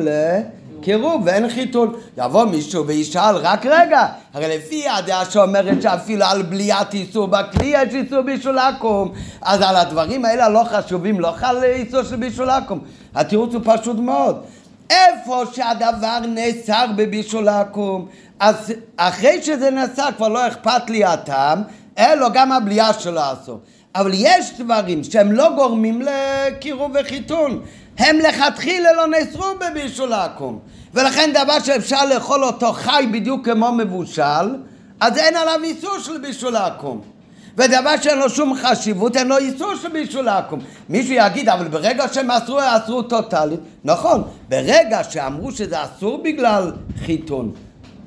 לקירוב 0.86 1.22
ואין 1.24 1.48
חיתון. 1.48 1.92
יבוא 2.18 2.44
מישהו 2.44 2.86
וישאל, 2.86 3.36
רק 3.36 3.66
רגע, 3.66 4.06
הרי 4.34 4.58
לפי 4.58 4.88
הדעה 4.88 5.24
שאומרת 5.24 5.82
שאפילו 5.82 6.24
על 6.24 6.42
בליית 6.42 6.94
איסור 6.94 7.26
בכלי 7.26 7.66
יש 7.66 7.94
איסור 7.94 8.20
בישול 8.20 8.58
עכו"ם, 8.58 9.08
אז 9.42 9.60
על 9.62 9.76
הדברים 9.76 10.24
האלה 10.24 10.44
הלא 10.44 10.64
חשובים 10.64 11.20
לא 11.20 11.32
חל 11.36 11.64
איסור 11.64 12.02
של 12.02 12.16
בישול 12.16 12.50
עכו"ם. 12.50 12.78
התירוץ 13.14 13.54
הוא 13.54 13.62
פשוט 13.64 13.96
מאוד. 13.96 14.42
איפה 14.90 15.42
שהדבר 15.52 16.18
נאסר 16.28 16.86
בבישול 16.96 17.48
עכו"ם, 17.48 18.06
אז 18.40 18.72
אחרי 18.96 19.42
שזה 19.42 19.70
נאסר 19.70 20.08
כבר 20.16 20.28
לא 20.28 20.46
אכפת 20.46 20.90
לי 20.90 21.04
הטעם, 21.04 21.62
אלא 21.98 22.28
גם 22.28 22.52
הבליעה 22.52 22.92
שלו 22.92 23.20
אסור. 23.32 23.60
אבל 23.94 24.10
יש 24.14 24.52
דברים 24.58 25.04
שהם 25.04 25.32
לא 25.32 25.48
גורמים 25.56 26.02
לקירוב 26.02 26.92
וחיתון. 27.00 27.60
הם 27.98 28.18
לכתחילה 28.18 28.92
לא 28.92 29.06
נאסרו 29.06 29.44
בבישול 29.60 30.12
עכו"ם. 30.12 30.58
ולכן 30.94 31.30
דבר 31.34 31.58
שאפשר 31.60 32.04
לאכול 32.04 32.44
אותו 32.44 32.72
חי 32.72 33.06
בדיוק 33.12 33.48
כמו 33.48 33.72
מבושל, 33.72 34.56
אז 35.00 35.18
אין 35.18 35.36
עליו 35.36 35.60
איסור 35.64 35.98
של 35.98 36.18
בישול 36.18 36.56
עכו"ם. 36.56 37.00
ודבר 37.56 37.94
שאין 38.02 38.18
לו 38.18 38.30
שום 38.30 38.54
חשיבות, 38.54 39.16
אין 39.16 39.28
לו 39.28 39.36
איסור 39.36 39.74
של 39.82 39.88
בישול 39.88 40.28
עכו"ם. 40.28 40.58
מישהו 40.88 41.14
יגיד, 41.14 41.48
אבל 41.48 41.68
ברגע 41.68 42.04
שהם 42.12 42.30
אסרו, 42.30 42.58
אסרו 42.60 43.02
טוטאלית. 43.02 43.60
נכון, 43.84 44.22
ברגע 44.48 45.04
שאמרו 45.04 45.52
שזה 45.52 45.84
אסור 45.84 46.22
בגלל 46.22 46.72
חיתון. 47.04 47.52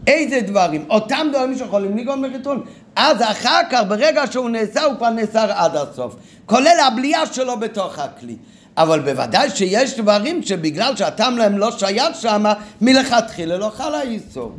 איזה 0.08 0.42
דברים? 0.42 0.86
אותם 0.90 1.28
דברים 1.32 1.58
שיכולים 1.58 1.98
לגרום 1.98 2.24
לחיתון. 2.24 2.64
אז 2.96 3.22
אחר 3.22 3.62
כך, 3.72 3.82
ברגע 3.88 4.24
שהוא 4.32 4.50
נאסר, 4.50 4.84
הוא 4.84 4.96
כבר 4.98 5.10
נאסר 5.10 5.52
עד 5.52 5.76
הסוף. 5.76 6.16
כולל 6.46 6.80
הבליעה 6.88 7.26
שלו 7.26 7.60
בתוך 7.60 8.00
הכלי. 8.00 8.36
אבל 8.80 9.00
בוודאי 9.00 9.50
שיש 9.50 10.00
דברים 10.00 10.44
שבגלל 10.44 10.96
שהטעם 10.96 11.38
להם 11.38 11.58
לא 11.58 11.72
שייך 11.72 12.16
שם, 12.22 12.44
מלכתחילה 12.82 13.58
לא 13.58 13.72
חל 13.76 13.96
האיסור. 13.96 14.52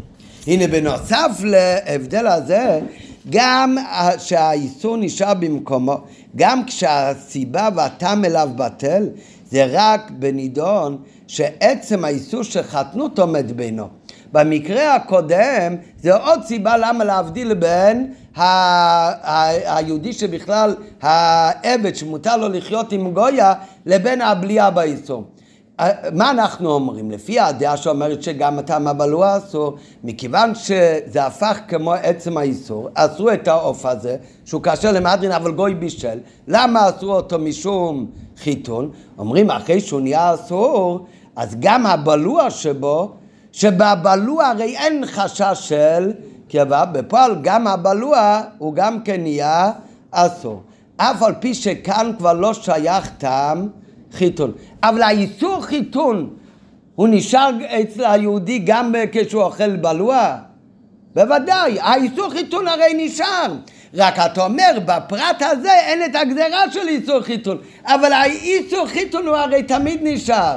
הנה 0.47 0.67
בנוסף 0.67 1.41
להבדל 1.45 2.27
הזה, 2.27 2.81
גם 3.31 3.77
שהאיסור 4.19 4.97
נשאר 4.97 5.35
במקומו, 5.35 5.97
גם 6.37 6.65
כשהסיבה 6.65 7.69
והטעם 7.77 8.25
אליו 8.25 8.49
בטל, 8.57 9.09
זה 9.51 9.67
רק 9.71 10.11
בנידון 10.11 10.99
שעצם 11.27 12.05
האיסור 12.05 12.43
של 12.43 12.63
חתנות 12.63 13.19
עומד 13.19 13.53
בינו. 13.53 13.89
במקרה 14.33 14.95
הקודם 14.95 15.77
זה 16.03 16.17
עוד 16.17 16.43
סיבה 16.45 16.77
למה 16.77 17.05
להבדיל 17.05 17.55
בין 17.55 18.13
היהודי 18.37 20.13
שבכלל 20.13 20.75
העבד 21.03 21.95
שמותר 21.95 22.37
לו 22.37 22.49
לחיות 22.49 22.93
עם 22.93 23.13
גויה 23.13 23.55
לבין 23.87 24.21
הבליעה 24.21 24.71
באיסור. 24.71 25.25
מה 26.13 26.31
אנחנו 26.31 26.71
אומרים? 26.71 27.11
לפי 27.11 27.41
הדעה 27.41 27.77
שאומרת 27.77 28.23
שגם 28.23 28.59
הטעם 28.59 28.89
הבלוע 28.89 29.37
אסור, 29.37 29.77
מכיוון 30.05 30.55
שזה 30.55 31.27
הפך 31.27 31.59
כמו 31.69 31.93
עצם 31.93 32.37
האיסור, 32.37 32.89
אסרו 32.95 33.33
את 33.33 33.49
העוף 33.49 33.87
הזה, 33.87 34.17
שהוא 34.45 34.63
כאשר 34.63 34.93
למהדרין 34.93 35.33
אבל 35.33 35.53
גוי 35.53 35.75
בישל, 35.75 36.19
למה 36.49 36.89
אסרו 36.89 37.13
אותו 37.13 37.39
משום 37.39 38.07
חיתון? 38.39 38.91
אומרים 39.19 39.51
אחרי 39.51 39.81
שהוא 39.81 40.01
נהיה 40.01 40.35
אסור, 40.35 41.07
אז 41.37 41.57
גם 41.61 41.87
הבלוע 41.87 42.51
שבו 42.51 43.13
שבבלוע 43.53 44.47
הרי 44.47 44.77
אין 44.77 45.05
חשש 45.07 45.59
של 45.61 46.13
קרבה, 46.51 46.85
בפועל 46.85 47.37
גם 47.43 47.67
הבלוע 47.67 48.41
הוא 48.59 48.75
גם 48.75 49.03
כן 49.03 49.21
נהיה 49.21 49.73
אסור. 50.11 50.63
אף 50.97 51.23
על 51.23 51.35
פי 51.41 51.55
שכאן 51.55 52.13
כבר 52.19 52.33
לא 52.33 52.55
שייך 52.55 53.11
טעם 53.19 53.69
חיתון. 54.13 54.53
אבל 54.83 55.03
האיסור 55.03 55.63
חיתון 55.63 56.31
הוא 56.95 57.09
נשאר 57.11 57.51
אצל 57.67 58.05
היהודי 58.05 58.59
גם 58.59 58.95
כשהוא 59.13 59.43
אוכל 59.43 59.77
בלוע? 59.77 60.37
בוודאי, 61.15 61.81
האיסור 61.81 62.31
חיתון 62.31 62.69
הרי 62.69 63.07
נשאר. 63.07 63.55
רק 63.95 64.19
אתה 64.19 64.45
אומר, 64.45 64.79
בפרט 64.85 65.43
הזה 65.43 65.73
אין 65.73 66.05
את 66.05 66.15
הגזרה 66.15 66.71
של 66.73 66.89
איסור 66.89 67.21
חיתון, 67.21 67.59
אבל 67.85 68.13
האיסור 68.13 68.87
חיתון 68.87 69.27
הוא 69.27 69.37
הרי 69.37 69.63
תמיד 69.63 70.01
נשאר. 70.03 70.57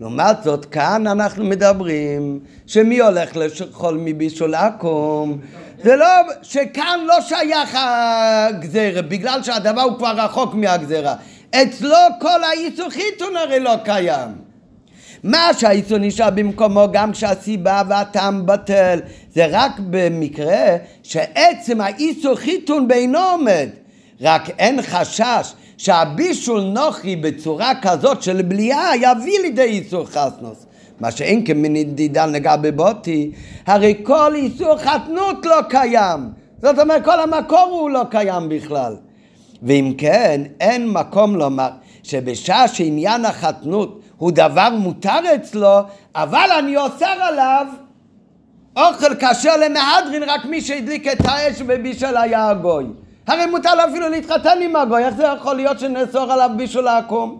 לעומת 0.00 0.36
זאת, 0.44 0.64
כאן 0.64 1.06
אנחנו 1.06 1.44
מדברים 1.44 2.40
שמי 2.66 3.00
הולך 3.00 3.36
לאכול 3.36 3.98
מבישול 4.04 4.54
עכו"ם 4.54 5.38
זה 5.84 5.96
לא, 5.96 6.06
שכאן 6.42 7.00
לא 7.06 7.20
שייך 7.20 7.78
הגזרה, 7.80 9.02
בגלל 9.02 9.42
שהדבר 9.42 9.80
הוא 9.80 9.98
כבר 9.98 10.12
רחוק 10.16 10.54
מהגזרה. 10.54 11.14
אצלו 11.50 11.96
כל 12.20 12.44
האיסור 12.44 12.90
חיתון 12.90 13.36
הרי 13.36 13.60
לא 13.60 13.74
קיים. 13.84 14.28
מה 15.24 15.50
שהאיסור 15.58 15.98
נשאר 15.98 16.30
במקומו 16.30 16.86
גם 16.92 17.12
כשהסיבה 17.12 17.82
והטעם 17.88 18.46
בטל, 18.46 19.00
זה 19.34 19.46
רק 19.50 19.72
במקרה 19.90 20.76
שעצם 21.02 21.80
האיסור 21.80 22.34
חיתון 22.34 22.88
בינו 22.88 23.18
עומד. 23.18 23.68
רק 24.20 24.50
אין 24.58 24.82
חשש 24.82 25.52
שהבישול 25.78 26.60
נוחי 26.60 27.16
בצורה 27.16 27.72
כזאת 27.82 28.22
של 28.22 28.42
בליעה 28.42 28.96
יביא 28.96 29.38
לידי 29.42 29.62
איסור 29.62 30.06
חסנוס. 30.06 30.66
מה 31.00 31.10
שאין 31.10 31.46
כמדידן 31.46 32.32
לגבי 32.32 32.72
בוטי, 32.72 33.30
הרי 33.66 33.94
כל 34.02 34.34
איסור 34.34 34.76
חתנות 34.78 35.46
לא 35.46 35.56
קיים. 35.68 36.20
זאת 36.62 36.78
אומרת, 36.78 37.04
כל 37.04 37.20
המקור 37.20 37.68
הוא 37.70 37.90
לא 37.90 38.02
קיים 38.10 38.48
בכלל. 38.48 38.96
ואם 39.62 39.94
כן, 39.98 40.42
אין 40.60 40.88
מקום 40.88 41.36
לומר 41.36 41.70
שבשעה 42.02 42.68
שעניין 42.68 43.24
החתנות 43.24 44.00
הוא 44.16 44.30
דבר 44.30 44.70
מותר 44.70 45.34
אצלו, 45.34 45.80
אבל 46.14 46.48
אני 46.58 46.76
אוסר 46.76 47.06
עליו 47.06 47.66
אוכל 48.76 49.14
כשר 49.14 49.56
למהדרין 49.56 50.22
רק 50.22 50.44
מי 50.44 50.60
שהדליק 50.60 51.08
את 51.08 51.20
האש 51.24 51.62
ובישל 51.66 52.16
היה 52.16 52.48
הגוי. 52.48 52.84
הרי 53.26 53.46
מותר 53.46 53.74
לו 53.74 53.82
אפילו 53.90 54.08
להתחתן 54.08 54.58
עם 54.60 54.76
הגוי, 54.76 55.04
איך 55.04 55.14
זה 55.14 55.24
יכול 55.24 55.56
להיות 55.56 55.78
שנאסור 55.78 56.32
עליו 56.32 56.50
בישול 56.56 56.88
העקום? 56.88 57.38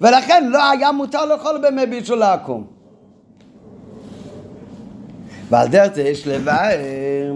ולכן 0.00 0.48
לא 0.48 0.70
היה 0.70 0.92
מותר 0.92 1.24
לאכול 1.24 1.60
במי 1.62 1.86
בישול 1.86 2.22
העקום. 2.22 2.66
ועל 5.50 5.68
דרך 5.68 5.94
זה 5.94 6.02
יש 6.02 6.26
לבאר 6.26 7.32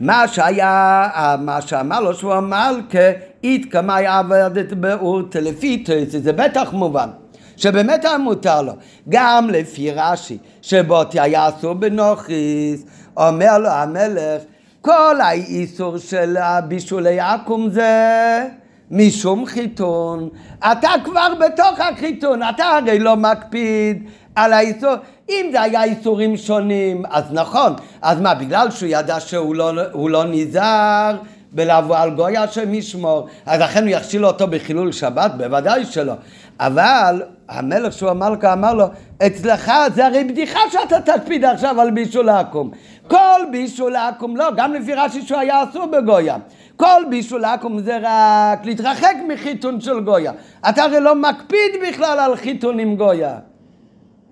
מה 0.00 0.28
שהיה, 0.28 1.36
מה 1.38 1.60
שאמר 1.60 2.00
לו 2.00 2.14
שהוא 2.14 2.34
אמר 2.34 2.76
כאית 2.90 3.72
כמאי 3.72 4.06
עבדת 4.06 4.72
באורתא 4.72 5.38
לפי 5.38 5.78
תרצי, 5.78 6.20
זה 6.20 6.32
בטח 6.32 6.72
מובן. 6.72 7.08
שבאמת 7.56 8.04
היה 8.04 8.18
מותר 8.18 8.62
לו, 8.62 8.72
גם 9.08 9.50
לפי 9.50 9.90
רש"י, 9.90 10.38
שבוטי 10.62 11.20
היה 11.20 11.48
אסור 11.48 11.74
בנוכריס, 11.74 12.84
אומר 13.16 13.58
לו 13.58 13.68
המלך, 13.68 14.42
כל 14.82 15.20
האיסור 15.20 15.98
של 15.98 16.36
הבישולי 16.36 17.20
עכו"ם 17.20 17.70
זה 17.70 18.46
משום 18.90 19.46
חיתון. 19.46 20.28
אתה 20.58 20.88
כבר 21.04 21.28
בתוך 21.40 21.80
החיתון, 21.80 22.42
אתה 22.42 22.64
הרי 22.64 22.98
לא 22.98 23.16
מקפיד 23.16 24.08
על 24.34 24.52
האיסור. 24.52 24.94
אם 25.28 25.48
זה 25.52 25.62
היה 25.62 25.84
איסורים 25.84 26.36
שונים, 26.36 27.02
אז 27.10 27.24
נכון. 27.32 27.72
אז 28.02 28.20
מה, 28.20 28.34
בגלל 28.34 28.70
שהוא 28.70 28.88
ידע 28.92 29.20
שהוא 29.20 29.54
לא, 29.54 29.72
לא 30.10 30.24
נזהר 30.24 31.16
בלבוא 31.52 31.96
על 31.96 32.10
גוי 32.10 32.36
השם 32.36 32.74
ישמור, 32.74 33.28
אז 33.46 33.60
לכן 33.60 33.82
הוא 33.82 33.90
יכשיל 33.90 34.26
אותו 34.26 34.46
בחילול 34.46 34.92
שבת? 34.92 35.30
בוודאי 35.36 35.84
שלא. 35.84 36.14
אבל 36.60 37.22
המלך 37.52 37.92
שהוא 37.92 38.10
המלכה 38.10 38.52
אמר 38.52 38.74
לו, 38.74 38.84
אצלך 39.26 39.72
זה 39.94 40.06
הרי 40.06 40.24
בדיחה 40.24 40.60
שאתה 40.70 41.00
תקפיד 41.00 41.44
עכשיו 41.44 41.80
על 41.80 41.90
בישול 41.90 42.28
עכו"ם. 42.28 42.70
כל 43.08 43.40
בישול 43.52 43.96
עכו"ם, 43.96 44.36
לא, 44.36 44.48
גם 44.56 44.74
לפי 44.74 44.94
רש"י 44.94 45.22
שהוא 45.22 45.38
היה 45.38 45.64
אסור 45.64 45.86
בגויה. 45.86 46.36
כל 46.76 47.02
בישול 47.10 47.44
עכו"ם 47.44 47.78
זה 47.82 47.98
רק 48.02 48.66
להתרחק 48.66 49.14
מחיתון 49.28 49.80
של 49.80 50.00
גויה. 50.00 50.32
אתה 50.68 50.82
הרי 50.82 51.00
לא 51.00 51.14
מקפיד 51.14 51.72
בכלל 51.88 52.18
על 52.18 52.36
חיתון 52.36 52.78
עם 52.78 52.96
גויה. 52.96 53.38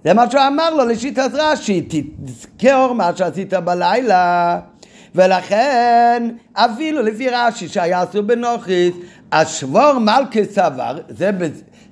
זה 0.04 0.14
מה 0.14 0.30
שהוא 0.30 0.42
אמר 0.46 0.74
לו 0.74 0.84
לשיטת 0.84 1.30
רש"י, 1.32 1.88
תזכור 2.24 2.92
מה 2.94 3.10
שעשית 3.16 3.54
בלילה. 3.54 4.58
ולכן 5.14 6.28
אפילו 6.52 7.02
לפי 7.02 7.28
רש"י 7.28 7.68
שהיה 7.68 8.02
אסור 8.02 8.22
בנוכריס, 8.22 8.94
השבור 9.32 9.98
מלכי 9.98 10.44
סבר, 10.44 10.98
זה, 11.08 11.30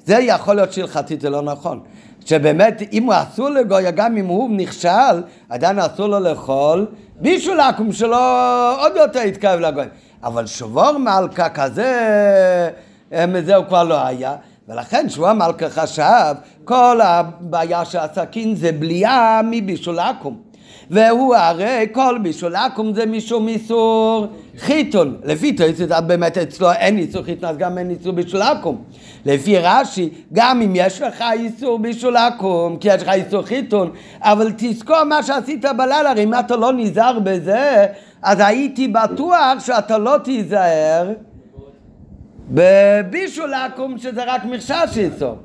זה 0.08 0.18
יכול 0.20 0.56
להיות 0.56 0.72
שהלכתית 0.72 1.20
זה 1.20 1.30
לא 1.30 1.42
נכון. 1.42 1.80
שבאמת 2.24 2.82
אם 2.92 3.02
הוא 3.02 3.14
אסור 3.16 3.48
לגויה, 3.48 3.90
גם 3.90 4.16
אם 4.16 4.26
הוא 4.26 4.50
נכשל, 4.56 5.22
עדיין 5.48 5.78
אסור 5.78 6.06
לו 6.06 6.20
לאכול 6.20 6.86
בישול 7.20 7.60
עכו"ם 7.60 7.92
שלו 7.92 8.16
עוד 8.78 8.92
יותר 8.96 9.20
יתקרב 9.20 9.60
לגויה. 9.60 9.86
אבל 10.22 10.46
שבור 10.46 10.98
מלכה 10.98 11.48
כזה, 11.48 12.70
זה 13.44 13.56
הוא 13.56 13.64
כבר 13.66 13.84
לא 13.84 14.06
היה. 14.06 14.36
ולכן 14.68 15.08
שבוע 15.08 15.32
מלכה 15.32 15.70
חשב, 15.70 16.34
כל 16.64 17.00
הבעיה 17.00 17.84
של 17.84 17.98
הסכין 17.98 18.54
זה 18.54 18.72
בליעה 18.72 19.40
מבישול 19.44 19.98
עכו"ם. 19.98 20.47
והוא 20.90 21.34
הרי 21.34 21.86
כל 21.92 22.18
בישול 22.22 22.56
עכו"ם 22.56 22.94
זה 22.94 23.06
משום 23.06 23.48
איסור 23.48 24.26
חיתון. 24.58 25.16
לפי 25.24 25.52
תוספות 25.52 26.04
באמת 26.06 26.38
אצלו 26.38 26.72
אין 26.72 26.98
איסור 26.98 27.22
חיתון, 27.22 27.48
אז 27.48 27.56
גם 27.56 27.78
אין 27.78 27.90
איסור 27.90 28.12
בישול 28.12 28.42
עכו"ם. 28.42 28.76
לפי 29.26 29.58
רש"י, 29.58 30.08
גם 30.32 30.62
אם 30.62 30.72
יש 30.76 31.02
לך 31.02 31.24
איסור 31.32 31.78
בישול 31.78 32.16
עכו"ם, 32.16 32.76
כי 32.80 32.88
יש 32.88 33.02
לך 33.02 33.08
איסור 33.08 33.42
חיתון, 33.42 33.90
אבל 34.20 34.52
תזכור 34.56 35.04
מה 35.04 35.22
שעשית 35.22 35.64
בלילה, 35.76 36.10
הרי 36.10 36.24
אם 36.24 36.34
אתה 36.34 36.56
לא 36.56 36.72
נזהר 36.72 37.18
בזה, 37.18 37.86
אז 38.22 38.40
הייתי 38.40 38.88
בטוח 38.88 39.66
שאתה 39.66 39.98
לא 39.98 40.16
תיזהר 40.24 41.12
בבישול 42.50 43.54
עכו"ם, 43.54 43.98
שזה 43.98 44.24
רק 44.26 44.44
מכשש 44.44 44.98
איסור. 44.98 45.36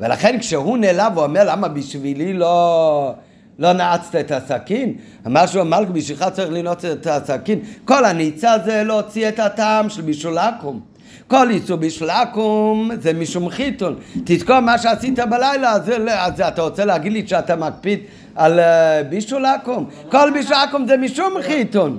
ולכן 0.00 0.38
כשהוא 0.38 0.78
נעלב 0.78 1.18
ואומר 1.18 1.42
למה 1.44 1.68
בשבילי 1.68 2.32
לא, 2.32 3.12
לא 3.58 3.72
נעצת 3.72 4.14
את 4.14 4.30
הסכין, 4.30 4.94
אמר 5.26 5.46
שהוא 5.46 5.62
אמר 5.62 5.84
בשבילך 5.84 6.24
צריך 6.32 6.50
לנעוץ 6.52 6.84
את 6.84 7.06
הסכין, 7.06 7.58
כל 7.84 8.04
הניצה 8.04 8.54
זה 8.64 8.82
להוציא 8.84 9.28
את 9.28 9.38
הטעם 9.38 9.88
של 9.88 10.02
בישול 10.02 10.38
עכו"ם. 10.38 10.80
כל 11.28 11.50
איסור 11.50 11.76
בישול 11.76 12.10
עכו"ם 12.10 12.90
זה 13.00 13.12
משום 13.12 13.48
חיתון. 13.48 13.96
תזכור 14.24 14.60
מה 14.60 14.78
שעשית 14.78 15.18
בלילה, 15.18 15.72
אז, 15.72 15.90
אז 16.08 16.40
אתה 16.40 16.62
רוצה 16.62 16.84
להגיד 16.84 17.12
לי 17.12 17.28
שאתה 17.28 17.56
מקפיד 17.56 17.98
על 18.34 18.58
uh, 18.58 18.62
בישול 19.08 19.44
עכו"ם? 19.44 19.84
כל 20.10 20.30
בישול 20.30 20.54
עכו"ם 20.54 20.86
זה 20.86 20.96
משום 20.96 21.34
חיתון. 21.42 21.98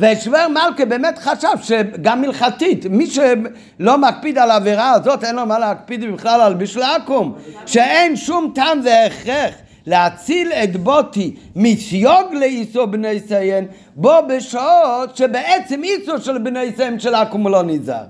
ושוור 0.00 0.48
מלכה 0.48 0.84
באמת 0.84 1.18
חשב 1.18 1.48
שגם 1.62 2.24
הלכתית, 2.24 2.86
מי 2.86 3.06
שלא 3.06 3.98
מקפיד 3.98 4.38
על 4.38 4.50
העבירה 4.50 4.92
הזאת, 4.92 5.24
אין 5.24 5.36
לו 5.36 5.46
מה 5.46 5.58
להקפיד 5.58 6.12
בכלל 6.14 6.40
על 6.40 6.54
בישול 6.54 6.82
עכו"ם. 6.82 7.32
שאין 7.66 8.16
שום 8.16 8.52
טעם 8.54 8.80
והכרח. 8.84 9.54
להציל 9.86 10.52
את 10.52 10.76
בוטי 10.76 11.36
מסיוג 11.56 12.32
לאיסור 12.40 12.86
בני 12.86 13.20
ציין 13.20 13.66
בו 13.96 14.12
בשעות 14.28 15.16
שבעצם 15.16 15.80
איסור 15.84 16.18
של 16.18 16.38
בני 16.38 16.72
ציין 16.72 17.00
של 17.00 17.14
עכו"ם 17.14 17.48
לא 17.48 17.62
נזהר. 17.62 17.96
אז 18.04 18.06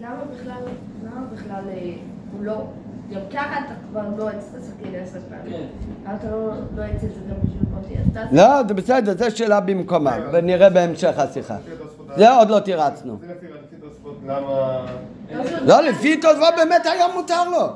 למה 0.00 0.14
בכלל, 0.32 0.62
למה 1.04 1.26
בכלל 1.32 1.62
אה, 1.68 1.92
הוא 2.32 2.44
לא, 2.44 2.54
גם 3.10 3.20
ככה 3.32 3.58
אתה 3.58 3.74
כבר 3.90 4.02
לא 4.16 4.28
הצת 4.28 4.58
סכין 4.62 4.94
עשר 5.02 5.18
פעמים. 5.28 5.52
כן. 6.06 6.12
אתה 6.14 6.30
לא 6.30 6.48
לא 6.76 6.82
הצת 6.82 7.04
את 7.04 7.14
זה 7.14 7.20
גם 7.30 7.36
בשביל? 7.44 7.98
אז 7.98 8.12
תעשה- 8.12 8.28
לא, 8.36 8.62
זה 8.68 8.74
בסדר, 8.74 9.14
זו 9.30 9.36
שאלה 9.36 9.60
במקומה, 9.60 10.16
ונראה 10.32 10.70
בהמשך 10.70 11.18
השיחה. 11.18 11.56
זה 12.16 12.30
עוד 12.36 12.50
לא 12.50 12.58
תירצנו. 12.60 13.16
לא 14.26 15.46
שהוא- 15.46 15.58
לא, 15.66 15.80
לפי 15.82 16.16
תוספות 16.16 16.54
באמת 16.56 16.86
היה 16.86 17.04
מותר 17.14 17.48
לו. 17.50 17.66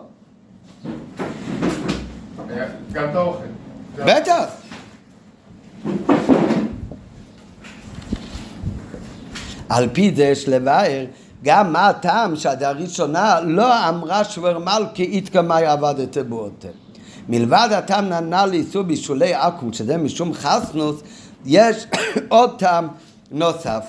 גם 2.93 3.11
את 3.11 3.15
האוכל. 3.15 3.45
בטח. 3.97 4.45
על 9.69 9.89
פי 9.93 10.13
זה 10.17 10.25
יש 10.25 10.49
לבאר 10.49 11.05
גם 11.45 11.73
מה 11.73 11.89
הטעם 11.89 12.37
שהראשונה 12.37 13.41
לא 13.41 13.89
אמרה 13.89 14.25
שוור 14.25 14.59
מלכי 14.59 15.03
איתקמאי 15.03 15.67
עבדת 15.67 16.19
בוטה. 16.19 16.69
מלבד 17.29 17.69
הטעם 17.73 18.09
נענה 18.09 18.47
לאיסור 18.47 18.83
בישולי 18.83 19.35
עכו"ם, 19.35 19.73
שזה 19.73 19.97
משום 19.97 20.35
חסנוס, 20.35 21.03
יש 21.45 21.87
עוד 22.29 22.59
טעם 22.59 22.89
נוסף. 23.31 23.85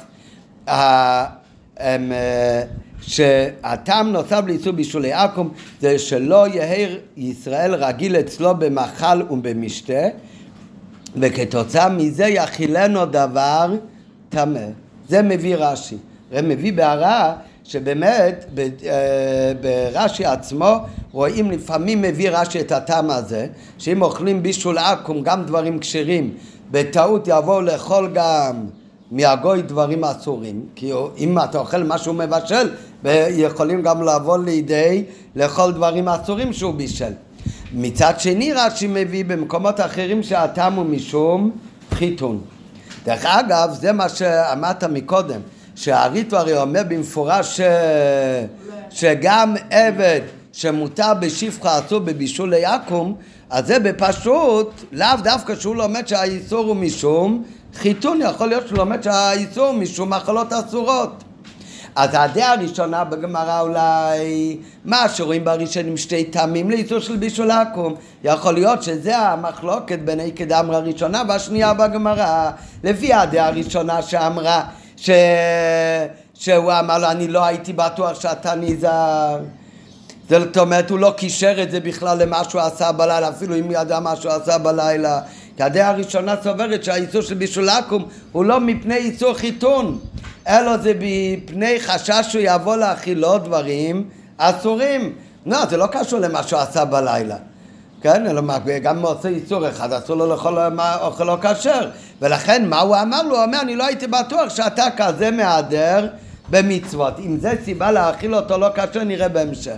שהטעם 3.01 4.11
נוסף 4.11 4.41
לאיסור 4.47 4.73
בישולי 4.73 5.13
עכו"ם 5.13 5.49
זה 5.81 5.99
שלא 5.99 6.47
יהא 6.47 6.87
ישראל 7.17 7.75
רגיל 7.75 8.15
אצלו 8.15 8.55
במאכל 8.55 9.21
ובמשתה 9.29 10.07
וכתוצאה 11.15 11.89
מזה 11.89 12.25
יכילנו 12.25 13.05
דבר 13.05 13.75
טמא. 14.29 14.65
זה 15.07 15.21
מביא 15.21 15.55
רש"י. 15.55 15.97
זה 16.31 16.41
מביא 16.41 16.73
בהערה 16.73 17.35
שבאמת 17.63 18.45
אה, 18.85 19.51
ברש"י 19.61 20.25
עצמו 20.25 20.75
רואים 21.11 21.51
לפעמים 21.51 22.01
מביא 22.01 22.29
רש"י 22.29 22.59
את 22.59 22.71
הטעם 22.71 23.09
הזה 23.09 23.47
שאם 23.77 24.01
אוכלים 24.01 24.43
בישול 24.43 24.77
עכו"ם 24.77 25.21
גם 25.21 25.45
דברים 25.45 25.79
כשרים 25.79 26.33
בטעות 26.71 27.27
יבואו 27.27 27.61
לאכול 27.61 28.11
גם 28.13 28.65
מהגוי 29.11 29.61
דברים 29.61 30.03
אסורים 30.03 30.65
כי 30.75 30.91
אם 31.17 31.39
אתה 31.39 31.57
אוכל 31.59 31.83
משהו 31.83 32.13
מבשל 32.13 32.69
יכולים 33.29 33.81
גם 33.81 34.03
לבוא 34.03 34.37
לידי 34.37 35.03
לאכול 35.35 35.71
דברים 35.71 36.07
אסורים 36.07 36.53
שהוא 36.53 36.73
בישל 36.73 37.13
מצד 37.73 38.19
שני 38.19 38.53
רש"י 38.53 38.87
מביא 38.87 39.25
במקומות 39.25 39.79
אחרים 39.79 40.23
שהטעם 40.23 40.73
הוא 40.73 40.85
משום 40.85 41.51
חיתון. 41.91 42.41
דרך 43.05 43.25
אגב, 43.25 43.69
זה 43.81 43.91
מה 43.91 44.09
שאמרת 44.09 44.83
מקודם, 44.83 45.39
שהריטו 45.75 46.37
הרי 46.37 46.57
אומר 46.57 46.81
במפורש 46.87 47.57
ש... 47.57 47.61
שגם 48.89 49.55
עבד 49.69 50.21
שמותר 50.53 51.13
בשפחה 51.19 51.79
אסור 51.79 51.99
בבישול 51.99 52.49
ליעקום, 52.49 53.15
אז 53.49 53.67
זה 53.67 53.79
בפשוט, 53.79 54.71
לאו 54.91 55.07
דווקא 55.23 55.55
שהוא 55.55 55.75
לומד 55.75 56.07
שהאיסור 56.07 56.65
הוא 56.65 56.75
משום 56.75 57.43
חיתון, 57.75 58.19
יכול 58.21 58.47
להיות 58.47 58.67
שהוא 58.67 58.77
לומד 58.77 59.03
שהאיסור 59.03 59.67
הוא 59.67 59.75
משום 59.75 60.09
מחלות 60.13 60.53
אסורות. 60.53 61.23
אז 61.99 62.09
הדעה 62.13 62.53
הראשונה 62.53 63.03
בגמרא 63.03 63.61
אולי, 63.61 64.57
מה 64.85 65.09
שרואים 65.09 65.45
בראשונים 65.45 65.97
שתי 65.97 66.23
טעמים 66.23 66.69
לאיסור 66.69 66.99
של 66.99 67.17
בישול 67.17 67.51
עכו"ם. 67.51 67.93
יכול 68.23 68.53
להיות 68.53 68.83
שזה 68.83 69.17
המחלוקת 69.17 69.99
בין 69.99 70.19
עקד 70.19 70.51
אמרה 70.51 70.77
הראשונה 70.77 71.23
והשנייה 71.27 71.73
בגמרא. 71.73 72.51
לפי 72.83 73.13
הדעה 73.13 73.47
הראשונה 73.47 74.01
שאמרה 74.01 74.61
ש... 74.97 75.09
שהוא 76.33 76.73
אמר 76.79 76.97
לו 76.97 77.07
אני 77.07 77.27
לא 77.27 77.45
הייתי 77.45 77.73
בטוח 77.73 78.21
שאתה 78.21 78.55
נזהר. 78.55 79.39
זאת 80.29 80.57
אומרת, 80.57 80.89
הוא 80.89 80.99
לא 80.99 81.13
קישר 81.17 81.63
את 81.63 81.71
זה 81.71 81.79
בכלל 81.79 82.23
למה 82.23 82.43
שהוא 82.43 82.61
עשה 82.61 82.91
בלילה, 82.91 83.29
אפילו 83.29 83.55
אם 83.55 83.71
ידע 83.71 83.99
מה 83.99 84.15
שהוא 84.15 84.31
עשה 84.31 84.57
בלילה. 84.57 85.21
כי 85.57 85.63
הדעה 85.63 85.89
הראשונה 85.89 86.35
סוברת 86.43 86.83
שהאיסור 86.83 87.21
של 87.21 87.35
בישול 87.35 87.69
עכו"ם 87.69 88.05
הוא 88.31 88.45
לא 88.45 88.59
מפני 88.59 88.95
איסור 88.95 89.33
חיתון, 89.33 89.99
אלא 90.49 90.77
זה 90.77 90.93
מפני 90.99 91.79
חשש 91.79 92.25
שהוא 92.29 92.41
יבוא 92.45 92.75
להכילו 92.75 93.37
דברים 93.37 94.09
אסורים. 94.37 95.13
לא, 95.45 95.65
זה 95.65 95.77
לא 95.77 95.87
קשור 95.91 96.19
למה 96.19 96.43
שהוא 96.43 96.59
עשה 96.59 96.85
בלילה. 96.85 97.35
כן, 98.01 98.27
אלא 98.27 98.41
מה, 98.41 98.57
גם 98.83 98.97
אם 98.97 99.01
הוא 99.01 99.11
עושה 99.11 99.29
איסור 99.29 99.69
אחד, 99.69 99.93
אסור 99.93 100.15
לו 100.15 100.27
לאכול 100.27 100.57
אוכל 101.01 101.23
לא 101.23 101.37
כשר. 101.41 101.89
ולכן, 102.21 102.65
מה 102.65 102.79
הוא 102.79 102.95
אמר 103.01 103.23
לו? 103.23 103.35
הוא 103.35 103.43
אומר, 103.43 103.61
אני 103.61 103.75
לא 103.75 103.85
הייתי 103.85 104.07
בטוח 104.07 104.49
שאתה 104.49 104.85
כזה 104.97 105.31
מהדר 105.31 106.07
במצוות. 106.49 107.19
אם 107.19 107.37
זה 107.39 107.53
סיבה 107.65 107.91
להאכיל 107.91 108.35
אותו 108.35 108.57
לא 108.57 108.67
כשר, 108.75 109.03
נראה 109.03 109.27
בהמשך. 109.27 109.77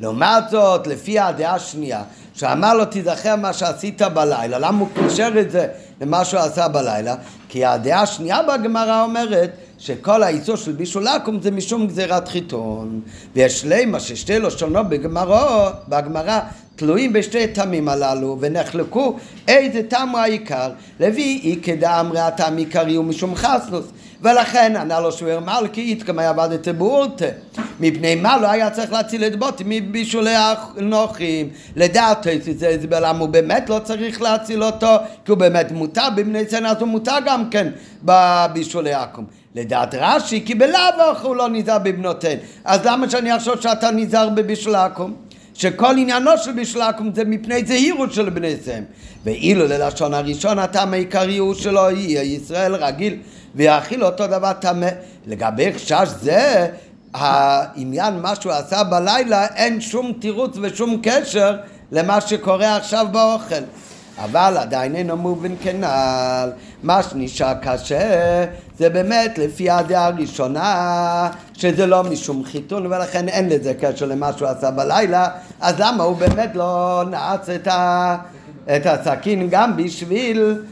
לעומת 0.00 0.50
זאת, 0.50 0.86
לפי 0.86 1.18
הדעה 1.18 1.54
השנייה, 1.54 2.02
שאמר 2.34 2.74
לו 2.74 2.84
תיזכר 2.84 3.36
מה 3.36 3.52
שעשית 3.52 4.02
בלילה, 4.02 4.58
למה 4.58 4.78
הוא 4.78 4.88
קישר 4.94 5.30
את 5.40 5.50
זה 5.50 5.66
למה 6.00 6.24
שהוא 6.24 6.40
עשה 6.40 6.68
בלילה? 6.68 7.14
כי 7.48 7.64
הדעה 7.64 8.02
השנייה 8.02 8.38
בגמרא 8.42 9.02
אומרת 9.02 9.50
שכל 9.84 10.22
האיסור 10.22 10.56
של 10.56 10.72
בישול 10.72 11.08
עכו"ם 11.08 11.40
זה 11.40 11.50
משום 11.50 11.86
גזירת 11.86 12.28
חיתון. 12.28 13.00
ויש 13.34 13.64
לימה 13.64 14.00
ששתי 14.00 14.38
לשונות 14.38 14.88
בגמרא, 14.88 15.70
בגמרא 15.88 16.40
תלויים 16.76 17.12
בשתי 17.12 17.46
טעמים 17.46 17.88
הללו, 17.88 18.36
ונחלקו 18.40 19.16
איזה 19.48 19.82
טעם 19.88 20.08
הוא 20.08 20.18
העיקר. 20.18 20.70
לפי 21.00 21.40
איקא 21.44 21.74
דאמרי 21.74 22.20
הטעם 22.20 22.56
עיקרי 22.56 22.94
הוא 22.94 23.04
משום 23.04 23.34
חסנוס. 23.34 23.84
ולכן 24.22 24.76
ענה 24.76 25.00
לו 25.00 25.12
שוור 25.12 25.40
מלכי 25.40 25.80
איתקמא 25.80 26.22
עבדת 26.22 26.68
באורתא. 26.68 27.28
מפני 27.80 28.14
מה 28.14 28.38
לא 28.38 28.50
היה 28.50 28.70
צריך 28.70 28.92
להציל 28.92 29.24
את 29.24 29.38
בוטי 29.38 29.64
מבישולי 29.66 30.34
הנוחים. 30.36 31.48
לדעת 31.76 32.26
זה 32.56 32.76
למה 32.90 33.18
הוא 33.18 33.28
באמת 33.28 33.70
לא 33.70 33.78
צריך 33.84 34.22
להציל 34.22 34.64
אותו, 34.64 34.96
כי 35.24 35.30
הוא 35.30 35.38
באמת 35.38 35.72
מותר 35.72 36.08
בבני 36.16 36.44
צנע, 36.44 36.70
אז 36.70 36.76
הוא 36.80 36.88
מותר 36.88 37.16
גם 37.26 37.50
כן 37.50 37.68
בבישולי 38.02 38.92
עכו"ם. 38.92 39.24
לדעת 39.54 39.94
רש"י, 39.98 40.42
כי 40.46 40.54
בלאו 40.54 41.10
הכי 41.12 41.26
הוא 41.26 41.36
לא 41.36 41.48
נזהר 41.48 41.78
בבנותיהן. 41.78 42.38
אז 42.64 42.80
למה 42.84 43.10
שאני 43.10 43.36
אחשוב 43.36 43.60
שאתה 43.60 43.90
נזהר 43.90 44.28
בבישול 44.28 44.74
עכו"ם? 44.74 45.14
שכל 45.54 45.94
עניינו 45.98 46.30
של 46.38 46.52
בישול 46.52 46.82
עכו"ם 46.82 47.14
זה 47.14 47.24
מפני 47.24 47.64
זהירות 47.64 48.12
של 48.12 48.30
בני 48.30 48.56
סם. 48.64 48.82
ואילו 49.24 49.66
ללשון 49.66 50.14
הראשון 50.14 50.58
הטעם 50.58 50.92
העיקרי 50.92 51.36
הוא 51.36 51.54
שלא 51.54 51.90
יהיה 51.90 52.22
ישראל 52.22 52.74
רגיל 52.74 53.16
ויאכיל 53.54 54.04
אותו 54.04 54.26
דבר 54.26 54.52
טמא. 54.52 54.88
לגבי 55.26 55.72
חשש 55.72 56.08
זה, 56.20 56.68
העניין 57.14 58.20
מה 58.20 58.32
שהוא 58.40 58.52
עשה 58.52 58.84
בלילה 58.84 59.46
אין 59.46 59.80
שום 59.80 60.12
תירוץ 60.20 60.56
ושום 60.62 61.00
קשר 61.02 61.56
למה 61.92 62.20
שקורה 62.20 62.76
עכשיו 62.76 63.06
באוכל. 63.12 63.54
אבל 64.18 64.56
עדיין 64.56 64.94
אינו 64.94 65.16
מובן 65.16 65.52
כנ"ל. 65.62 66.50
מה 66.82 67.02
שנשאר 67.02 67.54
קשה 67.62 68.44
זה 68.78 68.90
באמת 68.90 69.38
לפי 69.38 69.70
הדעה 69.70 70.06
הראשונה 70.06 71.30
שזה 71.54 71.86
לא 71.86 72.02
משום 72.04 72.44
חיתון 72.44 72.86
ולכן 72.86 73.28
אין 73.28 73.48
לזה 73.48 73.74
קשר 73.80 74.06
למה 74.06 74.32
שהוא 74.32 74.48
עשה 74.48 74.70
בלילה 74.70 75.28
אז 75.60 75.74
למה 75.78 76.04
הוא 76.04 76.16
באמת 76.16 76.50
לא 76.54 77.02
נעץ 77.10 77.48
את, 77.48 77.66
ה, 77.66 78.16
את 78.76 78.86
הסכין 78.86 79.48
גם 79.50 79.76
בשביל 79.76 80.62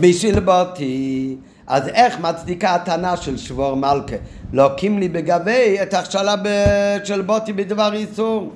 בשביל 0.00 0.40
בוטי. 0.40 1.36
אז 1.66 1.88
איך 1.88 2.20
מצדיקה 2.20 2.74
הטענה 2.74 3.16
של 3.16 3.36
שבור 3.36 3.74
מלכה? 3.74 4.16
לוקים 4.52 4.98
לי 4.98 5.08
בגבי 5.08 5.78
את 5.82 5.94
הכשלה 5.94 6.36
ב- 6.36 7.04
של 7.04 7.22
בוטי 7.22 7.52
בדבר 7.52 7.92
איסור. 7.92 8.52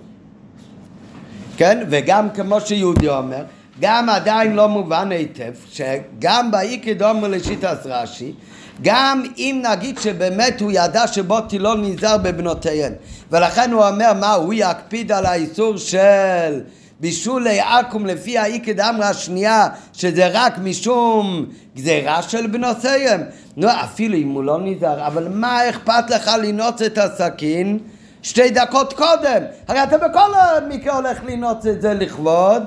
כן? 1.56 1.85
וגם 1.90 2.31
כמו 2.31 2.60
שיהודי 2.60 3.09
אומר, 3.09 3.44
גם 3.80 4.08
עדיין 4.08 4.52
לא 4.52 4.68
מובן 4.68 5.12
היטב, 5.12 5.52
שגם 5.70 6.50
באיקי 6.50 6.94
דומו 6.94 7.28
לשיטס 7.28 7.78
רש"י, 7.84 8.32
גם 8.82 9.22
אם 9.38 9.62
נגיד 9.70 9.98
שבאמת 9.98 10.60
הוא 10.60 10.72
ידע 10.74 11.06
שבוטי 11.06 11.58
לא 11.58 11.76
נזהר 11.76 12.16
בבנותיהן, 12.16 12.92
ולכן 13.30 13.72
הוא 13.72 13.86
אומר 13.86 14.12
מה, 14.20 14.32
הוא 14.32 14.54
יקפיד 14.56 15.12
על 15.12 15.26
האיסור 15.26 15.76
של 15.76 16.60
בישולי 17.00 17.60
עכו"ם 17.60 18.06
לפי 18.06 18.38
האיקי 18.38 18.72
דאמרה 18.72 19.08
השנייה, 19.08 19.68
שזה 19.92 20.28
רק 20.32 20.58
משום 20.58 21.46
גזירה 21.76 22.22
של 22.22 22.46
בנותיהם. 22.46 23.22
נו, 23.56 23.68
אפילו 23.70 24.16
אם 24.16 24.28
הוא 24.28 24.44
לא 24.44 24.58
נזהר, 24.60 25.06
אבל 25.06 25.28
מה 25.28 25.68
אכפת 25.70 26.10
לך 26.10 26.30
לנעוץ 26.42 26.82
את 26.82 26.98
הסכין? 26.98 27.78
שתי 28.22 28.50
דקות 28.50 28.92
קודם. 28.92 29.42
הרי 29.68 29.82
אתה 29.82 29.98
בכל 29.98 30.30
מקרה 30.68 30.96
הולך 30.96 31.18
לנעוץ 31.24 31.66
את 31.66 31.82
זה 31.82 31.94
לכבוד. 31.94 32.62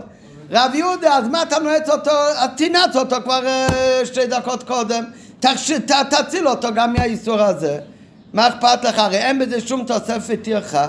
רב 0.52 0.72
יהודה, 0.76 1.18
אז 1.18 1.28
מה 1.28 1.42
אתה 1.42 1.60
נועץ 1.60 1.90
אותו? 1.90 2.12
אז 2.12 2.50
תנעץ 2.58 2.96
אותו 2.96 3.16
כבר 3.24 3.48
אה, 3.48 4.06
שתי 4.06 4.26
דקות 4.26 4.64
קודם. 4.64 5.04
תחש... 5.40 5.72
ת, 5.72 5.92
תציל 6.10 6.48
אותו 6.48 6.68
גם 6.76 6.94
מהאיסור 6.94 7.42
הזה. 7.42 7.80
מה 8.34 8.48
אכפת 8.48 8.84
לך? 8.84 9.00
הרי 9.00 9.18
אין 9.18 9.40
בזה 9.40 9.62
שום 9.62 9.84
תוספת 9.84 10.40
טרחה. 10.44 10.88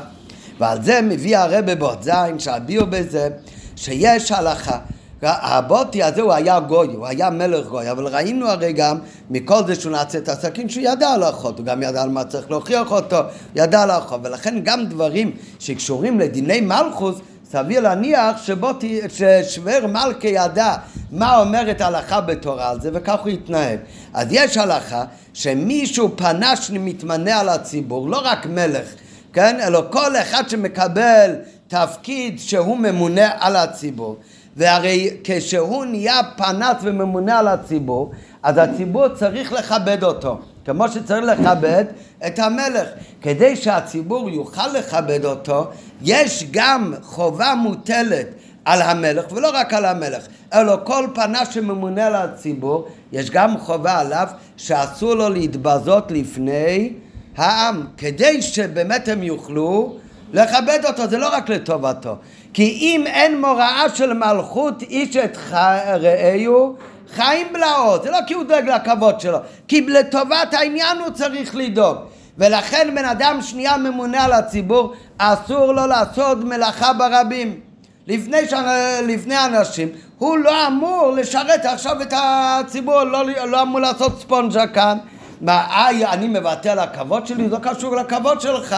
ועל 0.58 0.82
זה 0.82 1.00
מביא 1.02 1.38
הרבה 1.38 1.74
באות 1.74 2.02
זין, 2.02 2.38
שהביאו 2.38 2.86
בזה, 2.86 3.28
שיש 3.76 4.32
הלכה. 4.32 4.78
הבוטי 5.22 6.02
הזה 6.02 6.22
הוא 6.22 6.32
היה 6.32 6.60
גוי, 6.60 6.88
הוא 6.94 7.06
היה 7.06 7.30
מלך 7.30 7.66
גוי, 7.66 7.90
אבל 7.90 8.06
ראינו 8.06 8.48
הרי 8.48 8.72
גם 8.72 8.98
מכל 9.30 9.66
זה 9.66 9.74
שהוא 9.74 9.92
נעשה 9.92 10.18
את 10.18 10.28
הסכין 10.28 10.68
שהוא 10.68 10.84
ידע 10.84 11.16
לאכות, 11.16 11.58
הוא 11.58 11.66
גם 11.66 11.82
ידע 11.82 12.02
על 12.02 12.10
מה 12.10 12.24
צריך 12.24 12.50
להוכיח 12.50 12.92
אותו, 12.92 13.16
ידע 13.54 13.86
לאכות, 13.86 14.20
ולכן 14.24 14.60
גם 14.62 14.84
דברים 14.84 15.30
שקשורים 15.58 16.20
לדיני 16.20 16.60
מלכוס 16.60 17.16
סביר 17.50 17.80
להניח 17.80 18.42
שבוטי, 18.42 19.00
ששוור 19.08 19.86
מלכה 19.86 20.28
ידע 20.28 20.74
מה 21.12 21.38
אומרת 21.38 21.80
ההלכה 21.80 22.20
בתורה 22.20 22.70
על 22.70 22.80
זה 22.80 22.90
וכך 22.92 23.20
הוא 23.20 23.28
התנהג. 23.28 23.78
אז 24.14 24.26
יש 24.30 24.56
הלכה 24.56 25.04
שמישהו 25.34 26.16
פנש 26.16 26.70
מתמנה 26.70 27.40
על 27.40 27.48
הציבור, 27.48 28.08
לא 28.08 28.20
רק 28.24 28.46
מלך, 28.46 28.88
כן? 29.32 29.60
אלא 29.60 29.82
כל 29.90 30.16
אחד 30.16 30.48
שמקבל 30.48 31.34
תפקיד 31.68 32.38
שהוא 32.38 32.78
ממונה 32.78 33.30
על 33.38 33.56
הציבור. 33.56 34.16
והרי 34.56 35.10
כשהוא 35.24 35.84
נהיה 35.84 36.20
פנס 36.36 36.76
וממונה 36.82 37.38
על 37.38 37.48
הציבור, 37.48 38.10
אז 38.46 38.58
הציבור 38.58 39.08
צריך 39.08 39.52
לכבד 39.52 40.04
אותו, 40.04 40.38
כמו 40.64 40.88
שצריך 40.88 41.24
לכבד 41.24 41.84
את 42.26 42.38
המלך. 42.38 42.88
כדי 43.22 43.56
שהציבור 43.56 44.30
יוכל 44.30 44.66
לכבד 44.78 45.24
אותו, 45.24 45.66
יש 46.02 46.46
גם 46.50 46.94
חובה 47.02 47.54
מוטלת 47.54 48.26
על 48.64 48.82
המלך, 48.82 49.32
ולא 49.32 49.50
רק 49.54 49.74
על 49.74 49.84
המלך, 49.84 50.26
אלא 50.54 50.76
כל 50.84 51.06
פנס 51.14 51.48
שממונה 51.48 52.06
על 52.06 52.14
הציבור, 52.14 52.88
יש 53.12 53.30
גם 53.30 53.58
חובה 53.58 53.98
עליו 53.98 54.26
שאסור 54.56 55.14
לו 55.14 55.28
להתבזות 55.28 56.10
לפני 56.10 56.92
העם, 57.36 57.86
כדי 57.96 58.42
שבאמת 58.42 59.08
הם 59.08 59.22
יוכלו 59.22 59.96
לכבד 60.32 60.80
אותו, 60.84 61.08
זה 61.08 61.18
לא 61.18 61.28
רק 61.32 61.48
לטובתו. 61.48 62.16
כי 62.52 62.78
אם 62.80 63.04
אין 63.06 63.40
מוראה 63.40 63.84
של 63.94 64.12
מלכות 64.12 64.82
איש 64.82 65.16
את 65.16 65.36
רעהו, 65.50 66.76
חיים 67.14 67.52
בלעות. 67.52 68.02
זה 68.02 68.10
לא 68.10 68.18
כי 68.26 68.34
הוא 68.34 68.44
דואג 68.44 68.70
לכבוד 68.70 69.20
שלו, 69.20 69.38
כי 69.68 69.80
לטובת 69.80 70.54
העניין 70.54 70.98
הוא 70.98 71.10
צריך 71.10 71.56
לדאוג. 71.56 71.96
ולכן 72.38 72.94
בן 72.94 73.04
אדם 73.04 73.42
שנייה 73.42 73.76
ממונה 73.76 74.24
על 74.24 74.32
הציבור, 74.32 74.94
אסור 75.18 75.72
לו 75.72 75.86
לעשות 75.86 76.38
מלאכה 76.44 76.92
ברבים. 76.92 77.60
לפני, 78.06 78.48
שנה, 78.48 79.00
לפני 79.02 79.44
אנשים, 79.44 79.88
הוא 80.18 80.38
לא 80.38 80.66
אמור 80.66 81.12
לשרת 81.16 81.64
עכשיו 81.64 82.02
את 82.02 82.12
הציבור, 82.16 83.02
לא, 83.02 83.24
לא 83.46 83.62
אמור 83.62 83.80
לעשות 83.80 84.20
ספונג'ה 84.20 84.66
כאן. 84.66 84.98
מה, 85.40 85.66
איי, 85.70 86.06
אני 86.06 86.28
מוותר 86.28 86.70
על 86.70 86.78
הכבוד 86.78 87.26
שלי? 87.26 87.48
זה 87.48 87.56
קשור 87.62 87.96
לכבוד 87.96 88.40
שלך. 88.40 88.76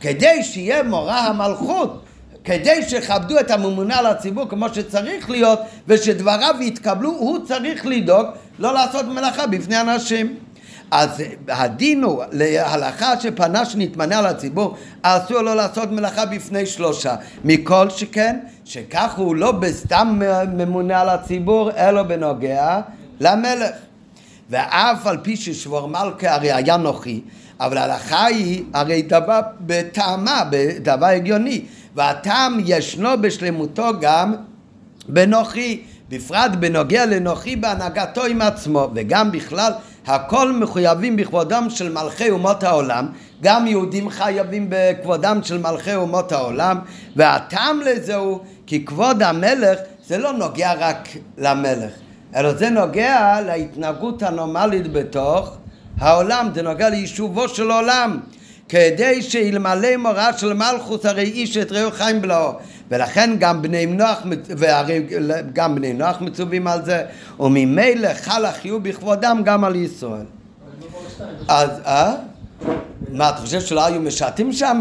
כדי 0.00 0.42
שיהיה 0.42 0.82
מורא 0.82 1.14
המלכות, 1.14 2.02
כדי 2.46 2.82
שיכבדו 2.88 3.38
את 3.40 3.50
הממונה 3.50 3.98
על 3.98 4.06
הציבור 4.06 4.48
כמו 4.48 4.68
שצריך 4.68 5.30
להיות, 5.30 5.60
ושדבריו 5.88 6.54
יתקבלו, 6.60 7.10
הוא 7.10 7.38
צריך 7.46 7.86
לדאוג 7.86 8.26
לא 8.58 8.74
לעשות 8.74 9.06
מלאכה 9.06 9.46
בפני 9.46 9.80
אנשים. 9.80 10.36
אז 10.90 11.22
הדין 11.48 12.02
הוא 12.02 12.22
להלכה 12.32 13.20
שפנה 13.20 13.64
שנתמנה 13.64 14.18
על 14.18 14.26
הציבור, 14.26 14.76
אסור 15.02 15.40
לו 15.40 15.54
לעשות 15.54 15.90
מלאכה 15.90 16.26
בפני 16.26 16.66
שלושה. 16.66 17.14
מכל 17.44 17.90
שכן, 17.90 18.38
שכך 18.64 19.14
הוא 19.16 19.36
לא 19.36 19.52
בסתם 19.52 20.20
ממונה 20.56 21.00
על 21.00 21.08
הציבור, 21.08 21.70
אלא 21.70 22.02
בנוגע 22.02 22.80
למלך. 23.20 23.74
ואף 24.50 25.06
על 25.06 25.16
פי 25.22 25.36
ששבור 25.36 25.86
מלכה 25.86 26.34
הרי 26.34 26.52
היה 26.52 26.76
נוחי, 26.76 27.20
אבל 27.60 27.78
ההלכה 27.78 28.24
היא 28.24 28.64
הרי 28.74 29.02
דבר 29.02 29.40
בטעמה, 29.60 30.42
בדבר 30.50 31.06
הגיוני, 31.06 31.64
והטעם 31.96 32.58
ישנו 32.64 33.08
בשלמותו 33.20 33.86
גם 34.00 34.34
בנוחי, 35.08 35.80
בפרט 36.08 36.50
בנוגע 36.60 37.06
לנוחי 37.06 37.56
בהנהגתו 37.56 38.24
עם 38.24 38.42
עצמו, 38.42 38.90
וגם 38.94 39.32
בכלל 39.32 39.72
הכל 40.06 40.52
מחויבים 40.52 41.16
בכבודם 41.16 41.66
של 41.70 41.92
מלכי 41.92 42.30
אומות 42.30 42.62
העולם, 42.62 43.06
גם 43.42 43.66
יהודים 43.66 44.10
חייבים 44.10 44.66
בכבודם 44.68 45.40
של 45.42 45.58
מלכי 45.58 45.94
אומות 45.94 46.32
העולם, 46.32 46.78
והטעם 47.16 47.80
לזה 47.80 48.14
הוא 48.14 48.40
כי 48.66 48.84
כבוד 48.84 49.22
המלך 49.22 49.78
זה 50.06 50.18
לא 50.18 50.32
נוגע 50.32 50.72
רק 50.78 51.08
למלך, 51.38 51.92
אלא 52.36 52.52
זה 52.52 52.70
נוגע 52.70 53.40
להתנהגות 53.46 54.22
הנורמלית 54.22 54.92
בתוך 54.92 55.56
העולם, 55.98 56.48
זה 56.54 56.62
נוגע 56.62 56.88
ליישובו 56.88 57.48
של 57.48 57.70
עולם. 57.70 58.20
כדי 58.68 59.22
שאלמלא 59.22 59.96
מוראה 59.96 60.38
של 60.38 60.52
מלכוס 60.52 61.06
הרי 61.06 61.22
איש 61.22 61.56
את 61.56 61.72
רעהו 61.72 61.90
חיים 61.90 62.22
בלעו 62.22 62.52
ולכן 62.90 63.36
גם 63.38 63.62
בני 63.62 63.86
נוח 63.86 64.22
והרי 64.48 65.02
גם 65.52 65.74
בני 65.74 65.92
נוח 65.92 66.20
מצווים 66.20 66.66
על 66.66 66.84
זה 66.84 67.02
וממילא 67.40 68.14
חל 68.14 68.44
החיוב 68.44 68.88
בכבודם 68.88 69.42
גם 69.44 69.64
על 69.64 69.76
ישראל 69.76 70.26
אז 71.48 71.70
אה? 71.86 72.14
מה 73.12 73.28
אתה 73.28 73.36
חושב 73.36 73.60
שלא 73.60 73.86
היו 73.86 74.00
משעתים 74.00 74.52
שם? 74.52 74.80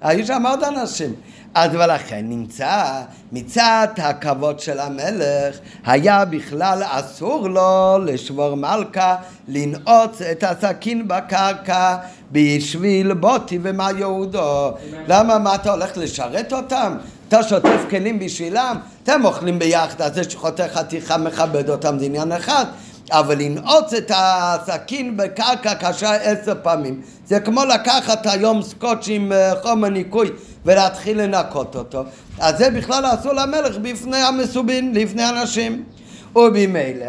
היו 0.00 0.26
שם 0.26 0.46
עוד 0.46 0.64
אנשים 0.64 1.14
אז 1.54 1.74
ולכן 1.74 2.24
נמצא 2.28 3.02
מצד 3.32 3.88
הכבוד 3.96 4.60
של 4.60 4.80
המלך 4.80 5.58
היה 5.86 6.24
בכלל 6.24 6.82
אסור 6.86 7.48
לו 7.48 7.98
לשבור 8.04 8.54
מלכה 8.54 9.16
לנעוץ 9.48 10.22
את 10.22 10.44
הסכין 10.44 11.08
בקרקע 11.08 11.96
בשביל 12.32 13.14
בוטי 13.14 13.58
ומה 13.62 13.88
יהודו 13.98 14.72
למה 15.08 15.38
מה 15.38 15.54
אתה 15.54 15.72
הולך 15.72 15.96
לשרת 15.96 16.52
אותם? 16.52 16.96
אתה 17.28 17.42
שוטף 17.42 17.80
כלים 17.90 18.18
בשבילם? 18.18 18.76
אתם 19.02 19.24
אוכלים 19.24 19.58
ביחד 19.58 20.02
אז 20.02 20.14
זה 20.14 20.30
שחותך 20.30 20.64
חתיכה 20.74 21.16
מכבד 21.16 21.70
אותם 21.70 21.98
זה 21.98 22.04
עניין 22.04 22.32
אחד 22.32 22.64
אבל 23.10 23.38
לנעוץ 23.38 23.92
את 23.92 24.12
הסכין 24.14 25.16
בקרקע 25.16 25.74
קשה 25.74 26.14
עשר 26.14 26.54
פעמים. 26.62 27.00
זה 27.26 27.40
כמו 27.40 27.64
לקחת 27.64 28.26
היום 28.26 28.62
סקוץ' 28.62 29.06
עם 29.08 29.32
אה, 29.32 29.52
חומר 29.62 29.88
ניקוי 29.88 30.30
ולהתחיל 30.64 31.22
לנקות 31.22 31.76
אותו. 31.76 32.04
אז 32.38 32.58
זה 32.58 32.70
בכלל 32.70 33.04
אסור 33.14 33.32
למלך 33.32 33.76
בפני 33.82 34.16
המסובין, 34.16 34.94
לפני 34.94 35.28
אנשים 35.28 35.84
ובמילא 36.36 37.06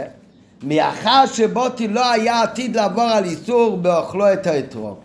מאחר 0.64 1.26
שבוטי 1.34 1.88
לא 1.88 2.12
היה 2.12 2.42
עתיד 2.42 2.76
לעבור 2.76 3.04
על 3.04 3.24
איסור 3.24 3.78
באוכלו 3.78 4.34
את 4.34 4.48
האתרוג 4.48 4.98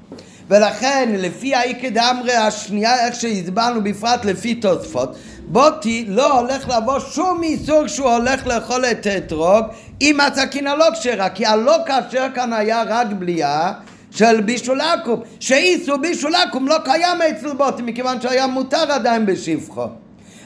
ולכן 0.48 1.14
לפי 1.18 1.54
האיקא 1.54 1.88
דאמרי 1.88 2.34
השנייה 2.34 3.06
איך 3.06 3.14
שהסברנו 3.14 3.84
בפרט 3.84 4.24
לפי 4.24 4.54
תוספות 4.54 5.16
בוטי 5.46 6.04
לא 6.08 6.38
הולך 6.38 6.68
לעבור 6.68 6.98
שום 6.98 7.42
איסור 7.42 7.86
שהוא 7.86 8.10
הולך 8.10 8.46
לאכול 8.46 8.84
את 8.84 9.06
האתרוג 9.06 9.64
עם 10.00 10.20
הסכין 10.20 10.66
הלא 10.66 10.86
כשרה 11.00 11.28
כי 11.28 11.46
הלא 11.46 11.76
כשר 11.86 12.26
כאן 12.34 12.52
היה 12.52 12.82
רק 12.88 13.06
בליעה 13.06 13.72
של 14.10 14.40
בישול 14.40 14.80
עכו"ם 14.80 15.20
שאיסור 15.40 15.96
בישול 15.96 16.34
עכו"ם 16.34 16.68
לא 16.68 16.76
קיים 16.84 17.22
אצל 17.22 17.54
בוטי 17.54 17.82
מכיוון 17.82 18.20
שהיה 18.20 18.46
מותר 18.46 18.92
עדיין 18.92 19.26
בשפחו. 19.26 19.86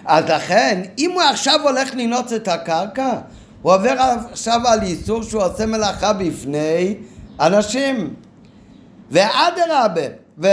אז 0.04 0.24
לכן 0.24 0.82
אם 0.98 1.10
הוא 1.10 1.22
עכשיו 1.22 1.60
הולך 1.62 1.94
לנעוץ 1.94 2.32
את 2.32 2.48
הקרקע 2.48 3.12
הוא 3.62 3.72
עובר 3.72 3.94
עכשיו 4.30 4.60
על 4.64 4.82
איסור 4.82 5.22
שהוא 5.22 5.42
עושה 5.42 5.66
מלאכה 5.66 6.12
בפני 6.12 6.94
אנשים. 7.40 8.14
ואדרבה, 9.10 10.02
ו... 10.38 10.46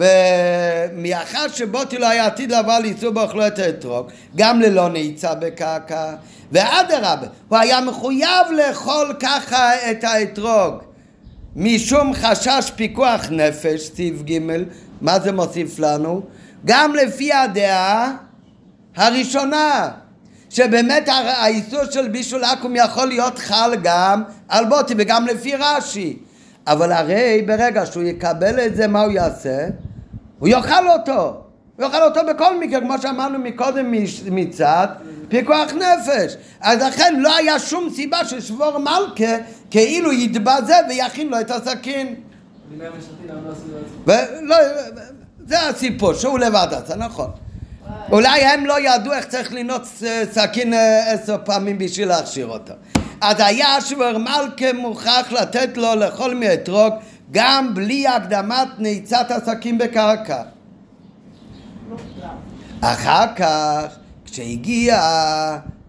ומאחר 0.00 1.48
שבוטי 1.48 1.98
לא 1.98 2.08
היה 2.08 2.26
עתיד 2.26 2.50
לעבור 2.50 2.78
לאיסור 2.78 3.10
באוכלו 3.10 3.46
את 3.46 3.58
האתרוג, 3.58 4.06
גם 4.36 4.60
ללא 4.60 4.88
נעיצה 4.88 5.34
בקרקע, 5.34 6.14
ואדרבה, 6.52 7.26
הוא 7.48 7.58
היה 7.58 7.80
מחויב 7.80 8.46
לאכול 8.56 9.14
ככה 9.20 9.90
את 9.90 10.04
האתרוג. 10.04 10.74
משום 11.56 12.14
חשש 12.14 12.72
פיקוח 12.76 13.26
נפש, 13.30 13.90
סעיף 13.96 14.22
ג', 14.22 14.38
מה 15.00 15.20
זה 15.20 15.32
מוסיף 15.32 15.78
לנו? 15.78 16.22
גם 16.64 16.94
לפי 16.94 17.32
הדעה 17.32 18.12
הראשונה, 18.96 19.88
שבאמת 20.50 21.08
האיסור 21.08 21.84
של 21.90 22.08
בישול 22.08 22.44
עכו"ם 22.44 22.76
יכול 22.76 23.08
להיות 23.08 23.38
חל 23.38 23.76
גם 23.82 24.22
על 24.48 24.64
בוטי 24.64 24.94
וגם 24.98 25.26
לפי 25.26 25.56
רש"י. 25.56 26.18
אבל 26.66 26.92
הרי 26.92 27.42
ברגע 27.46 27.86
שהוא 27.86 28.02
יקבל 28.02 28.66
את 28.66 28.76
זה, 28.76 28.86
מה 28.86 29.02
הוא 29.02 29.12
יעשה? 29.12 29.68
הוא 30.40 30.48
יאכל 30.48 30.88
אותו. 30.88 31.42
הוא 31.76 31.84
יאכל 31.86 32.02
אותו 32.02 32.20
בכל 32.28 32.58
מקרה, 32.60 32.80
כמו 32.80 32.98
שאמרנו 33.02 33.38
מקודם 33.38 33.92
מצד 34.30 34.86
פיקוח 35.28 35.72
נפש. 35.72 36.36
אז 36.60 36.82
לכן 36.82 37.14
לא 37.20 37.36
היה 37.36 37.58
שום 37.58 37.90
סיבה 37.90 38.24
ששבור 38.24 38.78
מלכה 38.78 39.36
כאילו 39.70 40.12
יתבזה 40.12 40.74
ויכין 40.88 41.28
לו 41.28 41.40
את 41.40 41.50
הסכין. 41.50 42.14
ולא, 44.06 44.56
זה 45.46 45.68
הסיפור, 45.68 46.14
שהוא 46.14 46.38
לבד 46.38 46.68
עשה, 46.70 46.96
נכון. 46.96 47.30
אולי 48.12 48.44
הם 48.44 48.66
לא 48.66 48.80
ידעו 48.80 49.12
איך 49.12 49.24
צריך 49.24 49.52
לנעוץ 49.52 50.02
סכין 50.32 50.74
אה, 50.74 51.12
עשר 51.12 51.36
פעמים 51.44 51.78
בשביל 51.78 52.08
להכשיר 52.08 52.46
אותו. 52.46 52.74
אז 53.20 53.36
היה 53.38 53.80
שובר 53.80 54.18
מלכה 54.18 54.72
מוכרח 54.74 55.32
לתת 55.32 55.76
לו 55.76 55.94
לאכול 55.94 56.34
מאתרוג 56.34 56.94
גם 57.30 57.74
בלי 57.74 58.06
הקדמת 58.06 58.68
נעיצת 58.78 59.26
הסכין 59.30 59.78
בקרקע. 59.78 60.42
אחר 62.80 63.34
כך, 63.36 63.86
כשהגיע, 64.24 65.00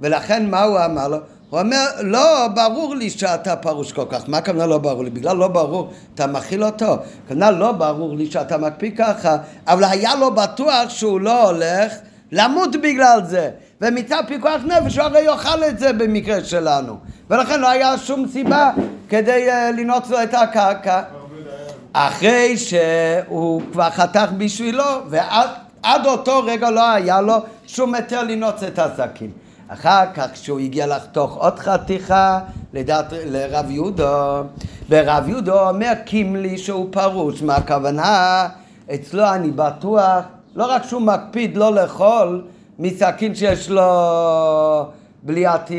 ולכן 0.01 0.49
מה 0.49 0.63
הוא 0.63 0.79
אמר 0.85 1.07
לו? 1.07 1.17
הוא 1.49 1.59
אומר, 1.59 1.85
לא 2.01 2.47
ברור 2.47 2.95
לי 2.95 3.09
שאתה 3.09 3.55
פרוש 3.55 3.91
כל 3.91 4.05
כך. 4.09 4.23
מה 4.27 4.37
הכוונה 4.37 4.65
לא 4.65 4.77
ברור 4.77 5.03
לי? 5.03 5.09
בגלל 5.09 5.37
לא 5.37 5.47
ברור, 5.47 5.89
אתה 6.15 6.27
מכיל 6.27 6.63
אותו. 6.63 6.97
הכוונה 7.25 7.51
לא 7.51 7.71
ברור 7.71 8.15
לי 8.15 8.31
שאתה 8.31 8.57
מקפיא 8.57 8.91
ככה, 8.97 9.37
אבל 9.67 9.83
היה 9.83 10.15
לו 10.15 10.35
בטוח 10.35 10.89
שהוא 10.89 11.19
לא 11.19 11.49
הולך 11.49 11.93
למות 12.31 12.75
בגלל 12.75 13.19
זה. 13.25 13.49
ומצד 13.81 14.23
פיקוח 14.27 14.61
נפש 14.65 14.97
הוא 14.97 15.05
הרי 15.05 15.21
יאכל 15.21 15.63
את 15.63 15.79
זה 15.79 15.93
במקרה 15.93 16.43
שלנו. 16.43 16.97
ולכן 17.29 17.59
לא 17.59 17.69
היה 17.69 17.97
שום 17.97 18.27
סיבה 18.27 18.71
כדי 19.09 19.47
uh, 19.51 19.75
לנעוץ 19.77 20.09
לו 20.09 20.23
את 20.23 20.33
הקרקע. 20.33 21.01
אחרי 21.93 22.57
שהוא 22.57 23.61
כבר 23.71 23.89
חתך 23.89 24.29
בשבילו, 24.37 24.83
ועד 25.09 26.05
אותו 26.05 26.43
רגע 26.45 26.69
לא 26.69 26.91
היה 26.91 27.21
לו 27.21 27.35
שום 27.67 27.95
היתר 27.95 28.23
לנעוץ 28.23 28.63
את 28.63 28.79
הסכין. 28.79 29.31
אחר 29.67 30.05
כך 30.13 30.27
כשהוא 30.33 30.59
הגיע 30.59 30.87
לחתוך 30.87 31.35
עוד 31.35 31.59
חתיכה 31.59 32.39
לדעת 32.73 33.05
לרב 33.25 33.71
יהודו, 33.71 34.43
ורב 34.89 35.29
יהודו 35.29 35.69
אומר 35.69 35.93
קימלי 36.05 36.57
שהוא 36.57 36.87
פרוש, 36.91 37.41
מה 37.41 37.55
הכוונה? 37.55 38.47
אצלו 38.93 39.33
אני 39.33 39.51
בטוח, 39.51 40.23
לא 40.55 40.65
רק 40.65 40.83
שהוא 40.83 41.01
מקפיד 41.01 41.57
לא 41.57 41.75
לאכול 41.75 42.43
מסכין 42.79 43.35
שיש 43.35 43.69
לו 43.69 43.83
בליעת 45.23 45.71
אה, 45.71 45.77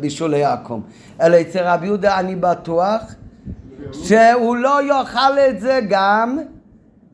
בישולי 0.00 0.44
עכו"ם, 0.44 0.80
אלא 1.20 1.40
אצל 1.40 1.62
רב 1.62 1.84
יהודה 1.84 2.18
אני 2.18 2.36
בטוח 2.36 3.00
שהוא 4.02 4.56
לא 4.56 4.82
יאכל 4.82 5.38
את 5.48 5.60
זה 5.60 5.80
גם 5.88 6.38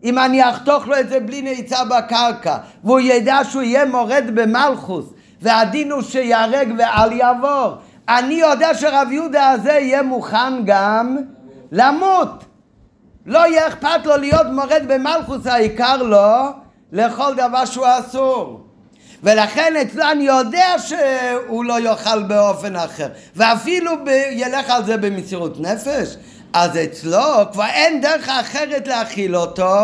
אם 0.04 0.18
אני 0.18 0.50
אחתוך 0.50 0.88
לו 0.88 1.00
את 1.00 1.08
זה 1.08 1.20
בלי 1.20 1.42
נעיצה 1.42 1.84
בקרקע 1.84 2.56
והוא 2.84 3.00
ידע 3.00 3.38
שהוא 3.44 3.62
יהיה 3.62 3.84
מורד 3.84 4.24
במלכוס 4.34 5.04
והדין 5.42 5.92
הוא 5.92 6.02
שיהרג 6.02 6.74
ואל 6.78 7.12
יעבור. 7.12 7.74
אני 8.08 8.34
יודע 8.34 8.74
שרב 8.74 9.08
יהודה 9.10 9.50
הזה 9.50 9.72
יהיה 9.72 10.02
מוכן 10.02 10.64
גם 10.64 11.16
למות. 11.72 12.44
לא 13.26 13.38
יהיה 13.38 13.68
אכפת 13.68 14.06
לו 14.06 14.16
להיות 14.16 14.46
מורד 14.52 14.82
במלכוס 14.88 15.46
העיקר 15.46 16.02
לו 16.02 16.52
לכל 16.92 17.34
דבר 17.34 17.64
שהוא 17.64 17.86
אסור. 17.98 18.66
ולכן 19.22 19.74
אצלו 19.82 20.10
אני 20.12 20.24
יודע 20.24 20.66
שהוא 20.78 21.64
לא 21.64 21.80
יאכל 21.80 22.22
באופן 22.22 22.76
אחר 22.76 23.08
ואפילו 23.36 24.04
ב... 24.04 24.08
ילך 24.30 24.70
על 24.70 24.84
זה 24.84 24.96
במסירות 24.96 25.60
נפש 25.60 26.16
אז 26.52 26.76
אצלו 26.76 27.52
כבר 27.52 27.64
אין 27.64 28.00
דרך 28.00 28.28
אחרת 28.28 28.88
להכיל 28.88 29.36
אותו 29.36 29.74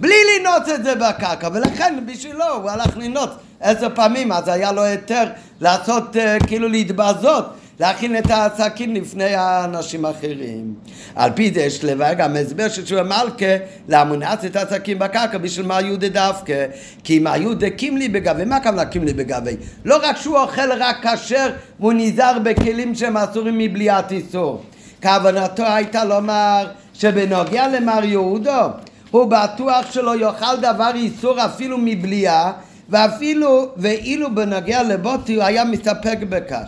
בלי 0.00 0.14
לנעוץ 0.40 0.68
את 0.68 0.84
זה 0.84 0.94
בקרקע. 0.94 1.48
ולכן 1.52 2.04
בשבילו 2.06 2.54
הוא 2.54 2.70
הלך 2.70 2.96
לנעוץ. 2.96 3.30
עשר 3.60 3.88
פעמים 3.94 4.32
אז 4.32 4.48
היה 4.48 4.72
לו 4.72 4.82
היתר 4.82 5.24
לעשות 5.60 6.16
uh, 6.16 6.46
כאילו 6.46 6.68
להתבזות 6.68 7.44
להכין 7.80 8.18
את 8.18 8.30
הסכין 8.30 8.94
לפני 8.94 9.34
האנשים 9.34 10.04
האחרים. 10.04 10.74
על 11.14 11.30
פי 11.34 11.50
זה 11.54 11.60
יש 11.60 11.84
לבאר 11.84 12.12
גם 12.14 12.36
הסבר 12.36 12.68
של 12.68 12.86
שובה 12.86 13.02
מלכה 13.02 13.56
לאמונץ 13.88 14.44
את 14.46 14.56
הסכין 14.56 14.98
בקרקע? 14.98 15.38
בשביל 15.38 15.66
מה 15.66 15.80
יהודה 15.80 16.08
דווקא? 16.08 16.66
כי 17.04 17.18
אם 17.18 17.26
היהודה 17.26 17.70
קימלי 17.70 18.08
בגבי, 18.08 18.44
מה 18.44 18.56
הכוונה 18.56 18.84
קימלי 18.84 19.12
בגבי? 19.12 19.56
לא 19.84 19.98
רק 20.02 20.16
שהוא 20.16 20.38
אוכל 20.38 20.72
רק 20.72 21.06
כשר 21.06 21.50
והוא 21.80 21.92
נזהר 21.96 22.38
בכלים 22.38 22.94
שהם 22.94 23.16
אסורים 23.16 23.58
מבליעת 23.58 24.12
איסור 24.12 24.62
כוונתו 25.04 25.64
הייתה 25.66 26.04
לומר 26.04 26.66
שבנוגע 26.94 27.68
למר 27.68 28.04
יהודו 28.04 28.62
הוא 29.10 29.30
בטוח 29.30 29.92
שלא 29.92 30.16
יאכל 30.16 30.56
דבר 30.56 30.90
איסור 30.94 31.44
אפילו 31.44 31.76
מבליעה 31.80 32.52
ואפילו 32.88 33.68
ואילו 33.76 34.34
בנוגע 34.34 34.82
לבוטי 34.82 35.34
הוא 35.34 35.44
היה 35.44 35.64
מסתפק 35.64 36.18
בכך 36.28 36.66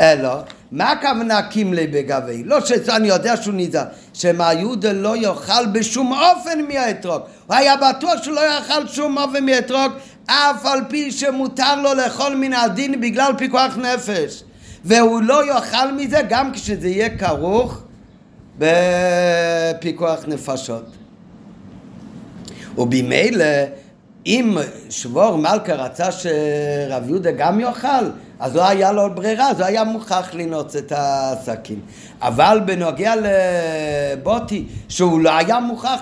אלא 0.00 0.30
מה 0.72 0.92
הכוונה 0.92 1.42
קימלי 1.42 1.86
בגבי? 1.86 2.42
לא 2.44 2.58
שאני 2.60 3.08
יודע 3.08 3.36
שהוא 3.36 3.54
נזהר, 3.56 3.84
שמא 4.14 4.52
יהודה 4.58 4.92
לא 4.92 5.16
יאכל 5.16 5.66
בשום 5.66 6.12
אופן 6.12 6.58
מהאתרוג. 6.68 7.22
הוא 7.46 7.56
היה 7.56 7.76
בטוח 7.76 8.22
שהוא 8.22 8.34
לא 8.34 8.40
יאכל 8.40 8.86
שום 8.86 9.18
אופן 9.18 9.44
מהאתרוג, 9.44 9.92
אף 10.26 10.66
על 10.66 10.80
פי 10.88 11.12
שמותר 11.12 11.82
לו 11.82 11.94
לאכול 11.94 12.34
מן 12.34 12.52
הדין 12.52 13.00
בגלל 13.00 13.32
פיקוח 13.38 13.76
נפש. 13.76 14.42
והוא 14.84 15.22
לא 15.22 15.46
יאכל 15.46 15.92
מזה 15.96 16.20
גם 16.28 16.52
כשזה 16.52 16.88
יהיה 16.88 17.18
כרוך 17.18 17.82
בפיקוח 18.58 20.20
נפשות. 20.26 20.84
ובמילא 22.78 23.44
אם 24.26 24.56
שבור 24.90 25.36
מלכה 25.36 25.74
רצה 25.74 26.12
שרב 26.12 27.08
יהודה 27.08 27.30
גם 27.30 27.60
יאכל, 27.60 28.04
אז 28.40 28.56
לא 28.56 28.68
היה 28.68 28.92
לו 28.92 29.14
ברירה, 29.14 29.50
אז 29.50 29.60
הוא 29.60 29.66
היה 29.66 29.84
מוכרח 29.84 30.34
לנעוץ 30.34 30.76
את 30.76 30.92
הסכין. 30.96 31.80
אבל 32.20 32.60
בנוגע 32.64 33.14
לבוטי, 33.16 34.64
שהוא 34.88 35.20
לא 35.20 35.36
היה 35.36 35.60
מוכרח 35.60 36.00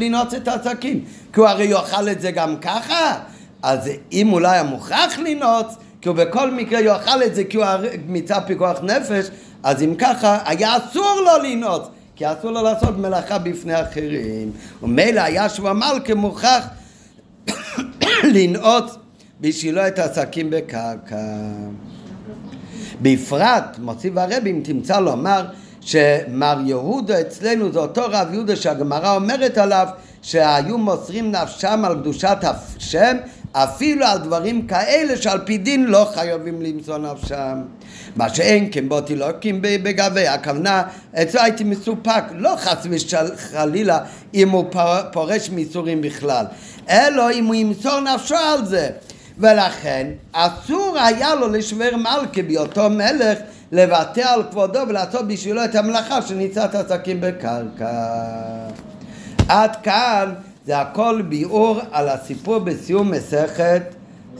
לנעוץ 0.00 0.34
את 0.34 0.48
הסכין, 0.48 1.04
כי 1.32 1.40
הוא 1.40 1.48
הרי 1.48 1.64
יאכל 1.64 2.08
את 2.08 2.20
זה 2.20 2.30
גם 2.30 2.56
ככה, 2.56 3.18
אז 3.62 3.90
אם 4.12 4.28
הוא 4.28 4.40
לא 4.40 4.48
היה 4.48 4.62
מוכרח 4.62 5.18
לנעוץ, 5.18 5.74
כי 6.00 6.08
הוא 6.08 6.16
בכל 6.16 6.50
מקרה 6.50 6.80
יאכל 6.80 7.22
את 7.22 7.34
זה 7.34 7.44
כי 7.44 7.56
הוא 7.56 7.64
מצד 8.06 8.40
פיקוח 8.46 8.80
נפש, 8.82 9.30
אז 9.62 9.82
אם 9.82 9.94
ככה, 9.98 10.38
היה 10.44 10.76
אסור 10.76 11.20
לו 11.24 11.48
לנעוץ. 11.48 11.82
כי 12.16 12.32
אסור 12.32 12.50
לו 12.50 12.62
לעשות 12.62 12.98
מלאכה 12.98 13.38
בפני 13.38 13.82
אחרים. 13.82 14.50
ומילא 14.82 15.20
היה 15.20 15.48
שהוא 15.48 15.70
אמר 15.70 15.92
כמוכרח 16.04 16.66
לנעוץ 18.34 18.96
בשבילו 19.40 19.86
את 19.86 19.98
הסכין 19.98 20.50
בקרקע. 20.50 21.16
בפרט, 23.02 23.78
מוסיף 23.78 24.16
הרבי, 24.16 24.50
אם 24.50 24.60
תמצא 24.64 25.00
לומר 25.00 25.44
שמר 25.80 26.58
יהודה 26.66 27.20
אצלנו 27.20 27.72
זה 27.72 27.78
אותו 27.78 28.02
רב 28.08 28.28
יהודה 28.32 28.56
שהגמרא 28.56 29.14
אומרת 29.14 29.58
עליו 29.58 29.88
שהיו 30.22 30.78
מוסרים 30.78 31.32
נפשם 31.32 31.84
על 31.84 31.94
קדושת 31.94 32.38
השם 32.42 33.16
אפילו 33.52 34.06
על 34.06 34.18
דברים 34.18 34.66
כאלה 34.66 35.16
שעל 35.16 35.38
פי 35.44 35.58
דין 35.58 35.86
לא 35.86 36.10
חייבים 36.14 36.62
למסור 36.62 36.98
נפשם. 36.98 37.62
מה 38.16 38.28
שאין 38.28 38.68
כן 38.72 38.88
בו 38.88 39.00
תינוקים 39.00 39.58
בגבי, 39.62 40.28
הכוונה, 40.28 40.82
אצלו 41.22 41.40
הייתי 41.40 41.64
מסופק, 41.64 42.24
לא 42.34 42.54
חס 42.56 42.86
וחלילה 42.90 43.98
אם 44.34 44.50
הוא 44.50 44.64
פורש 45.12 45.50
מאיסורים 45.50 46.00
בכלל, 46.00 46.44
אלא 46.90 47.30
אם 47.30 47.46
הוא 47.46 47.54
ימסור 47.54 48.00
נפשו 48.00 48.36
על 48.36 48.64
זה. 48.64 48.90
ולכן 49.38 50.06
אסור 50.32 50.98
היה 50.98 51.34
לו 51.34 51.48
לשמר 51.48 51.96
מלכה 51.96 52.42
בהיותו 52.46 52.90
מלך 52.90 53.38
לוותר 53.72 54.26
על 54.26 54.42
כבודו 54.50 54.80
ולעשות 54.88 55.28
בשבילו 55.28 55.64
את 55.64 55.74
המלאכה 55.74 56.22
שניצת 56.22 56.74
עסקים 56.74 57.20
בקרקע. 57.20 57.90
עד 59.48 59.76
כאן 59.82 60.34
זה 60.68 60.80
הכל 60.80 61.22
ביאור 61.28 61.80
על 61.92 62.08
הסיפור 62.08 62.58
בסיום 62.58 63.10
מסכת, 63.10 63.82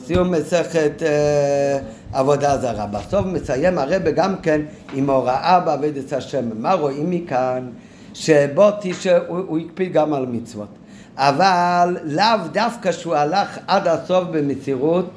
סיום 0.06 0.30
מסכת 0.30 1.02
אה, 1.02 1.78
עבודה 2.12 2.59
זרה. 2.59 2.86
בסוף 2.86 3.26
מסיים 3.26 3.78
הרבה 3.78 4.10
גם 4.10 4.36
כן 4.42 4.60
עם 4.94 5.10
הוראה 5.10 5.60
בעבודת 5.60 6.12
השם. 6.12 6.44
מה 6.55 6.72
רואים 6.72 7.10
מכאן? 7.10 7.68
שבו 8.14 8.68
תשע, 8.80 9.18
הוא, 9.28 9.38
הוא 9.46 9.59
הקפיד 9.59 9.92
גם 9.92 10.14
על 10.14 10.26
מצוות. 10.26 10.68
אבל 11.16 11.96
לאו 12.05 12.48
דווקא 12.52 12.92
שהוא 12.92 13.14
הלך 13.14 13.59
עד 13.66 13.86
הסוף 13.86 14.24
במסירות 14.32 15.10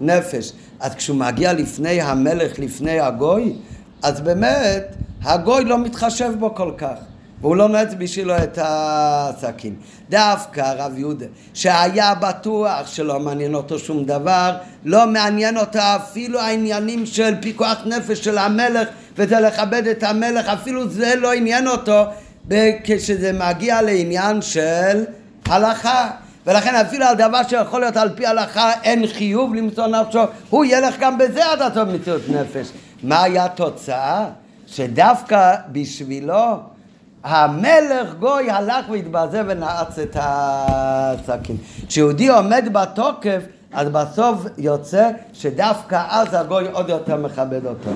נפש. 0.00 0.52
אז 0.80 0.94
כשהוא 0.94 1.16
מגיע 1.16 1.52
לפני 1.52 2.00
המלך, 2.00 2.58
לפני 2.58 3.00
הגוי, 3.00 3.56
אז 4.02 4.20
באמת 4.20 4.94
הגוי 5.22 5.64
לא 5.64 5.78
מתחשב 5.78 6.32
בו 6.38 6.54
כל 6.54 6.70
כך. 6.78 7.13
והוא 7.44 7.56
לא 7.56 7.68
נועץ 7.68 7.88
בשבילו 7.98 8.36
את 8.36 8.58
הסכין. 8.62 9.74
דווקא 10.10 10.60
הרב 10.60 10.98
יהודה, 10.98 11.26
שהיה 11.54 12.14
בטוח 12.14 12.86
שלא 12.86 13.20
מעניין 13.20 13.54
אותו 13.54 13.78
שום 13.78 14.04
דבר, 14.04 14.56
לא 14.84 15.06
מעניין 15.06 15.56
אותו 15.56 15.78
אפילו 15.78 16.40
העניינים 16.40 17.06
של 17.06 17.34
פיקוח 17.40 17.78
נפש 17.86 18.24
של 18.24 18.38
המלך, 18.38 18.88
וזה 19.16 19.40
לכבד 19.40 19.86
את 19.86 20.02
המלך, 20.02 20.48
אפילו 20.48 20.88
זה 20.88 21.14
לא 21.16 21.32
עניין 21.32 21.68
אותו 21.68 22.04
כשזה 22.84 23.32
מגיע 23.32 23.82
לעניין 23.82 24.42
של 24.42 25.04
הלכה. 25.46 26.10
ולכן 26.46 26.74
אפילו 26.74 27.06
על 27.06 27.16
דבר 27.16 27.40
שיכול 27.48 27.80
להיות 27.80 27.96
על 27.96 28.10
פי 28.16 28.26
הלכה 28.26 28.72
אין 28.82 29.06
חיוב 29.06 29.54
למצוא 29.54 29.86
נפשו, 29.86 30.20
הוא 30.50 30.64
ילך 30.64 30.94
גם 31.00 31.18
בזה 31.18 31.46
עד 31.46 31.62
הסוף 31.62 31.88
מציאות 31.88 32.22
נפש. 32.28 32.68
מה 33.02 33.22
היה 33.22 33.44
התוצאה? 33.44 34.26
שדווקא 34.66 35.54
בשבילו 35.72 36.73
המלך 37.24 38.14
גוי 38.18 38.50
הלך 38.50 38.88
והתבזה 38.90 39.42
ונעץ 39.46 39.98
את 39.98 40.16
הסכין. 40.20 41.56
כשיהודי 41.88 42.28
עומד 42.28 42.68
בתוקף, 42.72 43.40
אז 43.72 43.88
בסוף 43.88 44.44
יוצא 44.58 45.10
שדווקא 45.32 46.02
אז 46.08 46.28
הגוי 46.34 46.64
עוד 46.72 46.88
יותר 46.88 47.16
מכבד 47.16 47.66
אותו. 47.66 47.90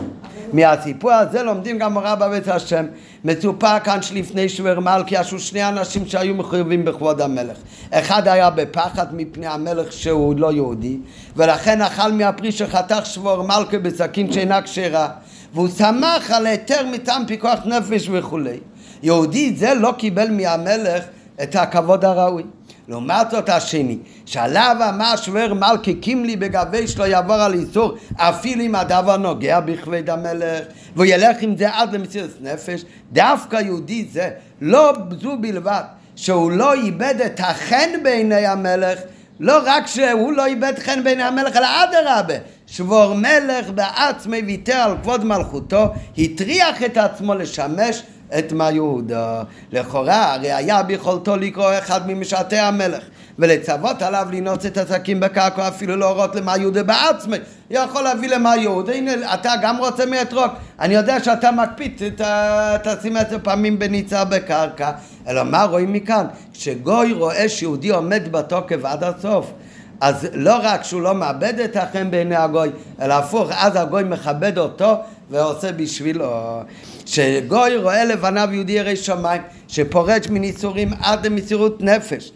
מהסיפור 0.52 1.12
הזה 1.12 1.42
לומדים 1.42 1.78
גם 1.78 1.92
מורה 1.92 2.16
בבית 2.16 2.48
השם. 2.48 2.86
מצופר 3.24 3.78
כאן 3.84 4.02
שלפני 4.02 4.48
שוור 4.48 4.80
מלכי 4.80 5.16
עשו 5.16 5.38
שני 5.38 5.68
אנשים 5.68 6.06
שהיו 6.06 6.34
מחויבים 6.34 6.84
בכבוד 6.84 7.20
המלך. 7.20 7.56
אחד 7.90 8.28
היה 8.28 8.50
בפחד 8.50 9.14
מפני 9.14 9.46
המלך 9.46 9.92
שהוא 9.92 10.34
לא 10.38 10.52
יהודי, 10.52 10.98
ולכן 11.36 11.82
אכל 11.82 12.12
מהפרי 12.12 12.52
שחתך 12.52 13.06
שוור 13.06 13.42
מלכי 13.42 13.78
בסכין 13.78 14.32
שאינה 14.32 14.62
כשרה, 14.62 15.08
והוא 15.54 15.68
שמח 15.68 16.30
על 16.30 16.46
היתר 16.46 16.86
מטעם 16.92 17.26
פיקוח 17.26 17.58
נפש 17.64 18.08
וכולי. 18.12 18.58
יהודי 19.02 19.54
זה 19.56 19.74
לא 19.74 19.94
קיבל 19.98 20.30
מהמלך 20.30 21.04
את 21.42 21.56
הכבוד 21.56 22.04
הראוי. 22.04 22.42
לעומת 22.88 23.30
זאת 23.30 23.48
השני, 23.48 23.98
שעליו 24.26 24.76
אמר 24.88 25.16
שוור 25.16 25.54
מלכי 25.54 25.94
קימלי 25.94 26.36
בגבי 26.36 26.88
שלו 26.88 27.06
יעבור 27.06 27.36
על 27.36 27.54
איסור 27.54 27.94
אפילו 28.16 28.62
אם 28.62 28.74
הדבר 28.74 29.16
נוגע 29.16 29.60
בכבד 29.60 30.10
המלך 30.10 30.64
והוא 30.94 31.06
ילך 31.06 31.36
עם 31.40 31.56
זה 31.56 31.74
עד 31.74 31.92
למציאות 31.92 32.30
נפש 32.40 32.84
דווקא 33.12 33.56
יהודי 33.56 34.08
זה 34.12 34.30
לא 34.60 34.92
זו 35.20 35.36
בלבד 35.40 35.82
שהוא 36.16 36.50
לא 36.50 36.74
איבד 36.74 37.14
את 37.26 37.40
החן 37.40 37.90
בעיני 38.02 38.46
המלך 38.46 38.98
לא 39.40 39.58
רק 39.64 39.86
שהוא 39.86 40.32
לא 40.32 40.46
איבד 40.46 40.72
חן 40.78 41.04
בעיני 41.04 41.22
המלך 41.22 41.56
אלא 41.56 41.66
אדרבה 41.84 42.34
שבור 42.66 43.14
מלך 43.14 43.70
בעצמי 43.74 44.38
ויתר 44.46 44.72
על 44.72 44.96
כבוד 45.02 45.24
מלכותו 45.24 45.86
הטריח 46.18 46.82
את 46.82 46.96
עצמו 46.96 47.34
לשמש 47.34 48.02
את 48.38 48.52
מה 48.52 48.70
יהודה. 48.70 49.42
לכאורה, 49.72 50.34
הרי 50.34 50.52
היה 50.52 50.82
ביכולתו 50.82 51.36
לקרוא 51.36 51.78
אחד 51.78 52.10
ממשרתי 52.10 52.58
המלך, 52.58 53.02
ולצוות 53.38 54.02
עליו 54.02 54.28
לנעוץ 54.32 54.64
את 54.64 54.78
הסכין 54.78 55.20
בקרקע, 55.20 55.68
אפילו 55.68 55.96
להורות 55.96 56.34
למה 56.34 56.56
יהודה 56.56 56.82
בעצמי. 56.82 57.36
יכול 57.70 58.02
להביא 58.02 58.28
למה 58.28 58.56
יהודה, 58.56 58.92
הנה, 58.92 59.34
אתה 59.34 59.52
גם 59.62 59.78
רוצה 59.78 60.06
מאתרוג. 60.06 60.50
אני 60.80 60.94
יודע 60.94 61.24
שאתה 61.24 61.50
מקפיד, 61.50 62.02
תשים 62.82 63.16
עשר 63.16 63.36
פעמים 63.42 63.78
בניצה 63.78 64.24
בקרקע. 64.24 64.90
אלא 65.28 65.44
מה 65.44 65.64
רואים 65.64 65.92
מכאן? 65.92 66.26
כשגוי 66.52 67.12
רואה 67.12 67.48
שיהודי 67.48 67.88
עומד 67.88 68.32
בתוקף 68.32 68.84
עד 68.84 69.04
הסוף, 69.04 69.52
אז 70.00 70.28
לא 70.32 70.56
רק 70.62 70.84
שהוא 70.84 71.02
לא 71.02 71.14
מאבד 71.14 71.60
את 71.60 71.76
החן 71.76 72.10
בעיני 72.10 72.36
הגוי, 72.36 72.70
אלא 73.00 73.14
הפוך, 73.14 73.50
אז 73.56 73.76
הגוי 73.76 74.04
מכבד 74.04 74.58
אותו 74.58 74.96
ועושה 75.30 75.72
בשבילו. 75.72 76.62
שגוי 77.06 77.76
רואה 77.76 78.04
לבניו 78.04 78.48
יהודי 78.52 78.72
ירא 78.72 78.94
שמיים, 78.94 79.42
שפורץ 79.68 80.26
מניצורים 80.26 80.90
עד 81.00 81.26
למסירות 81.26 81.82
נפש. 81.82 82.32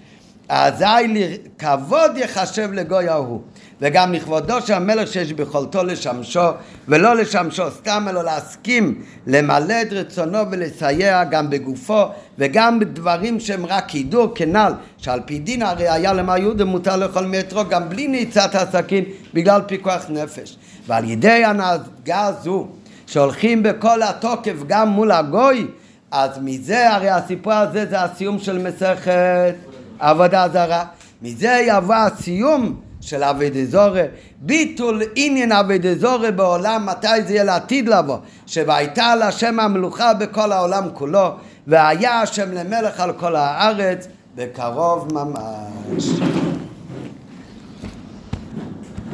אזי 0.48 0.85
לכבוד 1.09 2.16
יחשב 2.16 2.73
לגוי 2.73 3.09
ההוא. 3.09 3.40
וגם 3.82 4.12
לכבודו 4.12 4.60
של 4.60 4.73
המלך 4.73 5.12
שיש 5.12 5.32
ביכולתו 5.32 5.85
לשמשו, 5.85 6.48
ולא 6.89 7.16
לשמשו 7.16 7.70
סתם, 7.70 8.06
אלא 8.09 8.24
להסכים 8.24 9.02
למלא 9.27 9.82
את 9.82 9.93
רצונו 9.93 10.39
ולסייע 10.51 11.24
גם 11.24 11.51
בגופו, 11.51 12.02
וגם 12.39 12.78
בדברים 12.78 13.40
שהם 13.40 13.66
רק 13.66 13.90
הידור 13.90 14.32
כנ"ל, 14.35 14.73
שעל 14.98 15.20
פי 15.27 15.39
דין 15.39 15.62
הרי 15.62 15.89
היה 15.89 16.12
למה 16.12 16.39
יהודה 16.39 16.64
מותר 16.64 16.97
לאכול 16.97 17.27
מאתרוג 17.27 17.69
גם 17.69 17.89
בלי 17.89 18.09
ניצת 18.09 18.55
הסכין, 18.55 19.05
בגלל 19.35 19.60
פיקוח 19.66 20.05
נפש. 20.09 20.56
ועל 20.86 21.10
ידי 21.10 21.44
הנהגה 21.44 22.27
הזו, 22.27 22.69
שהולכים 23.06 23.62
בכל 23.62 24.02
התוקף 24.02 24.56
גם 24.66 24.88
מול 24.88 25.12
הגוי, 25.12 25.66
אז 26.10 26.30
מזה, 26.42 26.90
הרי 26.94 27.10
הסיפור 27.10 27.52
הזה 27.52 27.86
זה 27.90 28.02
הסיום 28.02 28.38
של 28.38 28.58
מסכת 28.58 29.54
עבודה 29.98 30.48
זרה. 30.52 30.84
מזה 31.22 31.60
יבוא 31.66 31.94
הסיום 31.94 32.80
של 33.00 33.22
אבי 33.22 33.50
דזורי, 33.50 34.02
ביטול 34.40 35.02
עניין 35.14 35.52
אבי 35.52 35.78
דזורי 35.78 36.32
בעולם, 36.32 36.86
מתי 36.86 37.22
זה 37.26 37.32
יהיה 37.32 37.44
לעתיד 37.44 37.88
לבוא, 37.88 38.16
שהייתה 38.46 39.14
לה 39.14 39.32
שם 39.32 39.60
המלוכה 39.60 40.14
בכל 40.14 40.52
העולם 40.52 40.88
כולו, 40.94 41.30
והיה 41.66 42.20
השם 42.20 42.52
למלך 42.52 43.00
על 43.00 43.12
כל 43.12 43.36
הארץ, 43.36 44.08
בקרוב 44.34 45.12
ממש. 45.12 46.04